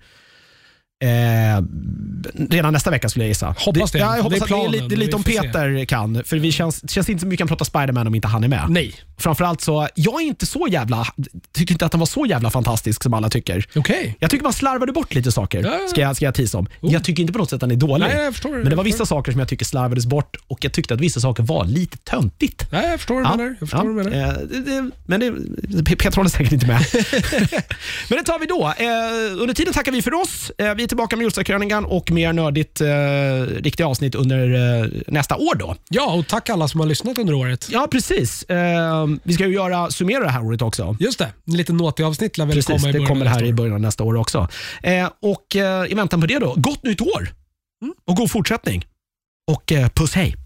Eh, 1.05 1.63
redan 2.51 2.73
nästa 2.73 2.91
vecka 2.91 3.09
skulle 3.09 3.25
jag 3.25 3.29
gissa. 3.29 3.55
Hoppas 3.59 3.93
det. 3.93 3.99
Ja, 3.99 4.17
jag 4.17 4.31
Det 4.31 4.37
är 4.37 4.41
hoppas 4.41 4.43
att 4.43 4.49
det 4.49 4.55
är 4.55 4.57
planen. 4.57 4.71
lite, 4.73 4.87
det 4.89 4.95
är 4.95 4.97
lite 4.97 5.17
om 5.17 5.25
får 5.25 5.31
se. 5.31 5.41
Peter 5.43 5.85
kan. 5.85 6.25
För 6.25 6.37
vi 6.37 6.53
känns, 6.53 6.81
det 6.81 6.93
känns 6.93 7.09
inte 7.09 7.21
som 7.21 7.31
vi 7.31 7.37
kan 7.37 7.49
prata 7.49 7.65
Spiderman 7.65 8.07
om 8.07 8.15
inte 8.15 8.29
han 8.29 8.45
är 8.45 8.49
med. 8.49 8.67
Nej. 8.69 8.95
Framförallt 9.19 9.61
så, 9.61 9.89
jag 9.95 10.15
är 10.23 10.27
inte 10.27 10.47
så 10.47 10.67
jävla, 10.71 11.07
tycker 11.53 11.73
inte 11.75 11.87
att 11.87 11.93
han 11.93 12.01
var 12.01 12.07
så 12.07 12.27
jävla 12.27 12.51
fantastisk 12.51 13.03
som 13.03 13.15
alla 13.15 13.29
tycker. 13.31 13.67
Okej. 13.75 14.17
Jag 14.21 14.31
tycker 14.31 14.43
man 14.45 14.53
slarvade 14.53 14.93
bort 14.93 15.15
lite 15.15 15.33
saker, 15.33 15.63
Ja, 15.63 15.79
ja. 15.83 15.89
ska 15.89 16.01
jag, 16.01 16.17
ska 16.17 16.25
jag 16.25 16.35
tisa 16.35 16.59
om. 16.59 16.67
Oh. 16.81 16.93
Jag 16.93 17.05
tycker 17.05 17.21
inte 17.21 17.33
på 17.33 17.39
något 17.39 17.51
sätt 17.51 17.57
att 17.57 17.63
han 17.63 17.71
är 17.71 17.77
dålig. 17.77 18.07
Nej, 18.07 18.25
jag 18.25 18.33
förstår. 18.33 18.51
Men 18.51 18.65
det 18.65 18.71
var 18.71 18.77
Jag 18.77 18.85
vissa 18.85 18.99
förstår. 18.99 19.17
saker 19.17 19.33
som 19.33 19.39
jag 19.39 19.49
tycker 19.49 19.65
slarvades 19.65 20.07
bort 20.07 20.37
och 20.47 20.65
jag 20.65 20.73
tyckte 20.73 20.95
att 20.95 21.01
vissa 21.01 21.21
saker 21.21 21.43
var 21.43 21.65
lite 21.65 21.97
töntigt. 21.99 22.67
Nej, 22.73 22.91
jag 22.91 23.01
förstår 23.01 23.15
vad 23.15 23.25
du 23.25 23.37
menar. 23.37 23.57
Jag 23.61 23.69
förstår 23.69 24.01
eh, 24.15 24.29
det, 24.51 24.61
det, 24.61 24.91
men 25.07 25.21
det, 25.21 25.85
Peter 25.85 26.17
håller 26.17 26.31
säkert 26.31 26.53
inte 26.53 26.67
med. 26.67 26.81
men 28.09 28.19
det 28.19 28.25
tar 28.25 28.39
vi 28.39 28.47
då. 28.47 28.67
Eh, 28.79 29.43
under 29.43 29.55
tiden 29.55 29.73
tackar 29.73 29.93
vi 29.93 30.03
för 30.03 30.15
oss. 30.15 30.51
Eh, 30.59 30.75
vi 30.75 30.86
är 30.87 30.89
tillbaka 30.89 31.17
med 31.17 31.23
Hjulstakrönikan 31.23 31.85
och 31.85 32.11
mer 32.11 32.33
nördigt 32.33 32.81
eh, 32.81 32.87
riktiga 33.63 33.87
avsnitt 33.87 34.15
under 34.15 34.55
eh, 34.83 34.89
nästa 35.07 35.37
år. 35.37 35.55
då. 35.55 35.77
Ja, 35.89 36.13
och 36.15 36.27
tack 36.27 36.51
alla 36.51 36.69
som 36.69 36.81
har 36.81 36.87
lyssnat 36.87 37.19
under 37.19 37.35
året. 37.35 37.69
Ja, 37.71 37.89
precis. 37.91 38.43
Eh, 38.43 39.07
vi 39.23 39.33
ska 39.33 39.47
ju 39.47 39.55
göra 39.55 39.91
summera 39.91 40.25
det 40.25 40.31
här 40.31 40.45
året 40.45 40.63
också. 40.63 40.97
Just 41.01 41.19
det, 41.19 41.29
en 41.47 41.57
liten 41.57 41.77
naughty-avsnitt 41.77 42.39
lär 42.39 42.47
väl 42.47 42.55
Precis, 42.57 42.67
komma 42.83 42.89
i 42.89 42.93
det 42.93 42.99
början 42.99 43.09
kommer 43.09 43.27
av 43.27 43.33
här 43.33 43.45
i 43.45 43.53
början 43.53 43.75
av 43.75 43.81
nästa 43.81 44.05
år 44.05 44.17
också. 44.17 44.49
Eh, 44.83 45.11
och 45.23 45.57
eh, 45.57 45.91
I 45.93 45.95
väntan 45.95 46.21
på 46.21 46.27
det 46.27 46.39
då, 46.39 46.55
gott 46.57 46.83
nytt 46.83 47.01
år 47.01 47.29
Mm. 47.83 47.95
och 48.07 48.17
god 48.17 48.31
fortsättning. 48.31 48.85
Och 49.51 49.73
eh, 49.73 49.89
puss 49.89 50.15
hej! 50.15 50.37